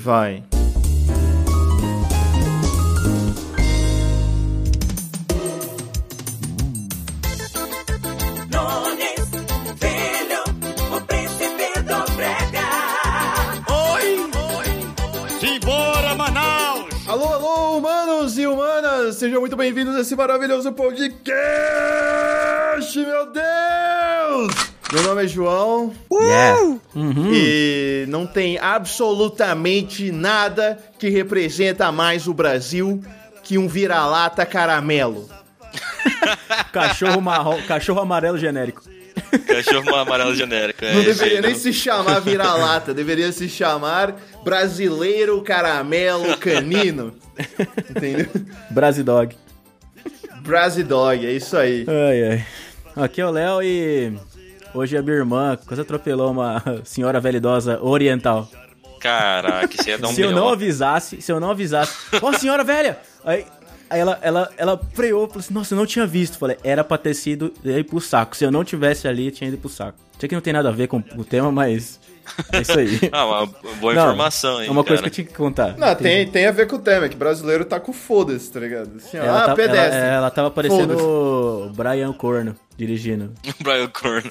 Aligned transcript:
vai. 0.00 0.42
Nunes, 8.50 9.28
filho, 9.78 10.42
o 10.96 11.00
príncipe 11.02 11.68
do 11.82 12.00
brega. 12.16 12.68
Oi! 13.92 14.04
Simbora, 15.38 16.14
Manaus! 16.14 16.86
Alô, 17.06 17.34
alô, 17.34 17.76
humanos 17.76 18.38
e 18.38 18.46
humanas! 18.46 19.16
Sejam 19.16 19.40
muito 19.40 19.56
bem-vindos 19.56 19.94
a 19.96 20.00
esse 20.00 20.16
maravilhoso 20.16 20.72
podcast, 20.72 21.28
meu 22.98 23.30
Deus! 23.30 24.70
Meu 24.92 25.02
nome 25.04 25.24
é 25.24 25.28
João 25.28 25.92
Yeah. 26.22 26.78
e 27.32 28.04
não 28.08 28.26
tem 28.26 28.58
absolutamente 28.58 30.10
nada 30.12 30.78
que 30.98 31.08
representa 31.08 31.90
mais 31.92 32.26
o 32.26 32.34
Brasil 32.34 33.02
que 33.42 33.56
um 33.58 33.66
vira-lata 33.68 34.44
caramelo. 34.46 35.28
Cachorro 36.72 37.20
marrom, 37.20 37.60
cachorro 37.62 38.00
amarelo 38.00 38.38
genérico. 38.38 38.82
Cachorro 39.46 39.94
amarelo 39.94 40.34
genérico. 40.34 40.84
É, 40.84 40.94
Não 40.94 41.02
deveria 41.02 41.36
aí, 41.38 41.42
nem 41.42 41.52
não. 41.52 41.58
se 41.58 41.72
chamar 41.72 42.20
vira-lata, 42.20 42.92
deveria 42.94 43.30
se 43.32 43.48
chamar 43.48 44.16
brasileiro 44.44 45.40
caramelo 45.42 46.36
canino. 46.38 47.14
Entendeu? 47.88 48.26
Brasidog. 48.70 49.36
Brasidog, 50.42 51.24
é 51.26 51.32
isso 51.32 51.56
aí. 51.56 51.84
Ai, 51.88 52.30
ai. 52.30 52.46
Aqui 53.04 53.20
é 53.20 53.26
o 53.26 53.30
Léo 53.30 53.62
e 53.62 54.12
hoje 54.74 54.96
a 54.96 55.02
minha 55.02 55.16
irmã 55.16 55.58
quase 55.66 55.82
atropelou 55.82 56.30
uma 56.30 56.62
senhora 56.84 57.20
velha 57.20 57.36
idosa 57.36 57.78
oriental. 57.82 58.48
Caraca, 59.00 59.74
isso 59.74 59.88
ia 59.88 59.96
dar 59.98 60.08
um 60.08 60.12
se 60.12 60.20
eu 60.20 60.32
não 60.32 60.48
avisasse, 60.48 61.22
se 61.22 61.32
eu 61.32 61.40
não 61.40 61.50
avisasse, 61.50 61.94
ó 62.20 62.32
senhora 62.32 62.62
velha! 62.62 62.98
Aí, 63.24 63.46
aí 63.88 64.00
ela, 64.00 64.18
ela, 64.22 64.50
ela 64.56 64.80
freou, 64.94 65.26
falou 65.26 65.40
assim, 65.40 65.54
nossa, 65.54 65.74
eu 65.74 65.78
não 65.78 65.86
tinha 65.86 66.06
visto. 66.06 66.38
Falei, 66.38 66.56
era 66.62 66.84
pra 66.84 66.98
ter 66.98 67.14
sido 67.14 67.52
ir 67.64 67.84
pro 67.84 68.00
saco. 68.00 68.36
Se 68.36 68.44
eu 68.44 68.50
não 68.50 68.64
tivesse 68.64 69.08
ali, 69.08 69.30
tinha 69.30 69.48
ido 69.48 69.58
pro 69.58 69.68
saco. 69.68 69.98
Sei 70.18 70.28
que 70.28 70.34
não 70.34 70.42
tem 70.42 70.52
nada 70.52 70.68
a 70.68 70.72
ver 70.72 70.86
com 70.86 71.02
o 71.16 71.24
tema, 71.24 71.50
mas 71.50 71.98
é 72.52 72.60
isso 72.60 72.78
aí. 72.78 72.98
Ah, 73.12 73.26
uma 73.26 73.46
boa 73.46 73.94
Não, 73.94 74.02
informação 74.02 74.58
aí, 74.58 74.68
É 74.68 74.70
uma 74.70 74.84
coisa 74.84 75.02
cara. 75.02 75.10
que 75.10 75.20
eu 75.20 75.24
tinha 75.24 75.32
que 75.32 75.34
contar. 75.38 75.76
Não, 75.76 75.94
tem, 75.94 76.26
tem 76.30 76.46
a 76.46 76.52
ver 76.52 76.66
com 76.66 76.76
o 76.76 76.78
tema, 76.78 77.06
é 77.06 77.08
que 77.08 77.16
brasileiro 77.16 77.64
tá 77.64 77.78
com 77.80 77.92
foda-se, 77.92 78.50
tá 78.52 78.60
ligado? 78.60 78.90
Assim, 78.96 79.16
Ela, 79.16 79.42
ah, 79.42 79.46
tá- 79.46 79.54
pedestre. 79.54 79.96
ela, 79.98 80.06
ela 80.16 80.30
tava 80.30 80.50
parecendo 80.50 80.96
o 80.98 81.70
Brian 81.70 82.12
Corno 82.12 82.56
dirigindo. 82.76 83.32
Brian 83.60 83.88
Corno. 83.88 84.30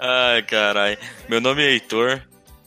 Ai, 0.00 0.42
caralho. 0.42 0.96
Meu 1.28 1.40
nome 1.40 1.62
é 1.62 1.70
Heitor 1.72 2.20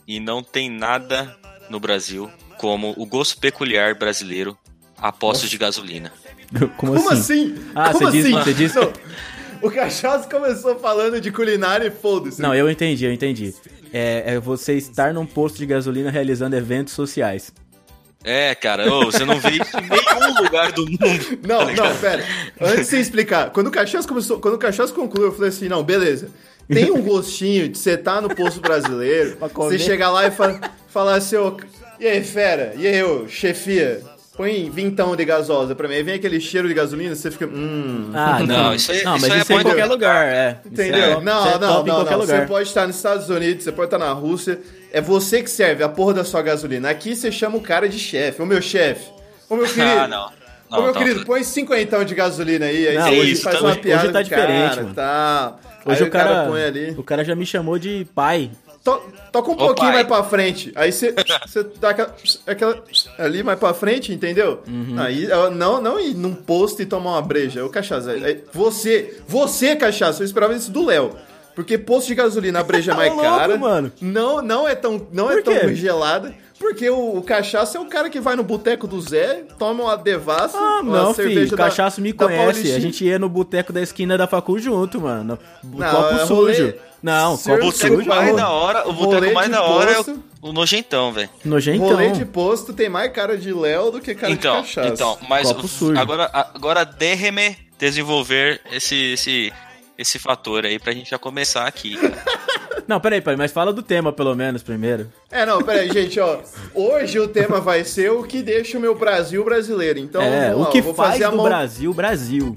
e 0.06 0.20
não 0.20 0.42
tem 0.42 0.70
nada 0.70 1.34
no 1.70 1.80
Brasil 1.80 2.30
como 2.58 2.94
o 2.96 3.06
gosto 3.06 3.38
peculiar 3.38 3.94
brasileiro 3.94 4.56
a 4.98 5.10
postos 5.10 5.48
de 5.50 5.58
gasolina. 5.58 6.12
Como, 6.76 6.94
Como 6.94 7.10
assim? 7.10 7.54
assim? 7.54 7.64
Ah, 7.74 7.92
Como 7.92 8.10
você 8.10 8.18
assim? 8.18 8.32
você 8.32 8.52
diz- 8.54 8.74
Não, 8.74 8.92
o 9.62 9.70
Cachaço 9.70 10.28
começou 10.28 10.78
falando 10.78 11.18
de 11.20 11.32
culinária 11.32 11.86
e 11.86 11.90
foda-se. 11.90 12.42
Não, 12.42 12.54
eu 12.54 12.70
entendi, 12.70 13.06
eu 13.06 13.12
entendi. 13.12 13.54
É, 13.92 14.34
é 14.34 14.40
você 14.40 14.74
estar 14.74 15.12
num 15.12 15.26
posto 15.26 15.58
de 15.58 15.66
gasolina 15.66 16.10
realizando 16.10 16.56
eventos 16.56 16.94
sociais. 16.94 17.52
É, 18.24 18.54
cara, 18.54 18.92
ô, 18.92 19.06
você 19.06 19.24
não 19.24 19.38
vê 19.40 19.50
isso 19.50 19.76
em 19.76 19.88
nenhum 19.88 20.42
lugar 20.42 20.72
do 20.72 20.84
mundo. 20.86 21.38
Não, 21.46 21.66
não, 21.72 21.96
pera. 21.96 22.24
Antes 22.60 22.76
de 22.76 22.84
você 22.84 23.00
explicar, 23.00 23.50
quando 23.50 23.66
o 23.66 23.70
Cachaço 23.70 24.06
começou, 24.06 24.38
quando 24.38 24.54
o 24.54 24.58
Cachaço 24.58 24.94
concluiu, 24.94 25.26
eu 25.26 25.32
falei 25.32 25.48
assim, 25.48 25.68
não, 25.68 25.82
beleza. 25.82 26.28
Tem 26.68 26.90
um 26.92 27.02
gostinho 27.02 27.68
de 27.68 27.76
você 27.76 27.96
tá 27.96 28.20
no 28.20 28.32
posto 28.32 28.60
brasileiro, 28.60 29.36
você 29.52 29.78
chegar 29.78 30.10
lá 30.10 30.26
e 30.26 30.30
fa 30.30 30.60
falar 30.86 31.16
assim, 31.16 31.36
ô, 31.36 31.56
e 31.98 32.06
aí, 32.06 32.22
fera? 32.22 32.74
E 32.76 32.86
aí, 32.86 33.02
ô, 33.02 33.26
chefia? 33.28 34.02
Põe 34.42 34.68
vintão 34.70 35.14
de 35.14 35.24
gasosa 35.24 35.72
pra 35.72 35.86
mim. 35.86 35.94
Aí 35.94 36.02
vem 36.02 36.14
aquele 36.14 36.40
cheiro 36.40 36.66
de 36.66 36.74
gasolina, 36.74 37.14
você 37.14 37.30
fica, 37.30 37.46
hum... 37.46 38.10
Ah, 38.12 38.40
não. 38.40 38.46
Não, 38.46 38.74
isso 38.74 38.90
aí- 38.90 39.04
não, 39.04 39.14
isso 39.16 39.22
mas 39.28 39.32
aí 39.32 39.38
é 39.38 39.42
isso 39.42 39.52
é 39.52 39.54
em 39.56 39.62
qualquer 39.62 39.84
lugar, 39.84 40.26
é. 40.26 40.58
Isso 40.64 40.72
Entendeu? 40.72 41.04
é- 41.04 41.20
não, 41.20 41.38
isso 41.46 41.48
é 41.48 41.58
não, 41.60 41.84
não, 41.84 41.84
não. 41.84 42.18
lugar. 42.18 42.18
Você 42.40 42.46
pode 42.46 42.66
estar 42.68 42.86
nos 42.88 42.96
Estados 42.96 43.28
Unidos, 43.30 43.62
você 43.62 43.70
pode 43.70 43.86
estar 43.86 43.98
na 43.98 44.12
Rússia. 44.12 44.58
É 44.92 45.00
você 45.00 45.44
que 45.44 45.48
serve 45.50 45.84
a 45.84 45.88
porra 45.88 46.14
da 46.14 46.24
sua 46.24 46.42
gasolina. 46.42 46.90
Aqui 46.90 47.14
você 47.14 47.30
chama 47.30 47.56
o 47.56 47.60
cara 47.60 47.88
de 47.88 48.00
chefe. 48.00 48.42
Ô 48.42 48.46
meu 48.46 48.60
chefe. 48.60 49.10
Ô 49.48 49.54
meu 49.54 49.64
querido. 49.66 49.82
Ah, 50.00 50.08
não. 50.08 50.26
Ô 50.70 50.82
meu 50.82 50.86
Não, 50.86 50.92
querido, 51.00 51.24
põe 51.24 51.44
cinquentão 51.44 52.02
de 52.02 52.12
gasolina 52.14 52.66
aí. 52.66 52.88
Aí 52.88 52.96
Não, 52.96 53.04
você 53.04 53.20
hoje- 53.20 53.36
faz 53.36 53.54
hoje- 53.56 53.64
uma 53.64 53.70
hoje 53.72 53.80
piada 53.80 54.10
tá 54.12 54.22
do 54.22 54.28
cara, 54.30 54.42
diferente, 54.46 54.76
mano. 54.82 54.94
Tá. 54.94 55.54
Hoje 55.86 56.02
aí 56.02 56.08
o 56.08 56.10
cara, 56.10 56.46
põe 56.48 56.62
ali. 56.64 56.94
o 56.98 57.02
cara 57.04 57.24
já 57.24 57.34
me 57.36 57.46
chamou 57.46 57.78
de 57.78 58.06
pai. 58.14 58.50
To- 58.84 59.00
toca 59.30 59.50
um 59.50 59.54
Ô, 59.54 59.56
pouquinho 59.56 59.92
pai. 59.92 59.94
mais 59.94 60.06
pra 60.08 60.24
frente. 60.24 60.72
Aí 60.74 60.90
você, 60.90 61.14
você 61.46 61.64
dá 61.80 61.90
aquela, 61.90 62.14
aquela- 62.46 62.82
ali 63.18 63.42
mais 63.42 63.58
pra 63.58 63.72
frente, 63.72 64.12
entendeu? 64.12 64.60
Uhum. 64.66 64.96
Aí 64.98 65.28
não, 65.54 65.80
não 65.80 66.00
ir 66.00 66.14
num 66.14 66.34
posto 66.34 66.82
e 66.82 66.86
tomar 66.86 67.12
uma 67.12 67.22
breja. 67.22 67.64
Ô, 67.64 67.68
cachaça. 67.68 68.10
aí 68.10 68.42
Você, 68.52 69.18
você, 69.28 69.76
cachaça, 69.76 70.22
eu 70.22 70.26
esperava 70.26 70.52
isso 70.54 70.70
do 70.72 70.84
Léo. 70.84 71.12
Porque 71.54 71.76
posto 71.78 72.08
de 72.08 72.14
gasolina, 72.16 72.60
a 72.60 72.62
breja 72.64 72.92
é 72.92 72.94
mais 72.96 73.10
Tá 73.10 73.14
louco, 73.22 73.36
cara. 73.38 73.56
mano. 73.56 73.92
Não, 74.00 74.42
não 74.42 74.66
é 74.66 74.74
tão, 74.74 75.06
não 75.12 75.30
é 75.30 75.40
tão 75.42 75.54
quê? 75.56 75.74
gelada. 75.76 76.34
Porque 76.58 76.88
o, 76.88 77.16
o 77.18 77.22
cachaça 77.22 77.76
é 77.76 77.80
o 77.80 77.86
cara 77.86 78.08
que 78.08 78.20
vai 78.20 78.34
no 78.36 78.42
boteco 78.44 78.86
do 78.86 79.00
Zé, 79.00 79.42
toma 79.58 79.82
uma 79.84 79.96
devassa, 79.96 80.56
Ah, 80.56 80.80
uma 80.80 81.02
não, 81.04 81.14
cerveja 81.14 81.40
filho. 81.40 81.54
O 81.54 81.56
da- 81.56 81.64
cachaço 81.64 82.00
me 82.00 82.12
conhece. 82.12 82.72
A 82.72 82.78
gente 82.80 83.04
ia 83.04 83.18
no 83.18 83.28
boteco 83.28 83.72
da 83.72 83.80
esquina 83.82 84.16
da 84.16 84.26
facul 84.28 84.58
junto, 84.60 85.00
mano. 85.00 85.38
Não, 85.62 85.90
copo 85.90 86.14
é 86.14 86.22
rolê- 86.24 86.54
sujo. 86.54 86.74
Não, 87.02 87.36
copo 87.36 87.54
O 87.54 87.60
boteco 87.72 88.04
mais 88.06 88.36
da 88.36 88.48
hora, 88.50 88.88
o 88.88 88.92
boteco 88.92 89.34
mais 89.34 89.50
da 89.50 89.62
hora 89.62 89.90
é 89.90 90.00
o, 90.00 90.22
o 90.40 90.52
nojentão, 90.52 91.12
velho. 91.12 91.28
Nojentão. 91.44 91.88
Rolê 91.88 92.10
de 92.12 92.24
posto 92.24 92.72
tem 92.72 92.88
mais 92.88 93.10
cara 93.12 93.36
de 93.36 93.52
Léo 93.52 93.90
do 93.90 94.00
que 94.00 94.14
cara 94.14 94.32
Então, 94.32 94.62
de 94.62 94.68
cachaça. 94.68 94.88
então, 94.88 95.18
mas 95.28 95.48
Copo 95.52 95.66
sujo. 95.66 95.98
agora, 96.00 96.30
agora 96.54 96.84
déjeme 96.84 97.56
desenvolver 97.78 98.60
esse, 98.70 99.14
esse, 99.14 99.52
esse 99.98 100.18
fator 100.18 100.64
aí 100.64 100.78
pra 100.78 100.92
gente 100.92 101.10
já 101.10 101.18
começar 101.18 101.66
aqui. 101.66 101.96
cara. 101.96 102.22
Não, 102.86 102.98
peraí, 103.00 103.20
pai, 103.20 103.36
mas 103.36 103.52
fala 103.52 103.72
do 103.72 103.82
tema 103.82 104.12
pelo 104.12 104.34
menos 104.34 104.60
primeiro. 104.62 105.10
É, 105.30 105.46
não, 105.46 105.62
peraí, 105.62 105.90
gente, 105.92 106.18
ó. 106.18 106.40
Hoje 106.74 107.18
o 107.20 107.28
tema 107.28 107.60
vai 107.60 107.84
ser 107.84 108.10
o 108.10 108.24
que 108.24 108.42
deixa 108.42 108.76
o 108.76 108.80
meu 108.80 108.92
Brasil 108.94 109.42
brasileiro. 109.44 110.00
Então, 110.00 110.20
é, 110.20 110.50
vamos 110.50 110.62
lá, 110.62 110.68
o 110.68 110.72
que 110.72 110.82
faz 110.82 110.96
fazer 110.96 111.24
a 111.24 111.30
do 111.30 111.36
mão... 111.36 111.44
Brasil, 111.46 111.94
Brasil. 111.94 112.52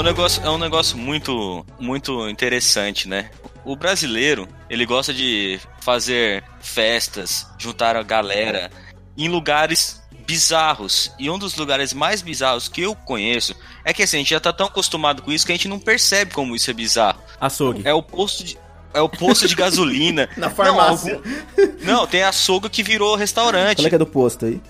Um 0.00 0.02
negócio, 0.02 0.42
é 0.42 0.50
um 0.50 0.58
negócio 0.58 0.96
muito, 0.96 1.64
muito 1.78 2.28
interessante, 2.28 3.08
né? 3.08 3.30
O 3.64 3.76
brasileiro, 3.76 4.48
ele 4.68 4.86
gosta 4.86 5.12
de 5.12 5.60
fazer 5.80 6.42
festas, 6.60 7.46
juntar 7.58 7.96
a 7.96 8.02
galera 8.02 8.70
em 9.16 9.28
lugares 9.28 10.00
bizarros. 10.26 11.12
E 11.18 11.28
um 11.28 11.38
dos 11.38 11.54
lugares 11.56 11.92
mais 11.92 12.22
bizarros 12.22 12.68
que 12.68 12.82
eu 12.82 12.94
conheço 12.94 13.54
é 13.84 13.92
que 13.92 14.02
assim, 14.02 14.16
a 14.16 14.20
gente 14.20 14.30
já 14.30 14.40
tá 14.40 14.52
tão 14.52 14.66
acostumado 14.66 15.22
com 15.22 15.30
isso 15.32 15.44
que 15.44 15.52
a 15.52 15.54
gente 15.54 15.68
não 15.68 15.78
percebe 15.78 16.32
como 16.32 16.56
isso 16.56 16.70
é 16.70 16.74
bizarro. 16.74 17.20
Açougue. 17.40 17.82
É 17.84 17.92
o 17.92 18.02
posto 18.02 18.44
de 18.44 18.58
é 18.92 19.00
o 19.00 19.08
posto 19.08 19.46
de 19.46 19.54
gasolina. 19.54 20.28
Na 20.36 20.50
farmácia. 20.50 21.12
Não, 21.12 21.18
algum- 21.20 21.84
não, 21.84 22.06
tem 22.06 22.22
açougue 22.24 22.68
que 22.68 22.82
virou 22.82 23.14
restaurante. 23.14 23.76
Qual 23.76 23.86
é 23.86 23.88
que 23.88 23.94
é 23.94 23.98
do 23.98 24.06
posto 24.06 24.46
aí? 24.46 24.60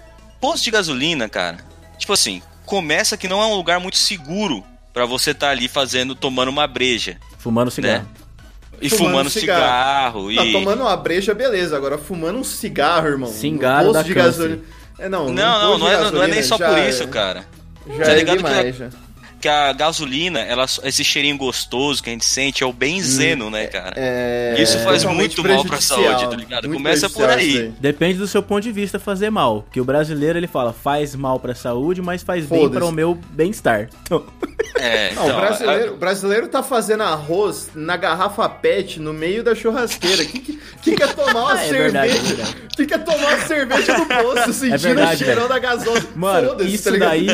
Posto 0.41 0.65
de 0.65 0.71
gasolina, 0.71 1.29
cara, 1.29 1.59
tipo 1.99 2.13
assim, 2.13 2.43
começa 2.67 3.17
que 3.17 3.29
não 3.29 3.43
é 3.43 3.47
um 3.47 3.55
lugar 3.55 3.79
muito 3.81 3.97
seguro 3.97 4.65
pra 4.93 5.05
você 5.07 5.31
estar 5.33 5.51
ali 5.51 5.69
fazendo, 5.69 6.15
tomando 6.15 6.49
uma 6.49 6.67
breja, 6.67 7.19
Fumando 7.39 7.71
cigarro. 7.71 8.03
né? 8.03 8.07
E 8.83 8.89
Fumando 8.89 9.09
fumando, 9.11 9.31
cigarro. 9.31 10.31
cigarro. 10.31 10.35
Tá 10.37 10.45
e... 10.45 10.53
tomando 10.53 10.81
uma 10.81 10.97
breja, 10.97 11.35
beleza. 11.35 11.77
Agora, 11.77 11.99
fumando 11.99 12.39
um 12.39 12.45
cigarro, 12.45 13.09
irmão. 13.09 13.29
Cigarro 13.31 13.93
dá 13.93 14.03
de 14.03 14.15
gasolina. 14.15 14.61
É, 14.99 15.09
não, 15.09 15.29
Não, 15.31 15.73
no 15.73 15.79
não, 15.79 15.79
não 15.79 15.89
é, 15.91 16.11
não 16.11 16.23
é 16.23 16.27
nem 16.27 16.43
só 16.43 16.57
por 16.57 16.79
é- 16.79 16.89
isso, 16.89 17.07
cara. 17.09 17.45
Já 17.99 18.05
Tá 18.05 18.13
é 18.13 18.15
ligado 18.17 18.37
que 18.39 18.43
demais, 18.43 18.77
já. 18.77 18.89
Que 19.41 19.49
a 19.49 19.73
gasolina, 19.73 20.41
ela, 20.41 20.67
esse 20.85 21.03
cheirinho 21.03 21.37
gostoso 21.37 22.03
que 22.03 22.11
a 22.11 22.13
gente 22.13 22.25
sente 22.27 22.63
é 22.63 22.67
o 22.67 22.73
benzeno, 22.73 23.51
né, 23.51 23.67
cara? 23.67 23.95
É 23.97 24.55
Isso 24.59 24.79
faz 24.81 25.03
totalmente 25.03 25.41
muito 25.41 25.55
mal 25.55 25.65
pra 25.65 25.81
saúde, 25.81 26.29
tá 26.29 26.37
ligado? 26.37 26.69
Começa 26.69 27.09
por 27.09 27.29
aí. 27.29 27.73
Depende 27.81 28.19
do 28.19 28.27
seu 28.29 28.43
ponto 28.43 28.63
de 28.63 28.71
vista 28.73 28.99
fazer 28.99 29.31
mal. 29.31 29.65
Que 29.73 29.81
o 29.81 29.85
brasileiro 29.85 30.39
ele 30.39 30.47
fala, 30.47 30.73
faz 30.73 31.15
mal 31.15 31.41
pra 31.41 31.55
saúde, 31.55 32.03
mas 32.03 32.23
faz 32.23 32.45
bem 32.47 32.69
para 32.69 32.85
o 32.85 32.93
meu 32.93 33.15
bem-estar. 33.31 33.89
Então, 34.03 34.25
É, 34.77 35.13
Não, 35.15 35.25
então, 35.25 35.37
o, 35.39 35.41
brasileiro, 35.41 35.95
o 35.95 35.97
brasileiro 35.97 36.49
tá 36.49 36.63
fazendo 36.63 37.03
arroz 37.03 37.71
na 37.75 37.97
garrafa 37.97 38.49
PET 38.49 39.01
no 39.01 39.13
meio 39.13 39.43
da 39.43 39.55
churrasqueira. 39.55 40.25
Que, 40.25 40.39
que, 40.39 40.61
que 40.83 40.93
quer 40.97 41.15
tomar 41.15 41.41
uma 41.53 41.61
É 41.61 41.69
cerveja? 41.69 41.83
verdade, 41.83 42.17
é 42.17 42.21
verdade. 42.23 42.57
Que 42.77 42.87
quer 42.87 43.05
tomar 43.05 43.17
uma 43.37 43.39
cerveja 43.47 43.99
no 43.99 44.07
poço, 44.07 44.53
sentindo 44.55 44.79
verdade, 44.79 45.15
o 45.15 45.19
cheirão 45.27 45.35
velho. 45.35 45.49
da 45.49 45.59
gasosa? 45.59 46.07
mano, 46.15 46.49
Foda-se, 46.51 46.75
isso 46.75 46.93
tá 46.93 46.99
daí, 46.99 47.27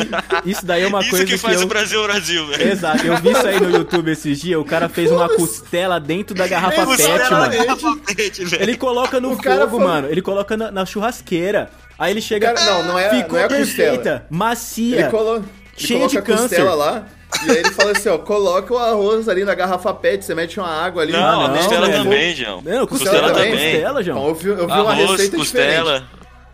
isso 0.44 0.66
daí 0.66 0.82
é 0.82 0.86
uma 0.88 1.00
isso 1.00 1.10
coisa 1.10 1.24
que 1.26 1.38
faz 1.38 1.60
eu... 1.60 1.66
o 1.66 1.68
Brasil 1.68 1.95
Brasil, 2.02 2.46
Brasil, 2.46 2.46
velho. 2.46 2.72
Exato, 2.72 3.06
eu 3.06 3.16
vi 3.18 3.30
isso 3.30 3.46
aí 3.46 3.60
no 3.60 3.70
YouTube 3.70 4.10
esses 4.10 4.40
dias. 4.40 4.60
O 4.60 4.64
cara 4.64 4.88
fez 4.88 5.10
uma 5.10 5.28
costela 5.28 5.98
dentro 6.00 6.34
da 6.34 6.46
garrafa 6.46 6.82
É, 6.82 6.86
PET, 6.86 6.96
costela 6.96 7.30
mano. 7.30 7.70
Alfabete, 7.70 8.44
velho. 8.44 8.62
Ele 8.62 8.76
coloca 8.76 9.20
no 9.20 9.32
O 9.32 9.36
cara 9.36 9.68
fogo, 9.68 9.84
mano. 9.84 10.08
Ele 10.08 10.22
coloca 10.22 10.56
na, 10.56 10.70
na 10.70 10.84
churrasqueira. 10.86 11.70
Aí 11.98 12.12
ele 12.12 12.20
chega. 12.20 12.52
Cara, 12.52 12.64
não, 12.66 12.82
não 12.84 12.98
é- 12.98 13.08
Ficou 13.10 13.32
não 13.32 13.38
é 13.38 13.44
a 13.44 13.48
costela. 13.48 13.64
perfeita, 13.90 14.26
macia. 14.30 15.00
Ele, 15.00 15.08
colo... 15.10 15.36
ele 15.36 15.44
Cheio 15.76 16.00
coloca 16.00 16.10
de 16.12 16.18
a 16.18 16.22
costela 16.36 16.48
câncer. 16.70 16.74
lá. 16.76 17.06
E 17.46 17.50
aí 17.50 17.56
ele 17.58 17.70
fala 17.72 17.90
assim, 17.92 18.08
ó, 18.08 18.18
coloca 18.18 18.72
o 18.72 18.78
arroz 18.78 19.28
ali 19.28 19.44
na 19.44 19.54
garrafa 19.54 19.92
PET, 19.92 20.24
você 20.24 20.34
mete 20.34 20.58
uma 20.60 20.68
água 20.68 21.02
ali. 21.02 21.12
Não, 21.12 21.40
a 21.42 21.48
não, 21.48 21.56
costela 21.56 21.86
velho. 21.86 22.02
também, 22.04 22.34
João. 22.36 22.62
Não, 22.64 22.86
costela, 22.86 23.10
Costela 23.20 23.32
também. 23.32 23.50
também. 23.52 23.72
Costela, 23.72 24.00
Então, 24.02 24.14
João. 24.14 24.28
eu 24.28 24.34
vi, 24.34 24.48
eu 24.48 24.56
vi 24.56 24.62
uma 24.72 24.90
Arroz, 24.92 25.10
receita 25.10 25.36
diferente. 25.38 26.04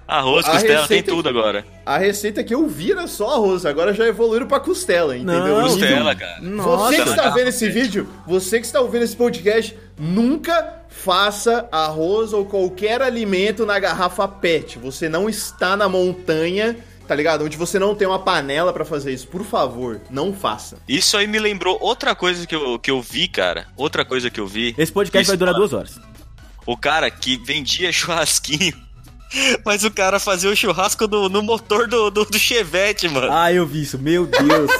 Arroz, 0.07 0.47
A 0.47 0.53
costela, 0.53 0.75
tem 0.87 0.99
receita- 0.99 1.11
tudo 1.13 1.29
agora. 1.29 1.65
A 1.87 1.97
receita 1.99 2.43
que 2.45 2.55
eu 2.55 2.67
vi 2.69 2.93
era 2.93 3.07
só 3.07 3.31
arroz, 3.35 3.65
agora 3.65 3.95
já 3.95 4.07
evoluíram 4.07 4.47
pra 4.47 4.61
costela, 4.61 5.17
entendeu? 5.17 5.61
Não, 5.61 5.63
Costela, 5.69 6.15
cara. 6.15 6.41
Nossa, 6.41 6.77
Você 6.97 7.03
que 7.03 7.09
está 7.11 7.31
vendo 7.31 7.49
esse 7.49 7.69
vídeo, 7.71 8.09
você 8.27 8.61
que 8.61 8.67
está 8.67 8.81
ouvindo 8.81 9.03
esse 9.05 9.17
podcast, 9.17 9.77
nunca 9.99 10.81
faça 10.89 11.67
arroz 11.73 12.33
ou 12.33 12.45
qualquer 12.45 13.01
alimento 13.01 13.65
na 13.65 13.79
garrafa 13.79 14.29
PET. 14.29 14.79
Você 14.79 15.09
não 15.09 15.29
está 15.29 15.77
na 15.77 15.89
montanha, 15.89 16.77
tá 17.09 17.15
ligado? 17.15 17.45
Onde 17.45 17.57
você 17.57 17.79
não 17.79 17.95
tem 17.95 18.07
uma 18.07 18.19
panela 18.19 18.73
pra 18.73 18.85
fazer 18.85 19.13
isso. 19.15 19.27
Por 19.29 19.45
favor, 19.45 20.01
não 20.11 20.33
faça. 20.35 20.77
Isso 20.87 21.17
aí 21.17 21.27
me 21.27 21.39
lembrou 21.39 21.79
outra 21.81 22.15
coisa 22.15 22.47
que 22.47 22.55
eu, 22.55 22.79
que 22.79 22.91
eu 22.91 23.01
vi, 23.01 23.27
cara. 23.29 23.67
Outra 23.77 24.05
coisa 24.05 24.31
que 24.31 24.39
eu 24.41 24.47
vi. 24.47 24.75
Esse 24.77 24.93
podcast 24.93 25.23
Isso, 25.23 25.31
vai 25.31 25.37
durar 25.39 25.55
duas 25.55 25.73
horas. 25.73 25.99
O 26.67 26.77
cara 26.77 27.11
que 27.11 27.39
vendia 27.39 27.91
churrasquinho. 27.93 28.75
Mas 29.65 29.85
o 29.85 29.91
cara 29.91 30.19
fazia 30.19 30.51
o 30.51 30.57
churrasco 30.57 31.07
no, 31.09 31.29
no 31.29 31.43
motor 31.43 31.87
do, 31.89 32.11
do, 32.11 32.25
do 32.25 32.39
Chevette, 32.39 33.09
mano. 33.09 33.29
Ah, 33.33 33.53
eu 33.53 33.67
vi 33.67 33.83
isso, 33.83 33.99
meu 33.99 34.27
Deus. 34.27 34.71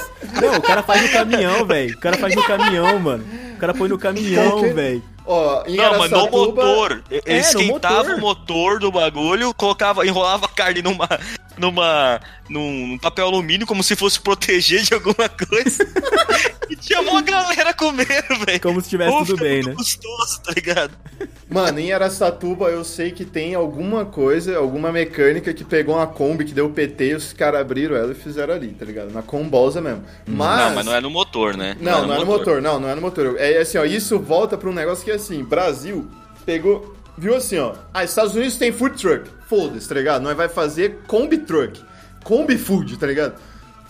Não, 0.41 0.57
o 0.57 0.61
cara 0.61 0.83
faz 0.83 1.01
no 1.01 1.09
caminhão, 1.09 1.65
velho. 1.65 1.95
O 1.95 1.99
cara 1.99 2.17
faz 2.17 2.35
no 2.35 2.43
caminhão, 2.43 2.99
mano. 2.99 3.25
O 3.55 3.57
cara 3.59 3.73
põe 3.73 3.89
no 3.89 3.97
caminhão, 3.97 4.73
velho. 4.73 5.03
Ó, 5.25 5.63
em 5.65 5.77
Não, 5.77 5.97
mas 5.99 6.11
no 6.11 6.29
motor. 6.29 7.01
Ele 7.09 7.21
É, 7.25 7.33
no 7.35 7.39
esquentava 7.39 7.97
motor. 8.03 8.15
o 8.17 8.19
motor 8.21 8.79
do 8.79 8.91
bagulho, 8.91 9.53
colocava, 9.53 10.05
enrolava 10.05 10.45
a 10.45 10.49
carne 10.49 10.81
numa, 10.81 11.07
numa, 11.57 12.19
num, 12.49 12.87
num 12.87 12.97
papel 12.97 13.25
alumínio 13.25 13.67
como 13.67 13.83
se 13.83 13.95
fosse 13.95 14.19
proteger 14.19 14.81
de 14.83 14.93
alguma 14.93 15.29
coisa. 15.29 15.87
e 16.69 16.77
chamou 16.81 17.17
a 17.17 17.21
galera 17.21 17.73
comendo, 17.73 18.45
velho. 18.45 18.61
Como 18.61 18.81
se 18.81 18.89
tivesse 18.89 19.11
Pô, 19.11 19.25
tudo 19.25 19.39
bem, 19.39 19.55
muito 19.55 19.69
né? 19.69 19.75
gostoso, 19.75 20.41
tá 20.41 20.53
ligado? 20.53 20.91
Mano, 21.49 21.79
em 21.79 21.93
Aracatuba 21.93 22.69
eu 22.69 22.83
sei 22.83 23.11
que 23.11 23.25
tem 23.25 23.53
alguma 23.53 24.05
coisa, 24.05 24.57
alguma 24.57 24.91
mecânica 24.91 25.53
que 25.53 25.63
pegou 25.63 25.95
uma 25.95 26.07
Kombi 26.07 26.45
que 26.45 26.53
deu 26.53 26.69
PT 26.69 27.05
e 27.09 27.15
os 27.15 27.33
caras 27.33 27.61
abriram 27.61 27.95
ela 27.95 28.11
e 28.11 28.15
fizeram 28.15 28.53
ali, 28.55 28.69
tá 28.69 28.85
ligado? 28.85 29.11
Na 29.11 29.21
combosa 29.21 29.79
mesmo. 29.79 30.03
Mas... 30.25 30.59
Não, 30.59 30.75
mas 30.75 30.85
não 30.85 30.95
é 30.95 31.01
no 31.01 31.09
motor, 31.09 31.55
né? 31.55 31.77
Não, 31.79 32.07
não 32.07 32.15
é 32.15 32.19
no 32.19 32.25
motor, 32.25 32.61
não, 32.61 32.79
não 32.79 32.89
é 32.89 32.95
no 32.95 33.01
motor. 33.01 33.35
É 33.37 33.59
assim, 33.59 33.77
ó, 33.77 33.85
isso 33.85 34.17
volta 34.17 34.57
pra 34.57 34.69
um 34.69 34.73
negócio 34.73 35.05
que 35.05 35.11
é 35.11 35.15
assim, 35.15 35.43
Brasil 35.43 36.09
pegou, 36.45 36.95
viu 37.17 37.35
assim, 37.35 37.57
ó, 37.57 37.73
ah, 37.93 38.03
Estados 38.03 38.35
Unidos 38.35 38.57
tem 38.57 38.71
food 38.71 38.97
truck, 38.99 39.29
foda-se, 39.47 39.87
tá 39.87 39.95
ligado? 39.95 40.21
Nós 40.21 40.35
vai 40.35 40.49
fazer 40.49 40.99
combi 41.07 41.37
truck, 41.37 41.81
combi 42.23 42.57
food, 42.57 42.97
tá 42.97 43.07
ligado? 43.07 43.35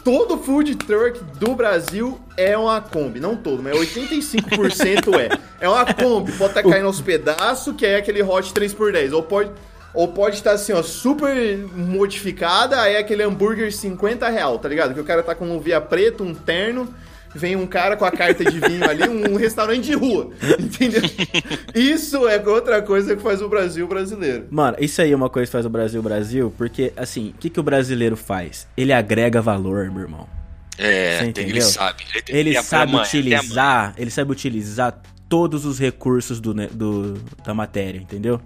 Todo 0.03 0.37
food 0.37 0.75
truck 0.75 1.23
do 1.39 1.55
Brasil 1.55 2.19
é 2.35 2.57
uma 2.57 2.81
Kombi, 2.81 3.21
não 3.21 3.37
todo, 3.37 3.63
mas 3.63 3.73
85% 3.73 5.17
é. 5.17 5.29
É 5.61 5.69
uma 5.69 5.85
Kombi, 5.93 6.33
pode 6.33 6.51
estar 6.51 6.61
caindo 6.61 6.87
aos 6.87 6.99
pedaços, 6.99 7.73
que 7.73 7.85
é 7.85 7.95
aquele 7.95 8.21
Hot 8.21 8.53
3x10, 8.53 9.13
ou 9.13 9.23
pode... 9.23 9.51
Ou 9.93 10.07
pode 10.07 10.37
estar 10.37 10.53
assim, 10.53 10.73
ó, 10.73 10.81
super 10.81 11.55
modificada, 11.75 12.81
aí 12.81 12.95
é 12.95 12.97
aquele 12.97 13.21
hambúrguer 13.21 13.71
50 13.71 14.27
real, 14.27 14.57
tá 14.57 14.67
ligado? 14.67 14.91
Que 14.91 14.99
o 14.99 15.03
cara 15.03 15.21
tá 15.21 15.35
com 15.35 15.45
um 15.45 15.59
via 15.59 15.79
preto, 15.79 16.23
um 16.23 16.33
terno, 16.33 16.91
vem 17.35 17.55
um 17.55 17.65
cara 17.67 17.95
com 17.97 18.05
a 18.05 18.11
carta 18.11 18.43
de 18.45 18.59
vinho 18.59 18.89
ali, 18.89 19.07
um 19.07 19.35
restaurante 19.35 19.83
de 19.85 19.93
rua, 19.93 20.29
entendeu? 20.59 21.01
Isso 21.73 22.27
é 22.27 22.41
outra 22.47 22.81
coisa 22.81 23.15
que 23.15 23.21
faz 23.21 23.41
o 23.41 23.49
Brasil 23.49 23.87
brasileiro. 23.87 24.47
Mano, 24.51 24.77
isso 24.79 25.01
aí 25.01 25.11
é 25.11 25.15
uma 25.15 25.29
coisa 25.29 25.47
que 25.47 25.51
faz 25.51 25.65
o 25.65 25.69
Brasil 25.69 26.01
Brasil, 26.01 26.53
porque, 26.57 26.93
assim, 26.95 27.29
o 27.29 27.33
que, 27.39 27.49
que 27.49 27.59
o 27.59 27.63
brasileiro 27.63 28.15
faz? 28.15 28.67
Ele 28.77 28.93
agrega 28.93 29.41
valor, 29.41 29.89
meu 29.91 30.01
irmão. 30.03 30.27
É, 30.77 31.19
Você 31.19 31.25
entendeu? 31.25 31.51
ele 31.51 31.61
sabe. 31.61 32.03
Ele, 32.13 32.21
tem- 32.21 32.35
Ele 32.35 32.57
a 32.57 32.63
sabe 32.63 32.95
utilizar, 32.95 33.93
ele 33.97 34.09
sabe 34.09 34.31
utilizar 34.31 35.01
todos 35.29 35.65
os 35.65 35.77
recursos 35.79 36.39
do, 36.39 36.53
do- 36.53 37.13
da 37.45 37.53
matéria, 37.53 37.97
entendeu? 37.99 38.39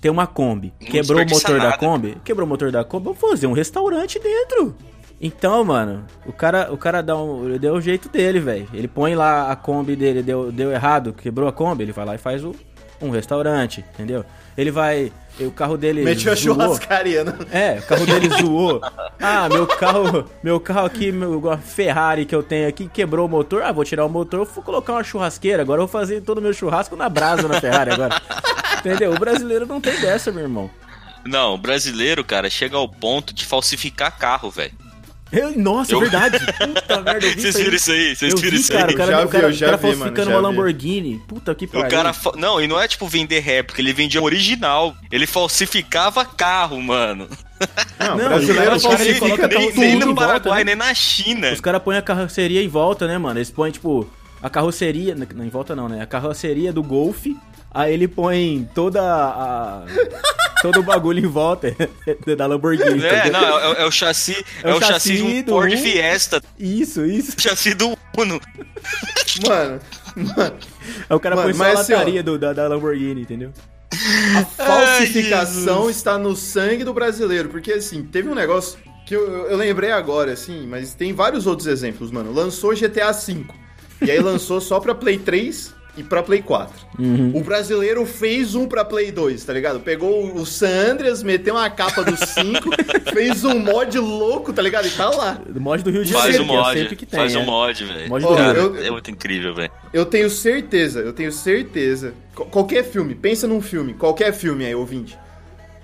Tem 0.00 0.10
uma 0.10 0.26
Kombi, 0.28 0.72
Não 0.80 0.88
quebrou 0.88 1.20
o 1.22 1.28
motor 1.28 1.58
da 1.58 1.64
nada. 1.70 1.76
Kombi, 1.78 2.16
quebrou 2.24 2.46
o 2.46 2.48
motor 2.48 2.70
da 2.70 2.84
Kombi, 2.84 3.06
vou 3.06 3.14
fazer 3.14 3.48
um 3.48 3.52
restaurante 3.52 4.20
dentro. 4.20 4.76
Então, 5.20 5.64
mano, 5.64 6.04
o 6.24 6.32
cara, 6.32 6.72
o 6.72 6.76
cara 6.76 7.02
dá 7.02 7.16
um, 7.16 7.44
ele 7.46 7.58
deu 7.58 7.74
o 7.74 7.80
jeito 7.80 8.08
dele, 8.08 8.38
velho. 8.38 8.68
Ele 8.72 8.86
põe 8.86 9.14
lá 9.14 9.50
a 9.50 9.56
Kombi 9.56 9.96
dele, 9.96 10.22
deu, 10.22 10.52
deu 10.52 10.70
errado, 10.70 11.12
quebrou 11.12 11.48
a 11.48 11.52
Kombi, 11.52 11.82
ele 11.82 11.92
vai 11.92 12.04
lá 12.04 12.14
e 12.14 12.18
faz 12.18 12.44
o, 12.44 12.54
um 13.00 13.10
restaurante, 13.10 13.84
entendeu? 13.94 14.24
Ele 14.56 14.70
vai, 14.70 15.12
o 15.40 15.50
carro 15.50 15.76
dele 15.76 16.02
Meteu 16.02 16.32
a 16.32 16.36
churrascaria, 16.36 17.24
né? 17.24 17.34
É, 17.52 17.78
o 17.78 17.82
carro 17.82 18.06
dele 18.06 18.28
zoou. 18.28 18.80
Ah, 19.20 19.48
meu 19.48 19.66
carro, 19.66 20.28
meu 20.42 20.60
carro 20.60 20.86
aqui, 20.86 21.10
meu 21.10 21.58
Ferrari 21.58 22.24
que 22.24 22.34
eu 22.34 22.42
tenho 22.42 22.68
aqui 22.68 22.88
quebrou 22.88 23.26
o 23.26 23.28
motor. 23.28 23.62
Ah, 23.62 23.72
vou 23.72 23.84
tirar 23.84 24.04
o 24.04 24.08
motor, 24.08 24.44
vou 24.44 24.64
colocar 24.64 24.92
uma 24.92 25.04
churrasqueira. 25.04 25.62
Agora 25.62 25.80
eu 25.80 25.86
vou 25.86 26.00
fazer 26.00 26.22
todo 26.22 26.38
o 26.38 26.42
meu 26.42 26.52
churrasco 26.52 26.96
na 26.96 27.08
brasa 27.08 27.46
na 27.46 27.60
Ferrari 27.60 27.92
agora. 27.92 28.20
Entendeu? 28.78 29.12
O 29.12 29.18
brasileiro 29.18 29.66
não 29.66 29.80
tem 29.80 30.00
dessa, 30.00 30.30
meu 30.30 30.42
irmão. 30.42 30.70
Não, 31.24 31.54
o 31.54 31.58
brasileiro, 31.58 32.24
cara, 32.24 32.48
chega 32.48 32.76
ao 32.76 32.88
ponto 32.88 33.34
de 33.34 33.44
falsificar 33.44 34.16
carro, 34.16 34.50
velho. 34.50 34.72
Eu- 35.30 35.58
nossa, 35.58 35.92
Eu- 35.92 35.98
é 35.98 36.00
verdade. 36.02 36.38
Puta 36.58 37.00
merda, 37.02 37.26
eu 37.26 37.34
vi 37.34 37.40
Vocês 37.40 37.54
isso 37.54 37.58
aí. 37.58 37.64
viram 37.64 37.76
isso 37.76 37.90
aí? 37.92 38.16
Vocês 38.16 38.32
Eu 38.32 38.38
viram 38.38 38.56
vi, 38.56 38.60
isso 38.62 38.72
cara, 38.72 38.88
aí? 38.88 38.94
o 38.94 38.96
cara, 38.96 39.10
Já 39.12 39.18
o 39.18 39.26
vi, 39.26 39.32
cara, 39.32 39.46
eu 39.48 39.54
o 39.54 39.58
cara 39.58 39.76
vi, 39.76 39.82
falsificando 39.82 40.30
uma 40.30 40.38
vi. 40.38 40.42
Lamborghini. 40.46 41.22
Puta 41.28 41.54
que 41.54 41.66
pariu. 41.66 41.86
O 41.86 41.90
cara. 41.90 42.12
fa- 42.12 42.32
Não, 42.36 42.60
e 42.60 42.66
não 42.66 42.80
é 42.80 42.88
tipo 42.88 43.06
vender 43.06 43.40
réplica, 43.40 43.80
ele 43.82 43.92
vendia 43.92 44.22
original. 44.22 44.94
Ele 45.12 45.26
falsificava 45.26 46.24
carro, 46.24 46.80
mano. 46.80 47.28
Não, 47.98 48.16
Não, 48.16 48.28
brasileiro 48.28 48.76
os 48.76 48.82
caras, 48.82 48.98
falsifica 48.98 49.18
coloca 49.20 49.48
nem, 49.48 49.68
tudo. 49.70 49.80
nem 49.80 49.94
no 49.96 50.06
volta, 50.06 50.20
Paraguai, 50.26 50.58
né? 50.64 50.64
nem 50.64 50.76
na 50.76 50.94
China. 50.94 51.52
Os 51.52 51.60
caras 51.60 51.82
põem 51.82 51.96
a 51.98 52.02
carroceria 52.02 52.62
em 52.62 52.68
volta, 52.68 53.06
né, 53.06 53.18
mano? 53.18 53.38
Eles 53.38 53.50
põem, 53.50 53.70
tipo, 53.72 54.08
a 54.42 54.48
carroceria. 54.48 55.14
Não, 55.34 55.44
em 55.44 55.48
volta 55.50 55.74
não, 55.76 55.88
né? 55.88 56.00
A 56.00 56.06
carroceria 56.06 56.72
do 56.72 56.82
Golf. 56.82 57.26
Aí 57.70 57.92
ele 57.92 58.08
põe 58.08 58.66
toda 58.74 59.02
a. 59.02 59.82
todo 60.62 60.80
o 60.80 60.82
bagulho 60.82 61.24
em 61.24 61.28
volta 61.28 61.74
da 62.36 62.46
Lamborghini. 62.46 63.04
É, 63.04 63.18
entendeu? 63.18 63.40
não, 63.40 63.58
é, 63.58 63.82
é 63.82 63.84
o 63.84 63.90
chassi, 63.90 64.44
é, 64.62 64.72
o 64.72 64.80
chassi 64.80 65.16
de 65.16 65.22
um 65.22 65.42
do 65.42 65.52
Ford 65.52 65.72
Uno. 65.72 65.82
Fiesta, 65.82 66.42
Isso, 66.58 67.04
isso. 67.04 67.34
chassi 67.38 67.74
do 67.74 67.96
Uno. 68.16 68.40
Mano, 69.46 69.80
mano, 70.16 70.58
Aí 71.08 71.16
o 71.16 71.20
cara 71.20 71.36
Mano, 71.36 71.48
põe 71.48 71.54
só 71.54 71.64
a 71.64 71.80
assim, 71.80 71.92
lataria 71.92 72.22
do, 72.22 72.38
da, 72.38 72.52
da 72.52 72.68
Lamborghini, 72.68 73.22
entendeu? 73.22 73.52
falsificação 74.56 75.78
Jesus. 75.86 75.96
está 75.96 76.18
no 76.18 76.36
sangue 76.36 76.84
do 76.84 76.92
brasileiro. 76.92 77.48
Porque, 77.48 77.72
assim, 77.72 78.02
teve 78.02 78.28
um 78.28 78.34
negócio 78.34 78.78
que 79.06 79.14
eu, 79.14 79.46
eu 79.46 79.56
lembrei 79.56 79.90
agora, 79.90 80.32
assim, 80.32 80.66
mas 80.66 80.94
tem 80.94 81.12
vários 81.12 81.46
outros 81.46 81.66
exemplos, 81.66 82.10
mano. 82.10 82.32
Lançou 82.32 82.74
GTA 82.74 83.12
V. 83.12 83.44
E 84.02 84.10
aí 84.10 84.20
lançou 84.20 84.60
só 84.60 84.78
pra 84.78 84.94
Play 84.94 85.18
3 85.18 85.74
e 85.98 86.02
pra 86.02 86.22
Play 86.22 86.40
4. 86.40 86.74
Uhum. 86.98 87.32
O 87.34 87.42
brasileiro 87.42 88.06
fez 88.06 88.54
um 88.54 88.66
pra 88.66 88.84
Play 88.84 89.10
2, 89.12 89.44
tá 89.44 89.52
ligado? 89.52 89.80
Pegou 89.80 90.34
o 90.34 90.46
San 90.46 90.92
Andreas, 90.92 91.22
meteu 91.22 91.54
uma 91.54 91.68
capa 91.68 92.02
do 92.04 92.16
5, 92.16 92.70
fez 93.12 93.44
um 93.44 93.58
mod 93.58 93.98
louco, 93.98 94.52
tá 94.52 94.62
ligado? 94.62 94.86
E 94.86 94.90
tá 94.90 95.10
lá. 95.10 95.40
Do 95.46 95.60
mod 95.60 95.82
do 95.82 95.90
Rio 95.90 96.04
de 96.04 96.12
Faz 96.12 96.36
Janeiro, 96.36 96.46
que 96.46 96.52
é 96.52 96.56
mod, 96.62 96.78
sempre 96.78 96.96
que 96.96 97.06
tem. 97.06 97.20
faz 97.20 97.34
é. 97.34 97.38
o 97.38 97.44
mod, 97.44 97.84
velho. 97.84 98.08
Mod 98.08 98.24
do 98.24 98.34
Cara, 98.36 98.60
Rio. 98.60 98.84
É 98.84 98.90
muito 98.90 99.10
incrível, 99.10 99.54
velho. 99.54 99.70
Eu 99.92 100.06
tenho 100.06 100.30
certeza, 100.30 101.00
eu 101.00 101.12
tenho 101.12 101.32
certeza. 101.32 102.14
Qu- 102.34 102.44
Qualquer 102.46 102.84
filme, 102.84 103.14
pensa 103.14 103.46
num 103.48 103.60
filme, 103.60 103.94
qualquer 103.94 104.32
filme 104.32 104.64
aí, 104.64 104.74
ouvinte. 104.74 105.18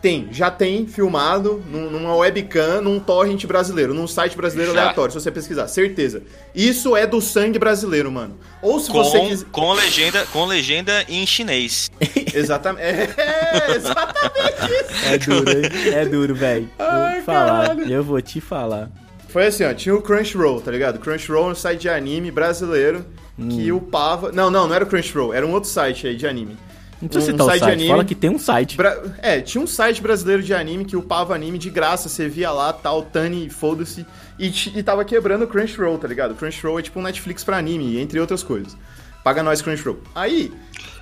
Tem, 0.04 0.28
já 0.30 0.50
tem 0.50 0.86
filmado 0.86 1.64
num- 1.70 1.88
numa 1.88 2.14
webcam, 2.14 2.82
num 2.82 3.00
torrent 3.00 3.42
brasileiro, 3.46 3.94
num 3.94 4.06
site 4.06 4.36
brasileiro 4.36 4.74
Já. 4.74 4.82
aleatório, 4.82 5.10
se 5.10 5.18
você 5.18 5.30
pesquisar, 5.30 5.66
certeza. 5.66 6.22
Isso 6.54 6.94
é 6.94 7.06
do 7.06 7.22
sangue 7.22 7.58
brasileiro, 7.58 8.12
mano. 8.12 8.38
Ou 8.60 8.78
se 8.78 8.90
Com, 8.90 9.02
você 9.02 9.18
quiser. 9.20 9.46
com, 9.50 9.72
legenda, 9.72 10.26
com 10.30 10.44
legenda 10.44 11.06
em 11.08 11.24
chinês. 11.26 11.90
Exatamente. 12.34 12.84
É, 13.18 13.76
exatamente 13.76 14.74
isso. 14.74 15.06
É 15.06 15.16
duro, 15.18 15.50
hein? 15.50 15.62
É 15.94 16.04
duro, 16.04 16.34
velho. 16.34 16.68
Vou 16.78 17.22
falar. 17.22 17.68
caralho. 17.68 17.90
Eu 17.90 18.04
vou 18.04 18.20
te 18.20 18.42
falar. 18.42 18.90
Foi 19.28 19.46
assim, 19.46 19.64
ó, 19.64 19.72
tinha 19.72 19.94
o 19.94 20.02
Crunchyroll, 20.02 20.60
tá 20.60 20.70
ligado? 20.70 20.98
Crunchyroll 20.98 21.48
é 21.48 21.52
um 21.52 21.54
site 21.54 21.80
de 21.80 21.88
anime 21.88 22.30
brasileiro 22.30 23.06
que 23.38 23.72
upava. 23.72 24.30
Não, 24.32 24.50
não, 24.50 24.68
não 24.68 24.74
era 24.74 24.84
o 24.84 24.86
Crunchyroll, 24.86 25.32
era 25.32 25.46
um 25.46 25.52
outro 25.52 25.70
site 25.70 26.06
aí 26.06 26.14
de 26.14 26.26
anime. 26.26 26.58
Não 27.04 27.08
precisa 27.08 27.32
Um 27.32 27.34
citar 27.34 27.46
o 27.46 27.50
site 27.50 27.60
site. 27.60 27.68
de 27.70 27.74
anime. 27.74 27.88
Fala 27.90 28.04
que 28.04 28.14
tem 28.14 28.30
um 28.30 28.38
site. 28.38 28.76
Bra- 28.76 29.02
É, 29.22 29.40
tinha 29.40 29.62
um 29.62 29.66
site 29.66 30.02
brasileiro 30.02 30.42
de 30.42 30.52
anime 30.52 30.84
que 30.84 30.96
upava 30.96 31.34
anime 31.34 31.58
de 31.58 31.70
graça, 31.70 32.08
você 32.08 32.28
via 32.28 32.50
lá, 32.50 32.72
tal, 32.72 33.02
Tani, 33.02 33.48
foda-se, 33.48 34.04
e, 34.38 34.50
t- 34.50 34.72
e 34.74 34.82
tava 34.82 35.04
quebrando 35.04 35.42
o 35.44 35.46
Crunchyroll, 35.46 35.96
tá 35.98 36.08
ligado? 36.08 36.34
Crunchyroll 36.34 36.78
é 36.78 36.82
tipo 36.82 36.98
um 36.98 37.02
Netflix 37.02 37.44
pra 37.44 37.56
anime, 37.58 37.98
entre 38.00 38.18
outras 38.20 38.42
coisas. 38.42 38.76
Paga 39.22 39.42
nós, 39.42 39.62
Crunchyroll. 39.62 39.98
Aí, 40.14 40.52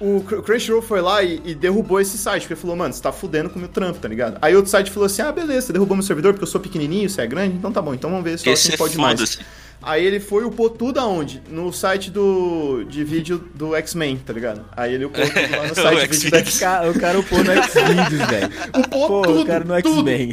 o 0.00 0.20
Cr- 0.22 0.42
Crunchyroll 0.42 0.80
foi 0.80 1.00
lá 1.00 1.22
e, 1.24 1.40
e 1.44 1.54
derrubou 1.56 2.00
esse 2.00 2.16
site, 2.16 2.42
porque 2.42 2.54
falou, 2.54 2.76
mano, 2.76 2.94
você 2.94 3.02
tá 3.02 3.10
fudendo 3.10 3.50
com 3.50 3.56
o 3.56 3.58
meu 3.58 3.68
trampo, 3.68 3.98
tá 3.98 4.06
ligado? 4.06 4.38
Aí 4.40 4.54
outro 4.54 4.70
site 4.70 4.90
falou 4.92 5.06
assim, 5.06 5.22
ah, 5.22 5.32
beleza, 5.32 5.66
você 5.66 5.72
derrubou 5.72 5.96
meu 5.96 6.04
servidor 6.04 6.32
porque 6.32 6.44
eu 6.44 6.48
sou 6.48 6.60
pequenininho, 6.60 7.10
você 7.10 7.20
é 7.22 7.26
grande, 7.26 7.56
então 7.56 7.72
tá 7.72 7.82
bom, 7.82 7.92
então 7.94 8.10
vamos 8.10 8.22
ver 8.24 8.38
se 8.38 8.48
Esse 8.48 8.68
assim 8.68 8.74
é 8.74 8.76
pode 8.76 8.96
mais. 8.96 9.38
Aí 9.82 10.04
ele 10.04 10.20
foi 10.20 10.42
e 10.44 10.46
upou 10.46 10.70
tudo 10.70 11.00
aonde? 11.00 11.42
No 11.50 11.72
site 11.72 12.10
do, 12.10 12.84
de 12.88 13.02
vídeo 13.02 13.42
do 13.54 13.74
X-Men, 13.74 14.16
tá 14.24 14.32
ligado? 14.32 14.64
Aí 14.76 14.94
ele 14.94 15.06
upou 15.06 15.24
tudo 15.24 15.56
lá 15.56 15.66
no 15.66 15.72
O 15.72 15.74
site 15.74 16.08
de 16.10 16.16
vídeo 16.18 16.30
do 16.30 16.36
X-Men. 16.36 16.42
O 16.56 16.60
cara, 16.60 16.90
o 16.90 17.00
cara 17.00 17.18
upou 17.18 17.38
no 17.38 17.52
Xvideos, 17.64 18.28
velho. 18.28 18.50
Upou 18.78 19.08
Pô, 19.08 19.22
tudo, 19.22 19.40
o 19.42 19.46
cara 19.46 19.64
no 19.64 19.82
tudo, 19.82 20.08
X-Men. 20.10 20.32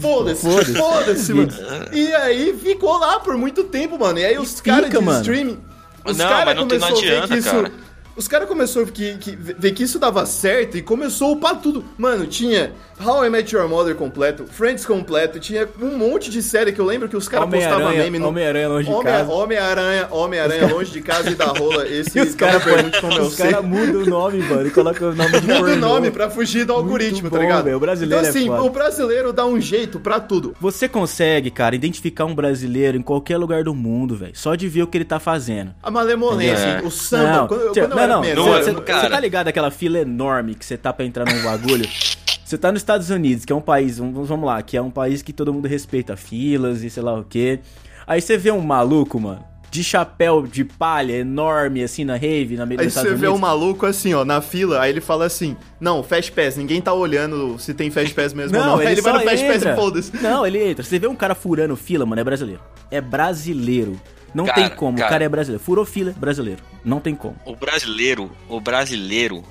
foda-se. 0.00 0.74
foda-se, 0.74 1.32
mano. 1.34 1.52
E 1.92 2.14
aí 2.14 2.54
ficou 2.62 2.98
lá 2.98 3.18
por 3.20 3.36
muito 3.36 3.64
tempo, 3.64 3.98
mano. 3.98 4.18
E 4.18 4.24
aí 4.24 4.38
os 4.38 4.60
caras 4.60 4.90
de 4.90 4.98
mano. 4.98 5.20
streaming... 5.20 5.58
Os 6.06 6.18
Não, 6.18 6.28
caras 6.28 6.44
mas 6.44 6.56
não 6.56 6.68
tem- 6.68 6.78
não 6.78 6.88
começou 6.88 7.08
a 7.08 7.10
ver 7.10 7.16
adianta, 7.16 7.34
que 7.34 7.40
isso... 7.40 7.50
cara. 7.50 7.72
Os 8.16 8.28
caras 8.28 8.46
começaram 8.48 8.86
a 8.86 8.90
que, 8.90 9.16
que, 9.18 9.36
ver 9.36 9.72
que 9.72 9.82
isso 9.82 9.98
dava 9.98 10.24
certo 10.26 10.76
e 10.78 10.82
começou 10.82 11.30
a 11.30 11.32
upar 11.32 11.60
tudo. 11.60 11.84
Mano, 11.98 12.26
tinha 12.26 12.72
How 13.04 13.24
I 13.26 13.30
Met 13.30 13.54
Your 13.54 13.68
Mother 13.68 13.94
completo, 13.96 14.44
Friends 14.46 14.86
completo, 14.86 15.40
tinha 15.40 15.68
um 15.82 15.98
monte 15.98 16.30
de 16.30 16.40
série 16.42 16.72
que 16.72 16.80
eu 16.80 16.84
lembro 16.84 17.08
que 17.08 17.16
os 17.16 17.28
caras 17.28 17.50
postavam 17.50 17.90
meme 17.90 18.18
no... 18.20 18.28
Homem-Aranha 18.28 18.68
longe 18.68 18.88
de 18.88 18.94
Homem- 18.94 19.04
casa. 19.12 19.32
Homem-Aranha, 19.32 20.08
Homem-Aranha 20.12 20.66
longe 20.72 20.92
de 20.92 21.00
casa 21.00 21.30
e 21.30 21.34
da 21.34 21.46
rola. 21.46 21.86
Esse 21.90 22.18
E 22.18 22.22
os 22.22 22.30
não 22.30 22.36
caras 22.36 22.64
me 22.64 22.72
pergunte 22.72 23.00
como 23.00 23.12
eu 23.14 23.24
os 23.24 23.34
sei. 23.34 23.50
cara 23.50 23.62
mudam 23.62 24.02
o 24.02 24.06
nome, 24.06 24.38
mano, 24.42 24.66
e 24.66 24.70
colocam 24.70 25.10
o 25.10 25.14
nome 25.14 25.40
de 25.40 25.46
Muda 25.46 25.72
o 25.72 25.76
nome 25.76 26.10
pra 26.10 26.30
fugir 26.30 26.64
do 26.64 26.72
algoritmo, 26.72 27.28
tá 27.30 27.36
bom, 27.36 27.42
ligado? 27.42 27.64
velho, 27.64 27.76
o 27.76 27.80
brasileiro 27.80 28.22
então 28.24 28.26
é 28.26 28.30
assim, 28.38 28.46
foda. 28.46 28.62
o 28.62 28.70
brasileiro 28.70 29.32
dá 29.32 29.44
um 29.44 29.60
jeito 29.60 29.98
pra 29.98 30.20
tudo. 30.20 30.54
Você 30.60 30.88
consegue, 30.88 31.50
cara, 31.50 31.74
identificar 31.74 32.24
um 32.26 32.34
brasileiro 32.34 32.96
em 32.96 33.02
qualquer 33.02 33.36
lugar 33.38 33.64
do 33.64 33.74
mundo, 33.74 34.14
velho. 34.16 34.32
Só 34.36 34.54
de 34.54 34.68
ver 34.68 34.82
o 34.82 34.86
que 34.86 34.96
ele 34.98 35.04
tá 35.04 35.18
fazendo. 35.18 35.74
A 35.82 35.90
malemolência, 35.90 36.64
É. 36.64 36.82
o 36.82 36.90
samba. 36.90 37.32
não, 37.32 37.48
quando, 37.48 37.60
eu- 37.60 37.72
quando 37.74 37.90
não, 37.90 37.96
não, 38.06 38.22
Não, 38.22 38.44
Você 38.62 39.08
tá 39.08 39.20
ligado 39.20 39.48
aquela 39.48 39.70
fila 39.70 39.98
enorme 39.98 40.54
que 40.54 40.64
você 40.64 40.76
tá 40.76 40.92
pra 40.92 41.04
entrar 41.04 41.24
num 41.24 41.42
bagulho? 41.42 41.88
Você 42.44 42.58
tá 42.58 42.70
nos 42.70 42.82
Estados 42.82 43.08
Unidos, 43.08 43.46
que 43.46 43.52
é 43.54 43.56
um 43.56 43.60
país, 43.60 43.96
vamos 43.96 44.28
vamos 44.28 44.46
lá, 44.46 44.60
que 44.60 44.76
é 44.76 44.82
um 44.82 44.90
país 44.90 45.22
que 45.22 45.32
todo 45.32 45.52
mundo 45.52 45.66
respeita 45.66 46.14
filas 46.14 46.82
e 46.82 46.90
sei 46.90 47.02
lá 47.02 47.18
o 47.18 47.24
quê. 47.24 47.60
Aí 48.06 48.20
você 48.20 48.36
vê 48.36 48.50
um 48.50 48.60
maluco, 48.60 49.18
mano, 49.18 49.42
de 49.74 49.82
chapéu 49.82 50.46
de 50.46 50.62
palha 50.62 51.14
enorme, 51.14 51.82
assim, 51.82 52.04
na 52.04 52.16
rave, 52.16 52.56
na 52.56 52.64
meio 52.64 52.80
Aí 52.80 52.86
dos 52.86 52.94
Estados 52.94 53.10
você 53.10 53.16
vê 53.18 53.28
um 53.28 53.38
maluco 53.38 53.84
assim, 53.86 54.14
ó, 54.14 54.24
na 54.24 54.40
fila, 54.40 54.80
aí 54.80 54.90
ele 54.90 55.00
fala 55.00 55.24
assim: 55.24 55.56
Não, 55.80 56.00
Fast 56.02 56.30
Pass, 56.30 56.56
ninguém 56.56 56.80
tá 56.80 56.92
olhando 56.92 57.58
se 57.58 57.74
tem 57.74 57.90
Fast 57.90 58.14
Pass 58.14 58.32
mesmo 58.32 58.56
ou 58.56 58.64
não. 58.64 58.76
Aí 58.78 58.92
ele 58.92 59.00
vai 59.02 59.14
no 59.14 59.20
Fast 59.20 59.44
Pass 59.44 59.56
entra. 59.56 59.72
e 59.72 59.76
foda-se. 59.76 60.16
Não, 60.22 60.46
ele 60.46 60.62
entra. 60.62 60.84
Você 60.84 60.98
vê 60.98 61.08
um 61.08 61.16
cara 61.16 61.34
furando 61.34 61.74
fila, 61.74 62.06
mano, 62.06 62.20
é 62.20 62.24
brasileiro. 62.24 62.60
É 62.88 63.00
brasileiro. 63.00 64.00
Não 64.34 64.46
Cara, 64.46 64.68
tem 64.68 64.76
como. 64.76 64.98
cara. 64.98 65.08
O 65.08 65.10
cara 65.10 65.24
é 65.24 65.28
brasileiro. 65.28 65.62
Furou 65.62 65.84
fila, 65.86 66.10
é 66.10 66.12
brasileiro. 66.14 66.62
Não 66.84 66.98
tem 67.00 67.14
como. 67.14 67.36
O 67.44 67.54
brasileiro, 67.54 68.30
o 68.48 68.60
brasileiro 68.60 69.44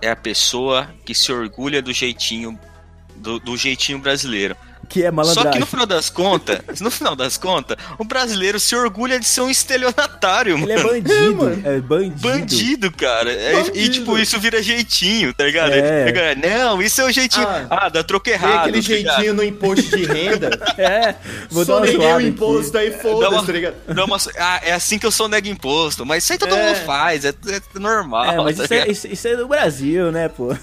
é 0.00 0.10
a 0.10 0.16
pessoa 0.16 0.88
que 1.04 1.14
se 1.14 1.30
orgulha 1.30 1.82
do 1.82 1.92
jeitinho 1.92 2.58
do, 3.16 3.38
do 3.38 3.56
jeitinho 3.56 3.98
brasileiro. 3.98 4.56
Que 4.88 5.02
é 5.02 5.06
Só 5.06 5.12
malandragem. 5.12 5.52
que 5.52 5.58
no 5.60 5.66
final 5.66 5.86
das 5.86 6.10
contas, 6.10 6.80
no 6.80 6.90
final 6.90 7.16
das 7.16 7.36
contas, 7.36 7.76
o 7.98 8.04
brasileiro 8.04 8.58
se 8.60 8.74
orgulha 8.76 9.18
de 9.18 9.26
ser 9.26 9.40
um 9.42 9.50
estelionatário, 9.50 10.56
Ele 10.56 10.60
mano. 10.66 10.72
é 10.72 10.82
bandido. 10.82 11.34
mano. 11.36 11.62
É, 11.64 11.80
bandido. 11.80 12.20
Bandido, 12.20 12.92
cara. 12.92 13.32
É, 13.32 13.52
Bandido. 13.54 13.78
E 13.78 13.88
tipo, 13.88 14.18
isso 14.18 14.38
vira 14.40 14.62
jeitinho, 14.62 15.32
tá 15.34 15.44
ligado? 15.44 15.72
É. 15.72 16.34
Não, 16.34 16.80
isso 16.82 17.00
é 17.00 17.04
o 17.04 17.10
jeitinho. 17.12 17.46
Ah, 17.46 17.66
Ah, 17.84 17.88
dá 17.88 18.02
troco 18.02 18.28
errado. 18.28 18.68
aquele 18.68 18.78
tá 18.82 18.88
jeitinho 18.88 19.34
no 19.34 19.42
imposto 19.44 19.96
de 19.96 20.04
renda. 20.04 20.50
É. 20.76 21.14
Vou 21.50 21.64
dar 21.64 21.74
Só 21.74 21.78
uma 21.78 21.86
neguei 21.86 22.12
o 22.12 22.20
imposto 22.20 22.76
aqui. 22.76 22.86
aí, 22.88 22.92
Dá 22.92 22.98
foda-se, 22.98 23.32
uma- 23.34 23.44
tá 23.46 23.52
ligado? 23.52 23.74
dá 23.86 24.04
uma- 24.04 24.16
ah, 24.38 24.60
é 24.62 24.72
assim 24.72 24.98
que 24.98 25.06
eu 25.06 25.10
sou 25.10 25.28
nego 25.28 25.46
imposto. 25.48 26.04
Mas 26.04 26.24
isso 26.24 26.32
aí 26.32 26.38
todo 26.38 26.54
É. 26.54 26.66
mundo 26.66 26.76
faz, 26.84 27.24
é, 27.24 27.28
é 27.28 27.78
normal. 27.78 28.24
É, 28.24 28.36
mas 28.38 28.56
tá 28.56 28.64
isso 28.64 28.74
é, 28.74 28.88
isso, 28.90 29.06
isso 29.06 29.28
é 29.28 29.36
do 29.36 29.46
Brasil, 29.46 30.10
né, 30.10 30.28
pô? 30.28 30.54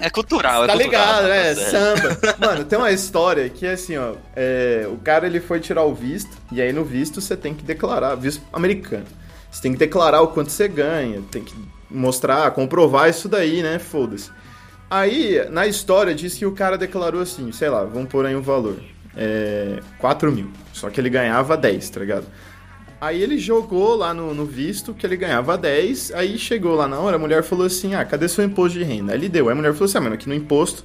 é 0.00 0.10
cultural, 0.10 0.64
é 0.64 0.66
Tá 0.66 0.72
cultural. 0.72 1.22
ligado, 1.22 1.28
né? 1.28 1.50
É. 1.50 1.54
Samba. 1.54 2.18
Mano, 2.38 2.64
tem 2.64 2.78
uma 2.78 2.90
história 2.90 3.43
velho, 3.44 3.50
que 3.54 3.66
é 3.66 3.72
assim, 3.72 3.96
ó. 3.96 4.14
É, 4.34 4.86
o 4.90 4.96
cara 4.96 5.26
ele 5.26 5.40
foi 5.40 5.60
tirar 5.60 5.84
o 5.84 5.94
visto, 5.94 6.36
e 6.50 6.60
aí 6.60 6.72
no 6.72 6.84
visto 6.84 7.20
você 7.20 7.36
tem 7.36 7.54
que 7.54 7.64
declarar, 7.64 8.14
visto 8.14 8.42
americano. 8.52 9.06
Você 9.50 9.62
tem 9.62 9.72
que 9.72 9.78
declarar 9.78 10.20
o 10.22 10.28
quanto 10.28 10.50
você 10.50 10.66
ganha, 10.66 11.22
tem 11.30 11.42
que 11.42 11.54
mostrar, 11.90 12.50
comprovar 12.50 13.08
isso 13.08 13.28
daí, 13.28 13.62
né? 13.62 13.78
Foda-se. 13.78 14.30
Aí, 14.90 15.46
na 15.50 15.66
história, 15.66 16.14
diz 16.14 16.34
que 16.34 16.44
o 16.44 16.52
cara 16.52 16.76
declarou 16.76 17.20
assim, 17.20 17.50
sei 17.52 17.68
lá, 17.68 17.84
vamos 17.84 18.08
pôr 18.08 18.26
aí 18.26 18.34
um 18.34 18.42
valor. 18.42 18.76
É, 19.16 19.80
4 19.98 20.30
mil. 20.32 20.50
Só 20.72 20.90
que 20.90 21.00
ele 21.00 21.08
ganhava 21.08 21.56
10, 21.56 21.88
tá 21.90 22.00
ligado? 22.00 22.26
Aí 23.00 23.22
ele 23.22 23.38
jogou 23.38 23.94
lá 23.94 24.12
no, 24.12 24.34
no, 24.34 24.44
visto 24.44 24.94
que 24.94 25.06
ele 25.06 25.16
ganhava 25.16 25.58
10, 25.58 26.12
aí 26.12 26.38
chegou 26.38 26.74
lá 26.74 26.88
na 26.88 26.98
hora, 26.98 27.16
a 27.16 27.18
mulher 27.18 27.42
falou 27.42 27.66
assim: 27.66 27.94
Ah, 27.94 28.04
cadê 28.04 28.28
seu 28.28 28.42
imposto 28.44 28.78
de 28.78 28.84
renda? 28.84 29.12
Aí 29.12 29.18
ele 29.18 29.28
deu. 29.28 29.48
Aí 29.48 29.52
a 29.52 29.54
mulher 29.54 29.72
falou 29.72 29.84
assim: 29.84 29.98
Ah, 29.98 30.00
mano, 30.00 30.14
aqui 30.14 30.28
no 30.28 30.34
imposto 30.34 30.84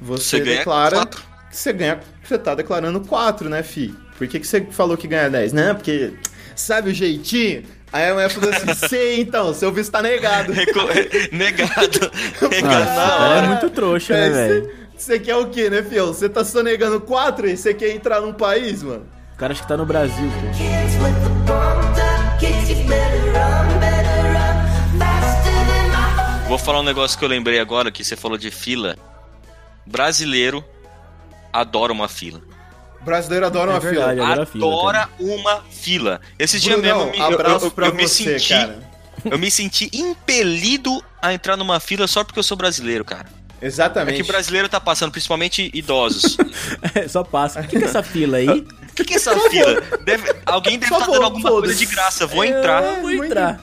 você, 0.00 0.38
você 0.38 0.40
declara 0.40 1.08
você 1.52 1.72
ganha, 1.72 2.00
você 2.24 2.38
tá 2.38 2.54
declarando 2.54 3.00
4, 3.00 3.48
né, 3.48 3.62
fi? 3.62 3.94
Por 4.16 4.26
que, 4.26 4.40
que 4.40 4.46
você 4.46 4.60
falou 4.70 4.96
que 4.96 5.06
ganha 5.06 5.28
10? 5.30 5.52
Não, 5.52 5.74
porque 5.74 6.12
sabe 6.56 6.90
o 6.90 6.94
jeitinho? 6.94 7.64
Aí 7.92 8.08
a 8.08 8.14
mulher 8.14 8.30
falou 8.30 8.50
assim, 8.50 8.72
sei 8.88 9.20
então, 9.20 9.52
seu 9.52 9.70
visto 9.70 9.92
tá 9.92 10.00
negado. 10.00 10.50
Reco- 10.54 10.80
Negado. 11.30 12.10
Negado 12.50 12.90
Ah, 12.90 13.18
na 13.18 13.26
é 13.34 13.38
hora. 13.38 13.46
muito 13.48 13.70
trouxa, 13.70 14.14
né, 14.14 14.26
É, 14.26 14.30
velho? 14.30 14.70
você- 14.96 15.18
quer 15.18 15.36
o 15.36 15.46
quê, 15.48 15.68
né, 15.68 15.82
fio? 15.82 16.06
Você 16.06 16.28
tá 16.28 16.44
sonegando 16.44 17.00
4 17.00 17.48
e 17.48 17.56
você 17.56 17.74
quer 17.74 17.90
entrar 17.90 18.20
num 18.20 18.32
país, 18.32 18.82
mano? 18.82 19.06
O 19.34 19.36
cara 19.36 19.52
acha 19.52 19.62
que 19.62 19.68
tá 19.68 19.76
no 19.76 19.84
Brasil, 19.84 20.30
pô. 20.30 21.52
Vou 26.48 26.58
falar 26.58 26.80
um 26.80 26.84
negócio 26.84 27.18
que 27.18 27.24
eu 27.24 27.28
lembrei 27.28 27.58
agora, 27.58 27.90
que 27.90 28.04
você 28.04 28.14
falou 28.14 28.36
de 28.36 28.50
fila. 28.50 28.96
Brasileiro 29.86 30.62
adora 31.52 31.92
uma 31.92 32.08
fila. 32.08 32.40
Brasileiro 33.02 33.46
adora 33.46 33.70
É 33.72 33.74
uma 33.74 33.80
verdade, 33.80 34.12
fila. 34.20 34.26
adora 34.32 34.46
fila, 34.46 34.66
Adora 34.66 35.08
uma 35.18 35.60
fila. 35.70 36.20
Esse 36.38 36.60
dia 36.60 36.76
Brunão, 36.76 36.98
mesmo 37.06 37.08
eu 37.08 37.12
me- 37.12 37.18
eu, 37.32 37.34
abraço 37.40 37.66
eu- 37.66 37.70
pra 37.72 37.88
eu 37.88 37.94
me 37.94 38.06
você, 38.06 38.38
senti, 38.38 38.48
cara. 38.50 38.78
eu 39.24 39.38
me 39.38 39.50
senti 39.50 39.90
impelido 39.92 41.02
a 41.20 41.32
entrar 41.34 41.56
numa 41.56 41.80
fila 41.80 42.06
só 42.06 42.22
porque 42.22 42.38
eu 42.38 42.42
sou 42.44 42.56
brasileiro, 42.56 43.04
cara. 43.04 43.26
É 43.60 43.66
Exatamente. 43.66 44.20
que 44.20 44.26
brasileiro 44.28 44.68
tá 44.68 44.80
passando, 44.80 45.10
principalmente 45.12 45.70
idosos. 45.74 46.36
É, 46.94 47.06
Só 47.08 47.22
passa. 47.24 47.60
O 47.60 47.62
que, 47.66 47.78
que 47.78 47.84
é 47.84 47.88
essa 47.88 48.02
fila 48.02 48.36
aí? 48.38 48.48
O 48.48 48.94
que, 48.94 49.04
que 49.04 49.14
é 49.14 49.16
essa 49.16 49.38
fila? 49.48 49.80
Deve- 50.04 50.34
alguém 50.46 50.78
deve 50.78 50.92
estar 50.92 50.98
favor, 51.06 51.12
dando 51.14 51.24
alguma 51.24 51.50
coisa 51.50 51.74
de 51.74 51.86
graça. 51.86 52.26
Vou 52.26 52.44
entrar. 52.44 52.82
Eu 52.82 53.00
vou 53.02 53.24
entrar. 53.24 53.60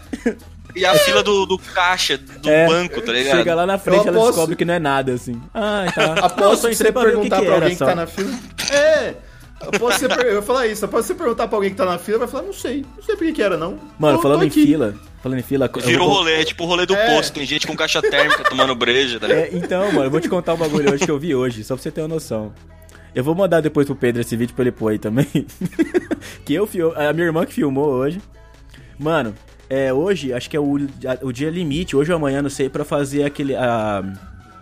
E 0.75 0.85
a 0.85 0.93
fila 0.95 1.23
do, 1.23 1.45
do 1.45 1.57
caixa, 1.57 2.17
do 2.17 2.49
É, 2.49 2.67
banco, 2.67 3.01
tá 3.01 3.11
ligado? 3.11 3.38
Chega 3.38 3.55
lá 3.55 3.65
na 3.65 3.77
frente, 3.77 3.97
Eu 4.05 4.07
ela 4.09 4.11
aposto- 4.17 4.31
descobre 4.33 4.55
que 4.55 4.65
não 4.65 4.73
é 4.75 4.79
nada, 4.79 5.13
assim. 5.13 5.41
Ah, 5.53 5.85
tá. 5.93 6.07
Não, 6.15 6.25
Aposto 6.25 6.61
só 6.61 6.67
que 6.69 6.73
entrei 6.75 6.91
você 6.91 6.99
que 6.99 7.05
perguntar 7.05 7.39
que 7.39 7.45
pra 7.45 7.55
alguém 7.55 7.69
que 7.71 7.77
tá 7.77 7.95
na 7.95 8.05
fila. 8.07 8.31
É! 8.71 9.13
Posso 9.77 9.99
você 9.99 10.07
per- 10.07 10.25
eu 10.25 10.33
vou 10.35 10.41
falar 10.43 10.67
isso, 10.67 10.88
pode 10.88 11.05
você 11.05 11.13
perguntar 11.13 11.47
pra 11.47 11.57
alguém 11.57 11.71
que 11.71 11.75
tá 11.75 11.83
na 11.85 11.97
fila, 11.97 12.19
vai 12.19 12.27
falar, 12.29 12.43
não 12.43 12.53
sei, 12.53 12.85
não 12.95 13.03
sei 13.03 13.15
por 13.17 13.25
que 13.27 13.33
que 13.33 13.41
era, 13.43 13.57
não. 13.57 13.77
Mano, 13.99 14.15
Tô- 14.17 14.21
falando 14.23 14.43
em 14.43 14.47
aqui. 14.47 14.65
fila, 14.65 14.95
falando 15.21 15.39
em 15.39 15.43
fila... 15.43 15.69
eu 15.75 15.81
Virou 15.81 16.07
vou- 16.07 16.17
rolê, 16.19 16.41
é 16.41 16.45
tipo 16.45 16.63
o 16.63 16.67
rolê 16.67 16.85
do 16.85 16.93
É. 16.95 17.13
posto. 17.15 17.33
Tem 17.33 17.45
gente 17.45 17.67
com 17.67 17.75
caixa 17.75 18.01
térmica 18.01 18.41
tomando 18.45 18.73
breja, 18.73 19.19
tá 19.19 19.27
ligado? 19.27 19.43
É, 19.45 19.49
então, 19.57 19.88
mano, 19.91 20.05
eu 20.05 20.11
vou 20.11 20.21
te 20.21 20.29
contar 20.29 20.53
um 20.53 20.57
bagulho 20.57 20.93
hoje 20.93 21.03
que 21.03 21.11
eu 21.11 21.19
vi 21.19 21.35
hoje, 21.35 21.61
só 21.65 21.75
pra 21.75 21.83
você 21.83 21.91
ter 21.91 21.99
uma 21.99 22.07
noção. 22.07 22.53
Eu 23.13 23.21
vou 23.21 23.35
mandar 23.35 23.59
depois 23.59 23.85
pro 23.85 23.95
Pedro 23.97 24.21
esse 24.21 24.33
vídeo 24.38 24.53
pra 24.55 24.63
ele 24.63 24.71
pôr 24.71 24.89
aí 24.93 24.99
também. 24.99 25.27
que 26.45 26.53
eu. 26.53 26.69
A 26.95 27.11
minha 27.11 27.25
irmã 27.25 27.45
que 27.45 27.53
filmou 27.53 27.88
hoje. 27.89 28.21
Mano, 28.97 29.33
é, 29.69 29.93
hoje, 29.93 30.33
acho 30.33 30.49
que 30.49 30.57
é 30.57 30.59
o, 30.59 30.77
a- 31.05 31.25
o 31.25 31.31
dia 31.31 31.49
limite, 31.49 31.95
hoje 31.95 32.11
ou 32.11 32.17
amanhã, 32.17 32.41
não 32.41 32.49
sei, 32.49 32.69
pra 32.69 32.83
fazer 32.83 33.23
aquele. 33.23 33.55
a- 33.55 34.03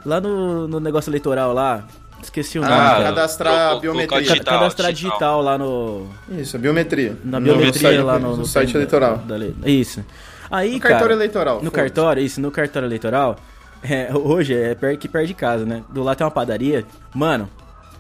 lá 0.06 0.20
no, 0.22 0.68
no 0.68 0.80
negócio 0.80 1.10
eleitoral 1.10 1.54
lá. 1.54 1.84
Esqueci 2.22 2.58
o 2.58 2.62
nome. 2.62 2.74
Ah, 2.74 2.78
cara. 2.78 3.04
cadastrar 3.06 3.68
Colocar 3.70 3.80
biometria. 3.82 4.22
digital, 4.22 4.60
cadastrar 4.60 4.92
digital. 4.92 5.12
digital 5.12 5.42
lá 5.42 5.58
no. 5.58 6.08
Isso, 6.32 6.56
a 6.56 6.60
biometria. 6.60 7.16
Na 7.24 7.40
No 7.40 7.46
biometria 7.46 7.90
site- 7.92 8.02
lá 8.04 8.18
no, 8.20 8.30
no 8.32 8.38
no 8.38 8.46
site 8.46 8.74
eleitoral. 8.76 9.18
da 9.20 9.36
lei. 9.36 9.54
Isso. 9.66 10.04
Aí, 10.50 10.74
No 10.74 10.80
cara, 10.80 10.94
cartório 10.96 11.14
eleitoral. 11.16 11.62
No 11.64 11.70
cartório, 11.72 12.24
isso, 12.24 12.42
no 12.42 12.50
cartório 12.50 12.88
eleitoral. 12.88 13.36
é, 13.84 14.10
hoje 14.16 14.56
é 14.56 14.74
per- 14.74 14.98
que 14.98 15.08
perto 15.08 15.28
de 15.28 15.34
casa, 15.36 15.64
né? 15.66 15.84
Do 15.90 16.02
lado 16.02 16.18
tem 16.18 16.26
uma 16.26 16.32
padaria. 16.32 16.84
Mano, 17.14 17.48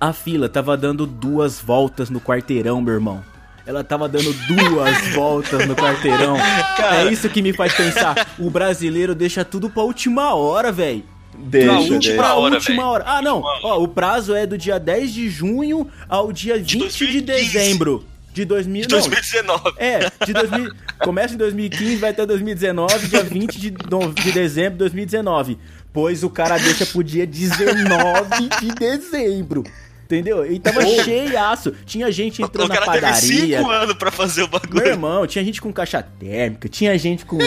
a 0.01 0.11
fila 0.11 0.49
tava 0.49 0.75
dando 0.75 1.05
duas 1.05 1.59
voltas 1.61 2.09
no 2.09 2.19
quarteirão, 2.19 2.81
meu 2.81 2.95
irmão. 2.95 3.21
Ela 3.67 3.83
tava 3.83 4.07
dando 4.07 4.31
duas 4.47 4.97
voltas 5.13 5.67
no 5.67 5.75
quarteirão. 5.75 6.37
é 6.37 7.11
isso 7.11 7.29
que 7.29 7.41
me 7.41 7.51
faz 7.53 7.73
pensar. 7.73 8.15
O 8.39 8.49
brasileiro 8.49 9.13
deixa 9.13 9.43
tudo 9.43 9.69
pra 9.69 9.83
última 9.83 10.33
hora, 10.33 10.71
velho. 10.71 11.03
Deixa, 11.37 11.67
Pra 11.67 11.77
deixa. 11.77 11.93
última 11.93 12.15
Pra 12.23 12.35
hora, 12.35 12.55
última 12.55 12.85
hora. 12.89 13.03
Ah, 13.05 13.21
não. 13.21 13.41
Ó, 13.63 13.83
o 13.83 13.87
prazo 13.87 14.33
é 14.33 14.47
do 14.47 14.57
dia 14.57 14.79
10 14.79 15.13
de 15.13 15.29
junho 15.29 15.87
ao 16.07 16.31
dia 16.31 16.55
20 16.57 16.65
de 16.69 16.77
2015. 16.79 17.25
dezembro 17.53 18.05
de 18.33 18.45
2000. 18.45 18.81
De 18.83 18.87
não, 18.93 19.01
2019. 19.01 19.73
é, 19.77 19.99
de 20.25 20.31
2000, 20.33 20.71
começa 20.99 21.33
em 21.33 21.37
2015, 21.37 21.95
vai 21.97 22.11
até 22.11 22.25
2019, 22.25 23.07
dia 23.07 23.23
20 23.23 23.59
de, 23.59 23.69
de 23.71 24.31
dezembro 24.31 24.73
de 24.73 24.77
2019. 24.79 25.57
Pois 25.91 26.23
o 26.23 26.29
cara 26.29 26.57
deixa 26.57 26.85
pro 26.85 27.03
dia 27.03 27.25
19 27.27 28.49
de 28.61 28.67
dezembro. 28.75 29.63
Entendeu? 30.07 30.49
E 30.49 30.57
tava 30.57 30.81
cheiaço. 30.85 31.73
Tinha 31.85 32.09
gente 32.09 32.41
O 32.41 32.45
entrando 32.45 32.69
na 32.69 32.75
cara 32.77 32.91
teve 32.93 33.05
padaria. 33.05 33.57
5 33.59 33.69
anos 33.69 33.93
pra 33.95 34.09
fazer 34.09 34.43
o 34.43 34.49
Meu 34.49 34.59
bagulho. 34.59 34.87
irmão, 34.87 35.27
tinha 35.27 35.43
gente 35.43 35.61
com 35.61 35.73
caixa 35.73 36.01
térmica, 36.01 36.69
tinha 36.69 36.97
gente 36.97 37.25
com, 37.25 37.37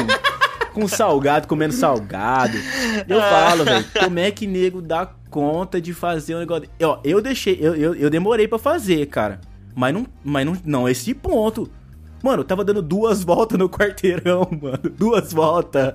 com 0.75 0.87
salgado, 0.87 1.49
comendo 1.49 1.73
salgado. 1.73 2.57
Eu 3.09 3.19
falo, 3.19 3.64
velho, 3.64 3.85
como 3.99 4.19
é 4.19 4.31
que 4.31 4.47
nego 4.47 4.83
dá 4.83 5.07
conta 5.31 5.81
de 5.81 5.95
fazer 5.95 6.35
um 6.37 6.40
negócio. 6.40 6.69
de- 6.79 6.85
Ó, 6.85 7.00
eu 7.02 7.23
deixei, 7.23 7.57
eu, 7.59 7.75
eu, 7.75 7.95
eu 7.95 8.11
demorei 8.11 8.47
pra 8.47 8.59
fazer, 8.59 9.07
cara. 9.07 9.40
Mas 9.75 9.95
não, 9.95 10.07
mas 10.23 10.45
não, 10.45 10.57
não 10.64 10.88
esse 10.88 11.14
ponto. 11.14 11.71
Mano, 12.23 12.45
tava 12.45 12.62
dando 12.62 12.83
duas 12.83 13.23
voltas 13.25 13.59
no 13.59 13.71
quarteirão, 13.71 14.47
mano. 14.61 14.81
Duas 14.99 15.33
voltas. 15.33 15.95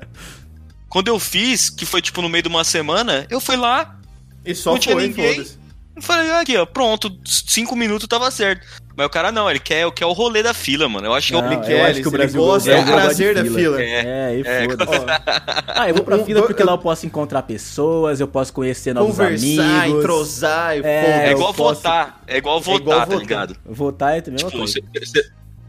Quando 0.89 1.10
eu 1.10 1.19
fiz, 1.19 1.69
que 1.69 1.86
foi 1.86 2.01
tipo 2.01 2.22
no 2.24 2.29
meio 2.29 2.41
de 2.41 2.50
uma 2.50 2.63
semana, 2.63 3.27
eu 3.29 3.39
fui 3.39 3.55
lá, 3.55 4.00
E 4.43 4.55
só 4.55 4.72
Não 4.72 4.79
tinha 4.79 4.95
foi, 4.95 5.07
ninguém. 5.10 5.34
foda-se. 5.36 5.64
Eu 5.96 6.02
falei, 6.02 6.30
aqui, 6.32 6.58
ó, 6.58 6.66
pronto, 6.66 7.12
cinco 7.25 7.75
minutos 7.75 8.08
tava 8.08 8.30
certo. 8.32 8.66
Mas 8.98 9.08
o 9.08 9.10
cara 9.10 9.30
não, 9.32 9.50
ele 9.50 9.60
quer, 9.60 9.90
quer 9.92 10.06
o 10.06 10.14
rolê 10.14 10.42
da 10.42 10.54
fila, 10.54 10.88
mano. 10.88 11.08
Eu 11.08 11.14
acho 11.14 11.28
que 11.28 11.34
Não, 11.34 11.42
é 11.42 11.44
o 11.44 11.48
Ele 11.48 11.56
eu 11.56 11.62
quer, 11.62 11.86
acho 11.92 12.02
que 12.02 12.08
o 12.08 12.12
Brasil- 12.12 12.40
gosta, 12.42 12.72
é 12.72 12.80
o 12.82 12.86
prazer 12.86 13.36
da 13.36 13.44
fila. 13.44 13.82
É, 13.84 14.38
e 14.38 14.42
É, 14.48 14.66
foda-se. 14.70 15.06
Ah, 15.68 15.90
eu 15.90 15.96
vou 15.96 16.04
pra 16.06 16.24
fila 16.24 16.44
porque 16.44 16.64
lá 16.64 16.72
eu 16.74 16.78
posso 16.78 17.06
encontrar 17.06 17.42
pessoas, 17.44 18.22
eu 18.22 18.28
posso 18.28 18.54
conhecer 18.54 18.94
novos 18.94 19.18
conversar, 19.18 19.82
amigos. 19.82 20.00
entrosar 20.00 20.78
e 20.78 20.80
É, 20.80 21.02
foda-se. 21.02 21.20
É 21.28 21.32
igual 21.32 21.54
posso- 21.54 21.75
votar. 21.82 22.22
É 22.25 22.38
igual 22.38 22.62
votar, 22.62 22.82
igual 22.82 23.00
tá 23.00 23.06
votar. 23.06 23.20
ligado? 23.20 23.58
Votar 23.66 24.16
é 24.16 24.24
a 24.25 24.32
mesma 24.32 24.50
Tipo, 24.50 24.60
coisa. 24.60 24.80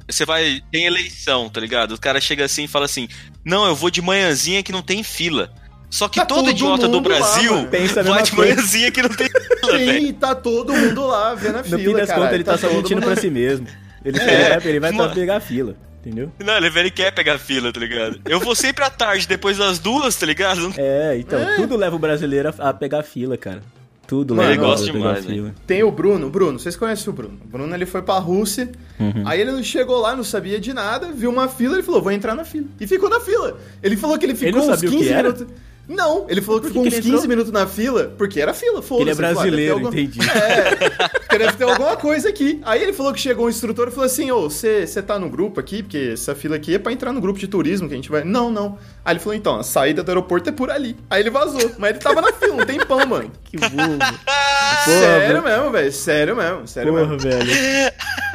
você 0.09 0.25
vai. 0.25 0.63
Tem 0.71 0.85
eleição, 0.87 1.49
tá 1.49 1.61
ligado? 1.61 1.93
O 1.95 2.01
cara 2.01 2.21
chega 2.21 2.45
assim 2.45 2.65
e 2.65 2.69
fala 2.69 2.85
assim: 2.85 3.09
Não, 3.45 3.67
eu 3.67 3.75
vou 3.75 3.91
de 3.91 4.01
manhãzinha 4.01 4.63
que 4.63 4.71
não 4.71 4.83
tem 4.83 5.03
fila. 5.03 5.51
Só 5.89 6.09
que 6.09 6.19
Tá 6.19 6.27
todo 6.27 6.39
todo 6.41 6.51
idiota 6.51 6.89
do 6.89 6.97
lá, 6.97 7.03
Brasil 7.03 7.53
mano. 7.55 7.69
Pensa 7.69 8.01
a 8.01 8.03
vai 8.03 8.23
de 8.23 8.33
coisa. 8.33 8.55
manhãzinha 8.55 8.91
que 8.91 9.03
não 9.03 9.09
tem 9.11 9.29
fila. 9.29 9.79
Sim, 10.01 10.13
tá 10.15 10.35
todo 10.35 10.73
mundo 10.73 11.07
lá 11.07 11.35
vendo 11.35 11.57
a 11.57 11.59
No 11.59 11.65
fila, 11.65 11.79
fim 11.79 11.93
das 11.95 12.13
contas, 12.13 12.33
ele 12.33 12.45
tá, 12.45 12.59
só 12.59 12.67
todo 12.69 12.77
mentindo 12.79 13.01
mundo- 13.01 13.13
pra 13.13 13.21
si 13.21 13.31
mesmo. 13.31 13.67
Ele, 14.05 14.19
É, 14.19 14.23
ele 14.23 14.49
vai, 14.61 14.69
ele 14.69 14.81
vai 14.81 14.93
mano. 14.93 15.09
pra 15.09 15.15
pegar 15.21 15.37
a 15.37 15.41
fila, 15.41 15.75
entendeu? 16.01 16.31
Não, 16.45 16.57
ele, 16.57 16.67
ele 16.79 16.91
quer 16.91 17.13
pegar 17.13 17.39
fila, 17.39 17.73
tá 17.73 17.81
ligado? 17.81 18.21
Eu 18.29 18.39
vou 18.41 18.55
sempre 18.55 18.85
à 18.85 18.91
tarde, 18.91 19.27
depois 19.27 19.59
das 19.59 19.79
duas, 19.79 20.15
tá 20.17 20.27
ligado? 20.27 20.73
É, 20.79 21.17
então, 21.19 21.39
tudo 21.57 21.77
leva 21.77 21.97
o 21.97 21.99
brasileiro 21.99 22.53
a, 22.59 22.69
a 22.71 22.75
pegar 22.75 23.01
a 23.01 23.03
fila, 23.03 23.37
cara. 23.37 23.63
Tudo 24.07 24.37
Mano, 24.37 24.49
leva 24.49 24.61
ele 24.61 24.65
a 24.65 24.69
gosta 24.71 24.87
pegar 24.87 24.99
demais, 24.99 25.19
a 25.27 25.29
fila. 25.29 25.55
Tem 25.67 25.83
o 25.83 25.91
Bruno. 25.91 26.31
Bruno, 26.31 26.59
vocês 26.61 26.77
conhecem 26.77 27.09
o 27.11 27.13
Bruno. 27.13 27.41
O 27.45 27.49
Bruno, 27.49 27.75
ele 27.75 27.85
foi 27.87 28.03
pra 28.03 28.19
Rússia. 28.19 28.71
Uhum. 29.01 29.23
Aí 29.25 29.41
ele 29.41 29.61
chegou 29.65 29.99
lá, 30.01 30.15
não 30.15 30.23
sabia 30.23 30.61
de 30.61 30.73
nada, 30.73 31.11
viu 31.11 31.29
uma 31.31 31.49
fila, 31.49 31.75
ele 31.75 31.83
falou, 31.83 32.01
vou 32.01 32.13
entrar 32.13 32.37
na 32.37 32.45
fila. 32.45 32.67
E 32.81 32.87
ficou 32.87 33.11
na 33.11 33.19
fila. 33.19 33.59
Ele 33.83 33.97
falou 33.97 34.17
que 34.17 34.25
ele 34.27 34.37
ficou 34.37 34.61
não 34.63 34.69
uns 34.69 34.75
sabia 34.79 34.89
o 34.89 34.93
15 34.93 35.05
que 35.05 35.13
era? 35.13 35.23
minutos... 35.33 35.47
Não, 35.89 36.27
ele 36.29 36.43
falou 36.43 36.61
que 36.61 36.69
ficou 36.69 36.83
que 36.83 36.89
uns 36.89 36.95
ele 36.95 37.03
15 37.03 37.15
entrou? 37.15 37.29
minutos 37.29 37.53
na 37.53 37.67
fila, 37.67 38.13
porque 38.19 38.41
era 38.41 38.53
fila, 38.53 38.83
foda-se. 38.83 39.03
Ele 39.03 39.11
é 39.11 39.15
brasileiro, 39.15 39.81
entendi. 39.81 40.19
É, 40.21 41.39
deve 41.39 41.53
ter 41.53 41.65
alguma 41.65 41.97
coisa 41.97 42.29
aqui. 42.29 42.61
Aí 42.65 42.83
ele 42.83 42.93
falou 42.93 43.13
que 43.13 43.21
chegou 43.21 43.47
um 43.47 43.49
instrutor 43.49 43.89
e 43.89 43.91
falou 43.91 44.07
assim, 44.07 44.31
ô, 44.31 44.49
você 44.51 44.87
tá 45.07 45.19
no 45.19 45.29
grupo 45.29 45.61
aqui? 45.61 45.83
Porque 45.83 46.11
essa 46.15 46.35
fila 46.35 46.57
aqui 46.57 46.75
é 46.75 46.79
pra 46.79 46.93
entrar 46.93 47.13
no 47.13 47.21
grupo 47.21 47.39
de 47.39 47.47
turismo 47.47 47.87
que 47.87 47.95
a 47.95 47.97
gente 47.97 48.11
vai... 48.11 48.25
Não, 48.25 48.51
não. 48.51 48.79
Aí 49.05 49.13
ele 49.13 49.21
falou, 49.21 49.35
então, 49.35 49.61
a 49.61 49.63
saída 49.63 50.03
do 50.03 50.09
aeroporto 50.11 50.49
é 50.49 50.53
por 50.53 50.71
ali. 50.71 50.97
Aí 51.09 51.21
ele 51.21 51.31
vazou. 51.31 51.71
Mas 51.79 51.91
ele 51.91 51.99
tava 52.01 52.21
na 52.21 52.33
fila, 52.33 52.63
um 52.63 52.67
tempão, 52.67 53.07
mano. 53.07 53.31
Que 53.45 53.57
burro. 53.57 53.99
sério 54.85 55.43
mesmo, 55.43 55.71
velho. 55.71 55.93
Sério 55.93 56.37
mesmo, 56.37 56.67
sério 56.67 56.93
Porra, 56.93 57.07
mesmo. 57.07 57.19
velho. 57.19 57.51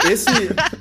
Esse, 0.09 0.29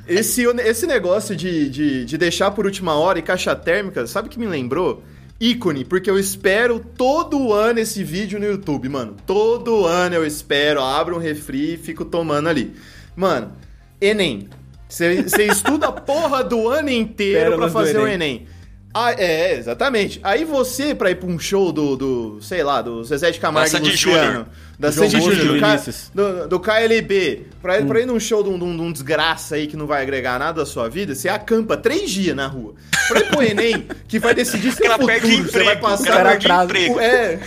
esse, 0.06 0.44
esse 0.44 0.86
negócio 0.86 1.34
de, 1.34 1.68
de, 1.68 2.04
de 2.04 2.18
deixar 2.18 2.50
por 2.52 2.64
última 2.64 2.94
hora 2.94 3.18
e 3.18 3.22
caixa 3.22 3.54
térmica, 3.56 4.06
sabe 4.06 4.28
o 4.28 4.30
que 4.30 4.38
me 4.38 4.46
lembrou? 4.46 5.02
Ícone, 5.40 5.86
porque 5.86 6.10
eu 6.10 6.18
espero 6.18 6.78
todo 6.78 7.52
ano 7.52 7.78
esse 7.78 8.04
vídeo 8.04 8.38
no 8.38 8.44
YouTube, 8.44 8.90
mano. 8.90 9.16
Todo 9.26 9.86
ano 9.86 10.14
eu 10.14 10.26
espero, 10.26 10.82
abro 10.82 11.16
um 11.16 11.18
refri 11.18 11.74
e 11.74 11.78
fico 11.78 12.04
tomando 12.04 12.48
ali. 12.48 12.74
Mano, 13.16 13.52
Enem. 13.98 14.48
Você 14.86 15.46
estuda 15.46 15.88
a 15.88 15.92
porra 15.92 16.44
do 16.44 16.68
ano 16.68 16.90
inteiro 16.90 17.58
do 17.58 17.70
fazer 17.70 17.98
o 17.98 18.06
Enem. 18.06 18.46
Ah, 18.92 19.12
é, 19.12 19.54
exatamente. 19.56 20.18
Aí 20.22 20.44
você, 20.44 20.94
pra 20.96 21.12
ir 21.12 21.14
pra 21.14 21.28
um 21.28 21.38
show 21.38 21.70
do, 21.70 21.96
do 21.96 22.38
sei 22.42 22.64
lá, 22.64 22.82
do 22.82 23.04
Zezé 23.04 23.30
de 23.30 23.38
Camargo 23.38 23.68
e 23.68 23.70
Sandy 23.70 23.90
Luciano, 23.92 24.46
da 24.78 24.90
Sandy 24.90 25.20
Júnior, 25.20 25.60
do, 26.12 26.22
do, 26.42 26.48
do 26.48 26.60
KLB, 26.60 27.46
pra, 27.62 27.80
pra 27.82 28.00
ir 28.00 28.06
num 28.06 28.18
show 28.18 28.42
de 28.42 28.48
um, 28.48 28.58
de 28.58 28.64
um- 28.64 28.76
de 28.76 28.82
um 28.82 28.90
desgraça 28.92 29.54
aí 29.54 29.68
que 29.68 29.76
não 29.76 29.86
vai 29.86 30.02
agregar 30.02 30.40
nada 30.40 30.62
à 30.62 30.66
sua 30.66 30.88
vida, 30.88 31.14
você 31.14 31.28
acampa 31.28 31.76
três 31.76 32.10
dias 32.10 32.34
na 32.34 32.48
rua. 32.48 32.74
Pra 33.06 33.20
ir 33.20 33.28
pro 33.28 33.42
Enem, 33.42 33.86
que 34.08 34.18
vai 34.18 34.34
decidir 34.34 34.72
seu 34.72 34.86
O 34.86 34.92
futuro, 34.94 35.06
perde 35.06 35.36
você 35.36 35.62
vai 35.62 35.74
emprego, 35.74 35.78
o 35.78 35.90
passar... 35.90 36.06
cara 36.08 36.30
perde 36.30 36.48
por- 36.48 36.62
emprego. 36.64 37.00
É... 37.00 37.38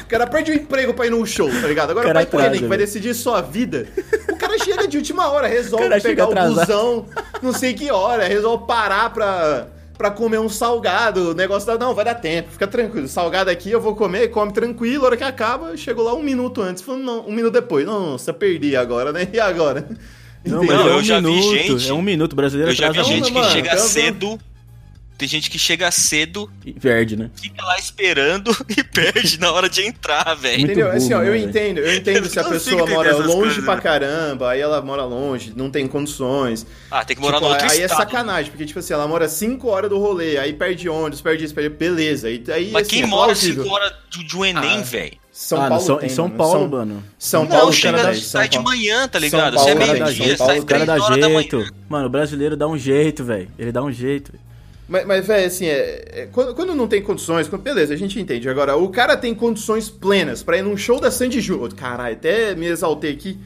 O 0.00 0.06
cara 0.08 0.26
perde 0.26 0.50
o 0.52 0.54
emprego 0.54 0.94
pra 0.94 1.06
ir 1.06 1.10
num 1.10 1.26
show, 1.26 1.50
tá 1.50 1.66
ligado? 1.66 1.90
Agora 1.90 2.08
O 2.08 2.14
vai 2.14 2.24
pro 2.24 2.40
Enem, 2.40 2.52
que 2.60 2.66
vai 2.68 2.78
velho. 2.78 2.86
decidir 2.86 3.14
sua 3.14 3.40
vida. 3.42 3.86
O 4.30 4.36
cara 4.36 4.56
chega 4.58 4.86
de 4.86 4.96
última 4.96 5.28
hora, 5.28 5.46
resolve 5.48 5.86
O 5.92 6.00
pegar 6.00 6.28
o 6.28 6.34
busão, 6.34 7.04
não 7.42 7.52
sei 7.52 7.74
que 7.74 7.90
hora, 7.90 8.26
resolve 8.28 8.64
parar 8.66 9.10
pra, 9.12 9.66
pra 9.98 10.10
comer 10.10 10.38
um 10.38 10.48
salgado. 10.48 11.32
O 11.32 11.34
negócio 11.34 11.66
da. 11.66 11.76
Não, 11.76 11.94
vai 11.94 12.04
dar 12.04 12.14
tempo, 12.14 12.50
fica 12.52 12.66
tranquilo. 12.66 13.08
Salgado 13.08 13.50
aqui 13.50 13.70
eu 13.70 13.80
vou 13.80 13.94
comer, 13.96 14.28
come 14.28 14.52
tranquilo. 14.52 15.02
A 15.02 15.06
hora 15.08 15.16
que 15.16 15.24
acaba, 15.24 15.76
chegou 15.76 16.04
lá 16.04 16.14
um 16.14 16.22
minuto 16.22 16.62
antes. 16.62 16.82
Falando, 16.82 17.02
não, 17.04 17.26
um 17.26 17.32
minuto 17.32 17.52
depois. 17.52 17.84
Nossa, 17.84 18.32
perdi 18.32 18.76
agora, 18.76 19.12
né? 19.12 19.26
E 19.34 19.40
agora? 19.40 19.86
Não, 20.44 20.62
mas 20.64 20.68
Não, 20.78 20.88
é 20.88 20.92
um 20.92 20.96
eu 20.98 21.02
já 21.02 21.18
vi 21.20 21.26
minuto. 21.26 21.50
gente- 21.78 21.90
É 21.90 21.92
um 21.92 22.00
minuto. 22.00 22.32
O 22.32 22.36
brasileiro 22.36 22.70
Eu 22.70 22.74
já 22.76 22.90
vi 22.92 23.02
gente 23.02 23.24
que 23.26 23.32
mano, 23.32 23.50
chega 23.50 23.72
então- 23.74 23.84
cedo. 23.84 24.38
Tem 25.18 25.26
gente 25.28 25.50
que 25.50 25.58
chega 25.58 25.90
cedo, 25.90 26.48
E 26.64 26.72
perde, 26.72 27.16
né? 27.16 27.28
fica 27.34 27.60
lá 27.64 27.76
esperando 27.76 28.56
e 28.70 28.84
perde 28.84 29.40
na 29.40 29.50
hora 29.50 29.68
de 29.68 29.82
entrar, 29.84 30.34
velho. 30.36 30.62
Entendeu? 30.62 30.90
Assim, 30.92 31.12
ó, 31.12 31.18
burro, 31.18 31.28
eu 31.28 31.32
né, 31.32 31.38
velho? 31.38 31.48
entendo, 31.50 31.78
eu 31.80 31.94
entendo 31.96 32.24
Eu 32.26 32.30
se 32.30 32.38
a 32.38 32.44
pessoa 32.44 32.86
mora 32.86 33.16
longe 33.16 33.32
coisas, 33.36 33.64
pra 33.64 33.74
né? 33.74 33.80
caramba, 33.82 34.50
aí 34.50 34.60
ela 34.60 34.80
mora 34.80 35.04
longe, 35.04 35.52
não 35.56 35.70
tem 35.70 35.88
condições. 35.88 36.64
Ah, 36.88 37.04
tem 37.04 37.16
que 37.16 37.20
morar 37.20 37.38
Tipo, 37.38 37.46
no 37.48 37.52
outro 37.52 37.68
aí 37.68 37.80
é 37.80 37.84
estado. 37.86 37.98
sacanagem, 37.98 38.50
porque, 38.52 38.64
tipo 38.64 38.78
assim, 38.78 38.94
ela 38.94 39.08
mora 39.08 39.28
5 39.28 39.66
horas 39.68 39.90
do 39.90 39.98
rolê, 39.98 40.38
aí 40.38 40.52
perde 40.52 40.88
ônibus, 40.88 41.20
perde 41.20 41.44
isso, 41.44 41.54
perde. 41.54 41.70
Beleza. 41.70 42.28
Aí, 42.28 42.44
aí, 42.52 42.70
Mas 42.70 42.86
assim, 42.86 42.96
quem 42.96 43.02
é 43.02 43.06
mora 43.06 43.24
plausível. 43.32 43.64
5 43.64 43.74
horas 43.74 43.92
de, 44.08 44.36
um 44.36 44.44
Enem, 44.44 44.78
Ah, 44.78 44.82
velho? 44.82 45.16
São 45.32 45.60
ah, 45.64 45.68
Paulo 45.68 45.84
São, 45.84 45.96
tem, 45.98 46.06
em 46.06 46.12
São 46.12 46.24
mano. 46.26 46.36
Paulo, 46.38 46.52
São, 46.60 46.68
mano. 46.68 47.04
São 47.18 47.42
Não, 47.42 47.48
Paulo 47.50 47.72
chega, 47.72 47.96
tem, 47.98 48.06
da- 48.06 48.14
sai 48.14 48.22
São 48.22 48.42
de 48.42 48.48
Paulo. 48.58 48.64
manhã, 48.70 49.08
tá 49.08 49.18
São 49.18 49.20
ligado? 49.20 49.54
Paulo, 49.54 49.58
Você 49.58 49.70
é 49.70 49.74
cara, 49.74 49.88
sai 50.14 50.36
Paulo, 50.36 50.62
O 50.62 50.66
cara 50.66 50.84
3 50.84 50.86
dá 50.86 51.04
horas 51.04 51.20
da 51.20 51.28
manhã. 51.28 51.40
jeito. 51.40 51.74
Mano, 51.88 52.06
o 52.06 52.08
brasileiro 52.10 52.56
dá 52.56 52.66
um 52.68 52.78
jeito, 52.78 53.24
velho. 53.24 53.48
Ele 53.58 53.72
dá 53.72 53.82
um 53.82 53.92
jeito. 53.92 54.32
Mas, 54.88 55.06
mas 55.06 55.26
velho, 55.26 55.46
assim, 55.46 55.66
é, 55.66 56.04
é- 56.12 56.28
quando, 56.32 56.54
quando 56.54 56.74
não 56.74 56.88
tem 56.88 57.02
condições, 57.02 57.46
quando- 57.46 57.62
beleza, 57.62 57.92
a 57.92 57.96
gente 57.96 58.18
entende. 58.18 58.48
Agora, 58.48 58.74
o 58.76 58.88
cara 58.88 59.16
tem 59.16 59.34
condições 59.34 59.90
plenas 59.90 60.42
pra 60.42 60.56
ir 60.56 60.62
num 60.62 60.76
show 60.76 60.98
da 60.98 61.10
Sandy 61.10 61.40
Júnior. 61.40 61.74
Caralho, 61.74 62.14
até 62.14 62.54
me 62.54 62.66
exaltei 62.66 63.12
aqui, 63.12 63.38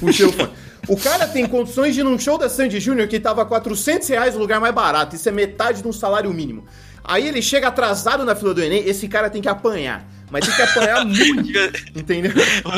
puxei 0.00 0.26
o 0.26 0.32
fone. 0.32 0.50
O 0.88 0.96
cara 0.96 1.26
tem 1.28 1.46
condições 1.46 1.94
de 1.94 2.00
ir 2.00 2.04
num 2.04 2.18
show 2.18 2.36
da 2.38 2.48
Sandy 2.48 2.80
Júnior 2.80 3.06
que 3.08 3.20
tava 3.20 3.44
400 3.44 4.08
reais 4.08 4.34
no 4.34 4.40
lugar 4.40 4.60
mais 4.60 4.74
barato. 4.74 5.14
Isso 5.14 5.28
é 5.28 5.32
metade 5.32 5.82
de 5.82 5.88
um 5.88 5.92
salário 5.92 6.32
mínimo. 6.32 6.66
Aí 7.04 7.26
ele 7.28 7.40
chega 7.42 7.68
atrasado 7.68 8.24
na 8.24 8.34
fila 8.34 8.52
do 8.52 8.62
Enem, 8.62 8.82
esse 8.86 9.06
cara 9.08 9.30
tem 9.30 9.40
que 9.40 9.48
apanhar. 9.48 10.04
Mas 10.30 10.44
tem 10.46 10.54
que 10.54 10.62
apanhar 10.62 11.04
muito, 11.06 11.50
entendeu? 11.96 12.32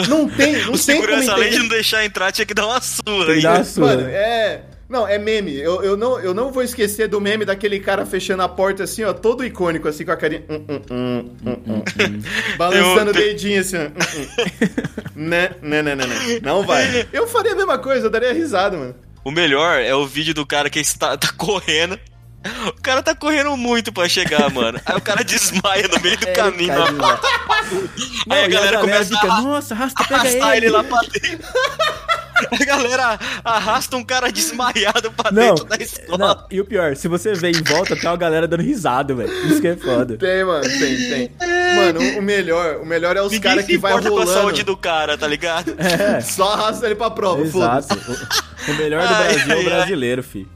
Não 0.08 0.28
tem, 0.28 0.52
não 0.52 0.58
O 0.58 0.60
tem 0.60 0.64
como 0.66 0.76
segurança, 0.78 1.32
além 1.32 1.48
entender. 1.48 1.56
de 1.56 1.58
não 1.62 1.68
deixar 1.68 2.04
entrar, 2.04 2.30
tinha 2.30 2.46
que 2.46 2.54
dar 2.54 2.66
uma 2.66 2.80
surra 2.80 3.26
Tem 3.26 3.36
que 3.36 3.42
dar 3.42 3.54
uma 3.56 3.64
surra. 3.64 3.86
Mano, 3.96 4.08
é. 4.08 4.62
Não, 4.90 5.06
é 5.06 5.18
meme. 5.18 5.56
Eu, 5.56 5.82
eu, 5.84 5.96
não, 5.96 6.18
eu 6.18 6.34
não 6.34 6.50
vou 6.50 6.64
esquecer 6.64 7.06
do 7.06 7.20
meme 7.20 7.44
daquele 7.44 7.78
cara 7.78 8.04
fechando 8.04 8.42
a 8.42 8.48
porta 8.48 8.82
assim, 8.82 9.04
ó, 9.04 9.12
todo 9.12 9.44
icônico, 9.44 9.86
assim, 9.86 10.04
com 10.04 10.10
a 10.10 10.16
carinha. 10.16 10.42
hum, 10.50 10.64
hum, 10.68 10.82
hum, 10.90 11.30
hum, 11.46 11.62
hum, 11.66 11.82
hum. 11.96 12.22
Balançando 12.58 13.12
o 13.12 13.14
dedinho 13.14 13.60
assim, 13.60 13.76
ó. 13.76 13.88
né, 15.14 15.50
né, 15.62 15.80
né, 15.82 15.94
né, 15.94 16.06
né. 16.06 16.40
Não 16.42 16.64
vai. 16.66 17.06
Eu 17.12 17.26
faria 17.28 17.52
a 17.52 17.56
mesma 17.56 17.78
coisa, 17.78 18.06
eu 18.06 18.10
daria 18.10 18.32
risada, 18.32 18.76
mano. 18.76 18.96
O 19.24 19.30
melhor 19.30 19.80
é 19.80 19.94
o 19.94 20.04
vídeo 20.06 20.34
do 20.34 20.44
cara 20.44 20.68
que 20.68 20.80
está, 20.80 21.16
tá 21.16 21.28
correndo. 21.36 21.96
O 22.68 22.82
cara 22.82 23.02
tá 23.02 23.14
correndo 23.14 23.54
muito 23.56 23.92
pra 23.92 24.08
chegar, 24.08 24.50
mano. 24.50 24.80
Aí 24.86 24.96
o 24.96 25.00
cara 25.00 25.22
desmaia 25.22 25.86
no 25.88 26.00
meio 26.00 26.16
do 26.18 26.26
É, 26.26 26.32
caminho. 26.32 26.72
cara, 26.74 26.90
Não, 26.90 28.36
Aí 28.36 28.44
a 28.44 28.46
e 28.46 28.48
galera 28.48 28.78
começa 28.80 29.14
fica, 29.14 29.26
a 29.32 29.42
nossa, 29.42 29.74
arrasta, 29.74 30.02
pega 30.04 30.20
arrastar 30.20 30.56
ele. 30.56 30.66
ele 30.66 30.72
lá 30.72 30.82
pra 30.82 31.00
dentro. 31.02 31.46
A 32.60 32.64
galera 32.64 33.18
arrasta 33.44 33.96
um 33.96 34.04
cara 34.04 34.30
desmaiado 34.32 35.10
pra 35.12 35.30
Não, 35.30 35.54
dentro 35.54 35.64
da 35.66 35.76
escola. 35.76 36.18
não, 36.18 36.44
e 36.50 36.60
o 36.60 36.64
pior, 36.64 36.94
se 36.96 37.08
você 37.08 37.34
vê 37.34 37.50
em 37.50 37.62
volta, 37.62 37.96
tem 37.96 38.08
uma 38.08 38.16
galera 38.16 38.46
dando 38.48 38.62
risada, 38.62 39.14
velho. 39.14 39.32
Isso 39.48 39.60
que 39.60 39.68
é 39.68 39.76
foda. 39.76 40.16
Tem, 40.16 40.44
mano, 40.44 40.62
tem, 40.62 40.96
tem. 40.96 41.30
Mano, 41.76 42.18
o- 42.18 42.22
melhor, 42.22 42.76
o 42.76 42.86
melhor 42.86 43.16
é 43.16 43.22
os 43.22 43.38
caras 43.38 43.64
que 43.64 43.76
vai 43.78 43.92
importa 43.92 44.08
com 44.10 44.16
a 44.18 44.20
rolando. 44.20 44.40
saúde 44.40 44.62
do 44.62 44.76
cara, 44.76 45.16
tá 45.18 45.26
ligado? 45.26 45.74
É, 45.78 46.20
Só 46.20 46.52
arrasta 46.52 46.86
ele 46.86 46.94
pra 46.94 47.10
prova, 47.10 47.44
foda-se. 47.46 47.92
O, 47.92 48.72
o 48.72 48.74
melhor 48.76 49.06
do 49.06 49.14
Ai, 49.14 49.24
Brasil 49.34 49.52
é 49.52 49.56
ai, 49.56 49.60
o 49.60 49.64
brasileiro, 49.64 50.22
fi. 50.22 50.46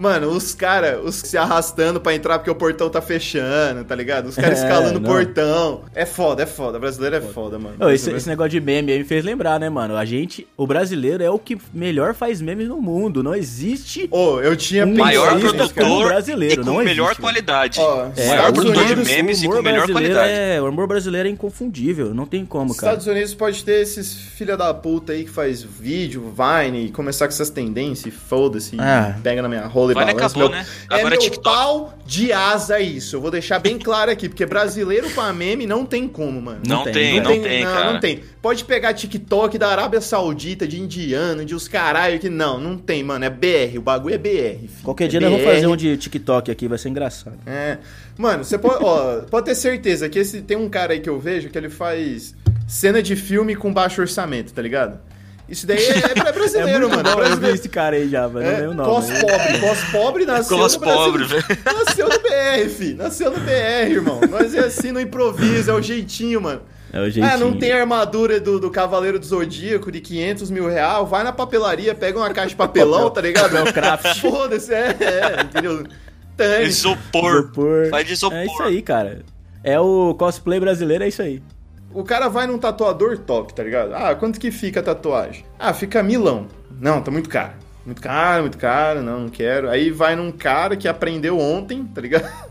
Mano, 0.00 0.28
os 0.28 0.54
caras, 0.54 0.98
os 1.04 1.16
se 1.16 1.36
arrastando 1.36 2.00
pra 2.00 2.14
entrar 2.14 2.38
porque 2.38 2.50
o 2.50 2.54
portão 2.54 2.88
tá 2.88 3.02
fechando, 3.02 3.84
tá 3.84 3.94
ligado? 3.94 4.28
Os 4.28 4.34
caras 4.34 4.58
É, 4.60 4.62
escalando 4.64 4.98
o 4.98 5.02
portão. 5.02 5.82
É 5.94 6.06
foda, 6.06 6.42
é 6.42 6.46
foda. 6.46 6.78
Brasileiro 6.78 7.16
é 7.16 7.20
foda, 7.20 7.58
mano. 7.58 7.74
Ô, 7.78 7.90
esse, 7.90 8.10
esse 8.10 8.26
negócio 8.26 8.50
de 8.50 8.60
meme 8.62 8.92
aí 8.92 8.98
me 8.98 9.04
fez 9.04 9.22
lembrar, 9.22 9.60
né, 9.60 9.68
mano? 9.68 9.94
A 9.96 10.04
gente, 10.06 10.46
o 10.56 10.66
brasileiro 10.66 11.22
é 11.22 11.30
o 11.30 11.38
que 11.38 11.58
melhor 11.74 12.14
faz 12.14 12.40
memes 12.40 12.66
no 12.66 12.80
mundo. 12.80 13.22
Não 13.22 13.34
existe 13.34 14.08
Ô, 14.10 14.40
eu 14.40 14.56
tinha 14.56 14.86
Um 14.86 14.94
pensado 14.94 15.04
Maior 15.06 15.38
produtor 15.40 16.04
brasileiro, 16.08 16.54
e 16.54 16.64
com 16.64 16.64
não 16.64 16.76
melhor 16.78 17.04
existe, 17.08 17.20
qualidade. 17.20 17.78
Ó, 17.78 18.06
É, 18.16 18.28
Maior 18.28 18.48
Estados 18.48 18.60
produtor 18.64 18.86
de 18.86 19.04
memes 19.04 19.42
e 19.42 19.44
com 19.44 19.50
humor 19.52 19.62
melhor 19.62 19.86
brasileiro 19.86 20.14
qualidade. 20.14 20.40
É, 20.40 20.62
o 20.62 20.68
humor 20.68 20.86
brasileiro 20.86 21.28
é 21.28 21.30
inconfundível, 21.30 22.14
não 22.14 22.24
tem 22.24 22.46
como, 22.46 22.74
cara. 22.74 22.94
Estados 22.94 23.06
Unidos 23.06 23.34
pode 23.34 23.62
ter 23.62 23.82
esses 23.82 24.14
filha 24.14 24.56
da 24.56 24.72
puta 24.72 25.12
aí 25.12 25.24
que 25.24 25.30
faz 25.30 25.62
vídeo, 25.62 26.32
Vine, 26.34 26.86
e 26.86 26.90
começar 26.90 27.26
com 27.26 27.32
essas 27.34 27.50
tendências, 27.50 28.06
e 28.06 28.10
foda-se, 28.10 28.76
Ah. 28.78 29.14
pega 29.22 29.42
na 29.42 29.48
minha 29.48 29.66
rola 29.66 29.89
né? 29.94 30.04
balança. 30.06 30.26
Acabou, 30.26 30.48
meu, 30.48 30.58
né? 30.58 30.66
É 30.90 30.94
Agora 30.94 31.14
é 31.14 31.18
meu 31.18 31.18
TikTok. 31.18 31.42
pau 31.44 31.94
de 32.06 32.32
asa 32.32 32.80
isso. 32.80 33.16
Eu 33.16 33.20
vou 33.20 33.30
deixar 33.30 33.58
bem 33.58 33.78
claro 33.78 34.10
aqui, 34.10 34.28
porque 34.28 34.44
brasileiro 34.46 35.08
pra 35.10 35.32
meme 35.32 35.66
não 35.66 35.84
tem 35.86 36.08
como, 36.08 36.40
mano. 36.40 36.60
Não, 36.66 36.84
tem, 36.84 36.92
tem, 36.92 37.20
não 37.20 37.30
não 37.34 37.42
tem, 37.42 37.64
não, 37.64 37.72
cara. 37.72 37.92
não 37.92 38.00
tem. 38.00 38.20
Pode 38.42 38.64
pegar 38.64 38.94
TikTok 38.94 39.56
da 39.58 39.68
Arábia 39.68 40.00
Saudita, 40.00 40.66
de 40.66 40.80
indiano, 40.80 41.44
de 41.44 41.54
os 41.54 41.68
caralho 41.68 42.18
que 42.18 42.28
não, 42.28 42.58
não 42.58 42.76
tem, 42.76 43.02
mano. 43.04 43.24
É 43.24 43.30
BR, 43.30 43.78
o 43.78 43.82
bagulho 43.82 44.14
é 44.14 44.18
BR. 44.18 44.28
filho. 44.30 44.70
Qualquer 44.82 45.04
É 45.04 45.08
dia 45.08 45.20
nós 45.20 45.30
vamos 45.30 45.44
BR. 45.44 45.54
fazer 45.54 45.66
um 45.66 45.76
de 45.76 45.96
TikTok 45.96 46.50
aqui, 46.50 46.66
vai 46.68 46.78
ser 46.78 46.88
engraçado. 46.88 47.38
É. 47.46 47.78
Mano, 48.18 48.44
você 48.44 48.58
pode, 48.58 48.84
ó, 48.84 49.20
pode 49.30 49.46
ter 49.46 49.54
certeza 49.54 50.08
que 50.08 50.18
esse 50.18 50.42
tem 50.42 50.56
um 50.56 50.68
cara 50.68 50.92
aí 50.92 51.00
que 51.00 51.08
eu 51.08 51.18
vejo 51.18 51.48
que 51.48 51.56
ele 51.56 51.70
faz 51.70 52.34
cena 52.68 53.02
de 53.02 53.16
filme 53.16 53.54
com 53.56 53.72
baixo 53.72 54.00
orçamento, 54.00 54.52
tá 54.52 54.60
ligado? 54.62 54.98
Isso 55.50 55.66
daí 55.66 55.78
é, 55.78 56.28
é 56.28 56.32
brasileiro, 56.32 56.88
mano. 56.88 57.00
é 57.00 57.02
Bom, 57.02 57.10
eu 57.10 57.16
vi 57.16 57.22
brasileiro. 57.26 57.56
esse 57.56 57.68
cara 57.68 57.96
aí 57.96 58.08
já, 58.08 58.28
mas 58.28 58.44
não 58.44 58.50
É, 58.50 58.56
lembro 58.56 58.70
o 58.70 58.74
nome. 58.74 58.88
cos 58.88 59.06
pobre, 59.20 59.58
cos 59.58 59.84
pobre 59.90 60.24
nasceu 60.26 60.56
Cos 60.58 60.74
no 60.74 60.80
Brasil. 60.80 61.02
pobre, 61.04 61.24
velho. 61.24 61.44
Nasceu 61.64 62.08
no 62.08 62.18
BR, 62.20 62.68
fi. 62.70 62.94
Nasceu 62.94 63.30
no 63.32 63.40
BR, 63.40 63.90
irmão. 63.90 64.20
Nós 64.30 64.54
é 64.54 64.60
assim 64.60 64.92
no 64.92 65.00
improviso, 65.00 65.70
é 65.70 65.74
o 65.74 65.82
jeitinho, 65.82 66.40
mano. 66.40 66.62
É 66.92 67.00
o 67.00 67.04
jeitinho. 67.10 67.26
Ah, 67.26 67.36
não 67.36 67.56
tem 67.56 67.72
armadura 67.72 68.38
do, 68.40 68.58
do 68.60 68.70
Cavaleiro 68.70 69.18
do 69.18 69.26
Zodíaco 69.26 69.90
de 69.92 70.00
500 70.00 70.50
mil 70.50 70.68
real? 70.68 71.04
Vai 71.06 71.24
na 71.24 71.32
papelaria, 71.32 71.94
pega 71.94 72.18
uma 72.18 72.30
caixa 72.30 72.50
de 72.50 72.56
papelão, 72.56 73.10
tá 73.10 73.20
ligado? 73.20 73.50
Papel 73.52 73.72
craft. 73.72 74.18
Foda-se, 74.22 74.72
é, 74.72 74.96
é, 75.00 75.42
entendeu? 75.42 75.84
Tânis. 76.36 76.78
Isopor. 76.78 77.34
Isopor. 77.40 77.88
Faz 77.90 78.06
de 78.06 78.12
isopor. 78.12 78.38
É 78.38 78.46
isso 78.46 78.62
aí, 78.62 78.82
cara. 78.82 79.22
É 79.62 79.78
o 79.78 80.14
cosplay 80.14 80.58
brasileiro, 80.58 81.04
é 81.04 81.08
isso 81.08 81.20
aí. 81.22 81.42
O 81.92 82.04
cara 82.04 82.28
vai 82.28 82.46
num 82.46 82.58
tatuador 82.58 83.18
top, 83.18 83.52
tá 83.52 83.64
ligado? 83.64 83.92
Ah, 83.94 84.14
quanto 84.14 84.38
que 84.38 84.50
fica 84.50 84.80
a 84.80 84.82
tatuagem? 84.82 85.44
Ah, 85.58 85.72
fica 85.72 86.02
milão. 86.02 86.46
Não, 86.80 87.02
tá 87.02 87.10
muito 87.10 87.28
caro. 87.28 87.54
Muito 87.84 88.00
caro, 88.00 88.42
muito 88.42 88.58
caro, 88.58 89.02
não, 89.02 89.20
não 89.20 89.28
quero. 89.28 89.68
Aí 89.68 89.90
vai 89.90 90.14
num 90.14 90.30
cara 90.30 90.76
que 90.76 90.86
aprendeu 90.86 91.38
ontem, 91.38 91.84
tá 91.84 92.00
ligado? 92.00 92.30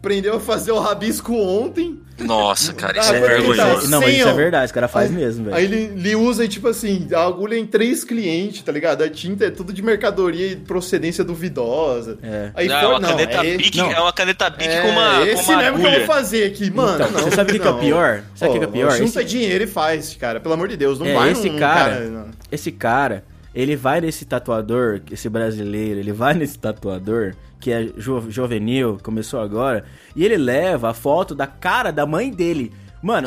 Aprendeu 0.00 0.36
a 0.36 0.40
fazer 0.40 0.70
o 0.70 0.78
rabisco 0.78 1.34
ontem. 1.34 1.98
Nossa, 2.20 2.72
cara, 2.72 2.98
Ah, 2.98 3.00
isso 3.00 3.12
é 3.14 3.20
tá? 3.20 3.26
vergonhoso. 3.26 3.90
Não, 3.90 4.00
mas 4.00 4.14
isso 4.16 4.28
é 4.28 4.32
verdade, 4.32 4.64
esse 4.66 4.72
cara 4.74 4.86
faz 4.88 5.10
Aí- 5.10 5.16
mesmo, 5.16 5.44
velho. 5.46 5.56
Aí 5.56 5.64
ele, 5.64 5.76
ele 5.96 6.14
usa, 6.16 6.46
tipo 6.46 6.68
assim, 6.68 7.08
a 7.12 7.24
agulha 7.26 7.56
em 7.56 7.66
três 7.66 8.04
clientes, 8.04 8.62
tá 8.62 8.70
ligado? 8.70 9.02
A 9.02 9.10
tinta 9.10 9.46
é 9.46 9.50
tudo 9.50 9.72
de 9.72 9.82
mercadoria 9.82 10.46
e 10.52 10.56
procedência 10.56 11.24
duvidosa. 11.24 12.16
É. 12.22 12.50
Aí 12.54 12.68
Não, 12.68 12.80
for- 12.80 12.88
uma 12.90 13.00
caneta 13.00 13.44
é, 13.46 13.56
Bic 13.56 13.76
não. 13.76 13.90
é 13.90 14.00
uma 14.00 14.12
caneta 14.12 14.50
Bic 14.50 14.68
é, 14.68 14.82
com 14.82 14.88
uma, 14.88 15.18
com 15.18 15.24
esse 15.26 15.50
uma 15.50 15.56
mesmo 15.62 15.76
que 15.78 15.82
eu 15.82 15.88
agulha. 15.88 16.06
vou 16.06 16.14
fazer 16.14 16.44
aqui, 16.44 16.70
mano. 16.70 16.94
Então, 16.94 17.10
não, 17.10 17.20
você 17.20 17.30
sabe 17.36 17.50
o 17.50 17.54
que 17.54 17.60
que 17.60 17.66
é 17.66 17.70
o 17.70 17.74
não. 17.74 17.80
pior? 17.80 18.22
Sabe 18.36 18.52
o 18.56 18.58
que 18.58 18.64
é 18.64 18.68
pior? 18.68 18.90
Junta 18.92 19.20
Esse- 19.20 19.24
dinheiro 19.24 19.64
e 19.64 19.66
faz, 19.66 20.14
cara. 20.14 20.38
Pelo 20.40 20.54
amor 20.54 20.68
de 20.68 20.76
Deus, 20.76 20.98
não 21.00 21.06
É, 21.06 21.14
vai 21.14 21.32
esse 21.32 21.50
num 21.50 21.58
cara, 21.58 22.00
não. 22.08 22.26
esse 22.52 22.70
cara, 22.72 23.24
ele 23.60 23.74
vai 23.74 24.00
nesse 24.00 24.24
tatuador, 24.24 25.00
esse 25.10 25.28
brasileiro, 25.28 25.98
ele 25.98 26.12
vai 26.12 26.32
nesse 26.34 26.56
tatuador, 26.58 27.34
que 27.60 27.72
é 27.72 27.84
jo- 27.96 28.30
juvenil, 28.30 28.98
começou 29.02 29.40
agora, 29.40 29.84
e 30.14 30.24
ele 30.24 30.36
leva 30.36 30.90
a 30.90 30.94
foto 30.94 31.34
da 31.34 31.46
cara 31.46 31.90
da 31.90 32.06
mãe 32.06 32.30
dele. 32.30 32.72
Mano, 33.02 33.26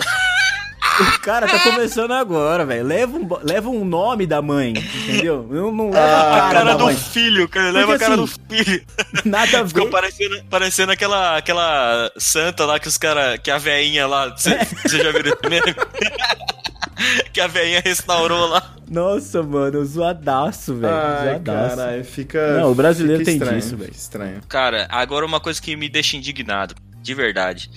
o 0.99 1.19
cara 1.19 1.47
tá 1.47 1.59
começando 1.59 2.11
agora, 2.11 2.65
velho. 2.65 2.85
Leva 2.85 3.17
um, 3.17 3.27
leva 3.43 3.69
um 3.69 3.83
nome 3.83 4.25
da 4.25 4.41
mãe, 4.41 4.71
entendeu? 4.71 5.45
Não, 5.49 5.71
não 5.71 5.89
leva 5.89 6.05
Ah, 6.07 6.35
a 6.35 6.39
cara, 6.53 6.53
cara 6.65 6.75
do 6.75 6.85
mãe. 6.85 6.95
filho, 6.95 7.49
cara. 7.49 7.71
Leva 7.71 7.87
Porque 7.93 8.03
a 8.03 8.07
cara 8.07 8.21
assim, 8.23 8.37
do 8.39 8.55
filho. 8.55 8.81
Nada 9.25 9.61
a 9.61 9.67
Ficou 9.67 9.85
ver. 9.85 9.91
parecendo, 9.91 10.43
parecendo 10.49 10.91
aquela, 10.93 11.37
aquela 11.37 12.11
santa 12.17 12.65
lá 12.65 12.79
que 12.79 12.87
os 12.87 12.97
cara, 12.97 13.37
que 13.37 13.49
a 13.51 13.57
veinha 13.57 14.07
lá, 14.07 14.29
você 14.29 14.51
já 14.87 15.11
viu 15.11 15.21
esse 15.25 15.49
meme? 15.49 15.75
que 17.33 17.39
a 17.39 17.47
veinha 17.47 17.81
restaurou 17.83 18.47
lá. 18.47 18.75
Nossa, 18.89 19.41
mano, 19.41 19.83
zoadaço, 19.85 20.75
velho. 20.75 20.93
Zoadaço. 20.93 21.75
caralho, 21.75 22.05
fica. 22.05 22.57
Não, 22.59 22.71
o 22.71 22.75
brasileiro 22.75 23.19
fica 23.19 23.31
tem 23.31 23.39
estranho, 23.39 23.61
disso, 23.61 23.77
velho. 23.77 23.91
Estranho. 23.91 24.41
Cara, 24.47 24.87
agora 24.89 25.25
uma 25.25 25.39
coisa 25.39 25.61
que 25.61 25.75
me 25.75 25.87
deixa 25.87 26.17
indignado, 26.17 26.75
de 27.01 27.13
verdade. 27.13 27.71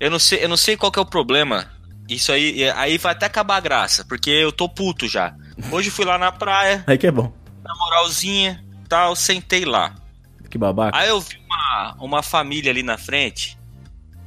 Eu 0.00 0.10
não 0.10 0.18
sei, 0.18 0.44
eu 0.44 0.48
não 0.48 0.56
sei 0.56 0.76
qual 0.76 0.90
que 0.90 0.98
é 0.98 1.02
o 1.02 1.06
problema. 1.06 1.66
Isso 2.08 2.30
aí, 2.32 2.70
aí 2.70 2.98
vai 2.98 3.12
até 3.12 3.26
acabar 3.26 3.56
a 3.56 3.60
graça, 3.60 4.04
porque 4.04 4.30
eu 4.30 4.52
tô 4.52 4.68
puto 4.68 5.08
já. 5.08 5.34
Hoje 5.70 5.90
fui 5.90 6.04
lá 6.04 6.16
na 6.16 6.30
praia, 6.30 6.84
Aí 6.86 6.96
que 6.96 7.06
é 7.06 7.10
bom. 7.10 7.32
na 7.64 7.74
moralzinha, 7.74 8.64
tal, 8.88 9.16
sentei 9.16 9.64
lá. 9.64 9.94
Que 10.48 10.56
babaca. 10.56 10.96
Aí 10.96 11.08
eu 11.08 11.20
vi 11.20 11.36
uma, 11.44 11.96
uma 11.98 12.22
família 12.22 12.70
ali 12.70 12.82
na 12.82 12.96
frente. 12.96 13.58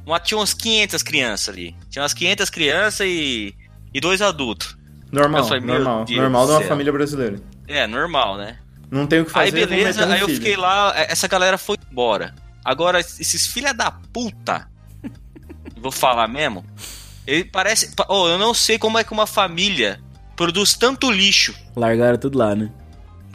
Uma, 0.04 0.20
tinha 0.20 0.38
umas 0.38 0.52
500 0.52 1.02
crianças 1.02 1.48
ali. 1.48 1.74
Tinha 1.88 2.02
umas 2.02 2.12
500 2.12 2.50
crianças 2.50 3.06
e, 3.06 3.54
e 3.92 4.00
dois 4.00 4.20
adultos. 4.22 4.76
Normal, 5.12 5.44
falei, 5.44 5.60
normal. 5.60 6.04
Deus 6.04 6.18
Normal 6.20 6.46
de 6.46 6.52
uma 6.52 6.60
família 6.62 6.92
brasileira. 6.92 7.40
É, 7.66 7.86
normal, 7.86 8.36
né? 8.36 8.58
Não 8.90 9.06
tem 9.06 9.20
o 9.20 9.24
que 9.24 9.30
fazer. 9.30 9.46
Aí 9.46 9.52
beleza, 9.52 10.04
aí 10.06 10.20
eu 10.20 10.26
filho. 10.26 10.38
fiquei 10.38 10.56
lá, 10.56 10.92
é, 10.96 11.10
essa 11.12 11.26
galera 11.28 11.56
foi 11.58 11.76
embora. 11.90 12.34
Agora, 12.64 13.00
esses 13.00 13.46
filha 13.46 13.72
da 13.72 13.90
puta, 13.90 14.68
vou 15.80 15.90
falar 15.92 16.28
mesmo, 16.28 16.64
ele 17.26 17.44
parece. 17.44 17.94
pa- 17.94 18.06
Oh, 18.08 18.28
eu 18.28 18.38
não 18.38 18.52
sei 18.54 18.78
como 18.78 18.98
é 18.98 19.04
que 19.04 19.12
uma 19.12 19.26
família 19.26 20.00
produz 20.36 20.74
tanto 20.74 21.10
lixo. 21.10 21.54
Largaram 21.76 22.18
tudo 22.18 22.38
lá, 22.38 22.54
né? 22.54 22.70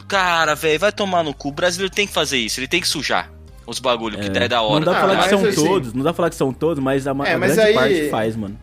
Cara, 0.08 0.54
velho, 0.54 0.78
vai 0.78 0.92
tomar 0.92 1.22
no 1.24 1.34
cu. 1.34 1.48
O 1.48 1.52
brasileiro 1.52 1.92
tem 1.92 2.06
que 2.06 2.12
fazer 2.12 2.38
isso, 2.38 2.60
ele 2.60 2.68
tem 2.68 2.80
que 2.80 2.88
sujar 2.88 3.30
os 3.66 3.80
bagulho 3.80 4.18
que 4.20 4.28
der 4.28 4.48
da 4.48 4.58
Não 4.58 4.64
hora. 4.68 4.84
dá 4.84 4.92
pra 4.92 5.00
falar 5.00 5.12
Ah, 5.18 5.22
que 5.24 5.28
são 5.30 5.44
assim- 5.44 5.64
todos, 5.66 5.92
não 5.92 6.04
dá 6.04 6.10
pra 6.10 6.16
falar 6.16 6.30
que 6.30 6.36
são 6.36 6.52
todos, 6.52 6.82
mas 6.82 7.06
a, 7.06 7.10
É, 7.24 7.34
a 7.34 7.38
mas 7.38 7.54
grande 7.54 7.60
aí- 7.60 7.74
parte 7.74 8.10
faz, 8.10 8.36
mano. 8.36 8.56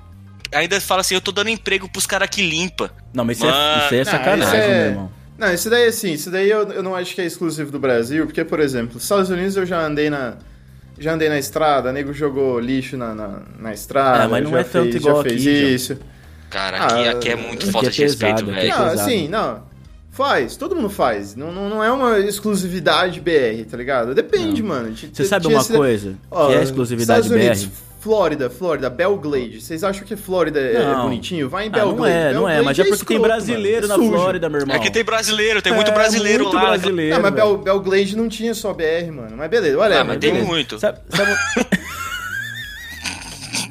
Ainda 0.53 0.79
fala 0.81 1.01
assim, 1.01 1.15
eu 1.15 1.21
tô 1.21 1.31
dando 1.31 1.49
emprego 1.49 1.89
pros 1.89 2.05
caras 2.05 2.29
que 2.29 2.41
limpa. 2.41 2.91
Não, 3.13 3.23
mas 3.25 3.37
isso, 3.37 3.45
é, 3.47 3.49
Mano, 3.51 3.77
isso 3.85 3.93
aí 3.93 3.99
é 3.99 4.03
Não, 4.03 4.11
sacanagem, 4.11 4.45
isso 4.45 4.55
é- 4.55 4.67
meu 4.79 4.85
irmão. 4.91 5.11
Não, 5.37 5.53
isso 5.53 5.69
daí 5.69 5.87
assim, 5.87 6.13
isso 6.13 6.29
daí 6.29 6.49
eu, 6.49 6.61
eu 6.71 6.83
não 6.83 6.95
acho 6.95 7.13
que 7.15 7.21
é 7.21 7.25
exclusivo 7.25 7.71
do 7.71 7.79
Brasil, 7.79 8.25
porque, 8.25 8.45
por 8.45 8.59
exemplo, 8.59 8.93
nos 8.95 9.03
Estados 9.03 9.29
Unidos 9.29 9.55
eu 9.57 9.65
já 9.65 9.79
andei 9.85 10.09
na. 10.09 10.35
Já 10.99 11.13
andei 11.13 11.27
na 11.27 11.39
estrada, 11.39 11.91
nego 11.91 12.13
jogou 12.13 12.59
lixo 12.59 12.95
na, 12.95 13.15
na, 13.15 13.39
na 13.57 13.73
estrada. 13.73 14.25
É, 14.25 14.27
mas 14.27 14.43
não 14.43 14.51
já 14.51 14.59
é 14.59 14.63
tanto 14.63 14.91
fez, 14.91 14.95
igual 14.95 15.17
já 15.17 15.23
fez 15.23 15.41
aqui, 15.41 15.49
isso. 15.49 15.97
Cara, 16.51 16.77
aqui, 16.77 17.07
Ah, 17.07 17.11
aqui 17.11 17.29
é 17.29 17.35
muito 17.35 17.63
aqui 17.63 17.71
falta 17.71 17.87
é 17.87 17.91
de 17.91 18.01
respeito, 18.03 18.41
aqui 18.43 18.51
é 18.51 18.53
velho. 18.53 18.69
Não, 18.69 18.77
pesado. 18.89 19.01
assim, 19.01 19.27
não. 19.27 19.63
Faz, 20.11 20.55
todo 20.55 20.75
mundo 20.75 20.91
faz. 20.91 21.35
Não, 21.35 21.51
não, 21.51 21.67
não 21.67 21.83
é 21.83 21.91
uma 21.91 22.19
exclusividade 22.19 23.19
BR, 23.19 23.65
tá 23.69 23.75
ligado? 23.75 24.13
Depende, 24.13 24.61
mano. 24.61 24.95
Você 25.11 25.25
sabe 25.25 25.47
uma 25.47 25.65
coisa 25.65 26.13
Ó, 26.29 26.49
que 26.49 26.53
é 26.53 26.61
exclusividade 26.61 27.21
Estados 27.21 27.43
Unidos, 27.43 27.65
BR? 27.65 27.71
Flórida, 28.03 28.49
Flórida, 28.49 28.89
Belglade. 28.89 29.61
Vocês 29.61 29.81
acham 29.81 30.05
que 30.05 30.15
Flórida 30.17 30.59
é 30.59 30.83
Não. 30.83 31.03
bonitinho? 31.03 31.47
Vai 31.47 31.65
em 31.65 31.69
Ah, 31.69 31.71
Belglade. 31.71 31.95
não 31.97 32.05
é, 32.05 32.33
não 32.33 32.49
é, 32.49 32.61
mas 32.61 32.77
é 32.77 32.83
Belglade 32.83 32.99
porque 32.99 33.05
tem 33.05 33.15
escroto, 33.17 33.21
brasileiro 33.21 33.87
mano, 33.87 33.93
é 33.93 33.97
na 33.97 34.03
sujo. 34.03 34.17
Flórida, 34.17 34.49
meu 34.49 34.59
irmão. 34.59 34.75
Aqui 34.75 34.91
tem 34.91 35.03
brasileiro, 35.05 35.61
tem 35.61 35.73
muito 35.73 35.89
É, 35.89 35.93
brasileiro 35.93 36.43
muito 36.43 36.55
lá. 36.55 36.61
brasileiro, 36.67 37.15
Não, 37.15 37.21
mas. 37.21 37.33
Bel, 37.33 37.57
Belglade 37.59 38.17
não 38.17 38.27
tinha 38.27 38.53
só 38.53 38.73
BR, 38.73 39.09
mano. 39.11 39.37
Mas 39.37 39.49
beleza, 39.49 39.77
olha. 39.79 40.01
Ah, 40.01 40.03
mas 40.03 40.17
tem 40.17 40.33
muito. 40.43 40.77
Sabe, 40.79 40.99
sabe- 41.09 41.31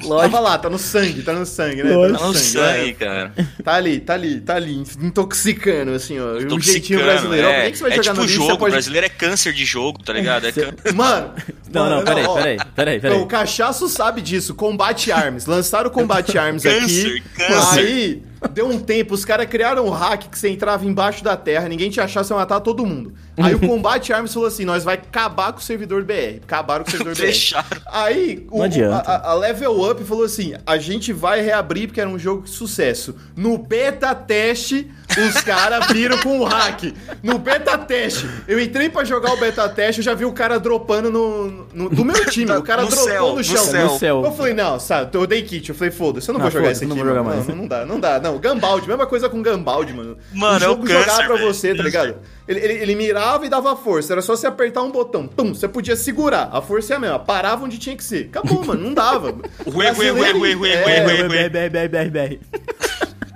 Tava 0.07 0.39
lá, 0.39 0.57
tá 0.57 0.69
no 0.69 0.77
sangue, 0.77 1.21
tá 1.21 1.33
no 1.33 1.45
sangue, 1.45 1.83
né? 1.83 1.95
Lógico. 1.95 2.19
Tá 2.19 2.27
no 2.27 2.33
sangue, 2.33 2.89
é. 2.89 2.93
cara. 2.93 3.33
Tá 3.63 3.73
ali, 3.75 3.99
tá 3.99 4.13
ali, 4.13 4.41
tá 4.41 4.55
ali, 4.55 4.83
intoxicando, 5.01 5.91
assim, 5.91 6.19
ó. 6.19 6.33
Um 6.33 6.39
jeitinho 6.39 6.49
Toxicando, 6.49 7.03
brasileiro. 7.03 7.47
É. 7.47 7.65
que, 7.65 7.71
que 7.71 7.77
você 7.77 7.83
vai 7.83 7.91
é 7.91 7.95
jogar 7.95 8.03
tipo 8.03 8.15
no 8.15 8.23
lixo? 8.23 8.35
jogo, 8.35 8.57
pode... 8.57 8.71
brasileiro 8.71 9.05
é 9.05 9.09
câncer 9.09 9.53
de 9.53 9.65
jogo, 9.65 10.03
tá 10.03 10.13
ligado? 10.13 10.47
É 10.47 10.91
Mano. 10.91 11.33
Não, 11.71 11.89
não, 11.89 12.03
peraí, 12.03 12.25
peraí, 12.25 12.57
peraí, 12.75 12.99
peraí. 12.99 13.17
Não, 13.17 13.23
o 13.23 13.27
Cachaço 13.27 13.89
sabe 13.89 14.21
disso. 14.21 14.53
Combate 14.53 15.11
Arms. 15.11 15.45
Lançaram 15.45 15.89
o 15.89 15.91
Combate 15.91 16.37
Arms 16.37 16.65
aqui. 16.67 16.79
Câncer, 16.79 17.23
câncer. 17.35 17.79
Aí, 17.79 18.23
deu 18.51 18.67
um 18.67 18.79
tempo, 18.79 19.13
os 19.13 19.23
caras 19.25 19.45
criaram 19.47 19.85
um 19.85 19.89
hack 19.89 20.23
que 20.29 20.37
você 20.37 20.49
entrava 20.49 20.85
embaixo 20.85 21.23
da 21.23 21.35
terra, 21.37 21.67
ninguém 21.67 21.89
te 21.89 21.99
achava, 22.01 22.23
você 22.23 22.33
ia 22.33 22.37
matar 22.39 22.59
todo 22.59 22.85
mundo. 22.85 23.13
Aí 23.37 23.55
o 23.55 23.59
Combate 23.65 24.11
Arms 24.13 24.33
falou 24.33 24.47
assim: 24.47 24.65
nós 24.65 24.83
vai 24.83 24.95
acabar 24.95 25.51
com 25.53 25.59
o 25.59 25.61
servidor 25.61 26.03
BR. 26.03 26.39
Acabaram 26.43 26.83
com 26.83 26.89
o 26.89 26.91
servidor 26.91 27.15
BR. 27.15 27.21
Fecharam. 27.21 27.67
Aí 27.87 28.45
o, 28.51 28.57
Não 28.59 28.65
adianta. 28.65 29.09
a, 29.09 29.31
a- 29.31 29.33
Level 29.35 29.89
Up 29.91 30.03
falou 30.03 30.23
assim: 30.23 30.53
a 30.65 30.77
gente 30.77 31.11
vai 31.13 31.41
reabrir 31.41 31.87
porque 31.87 31.99
era 32.01 32.09
um 32.09 32.19
jogo 32.19 32.43
de 32.43 32.51
sucesso. 32.51 33.15
No 33.35 33.57
beta 33.57 34.13
teste, 34.13 34.89
os 35.17 35.41
caras 35.41 35.87
viram 35.87 36.17
com 36.19 36.39
o 36.39 36.43
hack. 36.43 36.93
No 37.23 37.37
beta 37.39 37.77
teste. 37.77 38.27
Eu 38.47 38.59
entrei 38.59 38.89
pra 38.89 39.03
jogar 39.03 39.33
o 39.33 39.37
beta 39.37 39.67
teste, 39.69 39.99
eu 40.01 40.05
já 40.05 40.13
vi 40.13 40.25
o 40.25 40.31
cara 40.31 40.59
dropando 40.59 41.09
no, 41.09 41.65
no- 41.73 41.89
do 41.89 42.05
meu 42.05 42.25
time. 42.27 42.51
O 42.53 42.61
cara 42.61 42.83
No 42.83 42.89
dropou 42.89 43.07
céu, 43.09 43.35
no 43.35 43.43
chão. 43.43 43.65
No 43.87 43.97
céu. 43.97 44.23
Eu 44.25 44.31
falei, 44.31 44.53
não, 44.53 44.79
sabe, 44.79 45.15
eu 45.17 45.25
dei 45.25 45.41
kit. 45.41 45.69
Eu 45.69 45.75
falei, 45.75 45.91
foda-se, 45.91 46.29
eu 46.29 46.33
não, 46.33 46.39
Não, 46.39 46.49
vou 46.49 46.51
jogar 46.51 46.71
isso 46.71 46.83
aqui. 46.83 46.89
não 46.89 46.95
vou 46.95 47.05
jogar 47.05 47.23
mano. 47.23 47.35
mais. 47.37 47.47
Não, 47.47 47.55
não 47.55 47.67
dá, 47.67 47.85
não 47.85 47.99
dá. 47.99 48.19
Não, 48.19 48.32
Gambaldi, 48.39 48.87
mesma 48.87 49.05
coisa 49.05 49.29
com 49.29 49.41
Gambaldi, 49.41 49.93
mano. 49.93 50.17
Mano, 50.33 50.53
o 50.53 50.63
é 50.63 50.67
o 50.67 50.69
jogo 50.71 50.87
jogar 50.87 51.05
câncer, 51.05 51.25
pra 51.25 51.35
velho. 51.35 51.47
você, 51.53 51.75
tá 51.75 51.83
ligado? 51.83 52.15
Ele, 52.47 52.59
ele, 52.59 52.73
ele 52.73 52.95
mirava 52.95 53.45
e 53.45 53.49
dava 53.49 53.75
força. 53.75 54.13
Era 54.13 54.21
só 54.21 54.35
você 54.35 54.47
apertar 54.47 54.81
um 54.81 54.91
botão. 54.91 55.27
Pum, 55.27 55.53
você 55.53 55.67
podia 55.67 55.95
segurar. 55.95 56.49
A 56.51 56.61
força 56.61 56.93
é 56.93 56.97
a 56.97 56.99
mesma. 56.99 57.19
Parava 57.19 57.63
onde 57.63 57.77
tinha 57.77 57.95
que 57.95 58.03
ser. 58.03 58.25
Acabou, 58.25 58.63
mano. 58.65 58.81
Não 58.83 58.93
dava. 58.93 59.33
Ué, 59.65 59.91
ué, 59.93 60.11
ué, 60.11 60.33
ué, 60.33 60.55
ué, 60.55 60.69
É, 60.73 61.05
ué, 61.05 61.27
ué. 61.27 61.49
BR, 61.49 61.69
BR, 61.69 61.89
BR, 61.89 62.09
BR. 62.11 62.39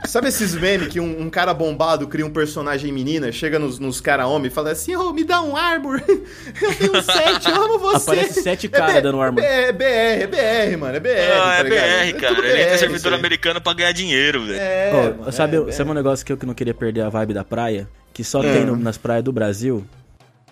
Sabe 0.07 0.29
esses 0.29 0.55
memes 0.55 0.87
que 0.87 0.99
um, 0.99 1.21
um 1.23 1.29
cara 1.29 1.53
bombado 1.53 2.07
cria 2.07 2.25
um 2.25 2.29
personagem 2.29 2.91
menina, 2.91 3.31
chega 3.31 3.59
nos, 3.59 3.77
nos 3.77 3.99
cara 3.99 4.25
homem 4.25 4.47
e 4.47 4.53
fala 4.53 4.71
assim, 4.71 4.95
ô, 4.95 5.11
me 5.11 5.23
dá 5.23 5.41
um 5.41 5.55
Arbor. 5.55 6.01
Eu 6.07 6.23
tenho 6.75 7.01
sete, 7.03 7.49
eu 7.49 7.55
amo 7.63 7.77
você. 7.79 8.11
Aparece 8.11 8.41
sete 8.41 8.67
É 8.67 8.69
cara 8.69 8.93
B- 8.93 9.01
dando 9.01 9.19
Arbor. 9.21 9.43
É 9.43 9.71
BR, 9.71 9.83
é 9.83 10.27
BR, 10.27 10.77
mano. 10.77 10.95
É 10.95 10.99
BR, 10.99 11.09
Ah, 11.33 11.57
tá 11.61 11.67
é? 11.67 12.11
BR, 12.13 12.19
cara. 12.19 12.35
tudo 12.35 12.47
Ele 12.47 12.53
entra 12.53 12.65
BR, 12.65 12.73
isso 12.75 12.79
servidor 12.79 13.13
aí. 13.13 13.19
americano 13.19 13.61
pra 13.61 13.73
ganhar 13.73 13.91
dinheiro, 13.91 14.45
velho. 14.45 14.59
É, 14.59 15.13
mano, 15.17 15.31
sabe, 15.31 15.57
é, 15.67 15.71
sabe 15.71 15.91
um 15.91 15.93
negócio 15.93 16.25
que 16.25 16.31
eu 16.31 16.37
que 16.37 16.45
não 16.45 16.53
queria 16.53 16.73
perder 16.73 17.01
a 17.01 17.09
vibe 17.09 17.33
da 17.33 17.43
praia? 17.43 17.87
Que 18.13 18.23
só 18.23 18.41
É. 18.41 18.53
tem 18.53 18.65
no- 18.65 18.75
nas 18.77 18.97
praias 18.97 19.23
do 19.23 19.31
Brasil? 19.31 19.85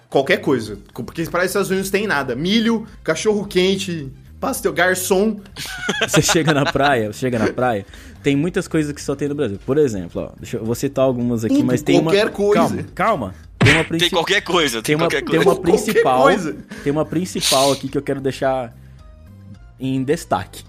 qualquer 0.09 0.37
coisa. 0.37 0.77
Porque 0.93 1.23
para 1.25 1.41
os 1.41 1.47
Estados 1.47 1.69
Unidos 1.69 1.89
tem 1.89 2.07
nada. 2.07 2.35
Milho, 2.35 2.87
cachorro 3.03 3.45
quente, 3.45 4.09
pastel, 4.39 4.73
garçom. 4.73 5.39
Você 6.07 6.21
chega 6.21 6.53
na 6.53 6.65
praia, 6.71 7.11
você 7.11 7.19
chega 7.19 7.39
na 7.39 7.51
praia, 7.51 7.85
tem 8.21 8.35
muitas 8.35 8.67
coisas 8.67 8.91
que 8.91 9.01
só 9.01 9.15
tem 9.15 9.27
no 9.27 9.35
Brasil. 9.35 9.59
Por 9.65 9.77
exemplo, 9.77 10.21
ó, 10.23 10.31
deixa 10.39 10.57
eu, 10.57 10.65
vou 10.65 10.75
citar 10.75 11.05
algumas 11.05 11.43
aqui, 11.45 11.55
Tudo, 11.55 11.65
mas 11.65 11.81
tem 11.81 12.01
qualquer 12.01 12.25
uma. 12.25 12.31
coisa. 12.31 12.59
Calma, 12.63 12.83
calma. 12.93 13.35
Tem 13.57 13.73
uma 13.73 13.83
Tem 13.83 14.09
qualquer 14.11 14.41
coisa, 14.41 14.75
Tem 14.81 14.83
tem, 14.83 14.95
uma, 14.95 15.05
qualquer 15.05 15.17
tem 15.23 15.25
coisa. 15.25 15.43
uma 15.49 15.55
Qualquer 15.55 15.71
principal. 15.71 16.21
coisa. 16.21 16.55
Tem 16.83 16.91
uma 16.91 17.05
principal 17.05 17.71
aqui 17.71 17.87
que 17.87 17.97
eu 17.97 18.01
quero 18.01 18.21
deixar 18.21 18.75
em 19.79 20.03
destaque. 20.03 20.63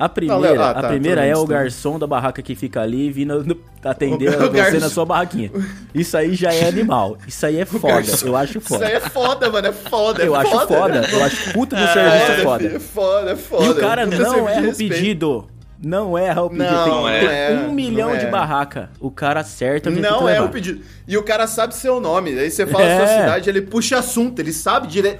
A 0.00 0.08
primeira, 0.08 0.70
ah, 0.70 0.72
tá, 0.74 0.80
a 0.80 0.88
primeira 0.88 1.26
é 1.26 1.36
o 1.36 1.44
garçom 1.44 1.98
da 1.98 2.06
barraca 2.06 2.40
que 2.40 2.54
fica 2.54 2.80
ali 2.80 3.12
vindo 3.12 3.58
atender 3.84 4.30
O 4.40 4.50
você 4.50 4.78
na 4.78 4.88
sua 4.88 5.04
barraquinha. 5.04 5.50
Isso 5.94 6.16
aí 6.16 6.34
já 6.34 6.54
é 6.54 6.66
animal. 6.66 7.18
Isso 7.28 7.44
aí 7.44 7.58
é 7.60 7.66
foda. 7.68 8.02
Eu 8.24 8.34
acho 8.34 8.56
Isso 8.58 8.68
foda. 8.68 8.86
aí 8.86 8.94
é 8.94 9.00
foda, 9.00 9.50
mano. 9.50 9.66
É 9.66 9.72
foda. 9.72 10.22
Eu 10.22 10.34
é 10.34 10.38
acho 10.38 10.66
foda. 10.66 11.06
Eu 11.12 11.22
acho 11.22 11.52
puta 11.52 11.76
do 11.76 11.86
serviço 11.92 12.26
Foda, 12.26 12.42
foda. 12.42 12.66
é 12.66 12.78
foda, 12.78 13.30
é 13.32 13.36
foda. 13.36 13.64
E 13.66 13.68
o 13.68 13.74
cara 13.74 14.06
não 14.06 14.48
erra 14.48 14.68
o 14.70 14.74
pedido. 14.76 15.46
Não 15.82 16.16
erra 16.16 16.42
o 16.42 16.50
pedido. 16.50 16.70
Não, 16.70 16.84
Tem 16.84 16.92
não 16.92 17.08
é. 17.08 17.50
um 17.52 17.66
não 17.68 17.72
milhão 17.72 18.16
de 18.16 18.26
é. 18.26 18.30
barraca. 18.30 18.90
O 19.00 19.10
cara 19.10 19.40
acerta 19.40 19.88
onde 19.88 20.00
Não 20.00 20.10
tem 20.10 20.18
que 20.18 20.24
é 20.24 20.32
levar. 20.32 20.44
o 20.44 20.48
pedido. 20.50 20.80
E 21.08 21.16
o 21.16 21.22
cara 21.22 21.46
sabe 21.46 21.74
seu 21.74 21.98
nome. 22.00 22.38
Aí 22.38 22.50
você 22.50 22.66
fala 22.66 22.84
a 22.84 22.96
sua 22.96 23.04
É. 23.10 23.20
cidade, 23.20 23.48
ele 23.48 23.62
puxa 23.62 23.98
assunto. 23.98 24.38
Ele 24.40 24.52
sabe 24.52 24.88
dire... 24.88 25.18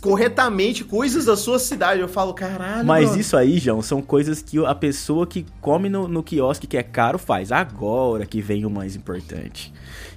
corretamente 0.00 0.82
coisas 0.82 1.26
da 1.26 1.36
sua 1.36 1.58
cidade. 1.58 2.00
Eu 2.00 2.08
falo, 2.08 2.34
caralho. 2.34 2.84
Mas 2.84 3.10
mano. 3.10 3.20
isso 3.20 3.36
aí, 3.36 3.58
João, 3.58 3.82
são 3.82 4.02
coisas 4.02 4.42
que 4.42 4.58
a 4.64 4.74
pessoa 4.74 5.26
que 5.26 5.46
come 5.60 5.88
no, 5.88 6.08
no 6.08 6.22
quiosque 6.22 6.66
que 6.66 6.76
é 6.76 6.82
caro 6.82 7.18
faz. 7.18 7.52
Agora 7.52 8.26
que 8.26 8.40
vem 8.40 8.66
o 8.66 8.70
mais 8.70 8.96
importante. 8.96 9.72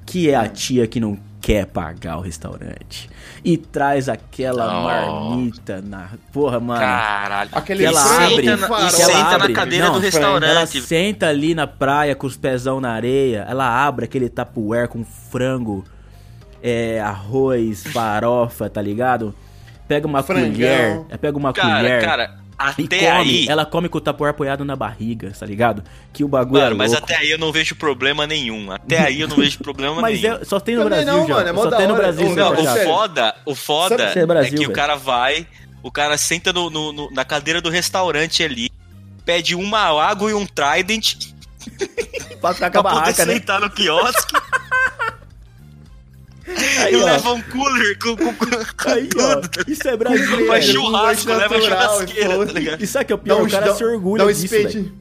Que 0.06 0.30
é 0.30 0.36
a 0.36 0.48
tia 0.48 0.88
que 0.88 1.00
não 1.00 1.18
quer 1.44 1.66
pagar 1.66 2.18
o 2.18 2.22
restaurante. 2.22 3.10
E 3.44 3.58
traz 3.58 4.08
aquela 4.08 4.80
Oh. 4.80 4.84
marmita 5.30 5.82
na. 5.82 6.08
Porra, 6.32 6.58
mano. 6.58 6.80
Caralho. 6.80 7.50
Aquele 7.52 7.80
que 7.82 7.86
ela 7.86 8.02
abre, 8.02 8.46
na, 8.46 8.54
e 8.56 8.64
ela 8.64 8.90
senta 8.90 9.20
abre. 9.36 9.48
na 9.50 9.54
cadeira 9.54 9.86
Não, 9.88 9.92
do 9.94 9.98
Ela 9.98 10.06
restaurante. 10.06 10.82
senta 10.82 11.28
ali 11.28 11.54
na 11.54 11.68
praia 11.68 12.16
com 12.16 12.26
os 12.26 12.38
pezão 12.38 12.80
na 12.80 12.92
areia, 12.94 13.46
ela 13.50 13.68
abre 13.86 14.06
aquele 14.06 14.30
tapuer 14.30 14.88
com 14.88 15.04
frango, 15.04 15.84
é, 16.62 17.02
arroz, 17.02 17.84
farofa, 17.88 18.70
tá 18.70 18.82
ligado? 18.82 19.36
Pega 19.86 20.08
uma 20.08 20.24
Frangão. 20.24 20.50
colher, 20.54 21.02
é, 21.10 21.18
pega 21.18 21.38
uma 21.38 21.52
Cara, 21.52 21.76
colher 21.78 22.02
cara, 22.06 22.36
até 22.58 23.00
come. 23.00 23.08
aí. 23.08 23.48
Ela 23.50 23.66
come 23.66 23.90
com 23.90 23.98
o 23.98 24.02
tapuer 24.02 24.30
apoiado 24.32 24.64
na 24.66 24.76
barriga, 24.76 25.32
tá 25.38 25.46
ligado? 25.46 25.84
Que 26.12 26.24
o 26.24 26.28
bagulho 26.28 26.62
Mano, 26.62 26.76
é 26.76 26.78
mas 26.78 26.94
até 26.94 27.16
aí 27.18 27.32
eu 27.32 27.38
não 27.38 27.52
vejo 27.52 27.76
problema 27.76 28.26
nenhum. 28.28 28.72
Até 28.72 29.00
aí 29.00 29.22
eu 29.22 29.28
não 29.28 29.36
vejo 29.36 29.58
problema 29.60 30.00
Mas 30.02 30.22
nenhum. 30.22 30.36
é- 30.36 30.46
só 30.46 30.60
tem 30.60 30.76
no 30.76 30.84
Também 30.84 31.04
Brasil, 31.04 31.20
não, 31.22 31.28
já. 31.28 31.34
mano, 31.36 31.50
é 31.50 31.52
mó 31.52 31.64
só 31.64 31.72
tem 31.78 31.88
no. 31.88 31.96
Brasil, 31.96 32.30
Não, 32.36 32.54
Não, 32.54 32.62
o 32.62 32.64
sério. 32.64 32.84
foda, 32.92 33.36
o 33.46 33.56
foda 33.56 34.04
é 34.16 34.26
Brasil, 34.26 34.48
é 34.48 34.52
que 34.52 34.58
velho. 34.60 34.70
o 34.70 34.74
cara 34.74 34.96
vai, 34.96 35.48
o 35.82 35.92
cara 35.92 36.18
senta 36.18 36.54
no, 36.54 36.70
no- 36.70 36.94
no- 36.94 37.12
na 37.12 37.26
cadeira 37.26 37.60
do 37.62 37.70
restaurante 37.70 38.44
ali, 38.44 38.70
pede 39.26 39.56
uma 39.56 39.80
água 40.02 40.30
e 40.32 40.34
um 40.34 40.46
Trident 40.46 41.16
pra 42.42 42.54
ficar 42.54 42.72
com 42.72 42.80
a 42.80 42.82
pra 42.84 42.92
poder 42.92 43.02
barraca, 43.06 43.26
né? 43.26 43.34
sentar 43.34 43.60
no 43.62 43.70
quiosque 43.70 44.34
Aí, 46.80 46.94
e 46.94 46.96
ó. 46.96 47.06
leva 47.06 47.34
um 47.34 47.42
cooler 47.44 48.00
com, 48.00 48.16
com, 48.16 48.34
com 48.34 48.90
Aí, 48.90 49.10
ó. 49.18 49.42
Isso 49.68 49.88
é 49.88 49.98
brasileiro. 49.98 50.48
Faz 50.48 50.66
churrasco, 50.66 51.30
leva 51.30 51.58
natural, 51.58 51.94
churrasqueira, 51.94 52.46
tá 52.46 52.54
ligado? 52.54 52.84
E 52.84 52.88
sabe 52.88 53.06
que 53.06 53.14
é 53.14 53.16
o 53.16 53.20
pior? 53.20 53.42
o 53.42 53.50
cara 53.50 53.76
se 53.76 53.84
orgulha 53.84 54.24
dá 54.24 54.30
um 54.30 54.34
disso. 54.34 54.92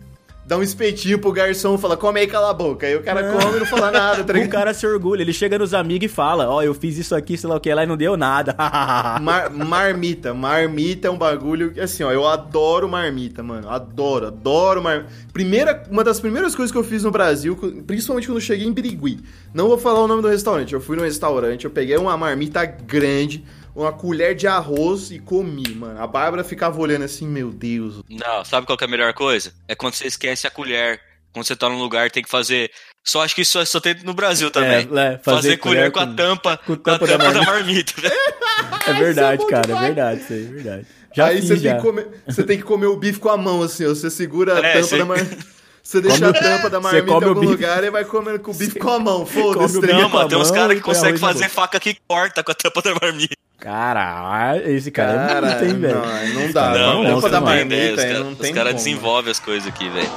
Dá 0.44 0.58
um 0.58 0.62
espetinho 0.62 1.20
pro 1.20 1.30
garçom 1.30 1.78
fala, 1.78 1.96
come 1.96 2.18
aí, 2.18 2.26
cala 2.26 2.50
a 2.50 2.52
boca. 2.54 2.84
Aí 2.86 2.96
o 2.96 3.02
cara 3.02 3.22
come 3.32 3.56
e 3.56 3.60
não 3.60 3.66
fala 3.66 3.90
nada, 3.92 4.24
tá 4.24 4.36
O 4.36 4.48
cara 4.48 4.74
se 4.74 4.84
orgulha, 4.86 5.22
ele 5.22 5.32
chega 5.32 5.56
nos 5.56 5.72
amigos 5.72 6.06
e 6.06 6.08
fala, 6.12 6.48
ó, 6.50 6.62
eu 6.62 6.74
fiz 6.74 6.98
isso 6.98 7.14
aqui, 7.14 7.38
sei 7.38 7.48
lá 7.48 7.56
o 7.56 7.60
que, 7.60 7.72
lá 7.72 7.84
e 7.84 7.86
não 7.86 7.96
deu 7.96 8.16
nada. 8.16 8.54
Mar- 9.22 9.50
marmita. 9.50 10.34
Marmita 10.34 11.06
é 11.06 11.10
um 11.10 11.16
bagulho 11.16 11.72
que, 11.72 11.80
assim, 11.80 12.02
ó, 12.02 12.10
eu 12.10 12.26
adoro 12.26 12.88
marmita, 12.88 13.40
mano. 13.42 13.70
Adoro, 13.70 14.26
adoro 14.26 14.82
marmita. 14.82 15.10
Primeira, 15.32 15.84
uma 15.88 16.02
das 16.02 16.18
primeiras 16.18 16.54
coisas 16.56 16.72
que 16.72 16.78
eu 16.78 16.84
fiz 16.84 17.04
no 17.04 17.10
Brasil, 17.12 17.56
principalmente 17.86 18.26
quando 18.26 18.38
eu 18.38 18.42
cheguei 18.42 18.66
em 18.66 18.72
Birigui. 18.72 19.20
Não 19.54 19.68
vou 19.68 19.78
falar 19.78 20.00
o 20.00 20.08
nome 20.08 20.22
do 20.22 20.28
restaurante. 20.28 20.72
Eu 20.72 20.80
fui 20.80 20.96
no 20.96 21.02
restaurante, 21.04 21.64
eu 21.64 21.70
peguei 21.70 21.96
uma 21.96 22.16
marmita 22.16 22.64
grande, 22.66 23.44
uma 23.74 23.92
colher 23.92 24.34
de 24.34 24.46
arroz 24.46 25.10
e 25.10 25.18
comi, 25.18 25.68
mano. 25.74 26.00
A 26.00 26.06
Bárbara 26.06 26.44
ficava 26.44 26.80
olhando 26.80 27.04
assim, 27.04 27.26
meu 27.26 27.50
Deus. 27.50 28.02
Não, 28.08 28.44
sabe 28.44 28.66
qual 28.66 28.76
que 28.76 28.84
é 28.84 28.86
a 28.86 28.90
melhor 28.90 29.12
coisa? 29.14 29.52
É 29.66 29.74
quando 29.74 29.94
você 29.94 30.06
esquece 30.06 30.46
a 30.46 30.50
colher. 30.50 31.00
Quando 31.32 31.46
você 31.46 31.56
tá 31.56 31.66
num 31.66 31.78
lugar, 31.78 32.10
tem 32.10 32.22
que 32.22 32.28
fazer. 32.28 32.70
Só 33.02 33.24
acho 33.24 33.34
que 33.34 33.40
isso 33.40 33.64
só 33.64 33.80
tem 33.80 33.96
no 34.04 34.12
Brasil 34.12 34.50
também. 34.50 34.80
é, 34.80 34.84
fazer 34.86 35.20
fazer, 35.22 35.56
colher, 35.56 35.90
colher 35.90 35.90
com, 35.90 36.00
a 36.00 36.06
com- 36.06 36.14
tampa, 36.14 36.56
com 36.58 36.76
com 36.76 36.90
a 36.90 36.98
tampa 36.98 37.06
da 37.06 37.18
tampa 37.18 37.32
da 37.32 37.42
marmita. 37.46 37.94
marmita. 38.02 38.12
É 38.86 38.92
verdade, 38.94 39.42
bom 39.42 39.48
cara, 39.48 39.62
é 39.62 39.66
demais. 39.66 39.86
verdade, 39.86 40.20
isso 40.20 40.32
aí, 40.32 40.42
é 40.42 40.48
verdade. 40.48 40.86
Já 41.14 41.26
aí 41.26 41.36
fiz, 41.36 41.48
você 41.48 41.56
já. 41.56 41.70
tem, 41.70 41.76
que 41.80 41.86
comer, 41.86 42.06
você 42.26 42.42
tem 42.44 42.56
que 42.58 42.62
comer 42.64 42.86
o 42.86 42.96
bife 42.96 43.18
com 43.20 43.28
a 43.28 43.36
mão, 43.36 43.62
assim, 43.62 43.86
ó. 43.86 43.88
Você 43.90 44.10
segura 44.10 44.54
a 44.54 44.58
É, 44.58 44.72
tampa 44.74 44.86
você- 44.86 44.98
da 44.98 45.04
marmita. 45.06 45.46
Você 45.82 46.00
deixa 46.00 46.18
Come 46.26 46.38
a 46.38 46.40
tampa 46.40 46.70
da 46.70 46.80
marmita 46.80 47.04
em 47.04 47.12
come 47.12 47.26
o 47.26 47.28
algum 47.30 47.40
lugar 47.42 47.82
e 47.84 47.90
vai 47.90 48.04
comendo 48.04 48.38
com 48.38 48.52
o 48.52 48.54
bife 48.54 48.78
com 48.78 48.90
a 48.90 48.98
mão. 49.00 49.26
Foda-se? 49.26 49.80
Não, 49.80 50.08
mano, 50.08 50.28
tem 50.28 50.38
uns 50.38 50.50
caras 50.50 50.76
que 50.76 50.80
conseguem 50.82 51.18
fazer 51.18 51.48
faca 51.48 51.80
que 51.80 51.96
corta 52.08 52.42
com 52.44 52.52
a 52.52 52.54
tampa 52.54 52.80
da 52.82 52.94
marmita. 53.00 53.34
Caralho, 53.58 54.68
esse 54.70 54.90
cara, 54.90 55.12
é 55.12 55.28
Cara, 55.28 55.46
muito, 55.46 55.64
hein, 55.64 55.80
velho. 55.80 55.94
não, 56.34 56.40
não 56.42 56.52
dá. 56.52 56.62
cara 56.62 56.78
Não, 56.78 56.92
é 56.92 56.96
um 56.96 57.02
tampa 57.02 57.10
monstro, 57.12 57.30
da 57.30 57.36
tem 57.38 57.46
marmita 57.46 57.92
os 57.94 58.02
caras 58.04 58.18
não 58.20 58.32
os 58.32 58.38
tem 58.38 58.54
caras 58.54 58.72
como. 58.72 58.84
desenvolvem 58.84 59.30
as 59.30 59.38
coisas 59.40 59.68
aqui, 59.68 59.88
velho. 59.88 60.10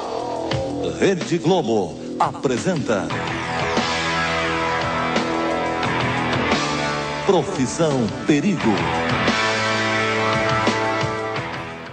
Rede 0.99 1.37
Globo 1.39 1.99
apresenta. 2.19 3.07
Profissão 7.25 8.05
Perigo. 8.27 8.61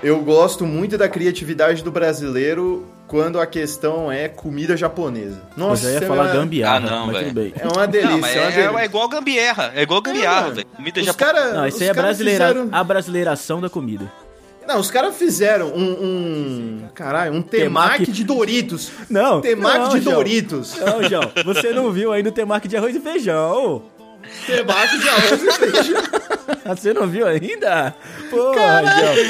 Eu 0.02 0.20
gosto 0.20 0.66
muito 0.66 0.98
da 0.98 1.08
criatividade 1.08 1.82
do 1.82 1.90
brasileiro 1.92 2.84
quando 3.12 3.38
a 3.38 3.46
questão 3.46 4.10
é 4.10 4.26
comida 4.26 4.74
japonesa. 4.74 5.42
Eu 5.54 5.68
Nossa, 5.68 5.82
já 5.82 5.90
ia 5.90 5.98
é 5.98 6.00
falar 6.00 6.22
uma- 6.24 6.32
gambiarra, 6.32 6.76
Ah, 6.78 6.90
não, 6.90 7.06
mas 7.08 7.16
velho. 7.18 7.26
tudo 7.28 7.34
bem. 7.42 7.52
É 7.58 7.68
uma 7.68 7.86
delícia, 7.86 8.08
Não, 8.10 8.16
é 8.16 8.18
uma 8.20 8.28
é, 8.28 8.50
delícia. 8.50 8.80
é 8.80 8.84
igual 8.86 9.08
gambiarra. 9.10 9.72
É 9.76 9.82
igual 9.82 10.00
É, 10.00 10.02
gambiarra, 10.02 10.50
velho. 10.50 10.66
Comida 10.74 11.00
Os 11.00 11.06
japonesa. 11.06 11.34
cara, 11.40 11.52
Não, 11.52 11.66
isso 11.66 11.82
aí 11.82 11.88
é 11.90 11.92
brasileira, 11.92 12.48
fizeram- 12.48 12.68
a 12.72 12.82
brasileiração 12.84 13.60
da 13.60 13.68
comida. 13.68 14.10
Não, 14.66 14.80
os 14.80 14.90
caras 14.90 15.14
fizeram 15.14 15.66
um, 15.74 15.90
um- 15.90 16.88
Caralho, 16.94 17.34
um 17.34 17.42
temaki 17.42 17.96
Temaki. 17.98 18.12
de 18.12 18.24
Doritos. 18.24 18.90
Não, 19.10 19.42
Temaki 19.42 19.78
não, 19.78 19.88
de 19.90 20.00
João. 20.00 20.16
Doritos. 20.16 20.76
Não, 20.78 21.02
João, 21.02 21.32
você 21.44 21.70
não 21.72 21.92
viu 21.92 22.12
ainda 22.14 22.30
o 22.30 22.32
temaki 22.32 22.66
de 22.66 22.78
arroz 22.78 22.96
e 22.96 23.00
feijão. 23.00 23.82
Temaki 24.46 24.98
de 24.98 25.08
arroz 25.08 25.32
e 25.42 25.52
feijão. 25.52 26.02
Você 26.64 26.94
não 26.94 27.08
viu 27.08 27.26
ainda? 27.26 27.92
Porra, 28.30 28.82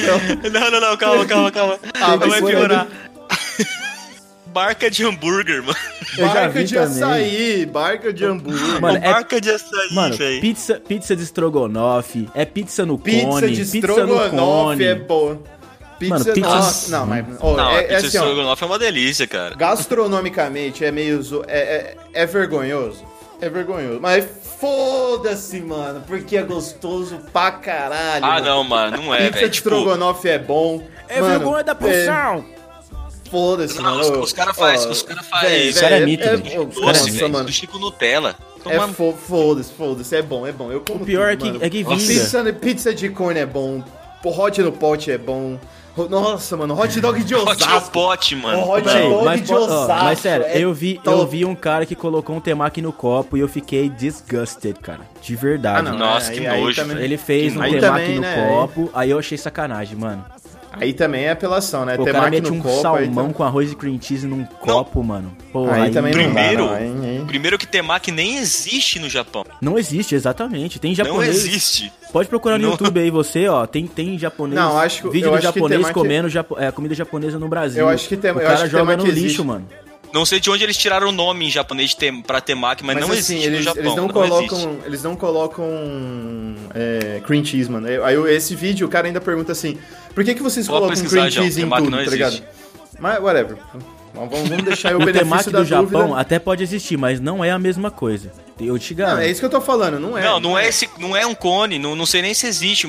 João. 0.05 0.21
Não, 0.53 0.71
não, 0.71 0.81
não, 0.81 0.97
calma, 0.99 1.25
calma, 1.25 1.51
calma. 1.51 1.79
Ah, 2.01 2.17
Não 2.17 2.29
vai 2.29 2.43
piorar. 2.43 2.87
Barca 4.47 4.91
de 4.91 5.05
hambúrguer, 5.05 5.63
mano. 5.63 5.79
Eu 6.19 6.29
Barca 6.29 6.63
de 6.65 6.75
também. 6.75 7.03
açaí, 7.03 7.67
barca 7.67 8.13
de 8.13 8.25
hambúrguer. 8.25 8.81
Mano, 8.83 8.99
é- 8.99 9.01
barca 9.01 9.41
de 9.41 9.51
açaí, 9.51 9.95
Mano, 9.95 10.15
velho. 10.17 10.41
pizza, 10.43 10.75
pizza 10.87 11.17
de 11.17 11.23
estrogonofe, 11.23 12.29
é 12.35 12.45
pizza 12.45 12.85
no 12.85 12.99
Pizza 12.99 13.27
cone, 13.27 13.51
de 13.51 13.65
pizza 13.65 13.73
no 13.79 13.89
estrogonofe 13.89 14.31
cone. 14.37 14.85
é 14.85 14.95
boa. 14.95 15.41
Pizza, 15.99 16.19
Mano, 16.19 16.25
pizza- 16.35 16.49
nossa, 16.49 16.99
não, 16.99 17.07
mas 17.07 17.25
ó, 17.41 17.57
Não, 17.57 17.71
é, 17.71 17.75
é 17.77 17.79
pizza 17.83 17.89
de 17.89 18.07
assim, 18.09 18.17
estrogonofe 18.19 18.63
é 18.63 18.67
uma 18.67 18.79
delícia, 18.79 19.27
cara. 19.27 19.55
gastronomicamente 19.55 20.85
é 20.85 20.91
meio 20.93 21.23
zo- 21.23 21.45
é, 21.49 21.59
é, 21.61 21.97
é 22.13 22.27
vergonhoso. 22.27 23.05
É 23.41 23.49
vergonhoso, 23.49 24.01
mas 24.01 24.25
foda-se, 24.61 25.61
mano, 25.61 26.03
porque 26.07 26.37
é 26.37 26.43
gostoso 26.43 27.19
pra 27.33 27.53
caralho. 27.53 28.25
Ah, 28.25 28.29
mano. 28.35 28.45
não, 28.47 28.65
mano, 28.65 28.97
não 28.99 29.15
é, 29.15 29.19
Pizza 29.29 29.33
velho. 29.33 29.49
de 29.49 29.55
Tipo, 29.57 29.69
estrogonofe 29.71 30.29
é 30.29 30.39
bom. 30.39 30.87
É 31.09 31.21
Mano, 31.21 31.39
vergonha 31.39 31.65
da 31.65 31.75
porção. 31.75 32.45
é, 32.57 32.62
Foda-se, 33.33 33.81
mano. 33.81 33.99
os- 34.01 34.25
os 34.27 34.33
cara 34.33 34.53
faz- 34.53 34.85
ó, 34.87 34.91
os 34.91 35.03
cara 35.03 35.23
faz- 35.23 35.49
véi, 35.49 35.69
Isso 35.71 35.83
era 35.85 35.97
véi, 35.97 36.05
mito, 36.05 36.23
é, 36.23 36.37
velho. 36.37 36.71
é, 36.77 36.81
Nossa, 36.81 37.29
mano. 37.29 37.47
Do 37.47 37.53
Chico 37.53 37.79
Nutella. 37.79 38.37
É 38.67 38.79
fo- 38.89 39.13
foda-se, 39.15 39.73
foda-se, 39.73 40.15
é 40.15 40.23
bom, 40.23 40.47
é 40.47 40.53
bom. 40.53 40.71
Eu 40.71 40.83
como 40.83 41.03
O 41.03 41.07
pior 41.07 41.33
é 41.33 41.35
tudo, 41.37 41.47
que- 41.47 41.53
mano. 41.55 41.65
é 41.65 41.71
que 41.71 41.83
Nossa. 41.83 41.97
vinga. 41.97 42.21
Pizza, 42.21 42.53
pizza 42.53 42.95
de 42.95 43.09
cone 43.09 43.41
é 43.41 43.47
bom. 43.47 43.83
Hot 44.25 44.63
no 44.63 44.71
pote 44.71 45.11
é 45.11 45.19
bom. 45.19 45.59
Nossa, 46.09 46.57
mano, 46.57 46.79
hot 46.81 47.01
dog 47.01 47.23
de 47.25 47.35
Hot 47.35 47.45
no 47.45 47.51
Osasco. 47.51 47.91
pote, 47.91 48.37
mano. 48.37 48.67
Hot 48.71 48.83
dog 48.83 49.25
mas, 49.25 49.41
de 49.43 49.47
po- 49.49 49.55
ó, 49.55 49.65
Osasco. 49.65 50.05
mas 50.05 50.19
sério, 50.21 50.47
é 50.47 50.59
eu 50.59 50.73
vi, 50.73 51.01
eu 51.05 51.27
vi 51.27 51.45
um 51.45 51.55
cara 51.55 51.85
que 51.85 51.95
colocou 51.95 52.37
um 52.37 52.41
temaki 52.41 52.81
no 52.81 52.93
copo 52.93 53.37
e 53.37 53.41
eu 53.41 53.49
fiquei 53.49 53.89
disgusted, 53.91 54.75
cara. 54.81 55.01
De 55.21 55.35
verdade. 55.37 55.81
Ah, 55.81 55.91
não, 55.91 55.99
Nossa, 55.99 56.31
aí- 56.31 56.39
que 56.39 56.47
aí 56.47 56.61
nojo, 56.63 56.77
também- 56.77 56.97
velho. 56.97 57.05
Ele 57.07 57.17
fez 57.19 57.53
Que 57.53 57.59
um 57.59 57.63
Aí 57.63 57.79
temaki 57.81 58.05
também, 58.05 58.15
no 58.17 58.21
né, 58.23 58.49
copo, 58.49 58.91
aí 58.95 59.11
eu 59.11 59.19
achei 59.19 59.37
sacanagem, 59.37 59.97
mano. 59.97 60.25
Aí 60.81 60.93
também 60.93 61.25
é 61.25 61.31
apelação, 61.31 61.85
né? 61.85 61.97
Pô, 61.97 62.03
o 62.03 62.07
cara 62.07 62.19
Temaki 62.19 62.37
mete 62.37 62.51
no 62.51 62.57
um 62.57 62.61
copo, 62.61 62.77
aí 62.77 63.05
salmão 63.07 63.25
tam- 63.27 63.33
com 63.33 63.43
arroz 63.45 63.71
e 63.73 63.75
cream 63.77 63.99
cheese 64.01 64.27
num 64.27 64.45
copo, 64.45 65.03
mano. 65.03 65.37
Pô, 65.53 65.69
Aí 65.69 65.91
também 65.91 66.13
não 66.15 66.23
dá, 66.23 66.25
Primeiro, 66.29 66.65
não, 66.67 66.73
aí- 66.75 67.19
aí- 67.19 67.25
primeiro 67.27 67.59
que 67.59 67.67
temaki 67.67 68.11
nem 68.11 68.37
existe 68.39 68.99
no 68.99 69.09
Japão. 69.09 69.45
Não 69.61 69.79
existe, 69.79 70.15
exatamente. 70.15 70.79
Tem 70.79 70.91
Não 70.91 70.97
japonês. 70.97 71.37
existe. 71.37 71.93
Pode 72.13 72.29
procurar 72.29 72.59
no 72.59 72.65
Não. 72.65 72.71
YouTube 72.73 73.01
aí 73.01 73.11
você, 73.11 73.49
ó. 73.49 73.67
Tem, 73.67 73.87
tem 73.87 74.19
japonês. 74.19 74.55
Não, 74.61 74.79
acho 74.79 75.03
que- 75.03 75.09
vídeo 75.11 75.27
eu 75.27 75.31
do 75.31 75.37
acho 75.39 75.49
que 75.53 75.55
japonês 75.59 75.81
temaki- 75.81 75.95
comendo 75.95 76.29
japo- 76.29 76.59
é, 76.59 76.71
comida 76.71 76.95
japonesa 76.95 77.39
no 77.39 77.49
Brasil. 77.49 77.81
Eu 77.83 77.89
acho 77.89 78.09
que 78.09 78.17
tem- 78.17 78.31
O 78.31 78.35
eu 78.35 78.41
cara 78.41 78.55
acho 78.55 78.65
que 78.65 78.71
joga 78.71 78.85
temaki 78.85 79.03
no 79.03 79.09
existe. 79.09 79.27
lixo, 79.29 79.45
mano. 79.45 79.67
Não 80.13 80.27
sei 80.27 80.39
de 80.41 80.51
onde 80.51 80.63
eles 80.63 80.77
tiraram 80.77 81.09
o 81.09 81.13
nome 81.13 81.47
em 81.47 81.51
japonês 81.51 81.91
de 81.91 81.97
tem, 81.97 82.21
pra 82.21 82.41
temaki, 82.41 82.85
mas, 82.85 82.97
Mas, 82.97 83.05
não 83.07 83.13
assim, 83.13 83.35
existe 83.37 83.47
eles, 83.47 83.59
no 83.59 83.65
Japão. 83.65 83.83
eles 83.83 83.97
não, 83.97 84.07
não 84.07 84.13
colocam. 84.13 84.59
existe. 84.59 84.87
Eles 84.87 85.03
não 85.03 85.17
colocam 85.17 85.67
é, 86.75 87.21
cream 87.25 87.45
cheese, 87.45 87.71
mano. 87.71 87.87
Aí 88.05 88.17
esse 88.35 88.55
vídeo, 88.55 88.87
o 88.87 88.91
cara 88.91 89.07
ainda 89.07 89.21
pergunta 89.21 89.53
assim: 89.53 89.79
por 90.15 90.25
que, 90.25 90.35
que 90.35 90.43
vocês 90.43 90.67
Vou 90.67 90.81
colocam 90.81 91.05
cream 91.05 91.31
já, 91.31 91.43
cheese 91.43 91.63
em 91.63 91.69
tudo, 91.69 91.91
tá 91.91 92.11
ligado? 92.11 92.43
Mas, 92.99 93.21
whatever. 93.21 93.57
Vamos, 94.15 94.49
vamos 94.49 94.65
deixar 94.65 94.91
aí 94.91 94.95
o 94.95 94.99
O 94.99 95.05
benefício 95.05 95.25
temaki 95.29 95.51
da 95.51 95.59
do 95.61 95.65
Japão 95.65 96.03
dúvida. 96.03 96.21
até 96.21 96.39
pode 96.39 96.63
existir, 96.63 96.97
mas 96.99 97.19
não 97.19 97.43
é 97.43 97.51
a 97.51 97.59
mesma 97.59 97.91
coisa. 97.91 98.31
Eu 98.61 98.79
te 98.79 98.93
Não, 98.95 98.99
garanto. 98.99 99.23
é 99.23 99.31
isso 99.31 99.41
que 99.41 99.47
eu 99.47 99.51
tô 99.51 99.61
falando, 99.61 99.99
não 99.99 100.17
é. 100.17 100.23
Não, 100.23 100.39
não 100.39 100.59
é 100.59 100.69
esse, 100.69 100.89
não 100.99 101.17
é 101.17 101.25
um 101.27 101.35
cone, 101.35 101.79
não, 101.79 101.97
não 101.97 102.05
sei 102.07 102.21
nem 102.23 102.35
se 102.35 102.47
existe. 102.47 102.87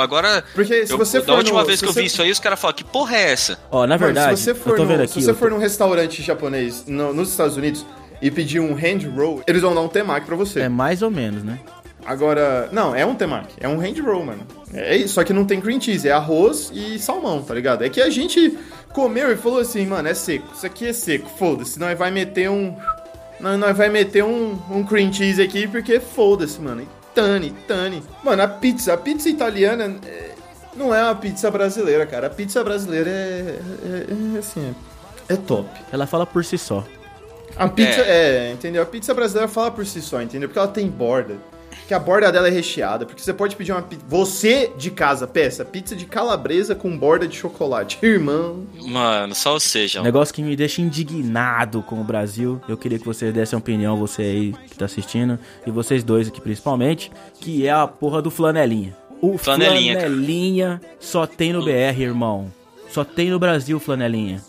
Agora, 0.00 0.44
Porque 0.54 0.86
se 0.86 0.92
eu- 0.92 0.98
você 0.98 1.18
da 1.18 1.24
for 1.26 1.38
última 1.38 1.60
no- 1.60 1.66
vez 1.66 1.80
que 1.80 1.86
eu 1.88 1.92
você- 1.92 2.00
vi 2.00 2.06
isso 2.06 2.22
aí, 2.22 2.30
os 2.30 2.38
caras 2.38 2.60
falam, 2.60 2.74
que 2.76 2.84
porra 2.84 3.16
é 3.16 3.32
essa? 3.32 3.58
Ó, 3.70 3.80
na 3.86 3.98
Mano, 3.98 3.98
verdade, 4.14 4.38
se 4.38 4.44
você 4.44 4.54
for, 4.54 4.70
eu 4.70 4.76
tô 4.76 4.82
no, 4.82 4.88
vendo 4.88 4.98
se 4.98 5.04
aqui. 5.12 5.22
você 5.22 5.30
eu 5.30 5.34
for 5.34 5.48
tô- 5.48 5.54
num 5.56 5.60
restaurante 5.60 6.22
japonês 6.22 6.84
no- 6.86 7.12
nos 7.12 7.30
Estados 7.30 7.56
Unidos 7.56 7.84
e 8.22 8.30
pedir 8.30 8.60
um 8.60 8.72
hand 8.74 9.02
roll, 9.16 9.42
eles 9.46 9.62
vão 9.62 9.74
dar 9.74 9.80
um 9.80 9.88
temaki 9.88 10.26
pra 10.26 10.36
você. 10.36 10.60
É 10.60 10.68
mais 10.68 11.02
ou 11.02 11.10
menos, 11.10 11.42
né? 11.42 11.58
Agora, 12.04 12.68
não, 12.70 12.94
é 12.94 13.04
um 13.04 13.16
temaki, 13.16 13.54
é 13.60 13.66
um 13.68 13.80
hand 13.80 13.98
roll, 14.00 14.24
mano. 14.24 14.46
É 14.72 14.96
isso, 14.96 15.14
só 15.14 15.24
que 15.24 15.32
não 15.32 15.44
tem 15.44 15.60
cream 15.60 15.80
cheese, 15.80 16.08
é 16.08 16.12
arroz 16.12 16.70
e 16.72 16.98
salmão, 17.00 17.42
tá 17.42 17.52
ligado? 17.52 17.82
É 17.84 17.88
que 17.88 18.00
a 18.00 18.08
gente 18.08 18.56
comeu 18.96 19.30
e 19.30 19.36
falou 19.36 19.60
assim, 19.60 19.84
mano, 19.84 20.08
é 20.08 20.14
seco, 20.14 20.54
isso 20.54 20.64
aqui 20.64 20.86
é 20.86 20.92
seco, 20.94 21.28
foda-se, 21.28 21.78
nós 21.78 21.98
vai 21.98 22.10
meter 22.10 22.48
um... 22.48 22.74
Nós, 23.38 23.58
nós 23.58 23.76
vai 23.76 23.90
meter 23.90 24.24
um, 24.24 24.58
um 24.70 24.82
cream 24.82 25.12
cheese 25.12 25.42
aqui 25.42 25.68
porque 25.68 26.00
foda-se, 26.00 26.58
mano. 26.58 26.80
E 26.80 26.88
tane, 27.14 27.50
tane. 27.68 28.02
Mano, 28.24 28.42
a 28.42 28.48
pizza, 28.48 28.94
a 28.94 28.96
pizza 28.96 29.28
italiana 29.28 29.94
é, 30.06 30.30
não 30.74 30.94
é 30.94 31.04
uma 31.04 31.14
pizza 31.14 31.50
brasileira, 31.50 32.06
cara. 32.06 32.28
A 32.28 32.30
pizza 32.30 32.64
brasileira 32.64 33.10
é, 33.10 33.58
é, 33.84 34.36
é, 34.36 34.38
assim, 34.38 34.74
é, 35.28 35.34
é 35.34 35.36
top. 35.36 35.68
Ela 35.92 36.06
fala 36.06 36.24
por 36.24 36.42
si 36.42 36.56
só. 36.56 36.82
A 37.54 37.68
pizza, 37.68 38.00
é. 38.00 38.52
entendeu? 38.52 38.82
A 38.82 38.86
pizza 38.86 39.12
brasileira 39.12 39.46
fala 39.46 39.70
por 39.70 39.84
si 39.84 40.00
só, 40.00 40.22
entendeu? 40.22 40.48
Porque 40.48 40.58
ela 40.58 40.68
tem 40.68 40.88
borda. 40.88 41.36
Que 41.86 41.94
a 41.94 41.98
borda 41.98 42.32
dela 42.32 42.48
é 42.48 42.50
recheada. 42.50 43.06
Porque 43.06 43.22
você 43.22 43.32
pode 43.32 43.54
pedir 43.54 43.72
uma 43.72 43.82
pizza. 43.82 44.04
Você 44.08 44.72
de 44.76 44.90
casa, 44.90 45.26
peça 45.26 45.64
pizza 45.64 45.94
de 45.94 46.04
calabresa 46.04 46.74
com 46.74 46.96
borda 46.96 47.28
de 47.28 47.36
chocolate. 47.36 47.98
Irmão. 48.04 48.66
Mano, 48.82 49.34
só 49.34 49.52
você, 49.52 49.86
João. 49.86 50.04
Negócio 50.04 50.34
que 50.34 50.42
me 50.42 50.56
deixa 50.56 50.82
indignado 50.82 51.82
com 51.82 52.00
o 52.00 52.04
Brasil. 52.04 52.60
Eu 52.68 52.76
queria 52.76 52.98
que 52.98 53.04
vocês 53.04 53.32
dessem 53.32 53.58
opinião, 53.58 53.96
você 53.96 54.22
aí 54.22 54.54
que 54.68 54.76
tá 54.76 54.86
assistindo, 54.86 55.38
e 55.66 55.70
vocês 55.70 56.02
dois 56.02 56.28
aqui 56.28 56.40
principalmente, 56.40 57.10
que 57.40 57.66
é 57.66 57.70
a 57.70 57.86
porra 57.86 58.20
do 58.20 58.30
flanelinha. 58.30 58.96
O 59.20 59.38
Flanelinha, 59.38 59.98
flanelinha, 59.98 60.80
só 61.00 61.26
tem 61.26 61.52
no 61.52 61.64
BR, 61.64 62.00
irmão. 62.00 62.52
Só 62.90 63.02
tem 63.02 63.30
no 63.30 63.38
Brasil 63.38 63.80
flanelinha. 63.80 64.42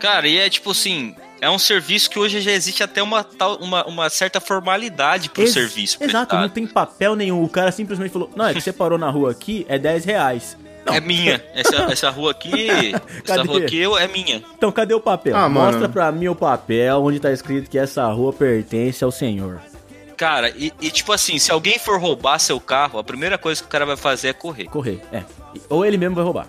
Cara, 0.00 0.26
e 0.26 0.36
é 0.36 0.50
tipo 0.50 0.72
assim, 0.72 1.14
é 1.42 1.50
um 1.50 1.58
serviço 1.58 2.08
que 2.08 2.18
hoje 2.18 2.40
já 2.40 2.52
existe 2.52 2.82
até 2.82 3.02
uma, 3.02 3.22
tal, 3.24 3.56
uma, 3.56 3.84
uma 3.84 4.08
certa 4.08 4.40
formalidade 4.40 5.28
pro 5.28 5.42
Ex- 5.42 5.52
serviço. 5.52 5.98
Exato, 6.00 6.34
não 6.34 6.42
prestado. 6.42 6.50
tem 6.54 6.66
papel 6.66 7.14
nenhum. 7.16 7.42
O 7.42 7.48
cara 7.48 7.70
simplesmente 7.72 8.12
falou: 8.12 8.30
Não, 8.34 8.46
é 8.46 8.54
que 8.54 8.60
você 8.60 8.72
parou 8.72 8.96
na 8.96 9.10
rua 9.10 9.32
aqui, 9.32 9.66
é 9.68 9.78
10 9.78 10.04
reais. 10.04 10.56
Não, 10.86 10.94
É 10.94 11.00
minha. 11.00 11.44
Essa, 11.54 11.76
essa 11.92 12.10
rua 12.10 12.30
aqui. 12.32 12.68
essa 13.24 13.42
rua 13.42 13.58
aqui 13.58 13.76
eu- 13.78 13.98
é 13.98 14.08
minha. 14.08 14.42
Então 14.56 14.72
cadê 14.72 14.94
o 14.94 15.00
papel? 15.00 15.36
Ah, 15.36 15.48
mano. 15.48 15.66
Mostra 15.72 15.88
pra 15.88 16.10
mim 16.10 16.28
o 16.28 16.34
papel 16.34 17.02
onde 17.04 17.20
tá 17.20 17.30
escrito 17.32 17.68
que 17.68 17.78
essa 17.78 18.06
rua 18.12 18.32
pertence 18.32 19.02
ao 19.04 19.10
senhor. 19.12 19.60
Cara, 20.16 20.50
e, 20.50 20.72
e 20.80 20.90
tipo 20.90 21.12
assim, 21.12 21.38
se 21.38 21.50
alguém 21.50 21.78
for 21.78 22.00
roubar 22.00 22.38
seu 22.38 22.60
carro, 22.60 22.98
a 22.98 23.04
primeira 23.04 23.36
coisa 23.36 23.60
que 23.60 23.66
o 23.66 23.70
cara 23.70 23.84
vai 23.84 23.96
fazer 23.96 24.28
é 24.28 24.32
correr. 24.32 24.64
Correr, 24.66 25.00
é. 25.12 25.22
Ou 25.68 25.84
ele 25.84 25.96
mesmo 25.96 26.14
vai 26.14 26.24
roubar. 26.24 26.46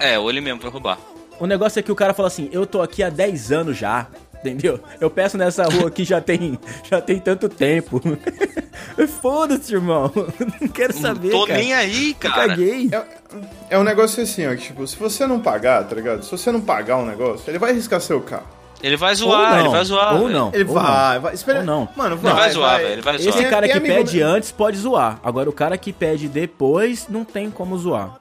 É, 0.00 0.18
ou 0.18 0.28
ele 0.30 0.40
mesmo 0.40 0.60
vai 0.60 0.70
roubar. 0.70 0.98
O 1.42 1.46
negócio 1.46 1.80
é 1.80 1.82
que 1.82 1.90
o 1.90 1.96
cara 1.96 2.14
fala 2.14 2.28
assim: 2.28 2.48
Eu 2.52 2.64
tô 2.64 2.80
aqui 2.80 3.02
há 3.02 3.10
10 3.10 3.50
anos 3.50 3.76
já. 3.76 4.06
Entendeu? 4.36 4.78
Eu 5.00 5.10
peço 5.10 5.36
nessa 5.36 5.64
rua 5.64 5.88
aqui 5.88 6.04
já 6.04 6.20
tem, 6.20 6.58
já 6.88 7.00
tem 7.00 7.18
tanto 7.18 7.48
tempo. 7.48 8.00
Foda-se, 9.20 9.74
irmão. 9.74 10.10
Não 10.60 10.68
quero 10.68 10.92
saber. 10.92 11.30
Tô 11.30 11.46
cara. 11.46 11.58
nem 11.58 11.74
aí, 11.74 12.10
Eu 12.10 12.14
cara. 12.30 12.48
Caguei. 12.48 12.90
É, 12.92 13.04
é 13.70 13.78
um 13.78 13.82
negócio 13.82 14.22
assim, 14.22 14.46
ó. 14.46 14.50
Que, 14.50 14.62
tipo, 14.62 14.86
se 14.86 14.96
você 14.96 15.26
não 15.26 15.40
pagar, 15.40 15.84
tá 15.84 15.94
ligado? 15.94 16.24
Se 16.24 16.30
você 16.30 16.50
não 16.50 16.60
pagar 16.60 16.96
um 16.96 17.06
negócio, 17.06 17.48
ele 17.48 17.58
vai 17.58 17.72
riscar 17.72 18.00
seu 18.00 18.20
carro. 18.20 18.46
Ele 18.82 18.96
vai 18.96 19.14
zoar, 19.14 19.52
não. 19.52 19.60
ele 19.60 19.68
vai 19.68 19.84
zoar. 19.84 20.20
Ou 20.20 20.28
não. 20.28 20.50
Ele 20.52 20.64
ou 20.64 20.74
vai, 20.74 21.18
vai. 21.20 21.34
Espera. 21.34 21.60
Ou 21.60 21.64
não. 21.64 21.88
Mano, 21.96 22.16
Ele 22.16 22.22
vai. 22.22 22.34
vai 22.34 22.50
zoar, 22.50 22.78
velho. 22.78 22.92
Ele 22.92 23.02
vai 23.02 23.18
zoar. 23.18 23.36
Esse 23.36 23.48
cara 23.48 23.68
que 23.68 23.80
pede 23.80 24.20
antes 24.22 24.50
pode 24.50 24.76
zoar. 24.76 25.20
Agora 25.22 25.48
o 25.48 25.52
cara 25.52 25.78
que 25.78 25.92
pede 25.92 26.26
depois 26.26 27.06
não 27.08 27.24
tem 27.24 27.48
como 27.48 27.78
zoar. 27.78 28.20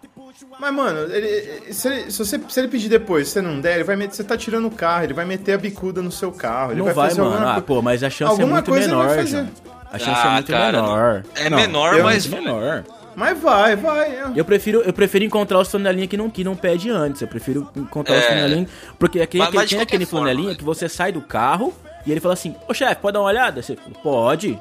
Mas, 0.59 0.73
mano, 0.73 0.99
ele- 1.13 1.73
se, 1.73 1.87
ele- 1.87 2.11
se 2.11 2.17
você, 2.19 2.39
se 2.49 2.59
ele 2.59 2.67
pedir 2.67 2.89
depois, 2.89 3.27
se 3.27 3.33
você 3.33 3.41
não 3.41 3.59
der, 3.59 3.75
ele 3.75 3.83
vai 3.83 3.95
meter, 3.95 4.15
você 4.15 4.23
tá 4.23 4.37
tirando 4.37 4.67
o 4.67 4.71
carro, 4.71 5.03
ele 5.05 5.13
vai 5.13 5.25
meter 5.25 5.53
a 5.53 5.57
bicuda 5.57 6.01
no 6.01 6.11
seu 6.11 6.31
carro. 6.31 6.71
Ele 6.71 6.79
não 6.79 6.85
vai, 6.85 6.93
vai, 6.93 7.09
fazer 7.09 7.21
mano. 7.21 7.33
alguma 7.35 7.55
Ah, 7.57 7.61
pô, 7.61 7.81
mas 7.81 8.03
a 8.03 8.09
chance 8.09 8.41
é 8.41 8.45
muito 8.45 8.69
coisa 8.69 8.85
ele 8.87 8.95
vai 8.95 9.07
menor. 9.23 9.47
A 9.91 9.99
chance 9.99 10.21
Ah, 10.23 10.27
é 10.29 10.33
muito 10.33 10.51
cara, 10.51 10.81
menor. 10.81 11.23
É 11.35 11.49
Não, 11.49 11.57
menor, 11.57 11.97
eu- 11.97 12.03
mas. 12.03 12.27
menor. 12.27 12.83
Mas 13.13 13.37
vai, 13.41 13.75
vai. 13.75 14.09
é. 14.09 14.23
Eu 14.35 14.45
prefiro, 14.45 14.79
eu 14.81 14.93
prefiro 14.93 15.25
encontrar 15.25 15.59
os 15.59 15.67
flanelinha 15.69 16.07
que 16.07 16.15
não, 16.15 16.29
que 16.29 16.43
não 16.45 16.55
pede 16.55 16.89
antes. 16.89 17.21
Eu 17.21 17.27
prefiro 17.27 17.69
encontrar 17.75 18.15
os 18.17 18.23
É. 18.23 18.27
flanelinha. 18.27 18.67
Porque 18.97 19.19
aqui, 19.19 19.37
Mas- 19.37 19.53
mas 19.53 19.69
tem 19.69 19.81
aquele 19.81 20.05
forma, 20.05 20.27
flanelinha 20.27 20.55
que 20.55 20.63
você 20.63 20.87
sai 20.87 21.11
do 21.11 21.19
carro 21.21 21.73
e 22.05 22.11
ele 22.11 22.21
fala 22.21 22.33
assim: 22.35 22.55
Ô 22.69 22.73
chefe, 22.73 22.95
pode 23.01 23.13
dar 23.15 23.19
uma 23.19 23.27
olhada? 23.27 23.61
Você 23.61 23.75
fala, 23.75 23.89
pode. 24.01 24.57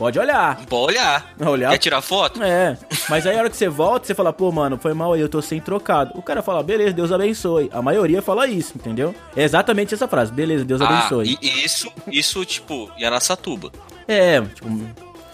Pode 0.00 0.18
olhar. 0.18 0.56
Pode 0.64 0.94
olhar. 0.96 1.34
Olhar. 1.38 1.70
Quer 1.72 1.76
tirar 1.78 2.00
foto? 2.00 2.42
É, 2.42 2.74
mas 3.10 3.26
aí 3.26 3.36
a 3.36 3.40
hora 3.40 3.50
que 3.50 3.56
você 3.58 3.68
volta, 3.68 4.06
você 4.06 4.14
fala, 4.14 4.32
pô, 4.32 4.50
mano, 4.50 4.78
foi 4.78 4.94
mal 4.94 5.12
aí, 5.12 5.20
eu 5.20 5.28
tô 5.28 5.42
sem 5.42 5.60
trocado. 5.60 6.12
O 6.14 6.22
cara 6.22 6.40
fala, 6.40 6.62
beleza, 6.62 6.94
Deus 6.94 7.12
abençoe. 7.12 7.68
A 7.70 7.82
maioria 7.82 8.22
fala 8.22 8.46
isso, 8.46 8.72
entendeu? 8.76 9.14
É 9.36 9.42
exatamente 9.42 9.92
essa 9.92 10.08
frase, 10.08 10.32
beleza, 10.32 10.64
Deus 10.64 10.80
Ah, 10.80 10.86
abençoe. 10.88 11.38
e 11.42 11.64
isso, 11.66 11.92
isso, 12.06 12.42
tipo, 12.46 12.90
Araçatuba. 13.04 13.70
É, 14.08 14.40
tipo, 14.40 14.68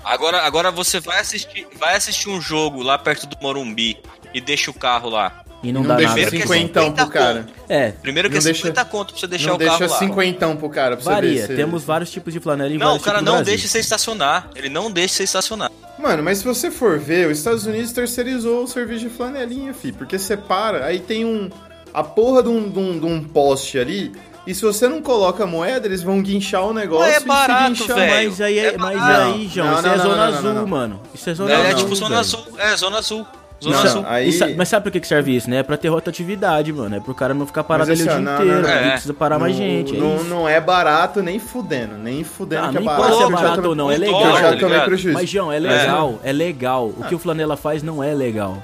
Agora, 0.04 0.42
agora 0.42 0.72
você 0.72 0.98
vai 0.98 1.20
assistir, 1.20 1.64
vai 1.78 1.94
assistir 1.94 2.28
um 2.28 2.40
jogo 2.40 2.82
lá 2.82 2.98
perto 2.98 3.24
do 3.28 3.36
Morumbi 3.40 3.96
e 4.34 4.40
deixa 4.40 4.68
o 4.68 4.74
carro 4.74 5.08
lá. 5.08 5.44
E 5.68 5.72
não, 5.72 5.82
Não 5.82 5.88
dá 5.88 5.96
deixa 5.96 6.14
nada. 6.14 6.26
Primeiro 6.28 6.46
que 6.48 6.52
é 6.52 6.56
50 6.58 6.80
pro 6.80 6.90
50 6.90 7.06
cara. 7.12 7.46
É, 7.68 7.90
Primeiro 7.90 8.28
que 8.28 8.34
Não 8.34 8.40
é 8.40 8.44
deixa- 8.44 8.62
50 8.62 8.84
conto 8.84 9.12
pra 9.12 9.20
você 9.20 9.26
deixar 9.26 9.48
não 9.48 9.56
o 9.56 9.58
carro 9.58 9.78
deixa 9.78 9.92
lá. 9.94 9.98
cinquentão 9.98 10.56
pro 10.56 10.68
cara, 10.68 10.96
pra 10.96 11.04
você 11.04 11.10
varia. 11.10 11.40
ver. 11.42 11.46
se- 11.48 11.56
Temos 11.56 11.84
vários 11.84 12.10
tipos 12.10 12.32
de 12.32 12.40
flanela 12.40 12.72
em 12.72 12.78
Não, 12.78 12.96
o 12.96 13.00
cara 13.00 13.20
não 13.20 13.42
deixa 13.42 13.66
você 13.68 13.78
estacionar. 13.80 14.48
Ele 14.54 14.68
não 14.68 14.90
deixa 14.90 15.14
você 15.14 15.22
estacionar. 15.24 15.70
Mano, 15.98 16.22
mas 16.22 16.38
se 16.38 16.44
você 16.44 16.70
for 16.70 16.98
ver, 16.98 17.30
os 17.30 17.38
Estados 17.38 17.64
Unidos 17.66 17.90
terceirizou 17.92 18.64
o 18.64 18.66
serviço 18.68 19.00
de 19.00 19.10
flanelinha, 19.10 19.72
fi. 19.74 19.92
Porque 19.92 20.18
você 20.18 20.36
para, 20.36 20.84
aí 20.84 21.00
tem 21.00 21.24
um. 21.24 21.50
A 21.94 22.04
porra 22.04 22.42
de 22.42 22.48
um, 22.50 22.68
de 22.68 22.78
um, 22.78 22.98
de 22.98 23.06
um 23.06 23.24
poste 23.24 23.78
ali. 23.78 24.12
E 24.46 24.54
se 24.54 24.62
você 24.62 24.86
não 24.86 25.00
coloca 25.02 25.44
moeda, 25.46 25.86
eles 25.88 26.02
vão 26.02 26.22
guinchar 26.22 26.62
o 26.64 26.72
negócio. 26.72 27.10
É 27.12 27.16
e 27.16 27.20
se 27.20 27.26
barato, 27.26 27.70
guinchar- 27.70 27.96
velho. 27.96 28.28
Mas 28.30 28.40
aí, 28.40 28.58
é, 28.58 28.66
É 28.74 28.76
mas 28.78 28.96
barato. 28.98 29.32
aí, 29.34 29.48
João, 29.52 29.66
Não, 29.68 29.74
isso 29.78 29.82
não, 29.88 29.92
é 29.92 29.96
não, 29.96 30.04
zona 30.04 30.16
não, 30.16 30.30
não, 30.30 30.38
azul, 30.38 30.52
não. 30.54 30.66
mano. 30.68 31.00
Isso 31.14 31.30
é 31.30 31.34
zona 31.34 31.50
É, 31.50 31.54
azul. 31.56 31.66
é 31.66 31.74
tipo 31.74 31.84
velho. 31.86 31.96
zona 31.96 32.18
azul. 32.20 32.44
É, 32.58 32.76
zona 32.76 32.98
azul. 32.98 33.26
Zona 33.62 33.76
Não, 33.76 33.82
azul. 33.84 34.04
aí- 34.06 34.32
sa- 34.32 34.48
mas 34.54 34.68
sabe 34.68 34.90
pra 34.90 35.00
que 35.00 35.06
serve 35.08 35.34
isso, 35.34 35.48
né? 35.48 35.58
É 35.58 35.62
pra 35.62 35.78
ter 35.78 35.88
rotatividade, 35.88 36.70
mano. 36.72 36.94
É 36.96 37.00
pro 37.00 37.14
cara 37.14 37.32
não 37.32 37.46
ficar 37.46 37.64
parado 37.64 37.88
Mas 37.88 38.00
ali 38.00 38.08
o 38.08 38.12
assim, 38.12 38.22
dia 38.22 38.30
ó, 38.30 38.36
não, 38.36 38.42
inteiro. 38.44 38.60
não, 38.62 38.68
não. 38.68 38.76
Ele 38.78 38.86
É. 38.88 38.90
precisa 38.90 39.14
parar 39.14 39.38
mais 39.38 39.52
não, 39.58 39.62
gente. 39.64 39.96
é 39.96 39.98
Não, 39.98 40.16
isso. 40.16 40.24
não 40.26 40.48
é 40.48 40.60
barato 40.60 41.22
nem 41.22 41.38
fudendo. 41.38 41.94
Nem 41.96 42.22
fudendo 42.22 42.66
Ah, 42.66 42.68
que 42.68 42.76
é 42.76 42.80
não 42.80 42.86
barato. 42.86 43.04
importa 43.08 43.24
se 43.26 43.32
é 43.32 43.34
barato 43.42 43.68
ou 43.68 43.74
não, 43.74 43.90
é 43.90 43.96
legal. 43.96 44.24
Eu 44.26 44.36
já 44.36 44.52
tá 44.52 44.56
tomei 44.58 44.80
prejuízo. 44.80 45.18
Mas, 45.18 45.30
João, 45.30 45.50
é 45.50 45.58
legal, 45.58 46.18
é 46.22 46.32
legal. 46.32 46.86
O 46.88 47.04
que 47.08 47.14
o 47.14 47.18
Flanela 47.18 47.56
faz 47.56 47.82
não 47.82 48.04
é 48.04 48.12
legal. 48.14 48.58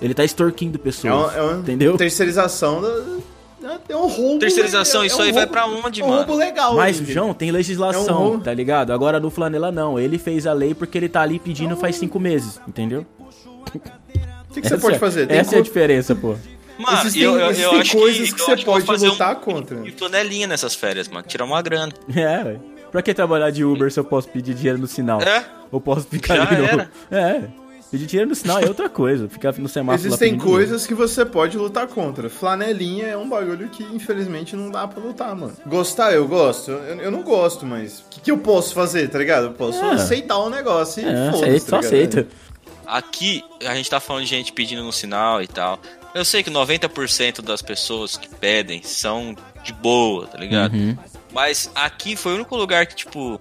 Ele 0.00 0.14
tá 0.14 0.22
extorquindo 0.24 0.76
É 0.76 0.78
pessoas. 0.78 1.12
uma, 1.12 1.32
é 1.34 1.40
uma 1.42 1.58
entendeu? 1.58 1.96
terceirização 1.96 2.80
da. 2.82 2.88
É 3.88 3.96
um 3.96 4.06
roubo. 4.06 4.38
Terceirização, 4.38 5.02
é 5.02 5.06
isso 5.06 5.18
um 5.18 5.22
aí 5.22 5.32
vai 5.32 5.40
roubo- 5.44 5.52
pra 5.52 5.66
onde, 5.66 6.00
é 6.00 6.04
um 6.04 6.08
mano? 6.08 6.18
roubo 6.22 6.36
legal. 6.36 6.76
Mas, 6.76 6.96
entendeu? 7.00 7.14
João, 7.14 7.34
tem 7.34 7.50
legislação, 7.50 8.22
É 8.22 8.28
um 8.36 8.38
tá 8.38 8.54
ligado? 8.54 8.92
Agora 8.92 9.18
no 9.18 9.28
Flanela 9.30 9.72
não. 9.72 9.98
Ele 9.98 10.18
fez 10.18 10.46
a 10.46 10.52
lei 10.52 10.72
porque 10.72 10.96
ele 10.96 11.08
tá 11.08 11.22
ali 11.22 11.40
pedindo 11.40 11.76
faz 11.76 11.96
cinco 11.96 12.20
meses, 12.20 12.60
entendeu? 12.68 13.04
O 13.74 14.52
que, 14.54 14.60
que 14.62 14.68
você 14.68 14.78
pode 14.78 14.98
fazer? 14.98 15.26
Tem 15.26 15.38
essa 15.38 15.54
é 15.54 15.58
a 15.58 15.60
co- 15.60 15.64
diferença, 15.64 16.14
pô. 16.14 16.36
Mano, 16.78 16.98
Existem- 16.98 17.22
eu, 17.22 17.32
eu, 17.34 17.40
eu 17.40 17.50
existem 17.50 17.80
acho 17.80 17.96
coisas 17.96 18.32
que 18.32 18.40
eu 18.40 18.46
você 18.46 18.64
pode 18.64 18.84
fazer 18.86 19.08
lutar 19.08 19.36
um, 19.36 19.40
contra. 19.40 19.86
E 19.88 19.90
flanelinha 19.92 20.46
nessas 20.46 20.74
férias, 20.74 21.08
mano. 21.08 21.26
Tirar 21.26 21.44
uma 21.44 21.60
grana. 21.62 21.92
É. 22.14 22.56
Pra 22.92 23.02
que 23.02 23.12
trabalhar 23.12 23.50
de 23.50 23.64
Uber 23.64 23.90
se 23.92 23.98
eu 23.98 24.04
posso 24.04 24.28
pedir 24.28 24.54
dinheiro 24.54 24.78
no 24.78 24.86
sinal? 24.86 25.20
É? 25.20 25.44
Ou 25.72 25.80
posso 25.80 26.06
ficar 26.06 26.36
Já 26.36 26.42
ali 26.48 26.56
no... 26.56 26.64
era. 26.64 26.90
É. 27.10 27.42
Pedir 27.90 28.06
dinheiro 28.06 28.28
no 28.30 28.34
sinal 28.34 28.58
é 28.60 28.66
outra 28.66 28.88
coisa. 28.88 29.28
Ficar 29.28 29.52
no 29.58 29.68
semáforo 29.68 30.06
Existem 30.08 30.36
coisas 30.38 30.86
que 30.86 30.94
você 30.94 31.24
pode 31.24 31.56
lutar 31.58 31.86
contra. 31.88 32.28
Flanelinha 32.30 33.06
é 33.08 33.16
um 33.16 33.28
bagulho 33.28 33.68
que 33.68 33.82
infelizmente 33.84 34.54
não 34.56 34.70
dá 34.70 34.86
pra 34.88 35.02
lutar, 35.02 35.34
mano. 35.36 35.52
Gostar, 35.66 36.12
eu 36.12 36.26
gosto. 36.28 36.70
Eu, 36.70 36.96
eu 37.00 37.10
não 37.10 37.22
gosto, 37.22 37.66
mas 37.66 38.00
o 38.00 38.04
que, 38.10 38.20
que 38.20 38.30
eu 38.30 38.38
posso 38.38 38.72
fazer, 38.74 39.08
tá 39.08 39.18
ligado? 39.18 39.46
Eu 39.46 39.52
posso 39.52 39.82
É. 39.84 39.92
aceitar 39.94 40.38
o 40.38 40.48
negócio 40.50 41.02
e 41.02 41.06
É, 41.06 41.30
foda-se, 41.32 41.44
aceita, 41.44 41.60
só 41.60 41.70
tá 41.70 41.78
aceita. 41.78 42.26
Aqui, 42.86 43.44
a 43.64 43.74
gente 43.74 43.90
tá 43.90 43.98
falando 44.00 44.22
de 44.24 44.30
gente 44.30 44.52
pedindo 44.52 44.82
no 44.84 44.92
sinal 44.92 45.42
e 45.42 45.46
tal. 45.46 45.78
Eu 46.14 46.24
sei 46.24 46.42
que 46.42 46.50
90% 46.50 47.42
das 47.42 47.60
pessoas 47.60 48.16
que 48.16 48.28
pedem 48.28 48.82
são 48.82 49.34
de 49.62 49.72
boa, 49.72 50.26
tá 50.26 50.38
ligado? 50.38 50.74
Uhum. 50.74 50.96
Mas 51.32 51.70
aqui 51.74 52.16
foi 52.16 52.32
o 52.32 52.34
único 52.36 52.56
lugar 52.56 52.86
que, 52.86 52.94
tipo. 52.94 53.40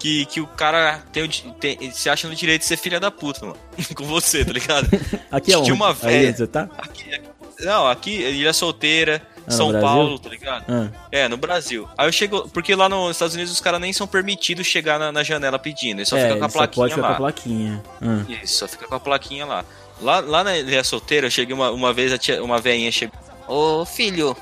Que, 0.00 0.26
que 0.26 0.38
o 0.40 0.46
cara 0.46 1.02
tem, 1.12 1.26
tem, 1.58 1.90
se 1.90 2.10
acha 2.10 2.28
no 2.28 2.34
direito 2.34 2.60
de 2.60 2.66
ser 2.66 2.76
filha 2.76 3.00
da 3.00 3.10
puta, 3.10 3.46
mano. 3.46 3.56
Com 3.96 4.04
você, 4.04 4.44
tá 4.44 4.52
ligado? 4.52 4.86
Aqui 5.30 5.52
é 5.52 5.56
onde? 5.56 5.72
Uma 5.72 5.88
Aí 5.90 5.94
véia. 5.94 6.34
você 6.36 6.46
tá? 6.46 6.68
Aqui, 6.76 7.14
aqui- 7.14 7.28
não, 7.60 7.86
aqui 7.86 8.10
ele 8.20 8.46
é 8.46 8.52
solteira, 8.52 9.22
no 9.46 9.52
São? 9.52 9.80
Paulo, 9.80 10.18
tá 10.18 10.28
ligado? 10.28 10.64
Ah. 10.68 10.88
É, 11.12 11.28
no 11.28 11.36
Brasil. 11.36 11.88
Aí 11.98 12.08
eu 12.08 12.12
chego. 12.12 12.48
Porque 12.50 12.74
lá 12.74 12.88
nos 12.88 13.10
Estados 13.12 13.34
Unidos 13.34 13.52
os 13.52 13.60
caras 13.60 13.80
nem 13.80 13.92
são 13.92 14.06
permitidos 14.06 14.66
chegar 14.66 14.98
na, 14.98 15.10
na 15.12 15.22
janela 15.22 15.58
pedindo. 15.58 15.98
Eles 15.98 16.08
só 16.08 16.16
é, 16.16 16.32
ficam 16.32 16.38
com 16.38 16.44
a 16.44 16.46
ele 16.46 16.52
só 16.52 16.58
plaquinha 16.58 16.74
pode 16.82 16.94
ficar 16.94 17.02
lá. 17.02 17.08
com 17.08 17.14
a 17.14 17.16
plaquinha. 17.18 17.82
Ah. 18.02 18.24
Isso, 18.42 18.58
só 18.58 18.68
fica 18.68 18.86
com 18.86 18.94
a 18.94 19.00
plaquinha 19.00 19.44
lá. 19.46 19.64
Lá, 20.00 20.20
lá 20.20 20.42
na 20.44 20.56
Ilha 20.58 20.82
Solteira, 20.82 21.26
eu 21.26 21.30
cheguei 21.30 21.54
uma, 21.54 21.70
uma 21.70 21.92
vez, 21.92 22.18
tia- 22.18 22.42
uma 22.42 22.58
veinha 22.58 22.90
chegou. 22.90 23.18
Ô 23.46 23.84
filho, 23.84 24.36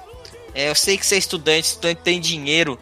é, 0.54 0.70
eu 0.70 0.74
sei 0.74 0.96
que 0.96 1.04
você 1.04 1.16
é 1.16 1.18
estudante, 1.18 1.64
estudante 1.66 2.00
tem 2.02 2.20
dinheiro. 2.20 2.78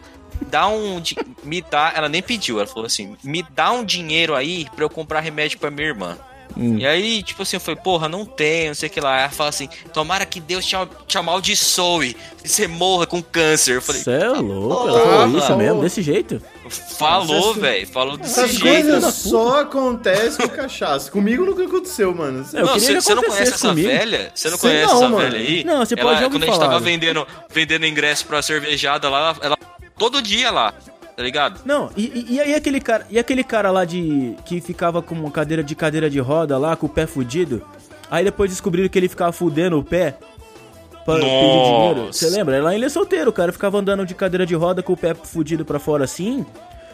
Dá 0.47 0.67
um. 0.67 0.99
di- 1.01 1.15
Me 1.43 1.61
dá. 1.61 1.91
Ela 1.95 2.07
nem 2.09 2.21
pediu, 2.21 2.59
ela 2.59 2.67
falou 2.67 2.85
assim: 2.85 3.15
me 3.23 3.43
dá 3.51 3.71
um 3.71 3.83
dinheiro 3.83 4.35
aí 4.35 4.65
pra 4.75 4.85
eu 4.85 4.89
comprar 4.89 5.19
remédio 5.19 5.59
pra 5.59 5.69
minha 5.71 5.87
irmã. 5.87 6.17
Hum. 6.57 6.77
E 6.77 6.85
aí, 6.85 7.23
tipo 7.23 7.41
assim, 7.43 7.55
eu 7.55 7.59
falei, 7.61 7.79
porra, 7.81 8.07
não 8.09 8.25
tem, 8.25 8.67
não 8.69 8.75
sei 8.75 8.87
o 8.89 8.91
que 8.91 8.99
lá. 8.99 9.21
Ela 9.21 9.29
fala 9.29 9.49
assim: 9.49 9.69
tomara 9.93 10.25
que 10.25 10.39
Deus 10.39 10.65
te, 10.65 10.75
te 11.07 11.17
amaldiçoe 11.17 12.15
e 12.43 12.47
você 12.47 12.67
morra 12.67 13.05
com 13.07 13.21
câncer. 13.21 13.75
Eu 13.77 13.81
falei, 13.81 14.01
Você 14.01 14.11
é 14.11 14.27
louco? 14.29 14.87
Ela 14.89 14.99
falou 14.99 15.37
isso 15.37 15.55
mesmo, 15.57 15.81
desse 15.81 16.01
jeito? 16.01 16.41
falou, 16.97 17.51
Essas- 17.51 17.61
velho, 17.61 17.87
falou 17.87 18.17
desse 18.17 18.39
Essas 18.39 18.51
jeito. 18.51 18.87
coisas 18.89 19.13
só 19.15 19.61
acontecem 19.61 20.47
com 20.47 20.55
cachaça. 20.55 21.11
Comigo 21.11 21.45
nunca 21.45 21.63
aconteceu, 21.65 22.13
mano. 22.15 22.45
Não, 22.53 22.67
você 22.67 22.95
você 23.01 23.13
não 23.15 23.23
conhece 23.23 23.53
essa 23.53 23.67
comigo. 23.69 23.87
velha? 23.89 24.31
Você 24.33 24.49
não 24.49 24.57
Sei 24.57 24.69
conhece 24.69 24.87
não, 24.93 24.97
essa 24.99 25.09
mano. 25.09 25.31
velha 25.31 25.37
aí? 25.39 25.63
Não, 25.65 25.79
você 25.85 25.95
ela, 25.95 26.03
pode 26.03 26.19
já 26.19 26.25
ouvir 26.25 26.35
Quando 26.37 26.43
a 26.43 26.45
gente 26.47 26.55
falar. 26.55 26.67
tava 26.71 26.79
vendendo, 26.79 27.27
vendendo 27.49 27.85
ingresso 27.85 28.25
pra 28.25 28.41
cervejada 28.41 29.09
lá, 29.09 29.19
ela, 29.19 29.37
ela- 29.41 29.57
todo 29.97 30.21
dia 30.21 30.49
lá, 30.51 30.73
tá 31.15 31.23
ligado? 31.23 31.61
Não, 31.65 31.89
e, 31.95 32.25
e, 32.29 32.35
e 32.35 32.39
aí 32.39 32.55
aquele 32.55 32.79
cara, 32.79 33.05
e 33.09 33.19
aquele 33.19 33.43
cara 33.43 33.71
lá 33.71 33.85
de 33.85 34.35
que 34.45 34.61
ficava 34.61 35.01
com 35.01 35.15
uma 35.15 35.31
cadeira 35.31 35.63
de 35.63 35.75
cadeira 35.75 36.09
de 36.09 36.19
roda 36.19 36.57
lá, 36.57 36.75
com 36.75 36.85
o 36.85 36.89
pé 36.89 37.05
fudido? 37.05 37.61
Aí 38.09 38.25
depois 38.25 38.49
descobriram 38.49 38.89
que 38.89 38.99
ele 38.99 39.07
ficava 39.07 39.31
fudendo 39.31 39.77
o 39.77 39.83
pé 39.83 40.17
pra 41.05 41.15
pedir 41.15 41.27
Nossa. 41.27 41.71
dinheiro. 41.71 42.13
Você 42.13 42.29
lembra? 42.29 42.61
Lá 42.61 42.75
ele 42.75 42.85
é 42.85 42.89
solteiro, 42.89 43.29
o 43.29 43.33
cara 43.33 43.51
ficava 43.51 43.77
andando 43.77 44.05
de 44.05 44.13
cadeira 44.13 44.45
de 44.45 44.55
roda 44.55 44.83
com 44.83 44.93
o 44.93 44.97
pé 44.97 45.13
fudido 45.13 45.63
pra 45.63 45.79
fora 45.79 46.03
assim. 46.03 46.45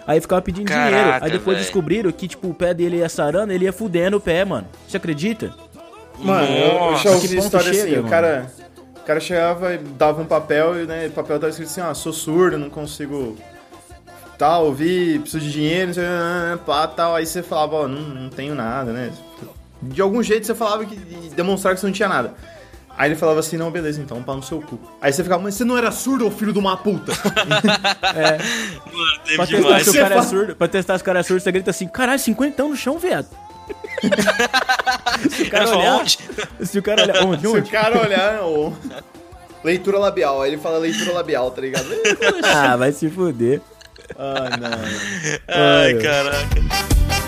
Aí 0.05 0.21
ficava 0.21 0.41
pedindo 0.41 0.67
Caraca, 0.67 0.89
dinheiro. 0.89 1.25
Aí 1.25 1.31
depois 1.31 1.57
véi. 1.57 1.65
descobriram 1.65 2.11
que, 2.11 2.29
tipo, 2.29 2.47
o 2.47 2.53
pé 2.53 2.73
dele 2.73 2.97
ia 2.97 3.09
sarando, 3.09 3.51
ele 3.51 3.65
ia 3.65 3.73
fudendo 3.73 4.17
o 4.17 4.21
pé, 4.21 4.45
mano. 4.45 4.65
Você 4.87 4.95
acredita? 4.95 5.53
Mano, 6.19 6.47
eu, 6.47 6.67
eu 6.67 6.79
Nossa, 6.79 7.03
já 7.03 7.09
que 7.09 7.25
ouvi 7.25 7.37
história 7.37 7.73
chega, 7.73 7.97
assim, 7.97 8.07
o 8.07 8.09
cara, 8.09 8.51
o 8.95 8.99
cara 9.01 9.19
chegava 9.19 9.73
e 9.73 9.77
dava 9.77 10.21
um 10.21 10.25
papel 10.25 10.81
e 10.81 10.85
né, 10.87 11.07
o 11.07 11.11
papel 11.11 11.39
tava 11.39 11.49
escrito 11.49 11.69
assim, 11.69 11.81
ah, 11.81 11.93
sou 11.93 12.13
surdo, 12.13 12.57
não 12.57 12.69
consigo 12.69 13.35
tal, 14.37 14.65
ouvir, 14.65 15.19
preciso 15.21 15.43
de 15.43 15.51
dinheiro, 15.51 15.87
não 15.87 15.93
sei, 15.93 16.05
ah, 16.05 16.59
pá, 16.65 16.87
tal. 16.87 17.15
Aí 17.15 17.25
você 17.25 17.41
falava, 17.43 17.75
ó, 17.75 17.87
não, 17.87 18.01
não 18.01 18.29
tenho 18.29 18.53
nada, 18.55 18.91
né? 18.91 19.11
De 19.81 20.01
algum 20.01 20.21
jeito 20.23 20.45
você 20.47 20.55
falava 20.55 20.85
que 20.85 20.95
demonstrava 21.35 21.75
que 21.75 21.81
você 21.81 21.87
não 21.87 21.93
tinha 21.93 22.09
nada. 22.09 22.33
Aí 22.97 23.09
ele 23.09 23.15
falava 23.15 23.39
assim, 23.39 23.57
não, 23.57 23.69
beleza, 23.69 24.01
então, 24.01 24.23
pau 24.23 24.35
no 24.37 24.41
seu 24.41 24.59
cu. 24.59 24.79
Aí 24.99 25.13
você 25.13 25.23
ficava, 25.23 25.41
mas 25.43 25.53
você 25.53 25.63
não 25.63 25.77
era 25.77 25.91
surdo, 25.91 26.25
ô 26.25 26.31
filho 26.31 26.51
de 26.51 26.57
uma 26.57 26.75
puta? 26.75 27.11
Mano, 28.91 29.19
teve 29.23 29.35
Pra 29.35 29.45
testar 29.45 29.57
demais. 29.61 29.83
se 29.83 29.89
o 29.89 29.93
Você 29.93 29.99
cara 29.99 30.15
é 30.15 30.21
surdo, 30.23 30.55
pra 30.55 30.67
testar 30.67 30.97
se 30.97 31.01
o 31.03 31.05
cara 31.05 31.19
é 31.19 31.23
surdo, 31.23 31.39
você 31.41 31.51
grita 31.51 31.69
assim, 31.69 31.87
caralho, 31.87 32.17
50 32.19 32.63
no 32.63 32.75
chão, 32.75 32.97
viado. 32.97 33.27
se 35.29 35.43
o 35.43 35.49
cara 35.49 35.69
olhar, 35.77 35.95
onde? 35.95 36.17
se 36.63 36.79
o 36.79 36.83
cara 36.83 37.03
olhar, 37.03 37.23
onde, 37.23 37.41
Se 37.41 37.57
o 37.57 37.65
cara 37.67 38.01
olhar. 38.01 38.39
Leitura 39.63 39.99
labial, 39.99 40.41
aí 40.41 40.51
ele 40.51 40.61
fala 40.61 40.77
leitura 40.77 41.11
labial, 41.13 41.51
tá 41.51 41.61
ligado? 41.61 41.85
Ah, 42.43 42.75
vai 42.77 42.91
se 42.91 43.09
fuder. 43.09 43.61
Ah, 44.17 44.57
não. 44.57 44.69
Ai, 45.47 45.93
Ai, 45.93 46.01
caraca. 46.01 47.26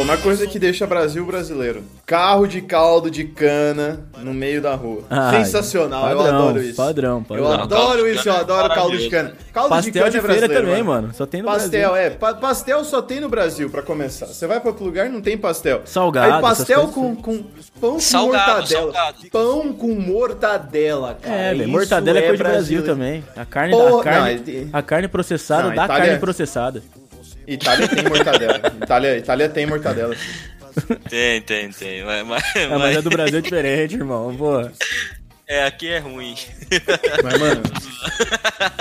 Uma 0.00 0.16
coisa 0.16 0.46
que 0.46 0.58
deixa 0.58 0.86
Brasil 0.86 1.24
brasileiro. 1.26 1.82
Carro 2.06 2.46
de 2.46 2.60
caldo 2.62 3.10
de 3.10 3.24
cana 3.24 4.00
no 4.18 4.32
meio 4.32 4.60
da 4.62 4.74
rua. 4.74 5.02
Ai, 5.10 5.44
Sensacional, 5.44 6.08
eu 6.10 6.16
padrão, 6.18 6.36
adoro 6.38 6.62
isso. 6.62 6.76
padrão, 6.76 7.22
padrão. 7.22 7.44
Eu 7.46 7.52
adoro 7.52 8.04
de 8.04 8.10
isso, 8.18 8.28
eu 8.28 8.34
é 8.34 8.40
adoro 8.40 8.74
caldo 8.74 8.96
de 8.98 9.08
cana. 9.10 9.32
Caldo 9.52 9.68
Pastel 9.70 9.92
cana 9.92 10.10
de 10.10 10.16
é 10.16 10.20
brasileiro, 10.20 10.66
também, 10.66 10.82
mano. 10.82 11.10
Só 11.14 11.26
tem 11.26 11.42
no 11.42 11.48
Pastel, 11.48 11.90
Brasil. 11.92 12.06
é. 12.06 12.10
Pa- 12.10 12.34
pastel 12.34 12.84
só 12.84 13.02
tem 13.02 13.20
no 13.20 13.28
Brasil, 13.28 13.68
pra 13.70 13.82
começar. 13.82 14.26
Você 14.26 14.46
vai 14.46 14.60
pra 14.60 14.70
outro 14.70 14.84
lugar, 14.84 15.08
não 15.08 15.20
tem 15.20 15.36
pastel. 15.36 15.82
Salgado, 15.84 16.34
Aí 16.34 16.40
pastel 16.40 16.88
com, 16.88 17.14
com 17.16 17.42
pão 17.80 17.92
com 17.94 18.00
Salgado, 18.00 18.50
mortadela. 18.60 18.92
salgado. 18.92 19.16
Pão 19.30 19.72
com 19.72 19.94
mortadela, 19.94 21.18
cara. 21.20 21.34
É, 21.36 21.54
velho. 21.54 21.68
Mortadela 21.68 22.18
é 22.18 22.22
coisa 22.22 22.36
de 22.36 22.42
Brasil 22.50 22.84
também. 22.84 23.24
A 23.36 23.44
carne, 23.44 23.72
Porra, 23.72 24.00
a 24.00 24.04
carne, 24.04 24.42
não, 24.46 24.54
é- 24.54 24.66
a 24.72 24.82
carne 24.82 25.08
processada 25.08 25.68
Não, 25.68 25.74
da 25.74 25.84
Itália- 25.84 26.04
carne 26.06 26.18
processada. 26.20 26.82
Itália 27.54 27.88
tem 27.88 28.04
mortadela. 28.04 28.60
Itália, 28.82 29.18
Itália 29.18 29.48
tem 29.48 29.66
mortadela. 29.66 30.14
Tem, 31.08 31.40
tem, 31.42 31.70
tem. 31.70 32.02
Mas, 32.04 32.26
mas, 32.26 32.56
É, 32.56 32.66
mas 32.66 32.78
mas- 32.78 32.96
a 32.96 33.00
do 33.02 33.10
Brasil 33.10 33.38
é 33.38 33.42
diferente, 33.42 33.94
irmão. 33.94 34.34
Pô. 34.36 34.62
É, 35.54 35.64
aqui 35.66 35.88
é 35.88 35.98
ruim. 35.98 36.34
Mas, 37.22 37.38
mano, 37.40 37.62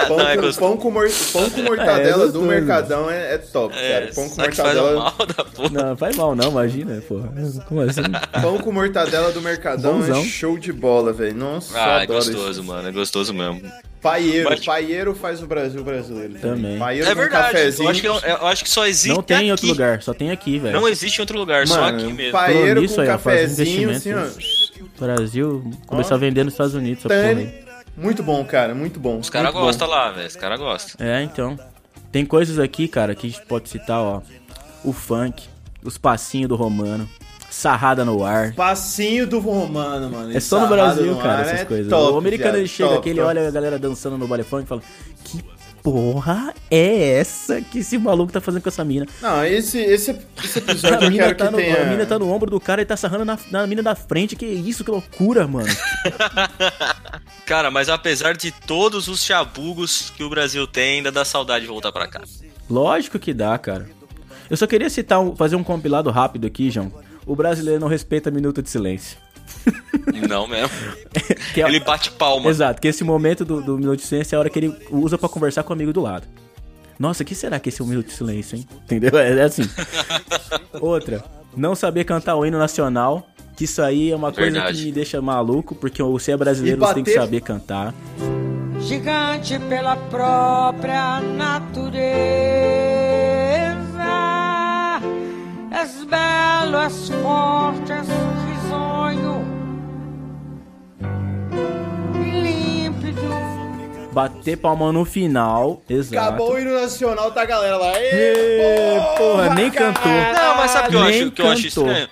pão, 0.08 0.18
Não, 0.18 0.28
é 0.30 0.38
com, 0.38 0.54
pão, 0.54 0.78
com, 0.78 0.92
mor- 0.92 1.10
pão 1.34 1.50
com 1.50 1.60
É, 1.60 1.64
é 1.64 1.68
mortadela 1.68 2.28
do. 2.28 2.42
Mercadão 2.42 3.10
é, 3.12 3.34
é 3.34 3.38
top, 3.38 3.76
É, 3.78 3.94
cara. 3.94 4.12
Pão 4.14 4.30
com 4.30 4.36
só 4.36 4.42
mortadela. 4.42 5.12
porra. 5.56 5.70
Não, 5.72 5.98
faz 5.98 6.16
mal 6.16 6.36
não, 6.36 6.52
imagina, 6.52 7.02
pô. 7.08 7.22
Como 7.68 7.82
assim? 7.82 8.02
Pão 8.42 8.58
com 8.60 8.72
mortadela 8.72 9.32
do 9.32 9.42
Mercadão 9.42 10.00
Bonzão. 10.00 10.22
é 10.22 10.26
show 10.26 10.58
de 10.58 10.72
bola, 10.72 11.12
velho. 11.12 11.36
Nossa, 11.36 11.74
Ah, 11.78 12.04
é 12.04 12.06
gostoso, 12.08 12.52
isso. 12.52 12.64
mano. 12.64 12.88
É 12.88 12.92
gostoso 12.92 13.34
mesmo. 13.34 13.62
Paieiro, 14.02 14.50
Mas- 14.50 14.66
paieiro 14.66 15.14
faz 15.14 15.44
o 15.44 15.46
Brasil 15.46 15.84
brasileiro. 15.84 16.34
Também. 16.40 16.80
Paieiro 16.80 17.08
É 17.08 17.14
com 17.14 17.22
verdade. 17.22 17.52
cafezinho. 17.52 17.86
Eu 17.86 17.92
acho, 17.92 18.02
que, 18.02 18.08
eu, 18.08 18.16
eu 18.16 18.48
acho 18.48 18.64
que 18.64 18.70
só 18.70 18.88
existe 18.88 19.14
Não 19.16 19.22
tem 19.22 19.38
em 19.38 19.40
aqui. 19.42 19.52
outro 19.52 19.68
lugar, 19.68 20.02
só 20.02 20.12
tem 20.14 20.32
aqui, 20.32 20.58
velho. 20.58 20.74
Não 20.80 20.88
existe 20.90 21.20
em 21.20 21.22
outro 21.22 21.38
lugar, 21.38 21.68
só 21.68 21.80
Mano, 21.82 21.98
aqui 22.04 22.14
mesmo. 22.14 22.32
paieiro 22.32 22.88
com 22.88 22.96
cafezinho, 23.06 23.92
assim, 23.92 24.12
ó. 24.14 24.26
Brasil 25.06 25.72
começar 25.86 26.16
a 26.16 26.18
vender 26.18 26.44
nos 26.44 26.54
Estados 26.54 26.74
Unidos, 26.74 27.06
essa 27.06 27.10
porra 27.10 27.36
Tane. 27.36 27.54
Muito 27.96 28.24
bom, 28.24 28.44
cara, 28.46 28.74
muito 28.74 29.00
bom. 29.00 29.20
Os 29.20 29.30
caras 29.30 29.52
gostam 29.52 29.88
lá, 29.88 30.12
velho. 30.12 30.28
Os 30.28 30.36
caras 30.36 30.60
gostam. 30.60 31.06
É, 31.06 31.22
então. 31.24 31.58
Tem 32.12 32.26
coisas 32.26 32.60
aqui, 32.60 32.88
cara, 32.88 33.16
que 33.16 33.28
a 33.28 33.30
gente 33.30 33.42
pode 33.46 33.70
citar, 33.70 34.00
ó. 34.00 34.22
O 34.84 34.92
funk, 34.92 35.48
os 35.84 35.98
passinhos 35.98 36.50
do 36.50 36.56
Romano, 36.56 37.08
sarrada 37.50 38.04
no 38.04 38.24
ar. 38.24 38.54
Passinho 38.54 39.28
do 39.28 39.40
Romano, 39.40 40.10
mano. 40.10 40.36
É 40.36 40.40
só 40.40 40.60
no 40.60 40.68
Brasil, 40.68 41.06
no 41.06 41.18
cara, 41.18 41.40
ar 41.40 41.46
essas 41.46 41.62
é 41.62 41.66
coisas. 41.66 41.90
top, 41.90 42.14
o 42.14 42.18
americano 42.18 42.58
ele 42.58 42.68
chega 42.68 42.90
top, 42.90 43.00
aqui, 43.00 43.10
ele 43.10 43.20
top. 43.20 43.30
olha 43.30 43.48
a 43.48 43.52
galera 43.52 43.78
dançando 43.78 44.18
no 44.18 44.28
baile 44.28 44.44
funk 44.44 44.64
e 44.64 44.68
fala: 44.68 44.82
Que 45.24 45.44
porra 45.84 46.54
é 46.70 47.14
essa 47.20 47.62
que 47.62 47.80
esse 47.80 47.98
maluco 47.98 48.32
tá 48.32 48.40
fazendo 48.40 48.62
com 48.62 48.70
essa 48.70 48.84
mina? 48.86 49.06
Não, 49.22 49.44
esse, 49.46 49.80
esse, 49.80 50.16
esse 50.44 50.60
A 50.60 50.62
episódio 50.62 51.06
eu 51.08 51.12
mina, 51.12 51.24
quero 51.26 51.38
tá 51.38 51.46
que 51.46 51.52
no, 51.52 51.58
tenha... 51.58 51.82
a 51.82 51.86
mina 51.86 52.06
tá 52.06 52.20
no 52.20 52.32
ombro 52.32 52.50
do 52.50 52.60
cara 52.60 52.82
e 52.82 52.86
tá 52.86 52.96
sarrando 52.96 53.26
na, 53.26 53.38
na 53.50 53.68
mina 53.68 53.82
da 53.84 53.96
frente. 53.96 54.36
Que 54.36 54.46
isso, 54.46 54.84
que 54.84 54.92
loucura, 54.92 55.48
mano. 55.48 55.68
Cara, 57.46 57.70
mas 57.70 57.90
apesar 57.90 58.36
de 58.36 58.52
todos 58.52 59.08
os 59.08 59.24
chabugos 59.24 60.12
que 60.16 60.24
o 60.24 60.30
Brasil 60.30 60.66
tem, 60.68 60.98
ainda 60.98 61.12
dá 61.12 61.26
saudade 61.26 61.62
de 61.66 61.68
voltar 61.68 61.92
pra 61.92 62.08
cá. 62.08 62.22
Lógico 62.70 63.20
que 63.20 63.34
dá, 63.34 63.58
cara. 63.58 63.90
Eu 64.50 64.56
só 64.56 64.66
queria 64.66 64.90
citar, 64.90 65.20
um- 65.20 65.36
fazer 65.36 65.56
um 65.56 65.64
compilado 65.64 66.10
rápido 66.10 66.48
aqui, 66.48 66.70
João. 66.72 66.92
O 67.26 67.36
brasileiro 67.36 67.80
não 67.80 67.88
respeita 67.88 68.32
minuto 68.32 68.62
de 68.62 68.70
silêncio. 68.70 69.18
Não 70.30 70.48
mesmo. 70.48 70.70
Que 71.54 71.62
é- 71.62 71.68
Ele 71.68 71.80
bate 71.80 72.12
palma. 72.12 72.50
Exato, 72.50 72.80
que 72.82 72.88
esse 72.88 73.04
momento 73.04 73.44
do, 73.44 73.62
do 73.62 73.78
minuto 73.78 74.00
de 74.00 74.06
silêncio 74.06 74.36
é 74.36 74.38
a 74.38 74.40
hora 74.40 74.50
que 74.50 74.58
ele 74.60 74.74
usa 74.90 75.18
pra 75.18 75.28
conversar 75.28 75.64
com 75.64 75.72
o 75.72 75.74
amigo 75.74 75.92
do 75.92 76.00
lado. 76.02 76.26
Nossa, 76.98 77.24
que 77.26 77.34
será 77.36 77.60
que 77.60 77.70
esse 77.70 77.82
é 77.82 77.84
um 77.84 77.88
minuto 77.88 78.08
de 78.08 78.14
silêncio, 78.14 78.58
hein? 78.58 78.66
Entendeu? 78.86 79.18
É, 79.20 79.38
é 79.38 79.42
assim. 79.44 79.64
Outra, 80.80 81.24
não 81.58 81.76
saber 81.76 82.04
cantar 82.06 82.36
o 82.36 82.46
hino 82.46 82.58
nacional, 82.60 83.28
que 83.58 83.66
isso 83.66 83.82
aí 83.82 84.12
é 84.12 84.16
uma 84.16 84.32
coisa 84.32 84.52
Verdade. 84.52 84.78
que 84.80 84.86
me 84.86 84.92
deixa 84.92 85.22
maluco, 85.22 85.76
porque 85.76 86.02
você 86.02 86.32
é 86.32 86.38
brasileiro, 86.38 86.80
você 86.80 86.94
tem 86.94 87.04
que 87.04 87.14
saber 87.14 87.42
cantar. 87.42 87.94
gigante 88.80 89.60
pela 89.68 89.96
própria 89.96 91.20
natureza. 91.22 91.82
És 95.72 96.04
belo, 96.06 96.78
és 96.78 97.10
forte, 97.22 97.92
és 97.92 98.08
Bater 104.12 104.58
palma 104.58 104.92
no 104.92 105.06
final, 105.06 105.82
exato. 105.90 106.18
Acabou 106.28 106.54
o 106.54 106.60
hino 106.60 106.74
nacional, 106.74 107.32
tá, 107.32 107.46
galera? 107.46 107.78
Lá. 107.78 107.94
Ê, 107.96 109.00
porra, 109.18 109.54
nem 109.56 109.72
cantou. 109.72 110.12
Não, 110.12 110.58
mas 110.58 110.72
sabe 110.72 110.88
o 110.88 110.92
que 110.92 110.96
eu 110.98 111.02
acho, 111.04 111.32
que 111.32 111.42
eu 111.42 111.48
acho 111.50 111.64
cantou. 111.64 111.88
estranho? 111.88 112.10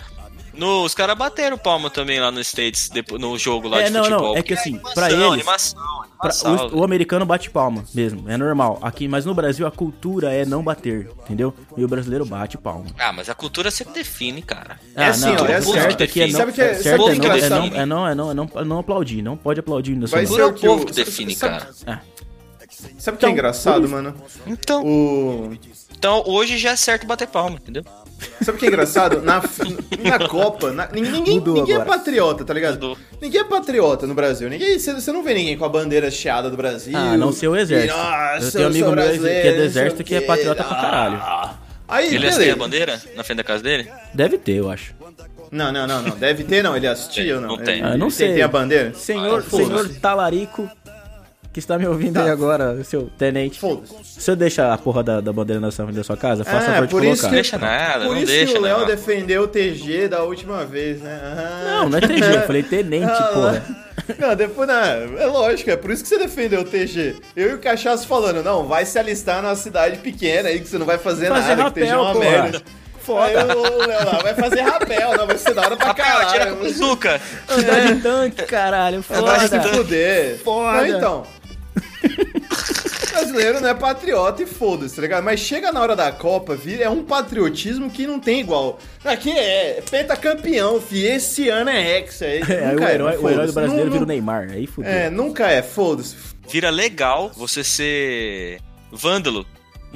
No, 0.53 0.83
os 0.83 0.93
caras 0.93 1.17
bateram 1.17 1.57
palma 1.57 1.89
também 1.89 2.19
lá 2.19 2.31
no 2.31 2.39
States, 2.41 2.89
depois, 2.89 3.21
no 3.21 3.37
jogo 3.37 3.67
lá 3.69 3.81
É, 3.81 3.85
de 3.85 3.91
não, 3.91 4.03
futebol. 4.03 4.29
não, 4.33 4.37
é 4.37 4.41
que 4.41 4.53
assim, 4.53 4.71
animação, 4.71 4.93
pra 4.93 5.11
eles- 5.11 5.23
Animação, 5.25 5.98
Pra- 6.21 6.33
o, 6.73 6.79
o 6.79 6.83
americano 6.83 7.25
bate 7.25 7.49
palma 7.49 7.83
mesmo, 7.93 8.29
é 8.29 8.35
normal. 8.35 8.77
Aqui, 8.81 9.07
mas 9.07 9.25
no 9.25 9.33
Brasil 9.33 9.65
a 9.65 9.71
cultura 9.71 10.33
é 10.33 10.45
não 10.45 10.61
bater, 10.61 11.09
entendeu? 11.23 11.53
E 11.77 11.83
o 11.83 11.87
brasileiro 11.87 12.25
bate 12.25 12.57
palma. 12.57 12.85
Ah, 12.99 13.13
mas 13.13 13.29
a 13.29 13.33
cultura 13.35 13.71
você 13.71 13.85
define, 13.85 14.41
cara. 14.41 14.77
É 14.95 15.05
assim, 15.05 15.29
ó, 15.29 15.45
é 15.45 15.55
assim, 15.55 15.71
certo 15.71 16.01
ó. 16.01 16.03
aqui 16.03 16.21
é 16.21 16.27
não, 16.27 16.39
Sabe 16.39 16.51
que 16.51 16.61
é- 16.61 16.73
certo 16.73 17.05
sabe 17.05 17.15
é 17.17 17.19
que 17.19 17.27
é 17.45 17.49
não, 17.49 17.57
é 17.57 17.69
não, 17.69 17.77
é 17.77 17.85
não, 17.85 18.07
é 18.09 18.15
não, 18.15 18.31
é 18.31 18.33
não, 18.33 18.49
é 18.55 18.63
não 18.65 18.79
aplaudir, 18.79 19.21
não 19.21 19.37
pode 19.37 19.59
aplaudir 19.61 19.95
ser 20.07 20.19
Cultura 20.19 20.43
é 20.43 20.45
o 20.45 20.53
povo 20.53 20.85
que 20.85 20.93
define, 20.93 21.33
sabe- 21.35 21.59
cara. 21.59 22.01
Sabe 22.97 23.15
o 23.15 23.19
que 23.19 23.25
é 23.25 23.29
Então, 23.29 23.29
engraçado, 23.31 23.89
mano? 23.89 24.13
Então, 24.47 24.85
O... 24.85 25.57
então 25.91 26.23
hoje 26.25 26.57
já 26.57 26.71
é 26.71 26.75
certo 26.75 27.05
bater 27.05 27.27
palma, 27.27 27.57
entendeu? 27.57 27.83
Sabe 28.41 28.57
o 28.57 28.59
que 28.59 28.65
é 28.65 28.67
engraçado? 28.69 29.21
Na, 29.21 29.41
na 30.03 30.27
Copa, 30.27 30.71
na- 30.71 30.87
ninguém, 30.91 31.11
ninguém, 31.11 31.35
Mudou 31.35 31.55
ninguém 31.55 31.75
é 31.75 31.79
patriota, 31.85 32.43
tá 32.43 32.53
ligado? 32.53 32.73
Mudou. 32.73 32.97
Ninguém 33.21 33.41
é 33.41 33.43
patriota 33.43 34.05
no 34.07 34.13
Brasil. 34.13 34.49
Ninguém, 34.49 34.77
você, 34.77 34.93
você 34.93 35.11
não 35.11 35.23
vê 35.23 35.33
ninguém 35.33 35.57
com 35.57 35.65
a 35.65 35.69
bandeira 35.69 36.09
chiada 36.11 36.49
do 36.49 36.57
Brasil. 36.57 36.97
Ah, 36.97 37.15
não 37.17 37.31
ser 37.31 37.47
o 37.47 37.55
exército. 37.55 37.93
E, 37.93 37.97
"Nossa, 37.97 38.45
eu 38.45 38.51
tenho 38.51 38.63
um 38.63 38.67
amigo 38.67 38.91
meu 38.91 39.05
que 39.21 39.27
é 39.27 39.51
do 39.51 39.57
sei 39.57 39.65
exército 39.65 40.03
que 40.03 40.15
é 40.15 40.19
quê." 40.21 40.25
patriota 40.25 40.63
pra 40.63 40.75
caralho. 40.75 41.15
Ah. 41.21 41.53
Aí, 41.87 42.05
Ele 42.07 42.19
beleza. 42.19 42.35
assistia 42.35 42.53
a 42.53 42.55
bandeira 42.55 43.01
na 43.15 43.23
frente 43.23 43.37
da 43.37 43.43
casa 43.43 43.63
dele? 43.63 43.89
Deve 44.13 44.37
ter, 44.37 44.53
eu 44.57 44.69
acho. 44.69 44.93
Não, 45.51 45.71
não, 45.71 45.87
não, 45.87 46.03
não. 46.03 46.15
Deve 46.15 46.43
ter, 46.43 46.61
não. 46.63 46.77
Ele 46.77 46.85
assistia 46.85 47.35
ou 47.37 47.41
não? 47.41 47.49
Não 47.49 47.57
tem. 47.57 47.79
Ele- 47.79 47.83
Ah, 47.83 47.97
não 47.97 48.05
ele 48.07 48.15
sei. 48.15 48.33
Tem 48.33 48.43
a 48.43 48.47
bandeira? 48.47 48.93
Senhor, 48.93 49.43
Ah, 49.47 49.49
senhor 49.49 49.89
Talarico, 49.95 50.69
que 51.59 51.63
está 51.65 51.77
me 51.77 51.85
ouvindo 51.87 52.13
Tá. 52.13 52.23
aí 52.23 52.29
agora, 52.29 52.83
seu 52.83 53.09
tenente. 53.17 53.59
Foda-se. 53.59 53.93
O 53.93 54.21
senhor 54.21 54.35
deixa 54.37 54.73
a 54.73 54.77
porra 54.77 55.03
da, 55.03 55.21
da 55.21 55.31
bandeira 55.31 55.59
na 55.59 55.71
frente 55.71 55.93
da 55.93 56.03
sua 56.03 56.17
casa? 56.17 56.43
Faça 56.43 56.71
É, 56.71 56.73
favor 56.73 56.87
de 56.87 56.91
por 56.91 57.03
isso 57.03 57.21
colocar. 57.21 57.29
que- 57.29 57.35
Deixa 57.35 57.57
nada, 57.57 58.05
Por 58.05 58.15
não 58.15 58.17
isso 58.17 58.25
deixa, 58.31 58.53
que 58.53 58.59
o 58.59 58.61
Léo 58.61 58.85
defendeu 58.85 59.43
o 59.43 59.47
TG 59.47 60.07
da 60.07 60.23
última 60.23 60.65
vez, 60.65 61.01
né? 61.01 61.19
Ah. 61.23 61.61
Não, 61.83 61.89
não 61.89 61.97
é 61.97 62.01
TG, 62.01 62.35
eu 62.35 62.41
falei 62.47 62.63
tenente, 62.63 63.05
Ah, 63.11 63.29
porra. 63.33 63.65
Não, 64.17 64.35
depois, 64.35 64.67
não, 64.67 64.75
é 64.75 65.25
lógico, 65.27 65.69
é 65.69 65.75
por 65.75 65.91
isso 65.91 66.01
que 66.01 66.09
você 66.09 66.17
defendeu 66.17 66.61
o 66.61 66.63
TG. 66.63 67.17
Eu 67.35 67.51
e 67.51 67.53
o 67.53 67.59
Cachaço 67.59 68.07
falando, 68.07 68.41
não, 68.43 68.65
vai 68.65 68.83
se 68.83 68.97
alistar 68.97 69.39
numa 69.43 69.55
cidade 69.55 69.97
pequena 69.97 70.49
aí 70.49 70.59
que 70.59 70.67
você 70.67 70.79
não 70.79 70.85
vai 70.85 70.97
fazer, 70.97 71.27
Fazer 71.27 71.55
nada, 71.55 71.65
que 71.69 71.79
TG 71.81 71.85
é 71.85 71.89
rapel, 71.91 72.01
uma 72.01 72.13
porra. 72.13 72.25
merda. 72.25 72.61
Foda. 73.01 73.25
Aí 73.25 73.35
o 73.35 73.85
Léo 73.87 74.05
lá, 74.05 74.19
vai 74.23 74.33
fazer 74.33 74.61
rapel, 74.61 75.17
não, 75.17 75.27
vai 75.27 75.37
ser 75.37 75.53
da 75.53 75.61
hora 75.61 75.75
pra 75.77 75.93
tira 75.93 76.05
caralho. 76.07 76.55
com 76.57 76.63
bazuca. 76.63 77.21
Andar 77.49 77.79
de 77.93 78.01
tanque, 78.01 78.43
caralho, 78.43 79.01
Vai 79.07 79.39
se 79.41 79.47
foda. 79.49 79.63
fuder. 79.63 80.37
Foda. 80.43 80.77
Não, 80.77 80.85
então. 80.97 81.23
Brasileiro 83.19 83.61
não 83.61 83.69
é 83.69 83.73
patriota 83.73 84.43
e 84.43 84.45
foda-se, 84.45 84.95
tá 84.95 85.01
ligado? 85.01 85.23
Mas 85.23 85.39
chega 85.39 85.71
na 85.71 85.81
hora 85.81 85.95
da 85.95 86.11
Copa, 86.11 86.55
vira, 86.55 86.83
é 86.83 86.89
um 86.89 87.03
patriotismo 87.03 87.89
que 87.89 88.07
não 88.07 88.19
tem 88.19 88.39
igual. 88.39 88.79
Aqui 89.03 89.31
é 89.31 89.81
pentacampeão, 89.89 90.79
fi. 90.81 91.05
Esse 91.05 91.49
ano 91.49 91.69
é 91.69 91.97
hexa. 91.97 92.25
aí 92.25 92.41
É, 92.47 92.65
aí 92.65 92.75
o 92.75 92.83
herói, 92.83 93.17
o 93.17 93.29
herói 93.29 93.47
do 93.47 93.53
brasileiro 93.53 93.85
Não- 93.85 93.93
vira 93.93 94.03
o 94.03 94.07
Neymar, 94.07 94.49
aí 94.51 94.65
fudeu. 94.67 94.91
É, 94.91 95.09
nunca 95.09 95.49
é, 95.49 95.61
foda-se. 95.61 96.15
Vira 96.49 96.69
legal 96.69 97.31
você 97.35 97.63
ser 97.63 98.59
vândalo. 98.91 99.45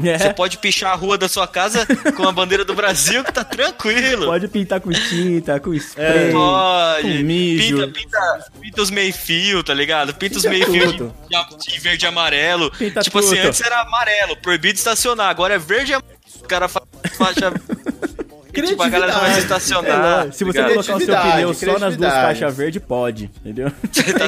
É, 0.04 0.18
Você 0.18 0.34
pode 0.34 0.58
pichar 0.58 0.92
a 0.92 0.96
rua 0.96 1.18
da 1.18 1.30
sua 1.30 1.48
casa 1.48 1.86
com 2.16 2.28
a 2.28 2.32
bandeira 2.32 2.66
do 2.66 2.74
Brasil 2.74 3.24
que 3.24 3.32
tá 3.32 3.44
tranquilo. 3.44 4.26
pode 4.26 4.48
pintar 4.48 4.82
com 4.82 4.90
tinta, 4.92 5.60
com 5.60 5.74
spray, 5.74 6.32
Pode. 6.32 7.02
com 7.04 7.24
mijo. 7.24 7.76
Pinta, 7.78 7.88
pinta, 7.90 8.46
pinta 8.60 8.82
os 8.82 8.90
meio-fio, 8.90 9.64
tá 9.64 9.74
ligado? 9.74 10.14
Pinta 10.16 10.38
os 10.38 10.44
Pinta 10.44 10.56
meio-fio 10.68 11.12
de, 11.30 11.72
de 11.72 11.80
verde 11.80 12.06
e 12.06 12.08
amarelo. 12.08 12.72
Pinta 12.72 13.02
tipo 13.02 13.20
assim, 13.20 13.36
tudo. 13.36 13.48
antes 13.48 13.62
era 13.62 13.82
amarelo, 13.82 14.36
proibido 14.38 14.78
estacionar. 14.80 15.30
Agora 15.30 15.54
é 15.54 15.60
verde 15.60 15.92
e 15.92 15.96
amarelo. 15.96 16.20
O 16.44 16.48
cara 16.48 16.68
fa- 16.68 16.82
faixa. 17.16 17.54
tipo, 18.62 18.84
a 18.84 18.90
galera 18.90 19.12
não 19.14 19.20
vai 19.22 19.30
Criatividade. 19.32 19.64
estacionar. 19.64 20.28
É, 20.28 20.32
se 20.32 20.44
você 20.44 20.62
colocar 20.64 20.80
o 20.80 20.84
seu 20.84 20.98
pneu 21.22 21.54
só 21.54 21.80
nas 21.80 21.98
duas 21.98 22.14
faixas 22.14 22.56
verdes, 22.56 22.82
pode, 22.88 23.32
entendeu? 23.44 23.72
tá 23.92 24.26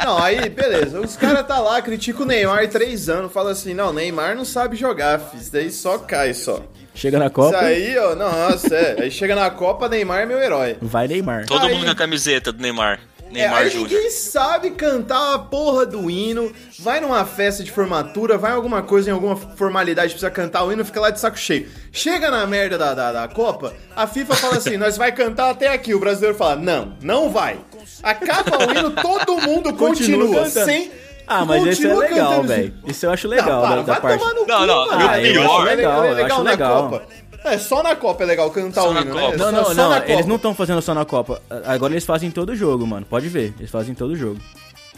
É. 0.00 0.04
Não, 0.04 0.18
aí, 0.22 0.48
beleza. 0.50 1.00
Os 1.00 1.16
caras 1.16 1.46
tá 1.46 1.58
lá, 1.58 1.80
critica 1.80 2.22
o 2.22 2.26
Neymar 2.26 2.68
três 2.68 3.08
anos, 3.08 3.32
fala 3.32 3.50
assim, 3.52 3.72
não, 3.74 3.92
Neymar 3.92 4.36
não 4.36 4.44
sabe 4.44 4.76
jogar, 4.76 5.18
fi. 5.18 5.38
Isso 5.38 5.52
daí 5.52 5.70
só 5.70 5.98
cai, 5.98 6.34
só. 6.34 6.62
Chega 6.94 7.18
na 7.18 7.26
Isso 7.26 7.34
Copa, 7.34 7.58
aí, 7.58 7.96
ó, 7.98 8.14
nossa, 8.14 8.74
é. 8.74 9.02
Aí 9.02 9.10
chega 9.10 9.34
na 9.34 9.50
Copa, 9.50 9.88
Neymar 9.88 10.20
é 10.22 10.26
meu 10.26 10.38
herói. 10.38 10.76
vai 10.80 11.06
Neymar. 11.08 11.46
Todo 11.46 11.66
Aí- 11.66 11.74
mundo 11.74 11.84
com 11.86 11.90
a 11.90 11.94
camiseta 11.94 12.52
do 12.52 12.62
Neymar. 12.62 13.00
É, 13.28 13.32
Neymar 13.32 13.58
aí 13.62 13.70
Júnior. 13.70 13.90
ninguém 13.90 14.10
sabe 14.10 14.70
cantar 14.70 15.34
a 15.34 15.38
porra 15.38 15.84
do 15.84 16.08
hino, 16.10 16.52
vai 16.78 17.00
numa 17.00 17.24
festa 17.24 17.62
de 17.64 17.70
formatura, 17.72 18.38
vai 18.38 18.52
em 18.52 18.54
alguma 18.54 18.82
coisa, 18.82 19.10
em 19.10 19.12
alguma 19.12 19.36
formalidade, 19.36 20.10
precisa 20.10 20.30
cantar 20.30 20.64
o 20.64 20.72
hino, 20.72 20.84
fica 20.84 21.00
lá 21.00 21.10
de 21.10 21.18
saco 21.20 21.36
cheio. 21.38 21.68
Chega 21.92 22.30
na 22.30 22.46
merda 22.46 22.78
da, 22.78 22.94
da, 22.94 23.12
da 23.12 23.28
Copa, 23.28 23.74
a 23.94 24.06
FIFA 24.06 24.34
fala 24.36 24.56
assim, 24.56 24.76
nós 24.76 24.96
vai 24.96 25.10
cantar 25.12 25.50
até 25.50 25.68
aqui, 25.72 25.92
o 25.94 25.98
brasileiro 25.98 26.36
fala, 26.36 26.56
não, 26.56 26.96
não 27.02 27.30
vai. 27.30 27.58
Acaba 28.02 28.58
o 28.66 28.70
hino, 28.70 28.90
todo 28.92 29.40
mundo 29.40 29.72
Continua 29.74 30.26
continua, 30.26 30.48
sem... 30.48 30.90
Ah, 31.28 31.44
mas 31.44 31.66
esse 31.66 31.84
é 31.84 31.88
continua 31.90 32.08
legal, 32.08 32.30
cantando 32.30 32.48
velho. 32.48 32.74
Isso 32.86 33.04
eu 33.04 33.10
acho 33.10 33.26
legal 33.26 33.62
para, 33.62 33.70
da, 33.70 33.82
da 33.82 33.92
vai 33.94 34.00
parte. 34.00 34.18
tomar 34.20 34.34
no 34.34 34.46
Não, 34.46 34.60
cu, 34.60 34.66
não, 34.66 34.86
mano. 34.86 35.00
eu- 35.02 35.08
Ah, 35.08 35.20
eu 35.20 35.42
acho 35.42 35.50
acho 35.54 35.62
legal, 35.64 36.04
eu 36.04 36.12
legal 36.14 36.26
acho 36.36 36.44
na 36.44 36.50
legal. 36.52 37.02
É, 37.46 37.58
só 37.58 37.82
na 37.82 37.94
Copa 37.96 38.24
é 38.24 38.26
legal 38.26 38.50
cantar 38.50 38.82
Só 38.82 38.90
o 38.90 38.94
na 38.94 39.02
hino, 39.02 39.12
Copa. 39.14 39.30
né? 39.30 39.36
Não, 39.36 39.52
não, 39.52 39.64
só 39.66 39.74
não. 39.74 39.90
na 39.90 39.98
Eles 39.98 40.16
Copa. 40.16 40.28
não 40.28 40.36
estão 40.36 40.54
fazendo 40.54 40.82
só 40.82 40.94
na 40.94 41.04
Copa. 41.04 41.42
Agora 41.64 41.92
eles 41.92 42.04
fazem 42.04 42.30
todo 42.30 42.54
jogo, 42.56 42.86
mano. 42.86 43.06
Pode 43.08 43.28
ver. 43.28 43.54
Eles 43.58 43.70
fazem 43.70 43.94
todo 43.94 44.16
jogo. 44.16 44.38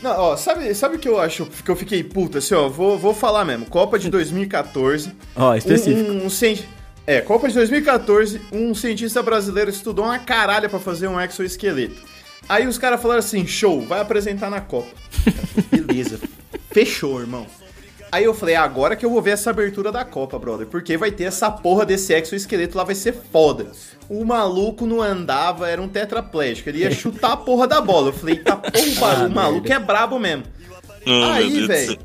Não, 0.02 0.10
ó, 0.12 0.36
sabe, 0.36 0.72
sabe 0.74 0.96
o 0.96 0.98
que 0.98 1.08
eu 1.08 1.18
acho 1.20 1.44
que 1.46 1.68
eu 1.70 1.74
fiquei 1.76 2.04
puta? 2.04 2.38
Assim, 2.38 2.54
ó, 2.54 2.68
vou, 2.68 2.96
vou 2.98 3.12
falar 3.12 3.44
mesmo. 3.44 3.66
Copa 3.66 3.98
de 3.98 4.08
2014. 4.10 5.12
Ó, 5.36 5.54
específico. 5.54 6.10
Um, 6.12 6.26
um, 6.26 6.30
cien- 6.30 6.64
É, 7.06 7.20
Copa 7.20 7.48
de 7.48 7.54
2014, 7.54 8.40
um 8.52 8.74
cientista 8.74 9.22
brasileiro 9.22 9.70
estudou 9.70 10.04
uma 10.04 10.18
caralha 10.18 10.68
pra 10.68 10.78
fazer 10.78 11.08
um 11.08 11.20
exoesqueleto. 11.20 11.96
Aí 12.48 12.66
os 12.66 12.78
caras 12.78 13.02
falaram 13.02 13.18
assim: 13.18 13.46
show, 13.46 13.80
vai 13.82 14.00
apresentar 14.00 14.48
na 14.50 14.60
Copa. 14.60 14.88
Beleza, 15.70 16.18
fechou, 16.70 17.20
irmão. 17.20 17.46
Aí 18.10 18.24
eu 18.24 18.32
falei, 18.32 18.54
agora 18.54 18.96
que 18.96 19.04
eu 19.04 19.10
vou 19.10 19.20
ver 19.20 19.32
essa 19.32 19.50
abertura 19.50 19.92
da 19.92 20.04
Copa, 20.04 20.38
brother. 20.38 20.66
Porque 20.66 20.96
vai 20.96 21.10
ter 21.10 21.24
essa 21.24 21.50
porra 21.50 21.84
desse 21.84 22.14
exoesqueleto 22.14 22.76
lá, 22.76 22.84
vai 22.84 22.94
ser 22.94 23.12
foda. 23.12 23.66
O 24.08 24.24
maluco 24.24 24.86
não 24.86 25.02
andava, 25.02 25.68
era 25.68 25.80
um 25.80 25.88
tetraplégico. 25.88 26.70
Ele 26.70 26.78
ia 26.78 26.90
chutar 26.90 27.32
a 27.32 27.36
porra 27.36 27.66
da 27.66 27.80
bola. 27.80 28.08
Eu 28.08 28.12
falei, 28.14 28.36
tá 28.36 28.56
porra, 28.56 29.24
Ah, 29.24 29.26
o 29.26 29.30
maluco 29.30 29.70
é 29.70 29.78
brabo 29.78 30.18
mesmo. 30.18 30.44
Oh, 31.06 31.32
Aí, 31.32 31.66
velho. 31.66 31.98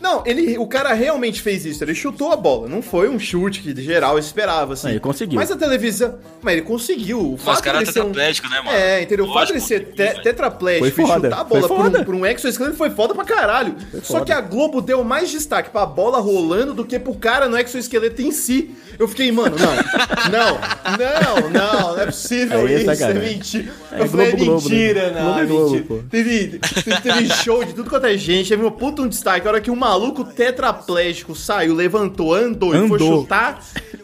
Não, 0.00 0.22
ele, 0.24 0.56
o 0.58 0.66
cara 0.66 0.92
realmente 0.92 1.42
fez 1.42 1.66
isso. 1.66 1.82
Ele 1.82 1.94
chutou 1.94 2.30
a 2.32 2.36
bola. 2.36 2.68
Não 2.68 2.80
foi 2.80 3.08
um 3.08 3.18
chute 3.18 3.60
que 3.60 3.72
de 3.74 3.82
geral 3.82 4.18
esperava, 4.18 4.74
assim. 4.74 4.90
Ele 4.90 5.00
conseguiu. 5.00 5.36
Mas 5.38 5.50
a 5.50 5.56
televisão. 5.56 6.18
Mas 6.40 6.52
ele 6.54 6.62
conseguiu. 6.62 7.20
O 7.20 7.32
Mas 7.32 7.42
fato 7.42 7.62
cara 7.64 7.78
é 7.78 7.80
dele 7.80 7.92
ser 7.92 8.00
um- 8.00 8.04
tetraplégico, 8.06 8.48
né, 8.48 8.60
mano? 8.60 8.76
É, 8.76 9.02
entendeu? 9.02 9.24
O 9.24 9.28
fato 9.28 9.52
Lógico, 9.52 9.54
dele 9.58 9.66
ser 9.66 9.80
te 10.14 10.22
tetraplégico 10.22 10.90
Foi 10.90 11.04
e 11.04 11.06
chutar 11.06 11.40
a 11.40 11.44
bola 11.44 11.68
por 11.68 11.80
um, 11.80 12.04
por 12.04 12.14
um 12.14 12.26
exoesqueleto 12.26 12.76
foi 12.76 12.90
foda 12.90 13.14
pra 13.14 13.24
caralho. 13.24 13.74
Só 14.02 14.14
foda. 14.14 14.24
que 14.26 14.32
a 14.32 14.40
Globo 14.40 14.80
deu 14.80 15.02
mais 15.02 15.30
destaque 15.30 15.70
pra 15.70 15.84
bola 15.84 16.18
rolando 16.20 16.72
do 16.74 16.84
que 16.84 16.98
pro 16.98 17.14
cara 17.14 17.48
no 17.48 17.58
exoesqueleto 17.58 18.22
em 18.22 18.30
si. 18.30 18.70
Eu 18.98 19.06
fiquei, 19.08 19.30
mano, 19.32 19.56
não. 19.58 19.68
Não, 20.28 20.58
não, 20.98 21.50
não, 21.50 21.94
não 21.94 22.00
é 22.00 22.06
possível 22.06 22.66
é 22.66 22.74
isso. 22.82 23.02
É 23.04 23.14
mentira. 23.14 23.72
É 23.92 24.00
eu 24.02 24.06
falei, 24.08 24.30
Globo, 24.32 24.42
é 24.42 24.46
Globo, 24.46 24.68
né? 24.68 24.74
mentira, 24.76 25.10
não. 25.12 25.22
Globo 25.24 25.38
é 25.38 25.42
é 25.42 25.46
Globo, 25.46 25.70
mentira. 25.70 25.84
pô. 25.88 25.98
Teve, 26.10 26.60
teve, 27.02 27.34
show 27.34 27.64
de 27.64 27.72
tudo 27.72 27.88
quanto 27.88 28.06
é 28.06 28.16
gente. 28.16 28.48
Teve 28.50 28.64
um 28.64 28.70
puta 28.70 29.02
um 29.02 29.08
destaque. 29.08 29.46
A 29.46 29.50
hora 29.50 29.60
que 29.60 29.70
o 29.70 29.76
maluco 29.88 30.24
tetraplégico 30.24 31.34
saiu, 31.34 31.74
levantou, 31.74 32.34
andou, 32.34 32.74
e 32.74 32.88
foi 32.88 32.96
Andou. 32.98 33.20
chutar, 33.22 33.58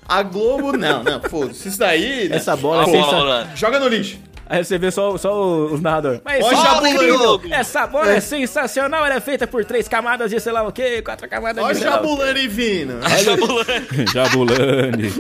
a 0.09 0.22
Globo. 0.22 0.76
Não, 0.76 1.03
não, 1.03 1.20
foda-se. 1.22 1.68
Isso 1.68 1.78
daí. 1.78 2.28
né? 2.28 2.37
Essa 2.37 2.57
bola 2.57 2.82
é 2.82 2.82
A 2.82 2.87
bola 2.87 3.05
sensa- 3.05 3.16
rolando. 3.16 3.57
Joga 3.57 3.78
no 3.80 3.89
lixo. 3.89 4.18
Aí 4.47 4.62
você 4.62 4.76
vê 4.76 4.91
só, 4.91 5.16
só 5.16 5.32
o- 5.43 5.72
os 5.72 5.80
narradores. 5.80 6.20
Mas 6.22 6.45
Ó, 6.45 6.53
isso 6.53 6.61
é 6.61 6.64
Jabulani. 6.64 6.95
incrível! 6.95 7.41
Essa 7.51 7.87
bola 7.87 8.11
é. 8.12 8.20
sensacional, 8.20 9.05
ela 9.07 9.14
é 9.14 9.20
feita 9.20 9.47
por 9.47 9.64
três 9.64 9.89
camadas 9.89 10.30
de 10.30 10.39
sei 10.39 10.53
lá 10.53 10.62
o 10.62 10.70
quê, 10.70 11.01
quatro 11.01 11.26
camadas 11.30 11.64
Ó, 11.64 11.72
de. 11.72 11.80
Jabulani 11.80 12.47
vindo. 12.47 12.93
Jabulani. 14.12 15.12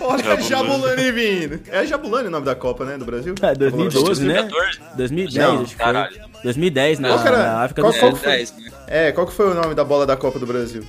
Olha, 0.00 0.40
Jabulani 0.40 1.12
vindo. 1.12 1.60
É 1.70 1.84
Jabulani 1.86 2.28
o 2.28 2.30
nome 2.30 2.46
da 2.46 2.54
Copa, 2.54 2.84
né? 2.86 2.96
Do 2.96 3.04
Brasil? 3.04 3.34
É, 3.42 3.54
2012, 3.54 4.24
né? 4.24 4.42
2014? 4.42 4.80
2010, 4.96 5.46
Não, 5.46 5.62
acho 5.62 5.76
que 5.76 5.82
foi. 5.82 6.31
Caralho. 6.42 6.44
2010, 6.44 6.98
na, 6.98 7.08
Qual 7.08 7.22
que 7.22 7.28
era- 7.28 7.38
na 7.38 7.62
África 7.62 7.82
qual- 7.82 7.92
do 7.92 7.98
qual 7.98 8.10
Sul. 8.10 8.18
que 8.18 8.24
foi? 8.24 8.36
10, 8.36 8.52
né? 8.58 8.70
É, 8.88 9.12
qual 9.12 9.26
que 9.26 9.32
foi 9.34 9.50
o 9.50 9.54
nome 9.54 9.74
da 9.74 9.84
bola 9.84 10.04
da 10.06 10.16
Copa 10.16 10.38
do 10.38 10.46
Brasil? 10.46 10.84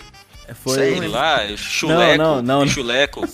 Foi... 0.64 0.76
Sei 0.76 1.08
lá, 1.08 1.39
chuleco. 1.56 2.18
Não, 2.18 2.41
não, 2.41 2.60
não. 2.60 2.68
Chuleco. 2.70 3.26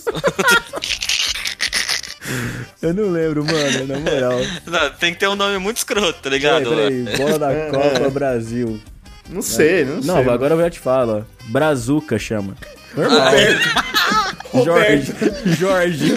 Eu 2.80 2.94
não 2.94 3.10
lembro, 3.10 3.44
mano, 3.44 3.86
na 3.86 3.98
moral. 3.98 4.38
Não, 4.66 4.90
tem 4.92 5.12
que 5.12 5.18
ter 5.20 5.28
um 5.28 5.34
nome 5.34 5.58
muito 5.58 5.78
escroto, 5.78 6.18
tá 6.22 6.30
ligado? 6.30 6.70
Peraí, 6.70 7.04
peraí, 7.04 7.16
bola 7.18 7.38
da 7.38 7.70
Copa 7.70 8.08
Brasil. 8.10 8.80
Não 9.28 9.42
sei, 9.42 9.84
não, 9.84 10.00
sei. 10.02 10.06
Não, 10.24 10.32
agora 10.32 10.54
eu 10.54 10.60
já 10.60 10.70
te 10.70 10.78
falo, 10.78 11.18
ó. 11.18 11.44
Brazuca 11.50 12.18
chama. 12.18 12.54
Normal. 12.96 13.32
Jorge. 14.64 15.12
Jorge. 15.58 16.14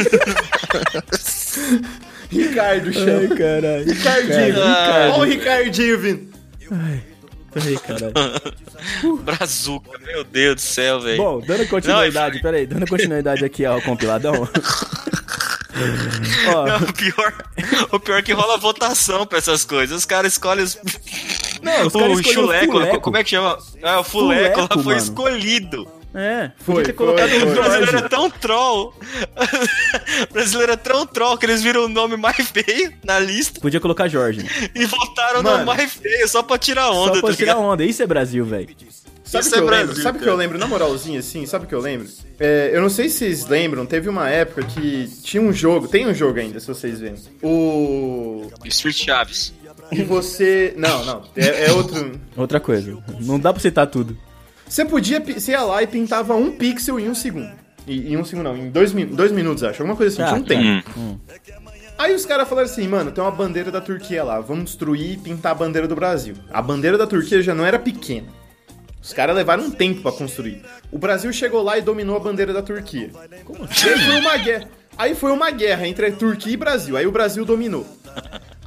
Ricardo 2.34 2.88
Ai, 2.88 2.94
chama. 2.94 3.36
caralho. 3.36 3.86
Ricardinho. 3.86 4.46
Ricardo. 4.46 5.14
Olha 5.14 5.18
o 5.18 5.24
Ricardinho 5.24 6.00
vindo. 6.00 6.34
Peraí, 7.54 7.78
caralho. 7.80 8.14
Brazuca, 9.24 10.00
meu 10.00 10.24
Deus 10.24 10.56
do 10.56 10.62
céu, 10.62 11.00
velho. 11.02 11.18
Bom, 11.18 11.40
dando 11.46 11.68
continuidade, 11.68 12.36
Não, 12.36 12.42
peraí, 12.42 12.66
dando 12.66 12.88
continuidade 12.88 13.46
aqui 13.46 13.66
ao 13.66 13.82
compiladão. 13.82 14.34
Ó, 16.54 16.66
Não, 16.68 16.78
o 16.78 16.94
pior, 16.94 17.34
o 17.92 18.00
pior 18.00 18.18
é 18.20 18.22
que 18.22 18.32
rola 18.34 18.58
votação 18.58 19.26
pra 19.26 19.38
essas 19.40 19.66
coisas. 19.66 19.98
Os 20.00 20.06
caras 20.06 20.34
escolhem 20.34 20.64
os. 20.64 20.78
Não, 21.62 21.88
os 21.88 21.96
o 21.96 22.00
caras 22.00 22.20
o 22.20 22.24
chuleco, 22.24 22.72
fuleco. 22.74 23.02
como 23.02 23.18
é 23.18 23.24
que 23.24 23.30
chama? 23.32 23.58
É, 23.82 23.96
o 23.98 24.04
fuleco, 24.04 24.60
lá 24.62 24.68
Fuleco, 24.68 24.84
foi 24.84 24.94
mano. 24.96 24.98
escolhido. 25.06 25.88
É, 26.14 26.52
Foi, 26.58 26.76
podia 26.76 26.84
ter 26.94 26.94
foi, 26.98 27.06
colocado 27.08 27.30
foi. 27.30 27.40
o 27.44 27.52
O 27.52 27.54
brasileiro 27.56 27.98
é 27.98 28.02
tão 28.10 28.30
troll. 28.30 28.94
o 30.30 30.34
brasileiro 30.34 30.72
é 30.74 30.78
tão 30.78 31.06
troll 31.06 31.38
que 31.38 31.46
eles 31.46 31.62
viram 31.64 31.86
o 31.86 31.90
nome 31.90 32.16
mais 32.18 32.38
feio 32.50 32.94
na 33.04 33.20
lista 33.20 33.60
Podia 33.60 33.80
colocar 33.80 34.08
Jorge. 34.08 34.46
e 34.76 34.86
votaram 34.86 35.42
Mano. 35.44 35.60
no 35.60 35.66
mais 35.66 35.94
feio 35.94 36.28
só 36.28 36.44
pra 36.44 36.58
tirar 36.58 36.92
onda, 36.92 37.16
Só 37.16 37.22
pra 37.22 37.30
tá 37.32 37.36
tirar 37.36 37.54
ligado? 37.54 37.66
onda. 37.66 37.84
Isso 37.84 38.04
é 38.04 38.08
Brasil, 38.08 38.46
velho. 38.46 38.70
Sabe 39.24 39.46
o 39.46 39.48
Isso 39.48 39.50
que 39.50 39.56
é 39.56 39.62
eu 39.62 39.66
Brasil, 39.66 39.88
lembro? 39.88 40.04
Sabe 40.04 40.18
o 40.18 40.22
que 40.22 40.30
eu 40.30 40.36
lembro, 40.36 40.58
na 40.60 40.68
moralzinha, 40.68 41.20
assim? 41.20 41.46
Sabe 41.48 41.66
o 41.66 41.68
que 41.68 41.74
eu 41.74 41.80
lembro? 41.80 42.08
É, 42.40 42.70
eu 42.72 42.82
não 42.82 42.90
sei 42.90 43.10
se 43.10 43.20
vocês 43.20 43.48
lembram, 43.48 43.84
teve 43.86 44.08
uma 44.08 44.30
época 44.30 44.62
que 44.64 45.10
tinha 45.24 45.42
um 45.42 45.52
jogo, 45.52 45.88
tem 45.88 46.06
um 46.06 46.14
jogo 46.14 46.40
ainda, 46.40 46.60
se 46.60 46.68
vocês 46.68 47.00
verem. 47.00 47.16
O. 47.42 48.52
Street 48.66 48.96
Chaves. 49.04 49.54
E 49.92 50.04
você. 50.04 50.74
Não, 50.78 51.04
não. 51.06 51.24
É, 51.36 51.66
é 51.66 51.72
outro. 51.72 52.20
Outra 52.38 52.60
coisa. 52.60 52.96
Não 53.22 53.40
dá 53.40 53.52
pra 53.52 53.62
citar 53.62 53.88
tudo. 53.88 54.16
Você 54.68 54.86
podia. 54.86 55.20
Você 55.20 55.52
ia 55.52 55.62
lá 55.62 55.84
e 55.84 55.88
pintava 55.88 56.36
um 56.36 56.52
pixel 56.52 57.00
em 57.00 57.10
um 57.10 57.16
segundo. 57.16 57.52
E, 57.86 58.14
em 58.14 58.18
um 58.18 58.24
segundo 58.24 58.46
não, 58.46 58.58
em 58.58 58.70
dois, 58.70 58.92
dois 58.92 59.32
minutos, 59.32 59.64
acho. 59.64 59.82
Alguma 59.82 59.96
coisa 59.98 60.14
assim, 60.14 60.22
Ah, 60.24 60.28
tinha 60.34 60.40
um 60.40 60.44
tá. 60.44 60.82
tempo. 60.84 61.20
Aí 61.98 62.14
os 62.16 62.26
caras 62.26 62.48
falaram 62.50 62.68
assim, 62.68 62.88
mano, 62.88 63.12
tem 63.12 63.24
uma 63.24 63.30
bandeira 63.32 63.70
da 63.72 63.80
Turquia 63.80 64.24
lá, 64.24 64.40
vamos 64.40 64.66
destruir 64.66 65.12
e 65.14 65.18
pintar 65.18 65.52
a 65.52 65.56
bandeira 65.56 65.88
do 65.88 65.96
Brasil. 65.96 66.36
A 66.52 66.62
bandeira 66.62 66.98
da 66.98 67.06
Turquia 67.06 67.42
já 67.42 67.54
não 67.54 67.66
era 67.66 67.78
pequena. 67.78 68.28
Os 69.02 69.14
caras 69.14 69.36
levaram 69.36 69.66
um 69.66 69.72
tempo 69.72 70.02
pra 70.02 70.12
construir. 70.12 70.62
O 70.92 70.98
Brasil 70.98 71.32
chegou 71.34 71.62
lá 71.62 71.78
e 71.78 71.82
dominou 71.82 72.16
a 72.16 72.20
bandeira 72.20 72.54
da 72.54 72.62
Turquia. 72.62 73.12
Como 73.44 73.66
assim? 73.66 73.90
Aí 73.90 74.00
foi 74.00 74.20
uma 74.20 74.38
guerra. 74.38 74.68
Aí 74.98 75.16
foi 75.16 75.32
uma 75.32 75.52
guerra 75.52 75.88
entre 75.88 76.12
Turquia 76.14 76.54
e 76.54 76.58
Brasil. 76.58 76.96
Aí 76.98 77.06
o 77.06 77.12
Brasil 77.12 77.44
dominou. 77.46 77.86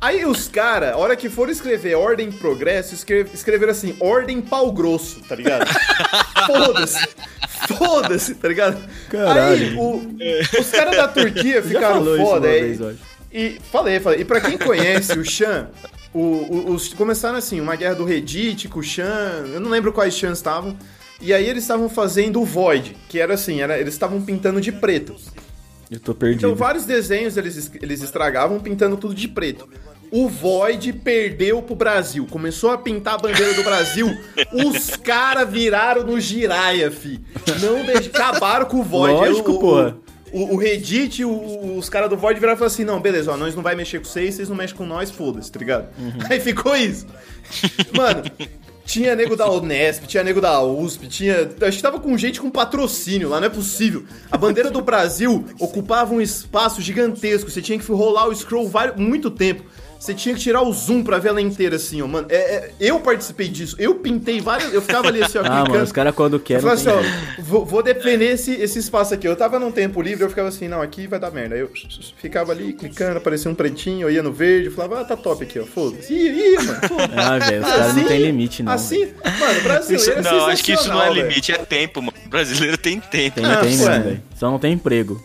Aí 0.00 0.24
os 0.26 0.46
caras, 0.48 0.92
a 0.92 0.96
hora 0.96 1.16
que 1.16 1.28
foram 1.30 1.50
escrever 1.50 1.94
Ordem 1.96 2.30
Progresso, 2.30 2.94
escre- 2.94 3.26
escreveram 3.32 3.72
assim, 3.72 3.96
Ordem 3.98 4.40
Pau 4.40 4.70
Grosso, 4.72 5.20
tá 5.22 5.34
ligado? 5.34 5.66
Foda-se. 6.46 7.08
Foda-se, 7.78 8.34
tá 8.34 8.48
ligado? 8.48 8.78
Caralho. 9.08 9.68
Aí 9.70 9.74
o- 9.76 10.16
os 10.60 10.70
caras 10.70 10.96
da 10.96 11.08
Turquia 11.08 11.62
ficaram 11.64 12.04
foda. 12.16 12.48
aí- 12.48 12.74
vez, 12.74 12.96
e 13.32 13.58
falei, 13.72 13.98
falei. 14.00 14.20
E 14.20 14.24
pra 14.24 14.40
quem 14.40 14.56
conhece 14.58 15.18
o 15.18 15.24
Chan, 15.24 15.68
o- 16.12 16.20
o- 16.20 16.70
os, 16.74 16.92
começaram 16.94 17.36
assim, 17.38 17.60
uma 17.60 17.74
guerra 17.74 17.94
do 17.94 18.04
Reddit 18.04 18.68
com 18.68 18.80
o 18.80 18.82
Chan, 18.82 19.44
eu 19.52 19.60
não 19.60 19.70
lembro 19.70 19.92
quais 19.92 20.14
Chans 20.16 20.38
estavam. 20.38 20.76
E 21.20 21.32
aí 21.32 21.48
eles 21.48 21.64
estavam 21.64 21.88
fazendo 21.88 22.40
o 22.40 22.44
Void, 22.44 22.94
que 23.08 23.18
era 23.18 23.32
assim, 23.34 23.62
era, 23.62 23.78
eles 23.78 23.94
estavam 23.94 24.20
pintando 24.20 24.60
de 24.60 24.70
preto. 24.70 25.16
Eu 25.90 26.00
tô 26.00 26.14
perdido. 26.14 26.38
Então 26.46 26.54
vários 26.54 26.84
desenhos 26.84 27.36
eles, 27.36 27.56
es- 27.56 27.70
eles 27.80 28.02
estragavam 28.02 28.58
pintando 28.60 28.96
tudo 28.96 29.14
de 29.14 29.26
preto. 29.28 29.68
O 30.16 30.28
Void 30.30 30.94
perdeu 30.94 31.60
pro 31.60 31.74
Brasil. 31.74 32.26
Começou 32.30 32.70
a 32.70 32.78
pintar 32.78 33.14
a 33.14 33.18
bandeira 33.18 33.52
do 33.52 33.62
Brasil. 33.62 34.08
Os 34.50 34.96
caras 34.96 35.46
viraram 35.50 36.04
no 36.04 36.18
giraia, 36.18 36.90
fi. 36.90 37.20
Não 37.60 37.84
deix... 37.84 38.06
Acabaram 38.06 38.64
com 38.64 38.78
o 38.78 38.82
Void. 38.82 39.12
Lógico, 39.12 39.52
o, 39.52 39.58
porra. 39.58 39.96
O, 40.32 40.54
o 40.54 40.56
Reddit, 40.56 41.22
o- 41.22 41.76
os 41.76 41.90
caras 41.90 42.08
do 42.08 42.16
Void 42.16 42.40
viraram 42.40 42.56
e 42.56 42.58
falaram 42.58 42.72
assim: 42.74 42.84
não, 42.84 42.98
beleza, 42.98 43.30
ó, 43.30 43.36
nós 43.36 43.54
não 43.54 43.62
vai 43.62 43.74
mexer 43.74 43.98
com 43.98 44.06
vocês, 44.06 44.34
vocês 44.34 44.48
não 44.48 44.56
mexem 44.56 44.74
com 44.76 44.86
nós, 44.86 45.10
foda-se, 45.10 45.52
tá 45.52 45.58
ligado? 45.58 45.88
Uhum. 45.98 46.12
Aí 46.30 46.40
ficou 46.40 46.74
isso. 46.74 47.06
Mano, 47.94 48.22
tinha 48.86 49.14
nego 49.14 49.36
da 49.36 49.50
Unesp, 49.50 50.04
tinha 50.06 50.24
nego 50.24 50.40
da 50.40 50.62
USP, 50.62 51.08
tinha. 51.08 51.48
A 51.60 51.70
gente 51.70 51.82
tava 51.82 52.00
com 52.00 52.16
gente 52.16 52.40
com 52.40 52.50
patrocínio 52.50 53.28
lá, 53.28 53.38
não 53.38 53.46
é 53.48 53.50
possível. 53.50 54.04
A 54.30 54.38
bandeira 54.38 54.70
do 54.70 54.80
Brasil 54.80 55.44
ocupava 55.60 56.14
um 56.14 56.20
espaço 56.22 56.80
gigantesco, 56.80 57.50
você 57.50 57.60
tinha 57.60 57.78
que 57.78 57.84
rolar 57.92 58.28
o 58.28 58.34
scroll 58.34 58.66
vários, 58.68 58.96
muito 58.96 59.30
tempo. 59.30 59.62
Você 59.98 60.12
tinha 60.14 60.34
que 60.34 60.40
tirar 60.40 60.62
o 60.62 60.72
zoom 60.72 61.02
pra 61.02 61.18
ver 61.18 61.30
ela 61.30 61.40
inteira, 61.40 61.76
assim, 61.76 62.00
ó, 62.02 62.06
mano. 62.06 62.26
É, 62.30 62.36
é, 62.36 62.70
eu 62.78 63.00
participei 63.00 63.48
disso, 63.48 63.74
eu 63.78 63.94
pintei 63.96 64.40
várias. 64.40 64.72
Eu 64.72 64.80
ficava 64.82 65.08
ali 65.08 65.22
assim, 65.22 65.38
ó, 65.38 65.40
Ah, 65.44 65.44
clicando. 65.44 65.70
mano, 65.70 65.82
os 65.84 65.90
caras 65.92 66.14
quando 66.14 66.34
Eu 66.36 66.40
querem. 66.40 66.62
falei 66.62 66.84
não 66.84 66.98
assim, 67.00 67.08
ó, 67.38 67.42
vou, 67.42 67.64
vou 67.64 67.82
defender 67.82 68.26
esse, 68.34 68.52
esse 68.52 68.78
espaço 68.78 69.14
aqui. 69.14 69.26
Eu 69.26 69.34
tava 69.34 69.58
num 69.58 69.72
tempo 69.72 70.00
livre, 70.02 70.24
eu 70.24 70.28
ficava 70.28 70.48
assim, 70.48 70.68
não, 70.68 70.80
aqui 70.82 71.06
vai 71.06 71.18
dar 71.18 71.30
merda. 71.30 71.54
Aí 71.54 71.60
eu 71.62 71.70
ficava 72.18 72.52
ali 72.52 72.72
clicando, 72.74 73.16
aparecia 73.18 73.50
um 73.50 73.54
pretinho, 73.54 74.02
eu 74.06 74.10
ia 74.10 74.22
no 74.22 74.32
verde, 74.32 74.66
eu 74.66 74.72
falava, 74.72 75.00
ah, 75.00 75.04
tá 75.04 75.16
top 75.16 75.42
aqui, 75.44 75.58
ó, 75.58 75.64
foda-se. 75.64 76.12
Ih, 76.12 76.28
ih, 76.28 76.56
mano. 76.56 76.80
Ah, 77.16 77.38
velho, 77.38 77.62
os 77.62 77.72
caras 77.72 77.96
não 77.96 78.04
tem 78.04 78.22
limite, 78.22 78.62
não. 78.62 78.72
Assim, 78.72 79.12
mano, 79.40 79.60
brasileiro 79.62 80.02
Isso- 80.02 80.10
é 80.12 80.22
não, 80.22 80.46
acho 80.46 80.62
que 80.62 80.72
isso 80.74 80.88
não 80.88 81.02
é 81.02 81.08
velho. 81.12 81.28
limite, 81.28 81.52
é 81.52 81.58
tempo, 81.58 82.02
mano. 82.02 82.16
O 82.24 82.28
brasileiro 82.28 82.76
tem 82.78 83.00
tempo. 83.00 83.36
Tem, 83.36 83.44
Ah, 83.44 83.56
tem 83.56 83.76
velho. 83.76 84.22
Só 84.36 84.50
não 84.50 84.58
tem 84.58 84.74
emprego. 84.74 85.20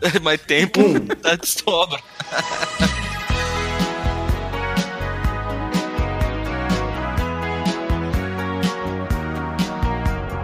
Mas 0.22 0.40
tempo 0.42 0.80
Hum. 0.80 1.06
tá 1.22 1.36
de 1.36 1.46
sobra. 1.48 1.98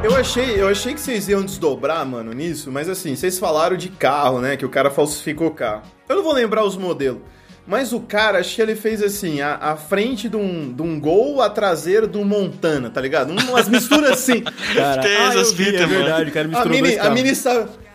Eu 0.03 0.17
achei, 0.17 0.61
eu 0.61 0.69
achei 0.69 0.95
que 0.95 1.01
vocês 1.01 1.29
iam 1.29 1.45
desdobrar, 1.45 2.05
mano, 2.05 2.33
nisso, 2.33 2.73
mas 2.73 2.89
assim, 2.89 3.15
vocês 3.15 3.39
falaram 3.39 3.77
de 3.77 3.89
carro, 3.89 4.41
né? 4.41 4.57
Que 4.57 4.67
o 4.67 4.69
cara 4.69 4.91
falsificou 4.91 5.47
o 5.47 5.55
carro. 5.55 5.83
Eu 6.09 6.17
não 6.17 6.25
vou 6.25 6.33
lembrar 6.33 6.65
os 6.65 6.77
modelos. 6.77 7.21
Mas 7.65 7.93
o 7.93 8.01
cara, 8.01 8.41
acho 8.41 8.57
que 8.57 8.61
ele 8.61 8.75
fez 8.75 9.01
assim, 9.01 9.41
a, 9.41 9.55
a 9.55 9.77
frente 9.77 10.29
de 10.29 10.37
um, 10.37 10.73
de 10.73 10.83
um 10.83 10.99
gol, 10.99 11.41
a 11.41 11.49
traseira 11.49 12.09
de 12.09 12.19
um 12.19 12.25
Montana, 12.25 12.91
tá 12.91 13.01
ligado? 13.01 13.31
Umas 13.31 13.69
misturas 13.69 14.11
assim. 14.11 14.41
Cara, 14.75 15.03
Tem 15.03 15.17
ah, 15.17 15.29
essas 15.29 15.51
eu 15.51 15.55
vi, 15.55 15.65
fitas, 15.67 15.81
é 15.83 15.87
mano. 15.87 15.99
verdade, 15.99 16.31
o 16.31 16.33
cara 16.33 16.47
A 16.47 16.49
misturou 16.49 16.73
mini, 16.73 16.97
dois 16.97 17.07
a, 17.07 17.11
mini 17.11 17.35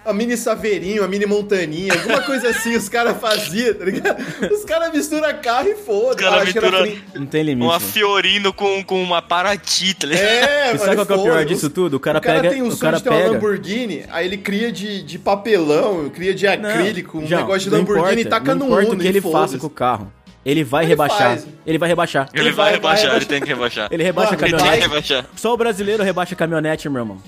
a 0.10 0.14
mini 0.14 0.38
Saveirinho, 0.38 1.03
a 1.03 1.08
mini 1.08 1.26
Montaninha, 1.26 1.93
alguma 1.93 2.22
coisa 2.22 2.49
assim 2.49 2.76
os 2.76 2.88
caras 2.89 3.18
faziam, 3.20 3.74
tá 3.74 3.86
ligado? 3.86 4.18
Os 4.53 4.64
caras 4.66 4.91
misturam 4.93 5.28
carro 5.41 5.68
e 5.70 5.76
foda. 5.76 6.43
Misturam- 6.43 6.80
frente- 6.82 7.03
Não 7.16 7.26
tem 7.26 7.43
limite. 7.43 7.66
Uma 7.66 7.80
mano. 7.80 7.91
Fiorino 7.91 8.53
com, 8.53 8.84
com 8.84 9.01
uma 9.03 9.22
Paraty, 9.22 9.93
tá 9.93 10.08
ligado? 10.08 10.24
É, 10.26 10.66
E 10.70 10.74
mano, 10.74 10.80
sabe 10.80 11.05
qual 11.05 11.20
é 11.20 11.22
o 11.22 11.24
pior 11.26 11.45
disso 11.45 11.70
tudo? 11.70 11.95
O 11.95 11.99
cara 11.99 12.20
o 12.20 12.22
cara 12.22 12.39
pega- 12.41 12.53
tem 12.53 12.62
um 12.64 12.70
o 12.70 12.78
cara 12.78 12.97
de 12.97 13.03
ter 13.03 13.10
uma 13.10 13.18
pega- 13.18 13.32
Lamborghini, 13.32 14.05
aí 14.10 14.26
ele 14.26 14.38
cria 14.38 14.72
de, 14.72 15.01
de 15.03 15.20
papelão, 15.20 16.10
cria 16.10 16.34
de 16.34 16.47
acrílico, 16.47 17.18
um 17.20 17.28
João, 17.28 17.41
negócio 17.41 17.62
de 17.62 17.70
não 17.70 17.78
Lamborghini 17.80 18.22
importa, 18.22 18.22
e 18.22 18.26
taca 18.26 18.55
não 18.55 18.60
no 18.68 18.72
importa 18.72 18.88
Uno 18.91 18.95
o 18.95 19.01
que 19.01 19.08
ele 19.08 19.22
faça 19.22 19.58
com 19.58 19.68
o 19.68 19.70
carro. 19.70 20.14
Ele 20.45 20.64
vai 20.64 20.84
Ele 20.86 20.89
rebaixar. 20.91 21.18
faz. 21.32 21.47
Ele 21.66 21.78
vai 21.78 21.89
rebaixar. 21.89 22.30
Ele, 22.34 22.41
Ele 22.43 22.51
vai, 22.53 22.66
vai- 22.68 22.74
rebaixar, 22.76 23.08
vai 23.10 23.18
ele 23.18 23.26
tem 23.26 23.41
que 23.41 23.47
rebaixar. 23.49 23.89
Ele 23.91 24.01
rebaixa 24.01 24.32
Mano, 24.32 24.43
a 24.43 24.47
Ele 24.47 24.51
tem 24.55 24.58
que 24.58 24.64
caminhonete. 24.66 24.88
rebaixar. 24.89 25.26
Só 25.36 25.53
o 25.53 25.58
brasileiro 25.58 26.03
rebaixa 26.03 26.36
a 26.36 26.38
caminhonete, 26.38 26.88
meu 26.88 27.01
irmão. 27.01 27.22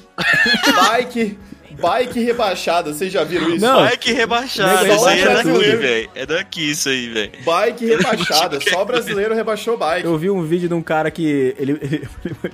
Bike, 0.90 1.38
bike 1.82 2.20
rebaixada, 2.20 2.94
vocês 2.94 3.12
já 3.12 3.24
viram 3.24 3.50
isso? 3.50 3.66
Não. 3.66 3.80
Rebaixado. 4.20 4.84
Nego, 4.84 4.96
Isso 4.96 5.08
aí 5.08 5.22
é 5.22 5.26
daqui, 5.34 5.76
velho. 5.76 6.10
É 6.16 6.26
daqui 6.26 6.70
isso 6.72 6.90
aí, 6.90 7.08
velho. 7.10 7.32
Bike 7.46 7.86
rebaixada, 7.86 8.60
só 8.62 8.84
brasileiro 8.86 9.34
rebaixou 9.36 9.78
bike. 9.78 10.06
Eu 10.06 10.18
vi 10.18 10.30
um 10.30 10.44
vídeo 10.44 10.68
de 10.68 10.74
um 10.74 10.82
cara 10.82 11.10
que 11.12 11.56
ele, 11.58 11.72
ele 11.82 12.08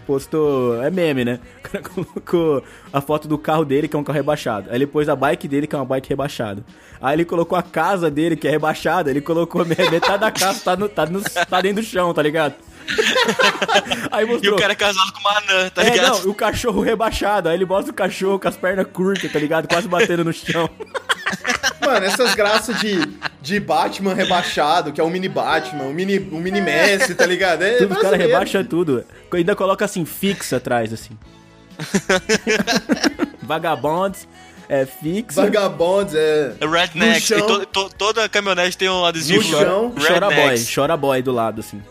postou. 0.05 0.81
É 0.83 0.89
meme, 0.89 1.25
né? 1.25 1.39
O 1.59 1.69
cara 1.69 1.83
colocou 1.83 2.63
a 2.93 3.01
foto 3.01 3.27
do 3.27 3.37
carro 3.37 3.65
dele, 3.65 3.87
que 3.87 3.95
é 3.95 3.99
um 3.99 4.03
carro 4.03 4.17
rebaixado. 4.17 4.69
Aí 4.69 4.77
ele 4.77 4.87
pôs 4.87 5.07
a 5.09 5.15
bike 5.15 5.47
dele, 5.47 5.67
que 5.67 5.75
é 5.75 5.79
uma 5.79 5.85
bike 5.85 6.09
rebaixada. 6.09 6.63
Aí 7.01 7.15
ele 7.15 7.25
colocou 7.25 7.57
a 7.57 7.63
casa 7.63 8.09
dele, 8.09 8.35
que 8.35 8.47
é 8.47 8.51
rebaixada. 8.51 9.09
Ele 9.09 9.21
colocou 9.21 9.65
me- 9.65 9.75
metade 9.91 10.19
da 10.19 10.31
casa, 10.31 10.59
tá, 10.63 10.75
no, 10.75 10.87
tá, 10.89 11.05
no- 11.05 11.21
tá 11.21 11.61
dentro 11.61 11.81
do 11.81 11.87
chão, 11.87 12.13
tá 12.13 12.21
ligado? 12.21 12.53
Aí 14.11 14.25
E 14.25 14.27
mostrou. 14.27 14.55
o 14.55 14.59
cara 14.59 14.73
é 14.73 14.75
casado 14.75 15.11
com 15.13 15.19
uma 15.19 15.37
anã, 15.37 15.69
tá 15.69 15.81
É, 15.83 15.89
ligado? 15.89 16.23
não, 16.23 16.31
o 16.31 16.33
cachorro 16.35 16.81
rebaixado. 16.81 17.49
Aí 17.49 17.55
ele 17.55 17.65
mostra 17.65 17.91
o 17.91 17.95
cachorro 17.95 18.39
com 18.39 18.47
as 18.47 18.55
pernas 18.57 18.87
curtas, 18.91 19.31
tá 19.31 19.39
ligado? 19.39 19.67
Quase 19.67 19.87
batendo 19.87 20.23
no 20.23 20.33
chão. 20.33 20.69
Mano, 21.81 22.05
essas 22.05 22.33
graças 22.35 22.79
de, 22.79 22.99
de 23.41 23.59
Batman 23.59 24.13
rebaixado, 24.13 24.91
que 24.91 24.99
é 24.99 25.03
o 25.03 25.09
mini 25.09 25.27
Batman, 25.29 25.83
o 25.83 25.93
mini, 25.93 26.17
o 26.17 26.37
mini 26.37 26.61
Messi, 26.61 27.13
tá 27.15 27.25
ligado? 27.25 27.61
É 27.63 27.77
Tudo, 27.77 27.93
os 27.95 28.01
caras 28.01 28.19
rebaixam 28.19 28.63
tudo. 28.63 29.03
Ainda 29.31 29.55
coloca 29.55 29.85
assim, 29.85 30.05
fixa 30.05 30.57
atrás, 30.57 30.91
assim. 30.93 31.17
Vagabonds, 33.41 34.27
é 34.69 34.85
fixa. 34.85 35.41
Vagabondos, 35.43 36.15
é. 36.15 36.53
Rednecks. 36.61 37.17
E 37.17 37.21
chão. 37.37 37.45
to- 37.47 37.65
to- 37.65 37.89
toda 37.97 38.27
caminhonete 38.29 38.77
tem 38.77 38.89
um 38.89 39.05
adesivo. 39.05 39.43
No 39.43 39.59
chão. 39.59 39.93
Chora 39.99 40.27
boy, 40.27 40.35
Rednecks. 40.35 40.73
chora 40.73 40.97
boy 40.97 41.21
do 41.21 41.31
lado, 41.31 41.59
assim. 41.59 41.81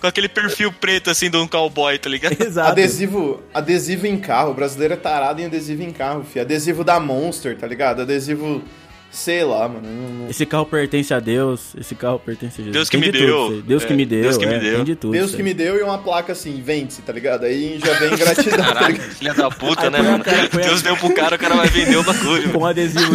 Com 0.00 0.06
aquele 0.06 0.28
perfil 0.28 0.72
preto, 0.72 1.10
assim, 1.10 1.30
de 1.30 1.36
um 1.36 1.46
cowboy, 1.46 1.98
tá 1.98 2.08
ligado? 2.08 2.36
Exato. 2.40 2.70
Adesivo, 2.70 3.42
adesivo 3.54 4.06
em 4.06 4.18
carro. 4.18 4.50
O 4.50 4.54
brasileiro 4.54 4.94
é 4.94 4.96
tarado 4.96 5.40
em 5.40 5.46
adesivo 5.46 5.82
em 5.82 5.92
carro, 5.92 6.24
fi. 6.24 6.40
Adesivo 6.40 6.82
da 6.82 6.98
Monster, 6.98 7.56
tá 7.56 7.66
ligado? 7.66 8.02
Adesivo, 8.02 8.62
sei 9.10 9.42
lá, 9.44 9.68
mano. 9.68 10.26
Esse 10.30 10.46
carro 10.46 10.64
pertence 10.66 11.12
a 11.12 11.18
Deus, 11.20 11.74
esse 11.78 11.94
carro 11.94 12.18
pertence 12.18 12.54
a 12.60 12.64
Jesus. 12.64 12.72
Deus 12.72 12.88
que 12.88 12.96
Tem 12.98 13.06
me 13.08 13.12
de 13.12 13.18
tudo 13.18 13.26
deu. 13.26 13.44
isso 13.46 13.52
aí. 13.54 13.62
Deus 13.62 13.84
que 13.84 13.92
É, 13.92 13.96
me 13.96 14.06
deu, 14.06 14.22
Deus 14.22 14.38
que 14.38 14.46
me 14.46 14.54
é, 14.54 14.58
deu. 14.60 14.84
de 14.84 14.94
tudo. 14.94 15.12
Deus 15.12 15.34
que 15.34 15.42
me 15.42 15.54
deu 15.54 15.78
e 15.78 15.82
uma 15.82 15.98
placa 15.98 16.32
assim, 16.32 16.62
vende-se, 16.64 17.02
tá 17.02 17.12
ligado? 17.12 17.44
Aí 17.44 17.80
já 17.84 17.92
vem 17.94 18.10
gratidão, 18.16 18.56
tá 18.58 18.64
Caralho, 18.74 18.92
ligado? 18.94 19.10
filha 19.14 19.34
da 19.34 19.50
puta, 19.50 19.82
Aí 19.84 19.90
né, 19.90 20.02
mano? 20.02 20.24
cara, 20.24 20.48
põe 20.48 20.62
a- 20.62 20.66
Deus 20.66 20.82
deu 20.82 20.96
pro 20.96 21.12
cara, 21.14 21.36
o 21.36 21.38
cara 21.38 21.54
vai 21.56 21.68
vender 21.68 21.96
o 21.96 22.02
bagulho. 22.04 22.50
Com 22.52 22.58
um 22.60 22.66
adesivo, 22.66 23.12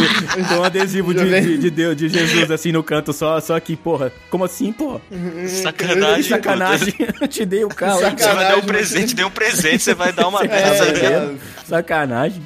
com 0.48 0.54
um 0.56 0.62
adesivo 0.64 1.14
de, 1.14 1.40
de, 1.40 1.58
de 1.58 1.70
Deus, 1.70 1.96
de 1.96 2.08
Jesus, 2.08 2.50
assim 2.50 2.72
no 2.72 2.82
canto, 2.82 3.12
só, 3.12 3.40
só 3.40 3.58
que, 3.58 3.74
porra. 3.76 4.12
Como 4.30 4.44
assim, 4.44 4.72
porra? 4.72 5.00
Sacanagem. 5.48 6.22
Sacanagem, 6.24 6.94
eu 7.20 7.28
te 7.28 7.44
dei 7.44 7.64
o 7.64 7.68
carro. 7.68 8.00
Você 8.00 8.28
vai 8.34 8.48
dar 8.48 8.58
um 8.58 8.62
presente, 8.62 9.14
deu 9.14 9.28
um 9.28 9.30
presente, 9.30 9.82
você 9.82 9.94
vai 9.94 10.12
dar 10.12 10.28
uma 10.28 10.42
É, 10.44 10.48
dessa. 10.48 10.84
é, 10.84 11.34
Sacanagem. 11.66 12.42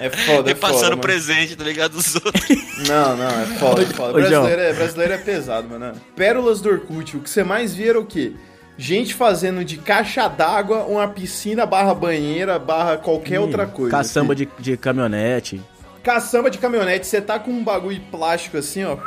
É 0.00 0.10
foda, 0.10 0.50
é 0.50 0.54
foda, 0.54 0.90
mano. 0.90 0.98
presente, 0.98 1.56
tá 1.56 1.64
ligado? 1.64 1.92
Dos 1.92 2.14
outros. 2.14 2.48
Não, 2.88 3.16
não, 3.16 3.28
é 3.28 3.46
foda, 3.58 3.82
é 3.82 3.86
foda. 3.86 4.10
Ô. 4.10 4.12
Brasileiro 4.14 4.60
é, 4.60 4.72
brasileiro 4.72 5.12
é 5.12 5.18
pesado, 5.18 5.68
mano. 5.68 5.92
Pérolas 6.16 6.60
do 6.60 6.68
Orkut, 6.70 7.16
o 7.16 7.20
que 7.20 7.30
você 7.30 7.42
mais 7.44 7.74
via 7.74 7.90
era 7.90 8.00
o 8.00 8.06
quê? 8.06 8.32
Gente 8.76 9.14
fazendo 9.14 9.64
de 9.64 9.76
caixa 9.76 10.26
d'água 10.26 10.84
uma 10.84 11.06
piscina 11.06 11.64
barra 11.64 11.94
banheira 11.94 12.58
barra 12.58 12.96
qualquer 12.96 13.38
outra 13.38 13.66
coisa. 13.66 13.90
Caçamba 13.90 14.34
assim. 14.34 14.48
de, 14.58 14.62
de 14.62 14.76
caminhonete. 14.76 15.62
Caçamba 16.02 16.50
de 16.50 16.58
caminhonete, 16.58 17.06
você 17.06 17.20
tá 17.20 17.38
com 17.38 17.50
um 17.50 17.62
bagulho 17.62 18.00
plástico 18.10 18.58
assim, 18.58 18.84
ó. 18.84 18.98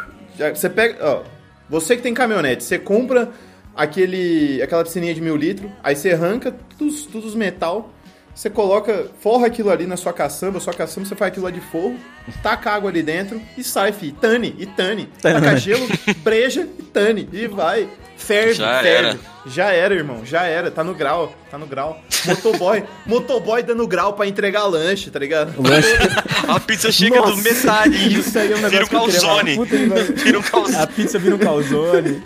Você 0.53 0.69
pega, 0.69 0.97
ó. 1.01 1.23
Você 1.69 1.97
que 1.97 2.01
tem 2.01 2.13
caminhonete, 2.13 2.63
você 2.63 2.79
compra 2.79 3.29
aquele, 3.75 4.61
aquela 4.61 4.83
piscininha 4.83 5.13
de 5.13 5.21
mil 5.21 5.35
litros, 5.35 5.69
aí 5.83 5.95
você 5.95 6.11
arranca 6.11 6.55
todos, 6.77 7.05
todos 7.05 7.29
os 7.29 7.35
metal, 7.35 7.93
você 8.37 8.51
coloca, 8.51 9.07
forra 9.19 9.47
aquilo 9.47 9.71
ali 9.71 9.87
na 9.87 9.97
sua 9.97 10.13
caçamba, 10.13 10.59
sua 10.59 10.71
caçamba 10.71 11.07
você 11.07 11.15
faz 11.15 11.31
aquilo 11.31 11.45
lá 11.45 11.51
de 11.51 11.59
forro, 11.59 11.97
taca 12.43 12.69
água 12.69 12.87
ali 12.87 13.01
dentro 13.01 13.41
e 13.57 13.63
sai, 13.63 13.91
fi. 13.91 14.11
Tane, 14.11 14.55
e 14.59 14.67
tane. 14.67 15.09
Taca 15.19 15.57
gelo, 15.57 15.87
breja 16.17 16.67
e 16.77 16.83
tane. 16.83 17.27
E 17.33 17.47
vai. 17.47 17.89
Ferve, 18.15 18.53
Já 18.53 18.79
ferve. 18.79 19.07
era. 19.07 19.19
Já 19.47 19.71
era, 19.71 19.95
irmão. 19.95 20.23
Já 20.23 20.43
era. 20.43 20.69
Tá 20.69 20.83
no 20.83 20.93
grau. 20.93 21.33
Tá 21.49 21.57
no 21.57 21.65
grau. 21.65 21.99
Motoboy. 22.25 22.83
motoboy 23.07 23.63
dando 23.63 23.87
grau 23.87 24.13
pra 24.13 24.27
entregar 24.27 24.65
lanche, 24.65 25.09
tá 25.09 25.17
ligado? 25.17 25.59
Lanche. 25.59 25.87
A 26.47 26.59
pizza 26.59 26.91
chega 26.91 27.15
Nossa, 27.15 27.31
do 27.31 27.37
metade 27.37 28.19
Isso 28.19 28.37
aí 28.37 28.51
é 28.51 28.55
um 28.55 28.69
vira 28.69 28.85
um 28.85 28.87
negócio 28.87 28.87
que 28.87 28.95
eu 28.95 29.01
queria 29.01 29.21
falar. 29.21 29.43
calzone. 29.43 29.55
Puta, 29.55 30.13
Vira 30.23 30.39
um 30.39 30.41
calzone. 30.43 30.75
A 30.83 30.87
pizza 30.87 31.19
vira 31.19 31.35
um 31.35 31.39
calzone. 31.39 32.23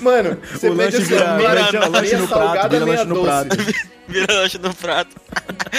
Mano, 0.00 0.38
você 0.50 0.68
o 0.70 0.76
pede 0.76 0.82
lanche 0.82 0.96
assim, 0.96 1.06
vira, 1.06 1.34
meia, 1.36 1.50
vira 1.50 1.72
meia 1.72 1.88
lanche 1.88 2.16
no 2.16 2.28
prato, 2.28 2.44
salgada, 2.44 2.68
vira 2.68 2.86
meia 2.86 2.98
lanche 2.98 3.08
no 3.08 3.14
doce. 3.14 3.26
prato. 3.26 3.99
Vira 4.10 4.34
lanche 4.34 4.58
no 4.58 4.74
prato. 4.74 5.16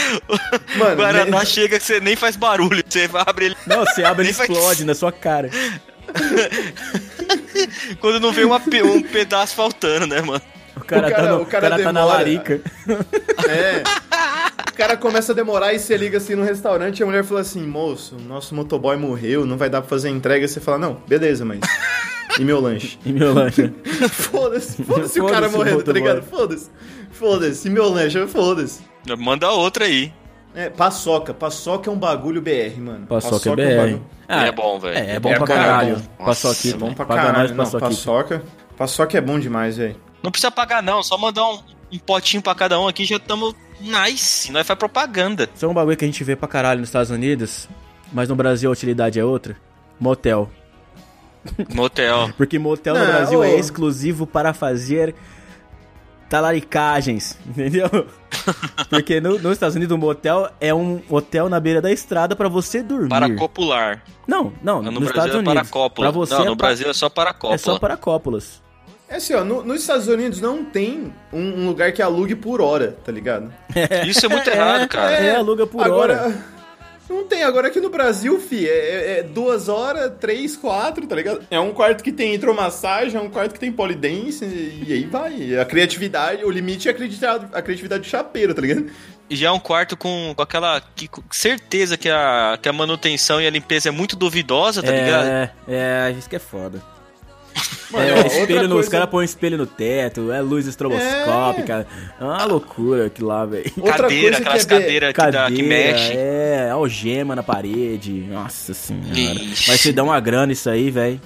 Mano, 0.78 0.94
o 0.94 0.96
Guaraná 0.96 1.40
me- 1.40 1.46
chega 1.46 1.78
que 1.80 1.86
você 1.86 2.00
nem 2.00 2.16
faz 2.16 2.36
barulho. 2.36 2.84
Você 2.88 3.10
abre 3.14 3.46
ele. 3.46 3.58
Não, 3.68 3.86
você 3.86 4.04
abre 4.04 4.24
e 4.26 4.28
Nem 4.28 4.34
faz- 4.34 4.50
explode 4.50 4.84
na 4.86 4.96
sua 4.96 5.12
cara. 5.12 5.50
Quando 8.00 8.20
não 8.20 8.32
vem 8.32 8.46
uma 8.46 8.58
um 8.58 9.02
pedaço 9.02 9.56
faltando, 9.56 10.08
né, 10.08 10.22
mano? 10.22 10.42
O 10.76 10.80
cara, 10.82 11.08
O 11.08 11.12
cara- 11.12 11.24
tá, 11.24 11.32
no, 11.32 11.38
o 11.38 11.42
o 11.42 11.46
cara 11.46 11.70
cara 11.70 11.84
tá 11.84 11.94
na 11.94 12.06
larica. 12.06 12.62
É. 13.48 13.84
O 14.70 14.74
cara 14.74 14.98
começa 14.98 15.32
a 15.32 15.36
demorar 15.36 15.74
e 15.74 15.80
você 15.80 15.96
liga 15.98 16.18
assim 16.18 16.34
no 16.34 16.44
restaurante 16.44 17.00
e 17.00 17.04
a 17.04 17.06
mulher 17.06 17.24
fala 17.24 17.42
assim: 17.42 17.62
moço, 17.66 18.16
nosso 18.28 18.56
motoboy 18.56 18.96
morreu, 18.98 19.46
não 19.46 19.58
vai 19.58 19.70
dar 19.70 19.82
pra 19.82 19.90
fazer 19.90 20.10
entrega. 20.10 20.46
E 20.46 20.48
você 20.48 20.60
fala: 20.60 20.78
não, 20.80 20.96
beleza, 21.08 21.44
mas. 21.46 21.60
E 22.40 22.44
meu 22.44 22.60
lanche? 22.60 22.98
E 23.06 23.12
meu 23.12 23.34
lanche. 23.34 23.72
Foda-se, 24.12 24.84
foda-se 24.84 25.20
o 25.22 25.28
cara 25.28 25.50
morrendo, 25.50 25.84
tá 25.84 25.92
ligado? 25.92 26.22
Foda-se. 26.24 26.70
Foda-se, 27.12 27.68
e 27.68 27.72
meu 27.72 27.90
lanche? 27.90 28.26
Foda-se. 28.28 28.82
Manda 29.18 29.50
outra 29.52 29.86
aí. 29.86 30.14
É, 30.54 30.70
paçoca. 30.70 31.34
Paçoca 31.34 31.90
é 31.90 31.94
um 31.94 31.98
bagulho 31.98 32.42
BR, 32.42 32.78
mano. 32.80 33.08
Paçoca 33.08 33.50
é 33.50 33.52
um 33.52 33.56
BR. 33.56 33.76
bagulho- 33.78 34.06
É 34.28 34.52
bom, 34.52 34.80
velho. 34.80 34.98
É, 34.98 35.16
é 35.16 35.20
bom 35.20 35.30
É, 35.32 35.38
pra 35.38 35.48
cara, 35.48 35.60
caralho. 35.64 35.94
é 35.94 35.96
bom. 36.18 36.26
Paçoquita. 36.26 36.76
É 36.76 36.80
bom 36.80 36.94
pra 36.94 37.06
Paga 37.06 37.22
caralho. 37.22 37.56
Não, 37.56 37.70
paçoca. 37.72 38.44
Paçoca 38.78 39.18
é 39.18 39.22
bom 39.22 39.40
demais, 39.40 39.78
velho. 39.78 39.96
Não 40.24 40.32
precisa 40.32 40.52
pagar, 40.52 40.82
não. 40.84 41.02
Só 41.04 41.18
mandar 41.18 41.46
um, 41.48 41.60
um 41.92 41.98
potinho 42.00 42.42
pra 42.44 42.54
cada 42.56 42.80
um 42.80 42.88
aqui 42.88 43.06
já 43.06 43.16
estamos 43.18 43.56
nice. 43.80 44.52
Nós 44.52 44.66
faz 44.68 44.78
propaganda. 44.78 45.48
Isso 45.56 45.66
é 45.66 45.68
um 45.68 45.74
bagulho 45.74 45.96
que 45.98 46.06
a 46.06 46.08
gente 46.08 46.24
vê 46.24 46.36
pra 46.36 46.48
caralho 46.48 46.80
nos 46.82 46.90
Estados 46.90 47.12
Unidos, 47.12 47.68
mas 48.12 48.28
no 48.30 48.36
Brasil 48.36 48.70
a 48.70 48.74
utilidade 48.74 49.20
é 49.20 49.24
outra. 49.26 49.56
Motel. 50.00 50.50
Motel. 51.74 52.32
Porque 52.38 52.58
motel 52.60 52.94
no 52.94 53.00
Não, 53.00 53.08
Brasil 53.08 53.40
ô. 53.40 53.44
é 53.44 53.56
exclusivo 53.56 54.28
para 54.28 54.54
fazer 54.54 55.16
talaricagens, 56.30 57.38
entendeu? 57.46 57.90
Porque 58.90 59.20
no- 59.20 59.38
nos 59.40 59.54
Estados 59.54 59.76
Unidos 59.76 59.96
um 59.96 60.00
motel 60.00 60.50
é 60.62 60.74
um 60.74 61.02
hotel 61.10 61.50
na 61.50 61.60
beira 61.60 61.82
da 61.82 61.92
estrada 61.92 62.36
pra 62.36 62.48
você 62.48 62.82
dormir. 62.82 63.10
Para 63.10 63.36
copular. 63.36 64.04
Não, 64.28 64.54
não, 64.64 64.82
No 64.82 64.92
nos 64.92 65.00
Brasil 65.04 65.10
Estados 65.10 65.36
é 65.36 65.38
Unidos. 65.40 65.54
para 65.54 65.66
cópula. 65.70 66.08
Pra 66.12 66.18
você 66.20 66.34
não, 66.36 66.42
é 66.42 66.46
no 66.46 66.58
pa- 66.58 66.68
Brasil 66.68 66.90
é 66.90 66.94
só 66.94 67.10
para 67.10 67.34
cópula. 67.34 67.56
é 67.56 67.58
só 67.58 67.78
para 67.80 67.98
cópulas. 67.98 68.62
É 69.10 69.16
assim, 69.18 69.34
ó, 69.34 69.44
no- 69.44 69.62
nos 69.64 69.82
Estados 69.82 70.08
Unidos 70.08 70.40
não 70.40 70.64
tem 70.64 71.14
um, 71.34 71.64
um 71.64 71.68
lugar 71.68 71.92
que 71.92 72.02
alugue 72.02 72.34
por 72.36 72.62
hora, 72.62 72.96
tá 73.04 73.12
ligado? 73.12 73.52
Isso 74.08 74.26
é 74.26 74.30
muito 74.30 74.50
errado, 74.50 74.88
cara. 74.88 75.12
É, 75.12 75.36
aluga 75.36 75.68
por 75.68 75.84
agora, 75.84 76.14
hora. 76.28 76.46
Não 77.12 77.26
tem, 77.28 77.44
agora 77.44 77.68
aqui 77.68 77.80
no 77.82 77.90
Brasil, 77.90 78.40
fi, 78.40 78.68
é, 78.68 78.72
é- 78.72 79.20
é 79.20 79.24
duas 79.24 79.68
horas, 79.70 80.12
três, 80.20 80.56
quatro, 80.56 81.06
tá 81.06 81.16
ligado? 81.16 81.42
É 81.52 81.60
um 81.60 81.72
quarto 81.74 82.04
que 82.04 82.12
tem 82.12 82.34
hidromassagem, 82.34 83.18
é 83.20 83.22
um 83.22 83.30
quarto 83.30 83.54
que 83.54 83.60
tem 83.60 83.72
polidense, 83.72 84.46
e 84.46 84.92
aí 84.94 85.04
vai. 85.06 85.58
A 85.60 85.66
criatividade, 85.66 86.44
o 86.46 86.50
limite 86.50 86.88
é 86.88 86.92
a 86.92 86.94
criatividade, 86.94 87.48
a 87.54 87.62
criatividade 87.62 88.02
do 88.04 88.08
chapeiro, 88.08 88.54
tá 88.54 88.62
ligado? 88.62 88.86
E 89.30 89.36
já 89.36 89.48
é 89.48 89.52
um 89.52 89.60
quarto 89.60 89.96
com, 89.96 90.34
com 90.36 90.42
aquela 90.42 90.82
que- 90.96 91.08
com 91.08 91.22
certeza 91.32 91.98
que 91.98 92.10
a, 92.10 92.58
que 92.62 92.68
a 92.68 92.74
manutenção 92.74 93.42
e 93.42 93.48
a 93.48 93.50
limpeza 93.50 93.90
é 93.90 93.92
muito 93.92 94.16
duvidosa, 94.16 94.82
tá 94.84 94.92
ligado? 94.92 95.28
É, 95.28 95.52
é, 95.68 96.16
isso 96.18 96.30
que 96.30 96.36
é 96.36 96.40
foda. 96.40 96.82
Mano, 97.92 98.06
é, 98.08 98.14
ó, 98.14 98.16
outra 98.18 98.28
espelho 98.40 98.62
no, 98.62 98.66
Os 98.68 98.72
coisa- 98.74 98.92
caras 98.92 99.10
põem 99.10 99.26
espelho 99.26 99.58
no 99.58 99.66
teto, 99.66 100.32
é 100.32 100.40
luz 100.42 100.66
estroboscópica. 100.66 101.86
É, 102.20 102.24
uma 102.24 102.46
loucura 102.46 103.08
aquilo 103.08 103.28
lá, 103.28 103.46
velho. 103.46 103.70
Cadeira, 103.84 104.08
coisa 104.08 104.38
aquelas 104.38 104.66
que 104.66 104.74
é 104.74 104.80
cadeiras 104.80 105.14
que, 105.14 105.18
dá- 105.18 105.26
que 105.26 105.32
Cadeira, 105.58 105.68
mexe. 105.68 106.14
é, 106.16 106.70
algema 106.72 107.36
na 107.36 107.44
parede. 107.44 108.14
Nossa 108.30 108.74
senhora. 108.74 109.10
Ixi. 109.20 109.68
Vai 109.68 109.78
te 109.78 109.92
dar 109.92 110.04
uma 110.04 110.20
grana 110.22 110.54
isso 110.54 110.70
aí, 110.70 110.90
velho. 110.90 111.20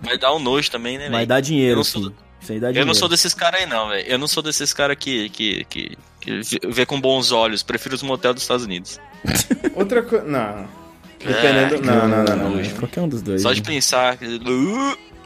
Vai 0.00 0.16
dar 0.16 0.32
um 0.32 0.38
nojo 0.38 0.70
também, 0.70 0.96
né, 0.96 1.04
Vai 1.08 1.18
velho? 1.20 1.26
dar 1.26 1.38
Eu 1.38 1.42
dinheiro, 1.42 1.76
não 1.78 1.84
sou- 1.84 2.02
sim. 2.04 2.12
Isso 2.40 2.52
aí 2.52 2.60
dá 2.60 2.68
Eu 2.68 2.72
dinheiro. 2.72 2.86
não 2.86 2.94
sou 2.94 3.08
desses 3.08 3.34
caras 3.34 3.60
aí, 3.60 3.66
não, 3.66 3.88
velho. 3.88 4.06
Eu 4.08 4.18
não 4.18 4.28
sou 4.28 4.42
desses 4.42 4.72
caras 4.72 4.96
que, 4.98 5.28
que, 5.30 5.64
que, 5.68 5.96
que 6.20 6.40
vê- 6.68 6.86
com 6.86 7.00
bons 7.00 7.32
olhos. 7.32 7.62
Prefiro 7.64 7.94
os 7.96 8.02
motel 8.02 8.32
dos 8.32 8.42
Estados 8.44 8.64
Unidos. 8.64 9.00
Outra 9.74 10.02
coisa. 10.02 10.24
Não. 10.24 10.66
Dependendo. 11.18 11.74
É, 11.76 11.80
não, 11.80 12.08
não, 12.08 12.24
não, 12.24 12.50
não. 12.50 12.64
Qualquer 12.78 13.00
um 13.00 13.08
dos 13.08 13.22
dois. 13.22 13.42
Só 13.42 13.48
né? 13.50 13.54
de 13.56 13.62
pensar. 13.62 14.18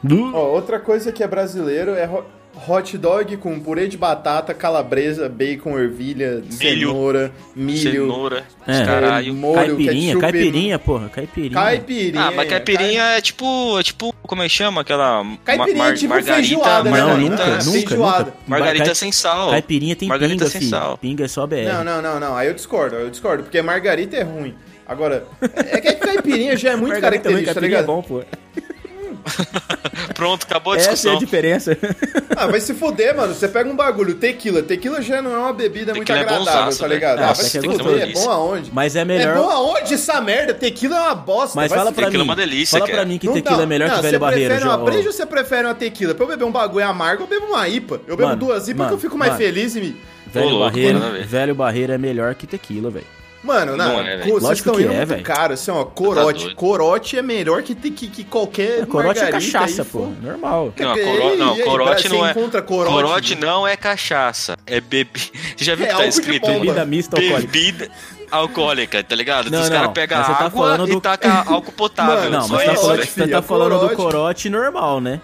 Uh, 0.04 0.30
Ó, 0.34 0.52
outra 0.52 0.78
coisa 0.78 1.10
que 1.12 1.22
é 1.22 1.26
brasileiro 1.26 1.92
é 1.94 2.06
ho- 2.06 2.24
hot 2.68 2.96
dog 2.96 3.36
com 3.36 3.58
purê 3.60 3.86
de 3.86 3.96
batata, 3.98 4.54
calabresa, 4.54 5.28
bacon, 5.28 5.78
ervilha, 5.78 6.36
Milho. 6.42 6.52
cenoura, 6.52 7.32
milho, 7.54 7.78
cenoura, 7.92 8.44
É. 8.66 8.84
caralho. 8.84 9.34
molho, 9.34 9.56
Caipirinha, 9.76 10.14
ketchup, 10.14 10.20
caipirinha, 10.20 10.78
porra. 10.78 11.08
Caipirinha. 11.10 11.52
Caipirinha. 11.52 12.22
Ah, 12.24 12.30
mas 12.30 12.48
caipirinha 12.48 13.02
é 13.02 13.20
tipo, 13.20 13.78
é 13.78 13.82
tipo, 13.82 14.14
como 14.22 14.42
é 14.42 14.46
que 14.48 14.54
chama? 14.54 14.80
Aquela 14.80 15.22
Caipirinha 15.44 15.76
mar- 15.76 15.92
é 15.92 15.94
tipo 15.96 16.08
margarita, 16.14 16.34
feijoada, 16.48 16.90
né, 16.90 16.98
Não, 16.98 17.08
mano? 17.08 17.28
margarita, 17.28 17.64
nunca, 17.64 17.96
nunca, 17.96 17.96
nunca. 18.20 18.32
margarita 18.46 18.84
Cai- 18.86 18.94
sem 18.94 19.12
sal. 19.12 19.50
Caipirinha 19.50 19.96
tem 19.96 20.08
margarita 20.08 20.38
pinga, 20.38 20.50
sem 20.50 20.60
filho. 20.62 20.70
sal. 20.70 20.98
Pinga 20.98 21.24
é 21.24 21.28
só 21.28 21.46
BR. 21.46 21.64
Não, 21.68 21.84
não, 21.84 22.00
não, 22.02 22.20
não. 22.20 22.36
Aí 22.36 22.48
eu 22.48 22.54
discordo, 22.54 22.96
eu 22.96 23.10
discordo, 23.10 23.42
porque 23.44 23.60
margarita 23.60 24.16
é 24.16 24.22
ruim. 24.22 24.54
Agora, 24.88 25.26
é 25.42 25.80
que 25.80 25.88
a 25.88 25.94
caipirinha 25.98 26.56
já 26.56 26.70
é 26.70 26.76
muito 26.76 26.92
Margarita 26.94 27.24
também, 27.28 27.44
característica, 27.44 27.54
tá 27.54 27.60
caipirinha 27.60 27.78
é 27.78 27.80
ligado? 27.82 27.86
bom, 27.86 28.02
pô. 28.02 28.22
Pronto, 30.14 30.44
acabou 30.44 30.72
a 30.72 30.76
Essa 30.76 30.88
é 30.88 30.90
a 30.90 30.94
discussão. 30.94 31.18
diferença. 31.18 31.76
Ah, 32.36 32.46
vai 32.46 32.60
se 32.60 32.72
fuder, 32.74 33.16
mano. 33.16 33.34
Você 33.34 33.48
pega 33.48 33.68
um 33.68 33.76
bagulho, 33.76 34.14
tequila. 34.14 34.62
Tequila 34.62 35.02
já 35.02 35.20
não 35.20 35.32
é 35.34 35.38
uma 35.38 35.52
bebida 35.52 35.92
muito 35.92 36.06
Tequila 36.06 36.18
é 36.18 36.22
agradável, 36.22 36.44
bonzaço, 36.62 36.78
tá 36.80 36.88
né? 36.88 36.94
ligado? 36.94 37.18
Ah, 37.18 37.30
Ah, 37.30 37.32
vai 37.32 37.44
tequila 37.44 37.74
se 37.74 37.80
é 37.80 37.84
fuder, 37.84 38.08
é 38.08 38.12
bom 38.12 38.30
aonde? 38.30 38.70
Mas 38.72 38.96
é 38.96 39.00
É 39.00 39.04
melhor. 39.04 39.36
bom 39.36 39.50
aonde 39.50 39.94
essa 39.94 40.20
merda? 40.20 40.54
Tequila 40.54 40.96
é 40.96 41.00
uma 41.00 41.14
bosta. 41.14 41.56
Mas 41.56 41.72
fala 41.72 41.92
pra 41.92 42.04
Tequila 42.06 42.24
mim. 42.24 42.30
é 42.30 42.32
uma 42.32 42.36
delícia, 42.36 42.78
fala 42.78 42.90
pra 42.90 43.04
mim 43.04 43.18
que 43.18 43.26
Não 43.26 43.34
tequila 43.34 43.56
dá. 43.58 43.62
é 43.62 43.66
melhor 43.66 43.88
não, 43.88 43.96
que 43.96 44.02
velho 44.02 44.18
barreiro. 44.20 44.54
Você 44.54 44.60
prefere 44.60 44.68
uma 44.76 44.84
breja 44.84 45.06
ou 45.08 45.12
você 45.12 45.26
prefere 45.26 45.66
uma 45.66 45.74
tequila? 45.74 46.14
Pra 46.14 46.24
eu 46.24 46.28
beber 46.28 46.44
um 46.44 46.52
bagulho 46.52 46.86
amargo, 46.86 47.22
eu 47.24 47.26
bebo 47.26 47.46
uma 47.46 47.68
IPA. 47.68 48.00
Eu 48.06 48.16
bebo 48.16 48.28
Mano, 48.30 48.40
duas 48.40 48.68
IPA 48.68 48.78
mano, 48.78 48.88
que 48.90 48.94
eu 48.94 49.00
fico 49.00 49.18
mais 49.18 49.32
mano. 49.32 49.44
feliz 49.44 49.76
e 49.76 49.80
me... 49.80 49.96
Velho 50.32 50.46
Ô, 50.46 50.50
louco, 50.50 50.64
barreiro, 50.66 51.00
velho 51.26 51.54
barreiro 51.54 51.92
é 51.92 51.98
melhor 51.98 52.34
que 52.34 52.46
tequila, 52.46 52.90
velho. 52.90 53.06
Mano, 53.46 53.76
não, 53.76 53.92
Não 53.94 54.00
é, 54.00 54.16
co- 54.18 54.24
vocês 54.24 54.42
Lógico 54.42 54.52
estão 54.54 54.74
que 54.74 54.82
indo 54.82 54.92
é, 54.92 54.96
muito 54.96 55.08
velho. 55.08 55.22
caro, 55.22 55.52
assim, 55.54 55.70
ó, 55.70 55.84
corote. 55.84 56.40
doido. 56.44 56.56
corote 56.56 57.16
é 57.18 57.22
melhor 57.22 57.62
que, 57.62 57.74
que, 57.74 58.08
que 58.08 58.24
qualquer 58.24 58.82
É, 58.82 58.86
corote 58.86 59.20
é 59.20 59.30
cachaça, 59.30 59.82
aí, 59.82 59.88
pô. 59.88 60.06
Normal. 60.20 60.72
Não, 60.76 60.94
coro... 60.96 61.36
não 61.36 61.52
aí, 61.54 61.62
corote 61.62 62.08
não 62.08 62.26
é. 62.26 62.34
corote? 62.34 62.66
Corote 62.92 63.34
não 63.36 63.66
é 63.68 63.76
cachaça. 63.76 64.56
É 64.66 64.80
bebida. 64.80 65.20
Você 65.56 65.64
já 65.64 65.74
viu 65.74 65.86
É 65.86 65.88
que 65.90 65.96
tá 65.96 66.06
escrito? 66.06 66.46
Bebida 66.46 66.84
mista 66.84 67.16
alcoólica. 67.16 67.52
Bebida 67.52 67.88
alcoólica, 68.30 69.04
tá 69.04 69.14
ligado? 69.14 69.50
Não, 69.50 69.60
Os 69.60 69.68
não, 69.70 69.76
caras 69.76 69.92
pegam 69.92 70.18
você 70.18 70.32
tá 70.32 70.38
água 70.46 70.50
falando 70.50 70.88
e 70.88 70.90
do- 70.92 71.00
taca 71.00 71.44
álcool 71.48 71.72
potável. 71.72 72.14
Mano, 72.16 72.30
Não, 72.30 72.42
só 72.42 72.54
mas 72.54 72.64
você 72.64 72.68
tá 72.74 72.76
falando, 72.80 73.04
você 73.06 73.28
tá 73.28 73.42
falando 73.42 73.78
do 73.88 73.94
corote 73.94 74.50
normal, 74.50 75.00
né? 75.00 75.20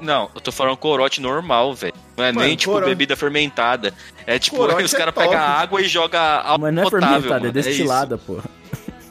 Não, 0.00 0.30
eu 0.34 0.40
tô 0.40 0.52
falando 0.52 0.76
corote 0.76 1.20
normal, 1.20 1.74
velho. 1.74 1.94
Não 2.16 2.24
é 2.24 2.32
Mano, 2.32 2.46
nem 2.46 2.56
tipo 2.56 2.72
corote- 2.72 2.90
bebida 2.90 3.16
fermentada. 3.16 3.92
É 4.26 4.38
tipo, 4.38 4.56
Corote 4.56 4.84
os 4.84 4.94
é 4.94 4.98
caras 4.98 5.14
top. 5.14 5.26
pegam 5.28 5.42
água 5.42 5.80
e 5.80 5.84
jogam 5.88 6.20
álcool 6.20 6.60
Mas 6.60 6.74
não 6.74 6.82
é 6.82 6.84
potável. 6.84 7.08
fermentada, 7.08 7.36
é 7.36 7.40
mano, 7.40 7.52
destilada, 7.52 8.18
pô. 8.18 8.38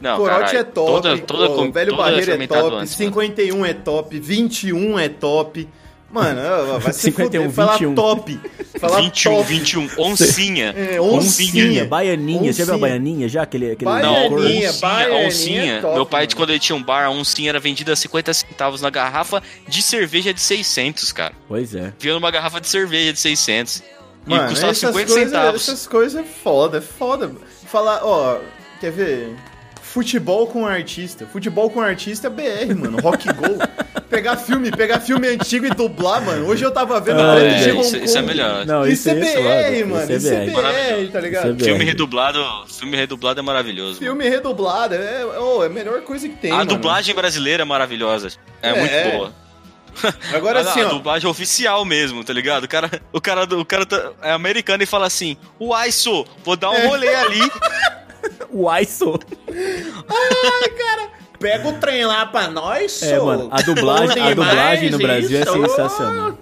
Não, 0.02 0.18
Corote 0.18 0.40
caralho, 0.40 0.58
é 0.60 0.64
top, 0.64 0.92
Toda, 0.92 1.18
toda, 1.20 1.48
pô, 1.48 1.56
com- 1.56 1.72
velho 1.72 1.92
toda 1.92 2.04
barreiro 2.04 2.22
é 2.22 2.26
fermentada 2.26 2.62
top, 2.62 2.76
antes, 2.76 3.00
mano. 3.00 3.12
51 3.14 3.66
é 3.66 3.74
top, 3.74 4.20
21 4.20 5.00
é 5.00 5.10
top. 5.10 5.70
Mano, 6.16 6.80
vai 6.80 6.94
se 6.94 7.02
51, 7.02 7.42
fuder, 7.44 7.52
falar 7.56 7.74
21. 7.74 7.96
top. 7.96 8.40
Falar 8.80 9.02
21, 9.02 9.34
top. 9.36 9.50
21, 9.50 9.90
oncinha. 9.98 10.74
É, 10.78 11.02
Oncinha, 11.02 11.64
oncinha. 11.66 11.86
baianinha. 11.86 12.54
Já 12.54 12.64
viu 12.66 12.74
a 12.76 12.78
baianinha 12.78 13.28
já? 13.28 13.42
Aquele, 13.44 13.72
aquele 13.72 13.92
Baianinha. 13.92 14.30
Não, 14.30 14.38
oncinha, 14.38 14.74
baianinha 14.74 15.28
oncinha. 15.28 15.74
é 15.78 15.82
top, 15.82 15.94
Meu 15.96 16.06
pai, 16.06 16.22
mano. 16.24 16.36
quando 16.38 16.50
ele 16.52 16.60
tinha 16.60 16.76
um 16.76 16.82
bar, 16.84 17.06
a 17.06 17.10
oncinha 17.12 17.50
era 17.50 17.60
vendida 17.60 17.92
a 17.94 17.96
50 17.96 18.34
centavos 18.34 18.82
na 18.82 18.90
garrafa 18.90 19.44
de 19.68 19.82
cerveja 19.82 20.34
de 20.34 20.40
600, 20.42 21.12
cara. 21.12 21.34
Pois 21.48 21.76
é. 21.76 21.94
Via 22.00 22.14
numa 22.14 22.32
garrafa 22.32 22.62
de 22.62 22.68
cerveja 22.70 23.12
de 23.14 23.20
600. 23.20 23.84
E 24.26 24.30
Mano, 24.30 24.50
custava 24.50 24.72
essas 24.72 24.80
50 24.90 24.94
coisas, 25.08 25.24
centavos. 25.30 25.62
essas 25.62 25.88
coisas 25.88 26.22
é 26.22 26.24
foda, 26.24 26.78
é 26.80 26.82
foda. 26.82 27.32
Falar, 27.68 28.00
ó, 28.04 28.40
quer 28.80 28.92
ver? 28.92 29.36
Futebol 29.82 30.48
com 30.48 30.66
artista. 30.66 31.26
Futebol 31.26 31.70
com 31.70 31.80
artista 31.82 32.28
é 32.28 32.30
BR, 32.30 32.74
mano. 32.76 33.00
Rock 33.00 33.28
Go. 33.34 33.46
pegar 34.16 34.38
filme, 34.38 34.72
pegar 34.72 35.00
filme 35.00 35.28
antigo 35.28 35.66
e 35.66 35.70
dublar, 35.70 36.22
mano. 36.24 36.48
Hoje 36.48 36.64
eu 36.64 36.72
tava 36.72 37.00
vendo 37.00 37.20
Ah, 37.22 37.34
a 37.34 37.40
é, 37.40 37.54
de 37.64 37.72
Hong 37.72 37.82
isso, 37.82 37.98
isso 37.98 38.18
é 38.18 38.22
melhor. 38.22 38.66
Não, 38.66 38.88
Isso, 38.88 39.10
é 39.10 39.12
aí 39.12 39.20
BR, 39.20 39.28
suave, 39.28 39.84
mano. 39.86 40.12
Isso 40.14 40.28
é 40.34 40.46
BR, 40.46 40.52
Maravilhoso. 40.54 41.12
tá 41.12 41.20
ligado? 41.20 41.46
Isso 41.56 41.62
é 41.62 41.66
Filme 41.66 41.80
BR. 41.80 41.86
redublado, 41.88 42.46
filme 42.68 42.98
redublado 42.98 43.40
é 43.40 43.44
maravilhoso. 43.44 43.94
mano. 44.02 44.06
Filme 44.06 44.30
redublado, 44.30 44.96
é, 44.96 45.26
oh, 45.40 45.64
é 45.64 45.68
a 45.68 45.70
melhor 45.70 46.02
coisa 46.02 46.28
que 46.30 46.36
tem, 46.36 46.52
A 46.52 46.56
mano. 46.58 46.70
dublagem 46.70 47.14
brasileira 47.14 47.64
é 47.64 47.66
maravilhosa. 47.66 48.30
É, 48.62 48.70
É, 48.70 48.80
muito 48.80 48.94
é. 48.94 49.12
boa. 49.12 49.34
Agora 50.34 50.60
Olha, 50.60 50.70
assim, 50.70 50.82
a 50.82 50.88
ó. 50.88 50.90
dublagem 50.90 51.30
oficial 51.30 51.86
mesmo, 51.86 52.22
tá 52.24 52.34
ligado? 52.34 52.66
O 52.66 52.68
cara, 52.68 52.90
o 53.14 53.22
cara, 53.22 53.44
o 53.44 53.64
cara 53.66 53.86
tá- 53.86 54.12
é 54.22 54.32
americano 54.32 54.84
e 54.84 54.86
fala 54.86 55.06
assim: 55.08 55.38
Uai, 55.60 55.90
sou, 55.92 56.28
vou 56.44 56.58
dar 56.58 56.70
um 56.72 56.76
É. 56.76 56.86
rolê 56.88 57.14
ali. 57.16 57.40
O 58.50 58.68
ISO. 58.80 59.20
Pega 61.40 61.68
o 61.68 61.74
trem 61.74 62.06
lá 62.06 62.26
pra 62.26 62.48
nós, 62.50 63.02
É, 63.04 63.18
sou. 63.18 63.26
mano, 63.28 63.48
a 63.52 63.62
dublagem, 63.62 64.22
a 64.24 64.34
dublagem 64.34 64.90
no 64.90 64.98
Brasil 64.98 65.40
é 65.40 65.46
sensacional. 65.46 66.38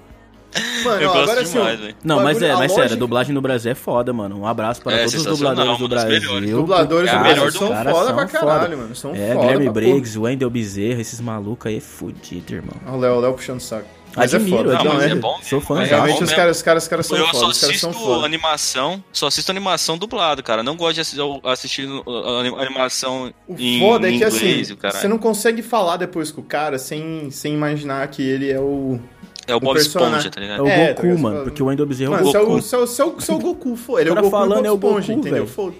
Mano, 0.85 1.01
Eu 1.01 1.09
ó, 1.09 1.13
gosto 1.13 1.23
agora 1.23 1.41
assim, 1.41 1.53
demais, 1.57 1.79
velho. 1.79 1.95
Não, 2.03 2.21
mas 2.23 2.39
é, 2.39 2.53
mas 2.53 2.71
sério, 2.71 2.93
a 2.93 2.95
dublagem 2.95 3.33
no 3.33 3.41
Brasil 3.41 3.71
é 3.71 3.75
foda, 3.75 4.13
mano. 4.13 4.39
Um 4.39 4.45
abraço 4.45 4.83
para 4.83 4.93
É 4.97 5.05
todos 5.05 5.15
os 5.15 5.25
dubladores 5.25 5.77
do 5.79 5.87
Brasil. 5.87 6.09
melhores. 6.11 6.49
Dubladores 6.51 7.09
do 7.11 7.17
Brasil 7.19 7.35
melhor 7.35 7.51
são 7.51 7.63
os 7.71 7.75
foda 7.75 8.05
são 8.05 8.15
pra 8.15 8.25
caralho, 8.27 8.61
foda. 8.63 8.77
mano. 8.77 8.95
São 8.95 9.15
É, 9.15 9.33
foda 9.33 9.39
Guilherme 9.39 9.69
Briggs, 9.69 10.19
Wendel 10.19 10.49
Bezerra, 10.51 11.01
esses 11.01 11.19
malucos 11.19 11.65
aí 11.71 11.77
é 11.77 11.79
fudido, 11.79 12.53
irmão. 12.53 12.73
porra. 12.83 12.93
Ó, 12.93 12.97
o 12.97 12.99
Léo, 12.99 13.13
o 13.15 13.19
Léo 13.19 13.33
puxando 13.33 13.57
o 13.57 13.61
saco. 13.63 13.87
Mas 14.15 14.33
Admiro, 14.33 14.55
é 14.57 14.57
foda. 14.63 14.73
Não, 14.77 14.83
Não, 14.83 14.93
mas 14.93 15.03
é, 15.03 15.09
é 15.11 15.15
bom 15.15 15.39
Sou 15.41 15.59
fã. 15.61 15.75
mas 15.75 15.87
é 15.91 15.95
Realmente 15.95 16.17
bom 16.19 16.23
os 16.23 16.33
caras, 16.33 16.57
os 16.57 16.63
caras, 16.63 16.83
os 16.83 16.89
caras 16.89 17.05
são 17.07 17.17
Eu 17.17 17.25
foda, 17.27 17.37
só 17.39 17.47
os 17.47 17.59
caras 17.61 17.79
são 17.79 17.89
assisto 17.89 18.07
foda. 18.07 18.25
animação, 18.25 19.03
só 19.11 19.27
assisto 19.27 19.51
animação 19.51 19.97
dublado, 19.97 20.43
cara. 20.43 20.61
Não 20.63 20.75
gosto 20.75 20.95
de 20.95 21.01
assistir 21.43 21.85
uh, 21.87 22.03
uh, 22.05 22.59
animação 22.59 23.33
O 23.47 23.55
em 23.57 23.79
foda 23.79 24.07
é 24.07 24.11
que 24.11 24.15
inglês, 24.17 24.33
assim, 24.35 24.73
o 24.73 24.91
você 24.91 25.07
não 25.07 25.17
consegue 25.17 25.61
falar 25.61 25.97
depois 25.97 26.31
com 26.31 26.41
o 26.41 26.43
cara 26.43 26.77
sem, 26.77 27.31
sem 27.31 27.53
imaginar 27.53 28.07
que 28.09 28.21
ele 28.21 28.51
é 28.51 28.59
o. 28.59 28.99
É 29.45 29.53
o 29.55 29.59
Bob 29.59 29.73
personagem. 29.75 30.19
Esponja, 30.19 30.29
tá 30.31 30.39
É 30.39 30.43
ligado? 30.43 30.63
o 30.63 30.67
É, 30.67 30.87
tá 30.87 30.93
Goku, 31.01 31.07
ligado? 31.07 31.21
mano, 31.21 31.43
porque 31.43 31.61
o 31.63 31.65
Wendel 31.65 31.85
Bezerra 31.85 32.11
é 32.11 32.13
o 32.13 32.17
Mano, 32.25 32.29
é 32.29 32.39
Goku. 32.39 32.53
o, 32.57 32.61
você 32.61 32.75
é 32.75 32.77
o, 32.79 32.87
você 32.87 33.01
é 33.01 33.05
o, 33.05 33.11
você 33.13 33.31
é 33.31 33.35
o 33.35 33.39
Goku, 33.39 33.75
fo- 33.77 33.99
ele 33.99 34.09
é 34.09 34.11
O 34.11 34.13
o 34.13 34.15
cara 34.15 34.27
Goku 34.27 34.37
falando 34.37 34.65
é 34.65 34.71
o 34.71 34.75
Esponja, 34.75 35.07
Goku, 35.07 35.19
entendeu? 35.19 35.43
velho. 35.45 35.47
Foda- 35.47 35.75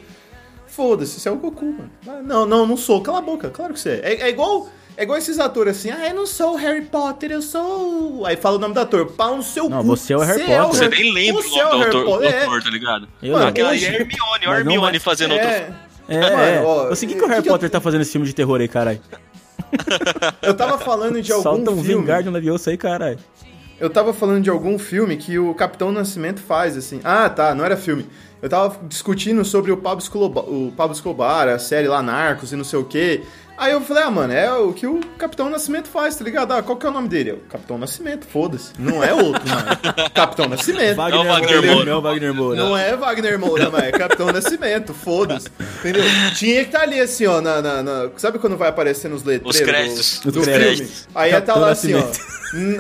Foda-se, 0.68 1.20
você 1.20 1.30
é 1.30 1.32
o 1.32 1.36
Goku, 1.36 1.66
mano. 1.66 1.92
Não, 2.26 2.46
não, 2.46 2.66
não 2.66 2.76
sou, 2.76 3.00
cala 3.02 3.20
a 3.20 3.22
boca, 3.22 3.50
claro 3.52 3.74
que 3.74 3.80
você 3.80 4.02
é. 4.04 4.14
É, 4.16 4.22
é 4.24 4.30
igual. 4.30 4.68
É 4.96 5.04
igual 5.04 5.18
esses 5.18 5.40
atores 5.40 5.78
assim, 5.78 5.90
ah, 5.90 6.08
eu 6.10 6.14
não 6.16 6.26
sou 6.28 6.54
o 6.54 6.56
Harry 6.56 6.84
Potter, 6.84 7.32
eu 7.32 7.42
sou. 7.42 8.20
o-" 8.20 8.26
Aí 8.26 8.36
fala 8.38 8.58
o 8.58 8.60
nome 8.60 8.74
do 8.74 8.80
ator, 8.80 9.08
pau 9.08 9.36
no 9.38 9.44
seu 9.44 9.68
Não, 9.70 9.80
cu. 9.80 9.84
você 9.88 10.14
é 10.14 10.18
o 10.18 10.20
Harry 10.20 10.44
Potter. 10.44 10.68
Você 10.68 10.88
nem 10.90 11.14
lembra 11.14 11.42
Você 11.42 11.60
é 11.60 11.66
o 11.66 11.70
o 11.70 11.72
nome 11.72 11.86
do 11.86 11.86
Harry 11.86 11.98
autor, 11.98 12.06
Potter, 12.06 12.30
do 12.32 12.36
é. 12.38 12.44
autor, 12.46 12.64
tá 12.64 12.70
ligado? 12.70 13.08
Eu 13.22 13.34
Mano. 13.34 13.48
Aquela 13.48 13.72
hoje- 13.72 13.86
é 13.86 13.90
Hermione, 13.96 14.18
ó, 14.46 14.48
não 14.52 14.54
Hermione 14.58 14.82
vai- 14.92 15.00
fazendo 15.00 15.32
outro. 15.34 15.48
É, 15.48 15.72
É, 16.08 16.20
Mano, 16.20 16.36
é. 16.44 16.62
ó, 16.64 16.84
Eu 16.90 16.96
sei 16.96 17.08
o 17.08 17.12
que, 17.12 17.18
que 17.18 17.24
o 17.24 17.28
Harry 17.28 17.42
que 17.42 17.50
eu- 17.50 17.54
Potter 17.54 17.70
tá 17.70 17.80
fazendo 17.82 18.02
esse 18.02 18.12
filme 18.12 18.28
de 18.28 18.36
terror 18.36 18.60
aí, 18.62 18.68
caralho. 18.68 19.00
eu 20.42 20.54
tava 20.54 20.78
falando 20.78 21.22
de 21.22 21.32
algum 21.32 21.44
Solta 21.44 21.72
um 21.72 21.84
filme. 21.84 22.02
Vingardium 22.02 22.32
Leviosa 22.32 22.70
aí, 22.72 22.78
caralho. 22.78 23.18
Eu 23.80 23.90
tava 23.90 24.14
falando 24.14 24.42
de 24.44 24.50
algum 24.50 24.78
filme 24.80 25.18
que 25.18 25.38
o 25.40 25.54
Capitão 25.56 25.92
Nascimento 25.92 26.40
faz, 26.40 26.78
assim. 26.78 27.02
Ah, 27.04 27.30
tá, 27.30 27.54
não 27.56 27.66
era 27.66 27.76
filme. 27.76 28.06
Eu 28.42 28.50
tava 28.50 28.78
discutindo 28.88 29.44
sobre 29.44 29.72
o 29.72 29.78
Pablo 29.78 30.00
Escobar, 30.02 30.44
o 30.44 30.72
Pablo 30.76 30.94
Escobar 30.94 31.48
a 31.48 31.58
série 31.60 31.88
lá 31.88 32.02
Narcos 32.02 32.52
e 32.52 32.56
não 32.56 32.64
sei 32.64 32.80
o 32.80 32.84
quê. 32.84 33.24
Aí 33.56 33.72
eu 33.72 33.82
falei, 33.82 34.04
ah, 34.04 34.10
mano, 34.12 34.34
é 34.34 34.52
o 34.54 34.74
que 34.74 34.88
o 34.88 35.00
Capitão 35.18 35.48
Nascimento 35.50 35.88
faz, 35.88 36.16
tá 36.16 36.24
ligado? 36.24 36.52
Ah, 36.54 36.64
qual 36.64 36.76
que 36.76 36.86
é 36.86 36.90
o 36.90 36.92
nome 36.92 37.08
dele? 37.08 37.30
É 37.30 37.34
o 37.34 37.38
Capitão 37.38 37.78
Nascimento, 37.78 38.26
foda-se. 38.26 38.72
Não 38.80 39.04
é 39.04 39.14
outro, 39.14 39.42
mano. 39.48 39.68
Capitão 40.14 40.50
Nascimento. 40.50 40.96
Wagner, 40.96 41.24
Não, 41.24 41.32
Wagner 41.32 41.56
Moura. 41.62 41.72
Moura. 41.74 41.86
Não, 41.92 42.02
Wagner 42.02 42.34
Moura. 42.34 42.58
Não 42.58 42.78
é 42.78 42.96
Wagner 42.98 43.40
Moura, 43.40 43.70
mas 43.70 43.84
é 43.86 43.92
Capitão 43.92 44.32
Nascimento, 44.32 44.94
foda-se. 44.94 45.48
Entendeu? 45.80 46.04
Tinha 46.36 46.62
que 46.62 46.66
estar 46.70 46.82
ali 46.82 47.00
assim, 47.00 47.28
ó, 47.28 47.40
na, 47.42 47.62
na- 47.62 47.84
na- 47.84 48.10
Sabe 48.18 48.40
quando 48.40 48.58
vai 48.58 48.70
aparecer 48.70 49.08
nos 49.08 49.24
letreiros? 49.24 49.56
Os 49.56 49.62
créditos. 49.66 50.20
Do, 50.20 50.32
do 50.32 50.40
Os 50.40 50.46
filme? 50.46 50.60
créditos. 50.60 51.08
Aí 51.14 51.32
ia 51.32 51.40
tá 51.40 51.46
Capitão 51.54 51.62
lá 51.62 51.72
assim, 51.72 51.94
ó. 51.94 52.04
N- 52.54 52.78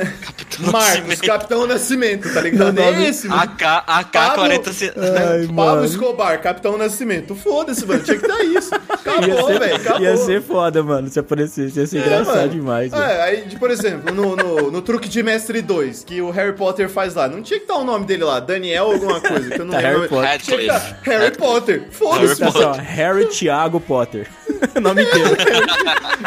Marcos, 0.59 0.71
Nascimento. 0.71 1.21
Capitão 1.25 1.67
Nascimento, 1.67 2.33
tá 2.33 2.41
ligado? 2.41 2.73
Não, 2.73 2.83
É 2.83 3.09
esse, 3.09 3.27
mano. 3.27 3.41
AK, 3.41 3.63
AK 3.87 4.11
Pablo- 4.11 4.35
40 4.35 4.73
ce- 4.73 4.93
Ai, 4.95 5.41
Pablo 5.47 5.53
mano. 5.53 5.85
Escobar, 5.85 6.41
Capitão 6.41 6.77
Nascimento. 6.77 7.35
Foda-se, 7.35 7.85
mano. 7.85 8.03
Tinha 8.03 8.17
que 8.17 8.27
dar 8.27 8.43
isso. 8.43 8.69
Ia 8.73 8.81
Acabou, 8.93 9.47
ser, 9.47 9.59
velho. 9.59 9.75
Acabou. 9.75 10.01
ia 10.01 10.17
ser 10.17 10.41
foda, 10.41 10.83
mano, 10.83 11.09
se 11.09 11.19
aparecesse. 11.19 11.79
Ia 11.79 11.87
ser 11.87 11.97
engraçado 11.99 12.35
mano. 12.37 12.49
demais. 12.49 12.93
É, 12.93 13.21
aí, 13.23 13.41
de- 13.45 13.57
por 13.57 13.71
exemplo, 13.71 14.13
no, 14.13 14.35
no, 14.35 14.71
no 14.71 14.81
Truque 14.81 15.09
de 15.09 15.23
Mestre 15.23 15.61
2, 15.61 16.03
que 16.03 16.21
o 16.21 16.29
Harry 16.29 16.53
Potter 16.53 16.87
faz 16.89 17.15
lá, 17.15 17.27
não 17.27 17.41
tinha 17.41 17.57
que 17.59 17.65
estar 17.65 17.75
o 17.77 17.83
nome 17.83 18.05
dele 18.05 18.23
lá, 18.23 18.39
Daniel 18.39 18.91
alguma 18.91 19.19
coisa, 19.19 19.49
que 19.49 19.59
eu 19.59 19.65
não 19.65 19.71
Tá, 19.73 19.79
lembro. 19.79 20.19
Harry 20.19 20.39
Potter. 20.39 20.59
Estar 20.59 20.97
Harry 21.03 21.31
Potter. 21.37 21.83
Foda-se, 21.91 22.39
Tá 22.39 22.47
assim, 22.49 22.63
ó, 22.63 22.73
Harry 22.73 23.25
Thiago 23.25 23.79
Potter. 23.79 24.27
o 24.75 24.79
nome 24.79 25.01
inteiro. 25.03 25.35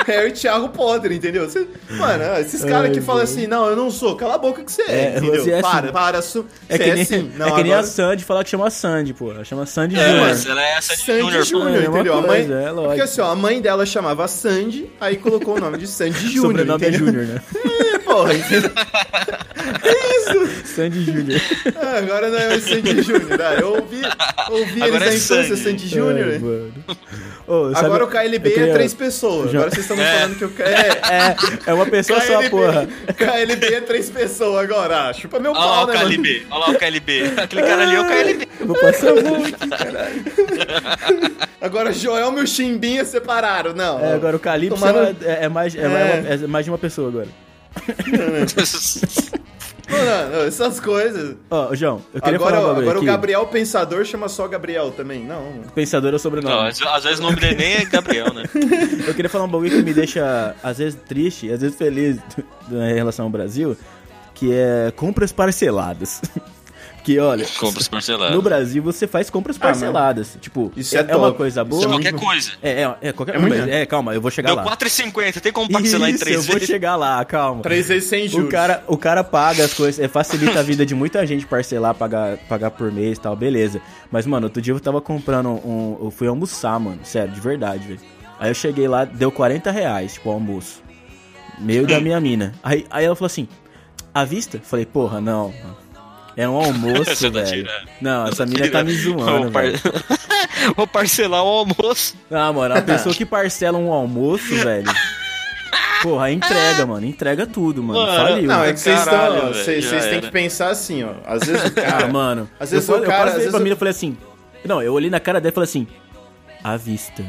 Harry 0.06 0.32
Thiago 0.32 0.68
Potter, 0.70 1.12
entendeu? 1.12 1.48
Você- 1.48 1.66
mano, 1.90 2.24
esses 2.40 2.64
caras 2.64 2.90
que 2.92 3.00
falam 3.00 3.22
assim, 3.22 3.35
não, 3.44 3.66
eu 3.68 3.74
não 3.74 3.90
sou, 3.90 4.14
cala 4.14 4.36
a 4.36 4.38
boca 4.38 4.62
que 4.62 4.70
você 4.70 4.82
é, 4.82 4.92
É, 4.92 5.18
entendeu? 5.18 5.42
você 5.42 5.50
é 5.50 5.54
assim. 5.54 5.62
para, 5.62 5.92
para, 5.92 6.22
su... 6.22 6.46
É 6.68 6.78
que 6.78 6.84
é 6.84 6.94
nem, 6.94 7.02
assim. 7.02 7.32
Não, 7.36 7.48
é 7.48 7.52
que 7.56 7.62
nem 7.64 7.72
a 7.74 7.82
Sandy 7.82 8.22
falar 8.22 8.44
que 8.44 8.50
chama 8.50 8.70
Sandy, 8.70 9.12
pô. 9.12 9.32
Ela 9.32 9.44
chama 9.44 9.66
Sandy 9.66 9.96
É, 9.98 10.08
Júnior. 10.08 10.28
mano. 10.28 10.44
Ela 10.48 10.62
é 10.64 10.72
essa 10.76 10.94
de 10.96 11.02
Sandy 11.02 11.42
Júnior. 11.44 11.74
É, 11.74 11.86
a 11.86 11.88
entendeu? 11.90 12.14
A 12.18 12.22
mãe, 12.22 12.40
é 12.42 12.70
lógico. 12.70 12.82
porque 12.86 13.00
assim, 13.00 13.20
ó, 13.20 13.32
a 13.32 13.34
mãe 13.34 13.60
dela 13.60 13.84
chamava 13.84 14.28
Sandy, 14.28 14.88
aí 15.00 15.16
colocou 15.16 15.56
o 15.56 15.60
nome 15.60 15.78
de 15.78 15.88
Sandy 15.88 16.28
Júnior. 16.28 16.42
Sobrenome 16.46 16.84
é? 16.86 16.92
Júnior, 16.92 17.26
né? 17.26 17.42
É, 17.94 17.98
porra, 17.98 18.34
entendeu? 18.34 18.70
Sandy 20.76 21.04
Júnior. 21.04 21.40
Ah, 21.76 21.98
agora 21.98 22.28
não 22.30 22.38
é 22.38 22.48
mais 22.48 22.62
Sandy 22.64 23.02
Júnior. 23.02 23.40
Ah, 23.40 23.54
eu 23.60 23.68
ouvi, 23.74 24.00
ouvi 24.50 24.72
eles 24.72 24.82
Agora 24.82 25.04
é 25.06 25.08
infância, 25.16 25.56
Sandy. 25.56 25.62
Sandy 25.62 25.88
Júnior. 25.88 26.40
Mano. 26.40 26.72
Sabe- 27.74 27.86
Agora 27.86 28.04
o 28.04 28.08
KLB 28.08 28.50
queria- 28.50 28.70
é 28.70 28.72
três 28.72 28.92
pessoas. 28.94 29.50
Já- 29.52 29.58
Agora 29.58 29.70
vocês 29.70 29.82
estão 29.88 29.96
me 29.96 30.04
falando 30.04 30.36
que 30.38 30.44
o 30.44 30.50
K- 30.50 30.64
é, 30.64 30.88
É, 30.88 31.36
é 31.70 31.74
uma 31.74 31.86
pessoa 31.86 32.20
só, 32.20 32.26
KLB, 32.38 32.50
porra. 32.50 32.88
KLB 33.16 33.66
é 33.74 33.80
três 33.80 34.10
pessoas 34.10 34.64
agora. 34.64 35.08
Ah, 35.08 35.12
chupa 35.12 35.38
meu 35.38 35.52
Olha 35.52 35.60
lá 35.60 35.66
pau, 35.66 35.84
o 35.84 35.86
né, 35.86 35.94
mano? 35.94 36.08
KLB. 36.10 36.46
Olha 36.50 36.60
lá 36.60 36.70
o 36.70 36.78
KLB. 36.78 37.22
Aquele 37.36 37.62
cara 37.62 37.82
ali 37.82 37.94
é 37.94 38.00
o 38.00 38.06
KLB. 38.06 38.48
Eu 38.60 38.66
vou 38.66 38.76
passar 38.78 39.10
aqui, 39.12 39.52
caralho. 39.68 40.24
Agora 41.60 41.92
Joel 41.92 42.36
e 42.38 42.42
o 42.42 42.46
Chimbinha 42.46 43.04
separaram. 43.04 43.72
Não. 43.74 43.98
É, 43.98 44.12
agora 44.14 44.36
o 44.36 44.38
Calypso 44.40 44.78
Tomaram- 44.78 45.16
é, 45.22 45.44
é 45.44 45.48
mais, 45.48 45.74
é, 45.74 45.80
É. 45.80 45.88
mais- 45.88 46.42
é 46.42 46.46
mais 46.46 46.64
de 46.64 46.70
uma 46.70 46.78
pessoa 46.78 47.08
agora. 47.08 47.28
Mano, 49.88 50.30
não, 50.36 50.40
essas 50.44 50.80
coisas. 50.80 51.36
Ó, 51.50 51.74
João, 51.74 52.02
eu 52.12 52.20
queria 52.20 52.36
Agora, 52.38 52.56
falar 52.56 52.68
um 52.68 52.70
agora 52.72 52.86
o 52.88 52.96
aqui. 52.98 53.06
Gabriel 53.06 53.46
Pensador 53.46 54.04
chama 54.04 54.28
só 54.28 54.48
Gabriel 54.48 54.90
também. 54.90 55.24
Não. 55.24 55.62
Pensador 55.74 56.08
é 56.08 56.10
o 56.10 56.12
Não, 56.12 56.18
sobrenome. 56.18 56.68
às, 56.68 56.82
às 56.82 57.04
vezes 57.04 57.18
o 57.20 57.22
nome 57.22 57.36
dele 57.36 57.54
nem 57.56 57.72
é 57.74 57.84
Gabriel, 57.84 58.32
né? 58.34 58.44
Eu 59.06 59.14
queria 59.14 59.28
falar 59.28 59.44
um 59.44 59.48
bagulho 59.48 59.70
que 59.70 59.82
me 59.82 59.94
deixa, 59.94 60.54
às 60.62 60.78
vezes, 60.78 60.98
triste, 61.06 61.50
às 61.52 61.60
vezes 61.60 61.76
feliz 61.76 62.18
em 62.70 62.94
relação 62.94 63.26
ao 63.26 63.30
Brasil, 63.30 63.76
que 64.34 64.52
é 64.52 64.92
compras 64.96 65.30
parceladas. 65.32 66.20
Que, 67.06 67.20
olha, 67.20 67.46
Compras 67.60 67.86
parceladas. 67.86 68.34
no 68.34 68.42
Brasil 68.42 68.82
você 68.82 69.06
faz 69.06 69.30
compras 69.30 69.56
parceladas. 69.56 70.36
tipo, 70.40 70.72
Isso 70.76 70.96
é, 70.96 71.02
é 71.02 71.06
é 71.12 71.16
uma 71.16 71.32
coisa 71.32 71.60
Isso 71.60 71.70
boa. 71.70 71.84
é 71.84 71.88
Qualquer 71.88 72.12
coisa. 72.14 72.50
É, 72.60 72.70
é, 72.82 72.96
é 73.00 73.12
qualquer 73.12 73.36
É 73.36 73.38
muito- 73.38 73.54
coisa. 73.56 73.70
É, 73.70 73.86
calma, 73.86 74.12
eu 74.12 74.20
vou 74.20 74.28
chegar 74.28 74.48
Deu 74.48 74.56
lá. 74.56 74.64
4,50. 74.64 75.40
Tem 75.40 75.52
como 75.52 75.70
parcelar 75.70 76.10
em 76.10 76.14
Isso, 76.14 76.24
eu 76.24 76.26
três 76.26 76.46
vou 76.46 76.54
vezes? 76.54 76.68
chegar 76.68 76.96
lá, 76.96 77.24
calma. 77.24 77.62
Três 77.62 77.86
vezes 77.86 78.08
sem 78.08 78.26
juros. 78.26 78.48
O 78.48 78.50
cara, 78.50 78.82
o 78.88 78.96
cara 78.96 79.22
paga 79.22 79.64
as 79.64 79.72
coisas, 79.72 80.00
é, 80.04 80.08
facilita 80.08 80.58
a 80.58 80.62
vida 80.64 80.84
de 80.84 80.96
muita 80.96 81.24
gente 81.24 81.46
parcelar, 81.46 81.94
pagar, 81.94 82.38
pagar 82.48 82.72
por 82.72 82.90
mês 82.90 83.18
e 83.18 83.20
tal, 83.20 83.36
beleza. 83.36 83.80
Mas, 84.10 84.26
mano, 84.26 84.46
outro 84.46 84.60
dia 84.60 84.74
eu 84.74 84.80
tava 84.80 85.00
comprando 85.00 85.50
um. 85.64 85.96
Eu 86.02 86.10
fui 86.10 86.26
almoçar, 86.26 86.80
mano. 86.80 86.98
Sério, 87.04 87.32
de 87.32 87.40
verdade, 87.40 87.86
velho. 87.86 88.00
Aí 88.40 88.50
eu 88.50 88.54
cheguei 88.54 88.88
lá, 88.88 89.04
deu 89.04 89.30
40 89.30 89.70
reais, 89.70 90.14
tipo, 90.14 90.28
o 90.28 90.32
almoço. 90.32 90.82
Meio 91.60 91.86
da 91.86 92.00
minha 92.00 92.20
mina. 92.20 92.52
Aí, 92.64 92.84
aí 92.90 93.04
ela 93.04 93.14
falou 93.14 93.26
assim: 93.26 93.46
à 94.12 94.24
vista? 94.24 94.58
Falei, 94.60 94.84
porra, 94.84 95.20
não. 95.20 95.54
É 96.36 96.48
um 96.48 96.54
almoço, 96.56 97.04
Você 97.16 97.30
tá 97.30 97.40
velho. 97.40 97.46
tirando. 97.64 97.88
Não, 98.00 98.26
essa 98.28 98.44
mina 98.44 98.68
tá 98.68 98.84
me 98.84 98.92
zoando, 98.94 99.24
Vou, 99.44 99.50
par- 99.50 99.62
velho. 99.64 99.80
Vou 100.76 100.86
parcelar 100.86 101.42
o 101.42 101.46
almoço. 101.48 102.14
Ah, 102.30 102.52
mano, 102.52 102.76
a 102.76 102.82
pessoa 102.82 103.14
que 103.14 103.24
parcela 103.24 103.78
um 103.78 103.90
almoço, 103.92 104.54
velho. 104.56 104.90
Porra, 106.02 106.30
entrega, 106.30 106.84
mano. 106.84 107.06
Entrega 107.06 107.46
tudo, 107.46 107.82
mano. 107.82 108.00
Mano, 108.00 108.14
Faliu. 108.28 108.48
Não, 108.48 108.62
é 108.64 108.72
que 108.72 108.78
vocês 108.80 108.98
estão. 108.98 109.52
Vocês 109.52 110.04
têm 110.06 110.20
que 110.20 110.30
pensar 110.30 110.68
assim, 110.68 111.02
ó. 111.04 111.12
Às 111.26 111.42
vezes 111.46 111.62
o 111.62 111.66
Ah, 111.66 111.70
cara. 111.82 112.08
mano. 112.08 112.50
Às 112.60 112.70
vezes 112.70 112.88
eu, 112.88 112.96
o 112.96 113.02
cara- 113.02 113.30
Eu 113.30 113.34
passei 113.34 113.48
pra 113.50 113.58
o- 113.58 113.62
mina 113.62 113.74
e 113.74 113.78
falei 113.78 113.90
assim. 113.92 114.16
Não, 114.64 114.82
eu 114.82 114.92
olhei 114.92 115.08
na 115.10 115.18
cara 115.20 115.40
dela 115.40 115.50
e 115.50 115.54
falei 115.54 115.68
assim. 115.68 115.86
À 116.62 116.76
vista. 116.76 117.24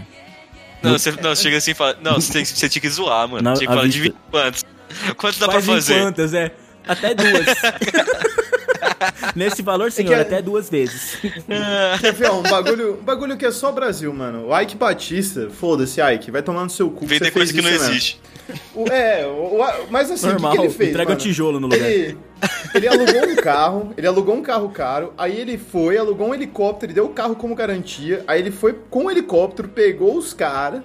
Não, 0.84 0.91
você 0.97 1.12
não, 1.12 1.34
chega 1.36 1.58
assim 1.58 1.72
e 1.72 1.74
fala. 1.74 1.97
Não, 2.01 2.16
você, 2.16 2.34
tem, 2.34 2.43
que- 2.43 2.49
você 2.49 2.68
tinha 2.70 2.82
que 2.82 2.89
zoar, 2.89 3.28
mano. 3.28 3.41
Não, 3.41 3.53
tinha 3.53 3.68
que 3.68 3.74
falar 3.74 3.84
vista. 3.84 3.97
de 3.99 4.03
20 4.10 4.16
quantos. 4.30 4.66
Quanto 5.16 5.39
dá 5.39 5.45
Faz 5.47 5.66
pra 5.66 5.74
fazer? 5.76 6.01
quantas, 6.01 6.34
é? 6.34 6.51
Até 6.88 7.14
duas. 7.16 7.45
Nesse 9.36 9.62
valor, 9.62 9.92
senhor, 9.92 10.10
que 10.10 10.14
é- 10.14 10.22
até 10.22 10.42
duas 10.42 10.70
vezes. 10.70 11.18
Quer 12.02 12.14
ver, 12.14 12.32
um 12.32 12.42
bagulho, 12.42 12.94
um 13.00 13.04
bagulho 13.04 13.38
que 13.38 13.46
é 13.46 13.52
só 13.52 13.72
Brasil, 13.72 14.14
mano. 14.14 14.48
O 14.48 14.60
Ike 14.60 14.76
Batista, 14.76 15.50
foda-se, 15.50 16.02
Ike, 16.02 16.32
vai 16.32 16.42
tomar 16.42 16.64
no 16.64 16.70
seu 16.70 16.90
cu. 16.90 17.06
Vender 17.06 17.32
coisa 17.32 17.52
que 17.54 17.62
não 17.62 17.70
mesmo. 17.70 17.90
existe. 17.90 18.20
O- 18.74 18.88
é, 18.88 19.26
o, 19.28 19.62
o- 19.62 19.92
mas 19.92 20.10
assim, 20.10 20.28
Normal, 20.28 20.52
o 20.52 20.56
que, 20.56 20.62
que 20.62 20.68
ele 20.68 20.74
fez? 20.74 20.90
entrega 20.90 21.10
o 21.10 21.14
mano? 21.14 21.22
tijolo 21.22 21.60
no 21.60 21.68
lugar. 21.68 21.90
Ele, 21.90 22.18
ele 22.74 22.88
alugou 22.88 23.30
um 23.30 23.36
carro, 23.36 23.94
ele 23.98 24.08
alugou 24.08 24.36
um 24.36 24.42
carro 24.42 24.70
caro, 24.70 25.14
aí 25.18 25.38
ele 25.40 25.58
foi, 25.58 25.98
alugou 25.98 26.30
um 26.30 26.34
helicóptero, 26.34 26.88
ele 26.92 26.94
deu 26.96 27.06
o 27.06 27.10
carro 27.10 27.36
como 27.36 27.54
garantia, 27.56 28.24
aí 28.28 28.40
ele 28.40 28.52
foi 28.52 28.74
com 28.90 29.06
o 29.06 29.12
helicóptero, 29.12 29.68
pegou 29.68 30.16
os 30.18 30.34
caras, 30.34 30.82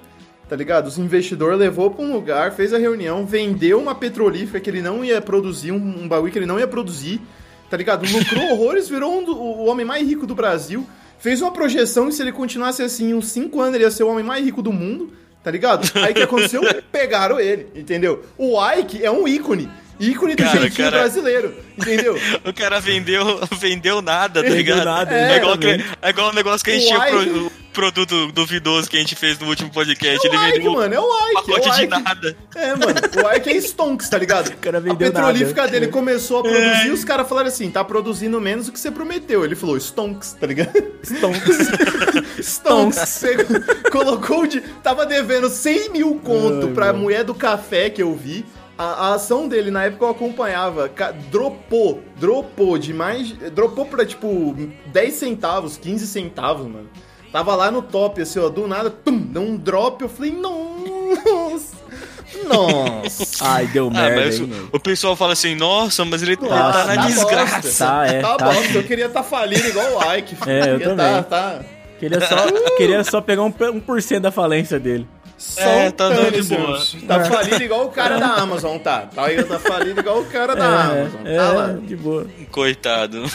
tá 0.49 0.57
ligado? 0.57 0.87
Os 0.89 0.99
investidores 0.99 1.57
levou 1.59 1.91
pra 1.91 2.05
um 2.05 2.13
lugar, 2.13 2.53
fez 2.53 2.75
a 2.75 2.79
reunião, 2.79 3.25
vendeu 3.25 3.79
uma 3.79 3.95
petrolífera 3.95 4.59
que 4.61 4.69
ele 4.69 4.83
não 4.83 5.05
ia 5.05 5.21
produzir, 5.21 5.71
um, 5.71 5.77
um 6.03 6.09
bagulho 6.09 6.33
que 6.33 6.39
ele 6.39 6.47
não 6.47 6.59
ia 6.59 6.67
produzir, 6.67 7.21
tá 7.73 7.77
ligado? 7.79 8.05
Lucrou 8.07 8.51
horrores, 8.53 8.87
virou 8.87 9.19
um 9.19 9.25
do- 9.25 9.35
o 9.35 9.65
homem 9.65 9.87
mais 9.87 10.07
rico 10.07 10.27
do 10.27 10.35
Brasil, 10.35 10.87
fez 11.19 11.41
uma 11.41 11.51
projeção 11.51 12.09
que 12.09 12.13
se 12.15 12.21
ele 12.21 12.31
continuasse 12.31 12.83
assim, 12.83 13.15
uns 13.15 13.29
5 13.29 13.59
anos 13.63 13.75
ele 13.77 13.85
ia 13.85 13.91
ser 13.91 14.03
o 14.03 14.09
homem 14.09 14.23
mais 14.23 14.45
rico 14.45 14.61
do 14.61 14.71
mundo, 14.71 15.11
tá 15.43 15.51
ligado? 15.51 15.91
Aí 15.97 16.13
o 16.13 16.15
que 16.15 16.21
aconteceu? 16.23 16.61
Pegaram 16.93 17.41
ele, 17.41 17.69
entendeu? 17.75 18.25
O 18.37 18.59
Ike 18.75 19.03
é 19.03 19.11
um 19.11 19.27
ícone. 19.27 19.71
Ícone 20.01 20.35
do 20.35 20.43
Cara, 20.43 20.61
jeitinho 20.61 20.89
cara. 20.91 20.99
brasileiro, 21.03 21.55
entendeu? 21.79 22.17
O 22.45 22.53
cara 22.53 22.81
vendeu, 22.81 23.41
vendeu 23.59 24.03
nada, 24.03 24.41
tá 24.43 24.49
Vendeu 24.49 24.57
ligado? 24.77 24.85
nada, 24.85 25.15
é, 25.15 25.37
igual 25.37 25.53
exatamente. 25.53 25.83
aquele- 25.83 25.99
é 26.03 26.11
igual 26.11 26.31
o 26.31 26.35
negócio 26.35 26.65
que 26.65 26.71
a 26.71 26.75
gente 26.75 26.85
O 26.85 26.89
tinha 26.89 27.07
pro- 27.07 27.47
o 27.47 27.53
produto 27.73 28.33
duvidoso 28.33 28.91
que 28.91 28.97
a 28.99 29.01
gente 29.01 29.15
fez 29.15 29.39
no 29.39 29.47
último 29.49 29.71
podcast. 29.71 30.27
É 30.27 30.31
o 30.31 30.35
Ele 30.45 30.57
Ike, 30.59 30.69
mano, 30.69 30.95
é 30.95 31.01
o 31.01 31.03
um 31.03 31.07
Ike, 31.17 31.31
é 31.31 31.35
pacote 31.35 31.69
o 31.69 31.73
de 31.73 31.83
Ike. 31.85 32.03
nada. 32.03 32.37
É, 32.55 32.69
mano, 32.75 32.85
o 33.25 33.37
Ike 33.37 33.51
é 33.51 33.57
Stonks, 33.57 34.09
tá 34.11 34.19
ligado? 34.19 34.53
cara 34.57 34.77
a 34.77 34.81
vendeu 34.81 34.97
petrolífica 35.11 35.63
nada. 35.63 35.73
dele 35.73 35.87
começou 35.89 36.41
a 36.41 36.43
produzir, 36.43 36.89
É. 36.89 36.93
os 36.93 37.03
caras 37.05 37.27
falaram 37.29 37.49
assim, 37.49 37.71
tá 37.71 37.83
produzindo 37.83 38.39
menos 38.41 38.67
do 38.67 38.73
que 38.73 38.79
você 38.81 38.91
prometeu. 38.91 39.43
Ele 39.45 39.55
falou, 39.55 39.77
Stonks, 39.79 40.35
tá 40.39 40.47
ligado? 40.47 40.73
Stonks. 41.03 41.59
Stonks. 42.41 42.99
Você 43.09 43.37
colocou 43.91 44.47
de... 44.47 44.61
Tava 44.83 45.07
devendo 45.07 45.49
100 45.49 45.91
mil 45.93 46.15
conto 46.23 46.67
Ai, 46.69 46.73
pra 46.75 46.87
mano. 46.89 46.99
mulher 47.01 47.25
do 47.25 47.35
café 47.35 47.89
que 47.89 48.03
eu 48.03 48.15
vi. 48.15 48.45
A, 48.83 49.09
a 49.09 49.15
ação 49.15 49.47
dele, 49.49 49.71
na 49.71 49.85
época 49.85 50.05
eu 50.05 50.11
acompanhava, 50.11 50.89
ca- 50.89 51.13
dropou, 51.31 52.03
dropou 52.17 52.77
de 52.79 52.93
mais... 52.93 53.31
Dropou 53.53 53.87
pra, 53.87 54.05
tipo, 54.05 54.57
10 54.87 55.15
centavos, 55.15 55.77
15 55.77 56.07
centavos, 56.07 56.67
mano. 56.67 56.89
Tava 57.31 57.55
lá 57.55 57.71
no 57.71 57.81
top, 57.81 58.21
assim, 58.21 58.39
ó, 58.39 58.49
do 58.49 58.67
nada, 58.67 58.91
tum, 58.91 59.17
deu 59.19 59.41
um 59.43 59.57
drop, 59.57 60.03
eu 60.03 60.09
falei, 60.09 60.33
nossa, 60.33 61.75
nossa. 62.47 63.25
Ai, 63.45 63.67
deu 63.69 63.89
Ah, 63.89 63.91
merda, 63.91 64.17
mas 64.25 64.39
hein, 64.39 64.45
o, 64.45 64.49
meu. 64.49 64.69
o 64.73 64.81
pessoal 64.81 65.17
fala 65.17 65.33
assim, 65.33 65.55
nossa, 65.55 66.05
mas 66.05 66.23
ele, 66.23 66.37
Nossa, 66.37 66.51
tá 66.85 66.85
na 66.87 66.95
tá 67.03 67.07
desgraça. 67.07 67.61
bosta. 67.63 67.85
Tá, 67.87 68.07
é, 68.07 68.21
tá 68.21 68.37
tá. 68.37 68.45
bosta, 68.47 68.73
eu 68.75 68.83
queria 68.85 69.07
estar 69.07 69.23
falido 69.23 69.67
igual 69.69 69.87
o 69.97 70.15
Ike. 70.15 70.37
É, 70.47 70.59
eu 70.61 70.79
Queria 70.79 70.89
também. 70.89 70.97
Tá, 70.97 71.23
tá 71.23 71.61
Queria 71.99 72.21
só, 72.21 72.37
queria 72.77 73.05
só 73.05 73.21
pegar 73.21 73.43
um, 73.43 73.55
um 73.75 73.81
por 73.81 74.03
cento 74.03 74.23
da 74.25 74.33
falência 74.33 74.79
dele. 74.81 75.07
É, 75.57 75.91
tá 75.91 76.09
dando 76.09 76.31
de 76.33 76.43
boa. 76.55 76.79
Tá 77.07 77.25
falido 77.25 77.63
igual 77.63 77.85
o 77.87 77.91
cara 77.91 78.19
da 78.19 78.27
Amazon, 78.41 78.79
tá? 78.79 79.03
Tá, 79.15 79.27
aí, 79.27 79.43
tá 79.43 79.59
falido 79.59 80.01
igual 80.01 80.21
o 80.21 80.25
cara 80.27 80.55
da 80.57 80.67
Amazon. 80.85 81.21
é, 81.27 81.37
Tá 81.37 81.53
lá. 81.53 81.67
de 81.73 81.97
boa. 81.97 82.27
Coitado. 82.51 83.23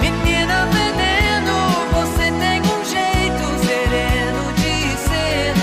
Menina 0.00 0.66
veneno, 0.66 1.56
você 1.92 2.30
tem 2.30 2.60
um 2.60 2.84
jeito 2.84 3.66
sereno 3.66 4.52
de 4.54 4.96
ser. 4.98 5.54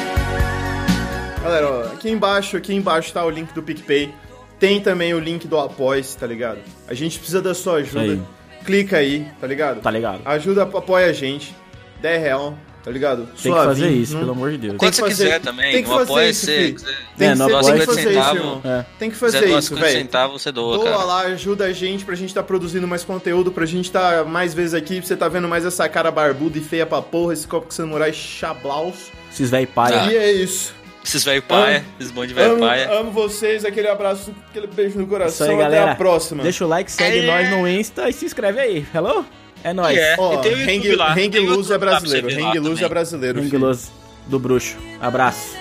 Galera, 1.43 1.67
ó, 1.69 1.81
aqui 1.93 2.09
embaixo, 2.09 2.57
aqui 2.57 2.73
embaixo 2.73 3.13
tá 3.13 3.23
o 3.23 3.29
link 3.29 3.53
do 3.53 3.63
PicPay. 3.63 4.13
Tem 4.59 4.79
também 4.81 5.13
o 5.13 5.19
link 5.19 5.47
do 5.47 5.59
Apoia-se, 5.59 6.17
tá 6.17 6.25
ligado? 6.25 6.59
A 6.87 6.93
gente 6.93 7.17
precisa 7.17 7.41
da 7.41 7.53
sua 7.53 7.75
ajuda. 7.77 8.01
Aí. 8.13 8.21
Clica 8.65 8.97
aí, 8.97 9.27
tá 9.41 9.47
ligado? 9.47 9.81
Tá 9.81 9.91
ligado? 9.91 10.21
Ajuda, 10.25 10.63
apoia 10.63 11.07
a 11.07 11.13
gente. 11.13 11.53
10 12.01 12.21
real, 12.21 12.57
tá 12.83 12.91
ligado? 12.91 13.27
Tem 13.41 13.51
que 13.53 13.57
fazer 13.57 13.89
isso, 13.91 14.17
pelo 14.17 14.31
amor 14.31 14.51
de 14.51 14.57
Deus. 14.57 14.77
Tem 14.77 14.91
você 14.91 15.01
fazer- 15.01 15.23
quiser 15.23 15.39
também, 15.41 15.71
tem 15.73 15.83
que 15.83 15.89
no 15.89 15.95
fazer 15.95 16.11
apoia 16.11 16.29
isso, 16.29 16.45
você. 16.45 16.55
filho. 16.57 16.73
quiser- 16.75 16.87
Tem 17.17 17.27
É, 17.27 17.31
que, 17.31 17.37
ser, 17.37 17.45
tem 17.45 17.55
Apoia-se. 17.55 17.79
que 17.79 17.85
fazer 17.85 18.01
isso, 18.01 18.09
centavo, 18.13 18.37
irmão. 18.37 18.61
É. 18.65 18.85
Tem 18.99 19.09
que 19.11 19.15
fazer 19.15 19.37
isso, 19.49 19.61
50 19.69 19.85
velho. 19.85 19.97
centavos, 19.99 20.41
você 20.41 20.51
doa, 20.51 20.77
Doa 20.77 20.85
cara. 20.91 21.03
lá, 21.03 21.21
ajuda 21.21 21.65
a 21.65 21.71
gente 21.73 22.03
pra 22.05 22.15
gente 22.15 22.33
tá 22.33 22.43
produzindo 22.43 22.87
mais 22.87 23.03
conteúdo, 23.03 23.51
pra 23.51 23.65
gente 23.65 23.91
tá 23.91 24.23
mais 24.23 24.53
vezes 24.53 24.73
aqui, 24.73 24.97
pra 24.97 25.07
você 25.07 25.15
tá 25.15 25.27
vendo 25.29 25.47
mais 25.47 25.65
essa 25.65 25.87
cara 25.87 26.11
barbuda 26.11 26.57
e 26.57 26.61
feia 26.61 26.85
pra 26.85 27.01
porra, 27.01 27.33
esse 27.33 27.47
copo 27.47 27.67
que 27.67 27.73
samurai 27.73 28.11
chablaus. 28.13 29.11
Esses 29.31 29.49
velho 29.49 29.67
paia. 29.67 30.01
Ah. 30.01 30.11
E 30.11 30.17
é 30.17 30.31
isso. 30.31 30.73
Esses 31.05 31.23
velho 31.25 31.41
paia, 31.41 31.77
Amo- 31.79 31.85
esses 31.99 32.11
bons 32.13 32.27
de 32.27 32.33
velho 32.33 32.57
paia. 32.59 32.89
amo 32.97 33.11
vocês, 33.11 33.65
aquele 33.65 33.89
abraço, 33.89 34.33
aquele 34.49 34.67
beijo 34.67 34.95
no 34.95 35.01
Isso 35.03 35.09
coração. 35.09 35.49
aí, 35.59 35.61
Até 35.61 35.79
a 35.79 35.95
próxima. 35.95 36.41
Deixa 36.43 36.63
o 36.63 36.67
like, 36.67 36.89
segue 36.89 37.19
É. 37.19 37.25
nós 37.25 37.49
no 37.49 37.67
Insta 37.67 38.07
e 38.09 38.13
se 38.13 38.25
inscreve 38.25 38.59
aí. 38.61 38.85
Hello? 38.95 39.25
É 39.63 39.73
nóis. 39.73 39.97
É, 39.97 40.15
Ó, 40.19 40.33
e 40.33 40.37
tem 40.41 40.53
o 40.53 40.57
YouTube 40.59 40.89
Hang, 40.89 40.95
lá. 40.95 41.13
Hang 41.13 41.39
Loose 41.39 41.71
é 41.73 41.77
brasileiro. 41.77 42.27
Hang 42.27 42.59
também. 42.59 42.83
é 42.83 42.89
brasileiro. 42.89 43.41
filho. 43.41 43.55
Anguloso 43.57 43.91
do 44.27 44.37
bruxo. 44.39 44.75
Abraço. 44.99 45.55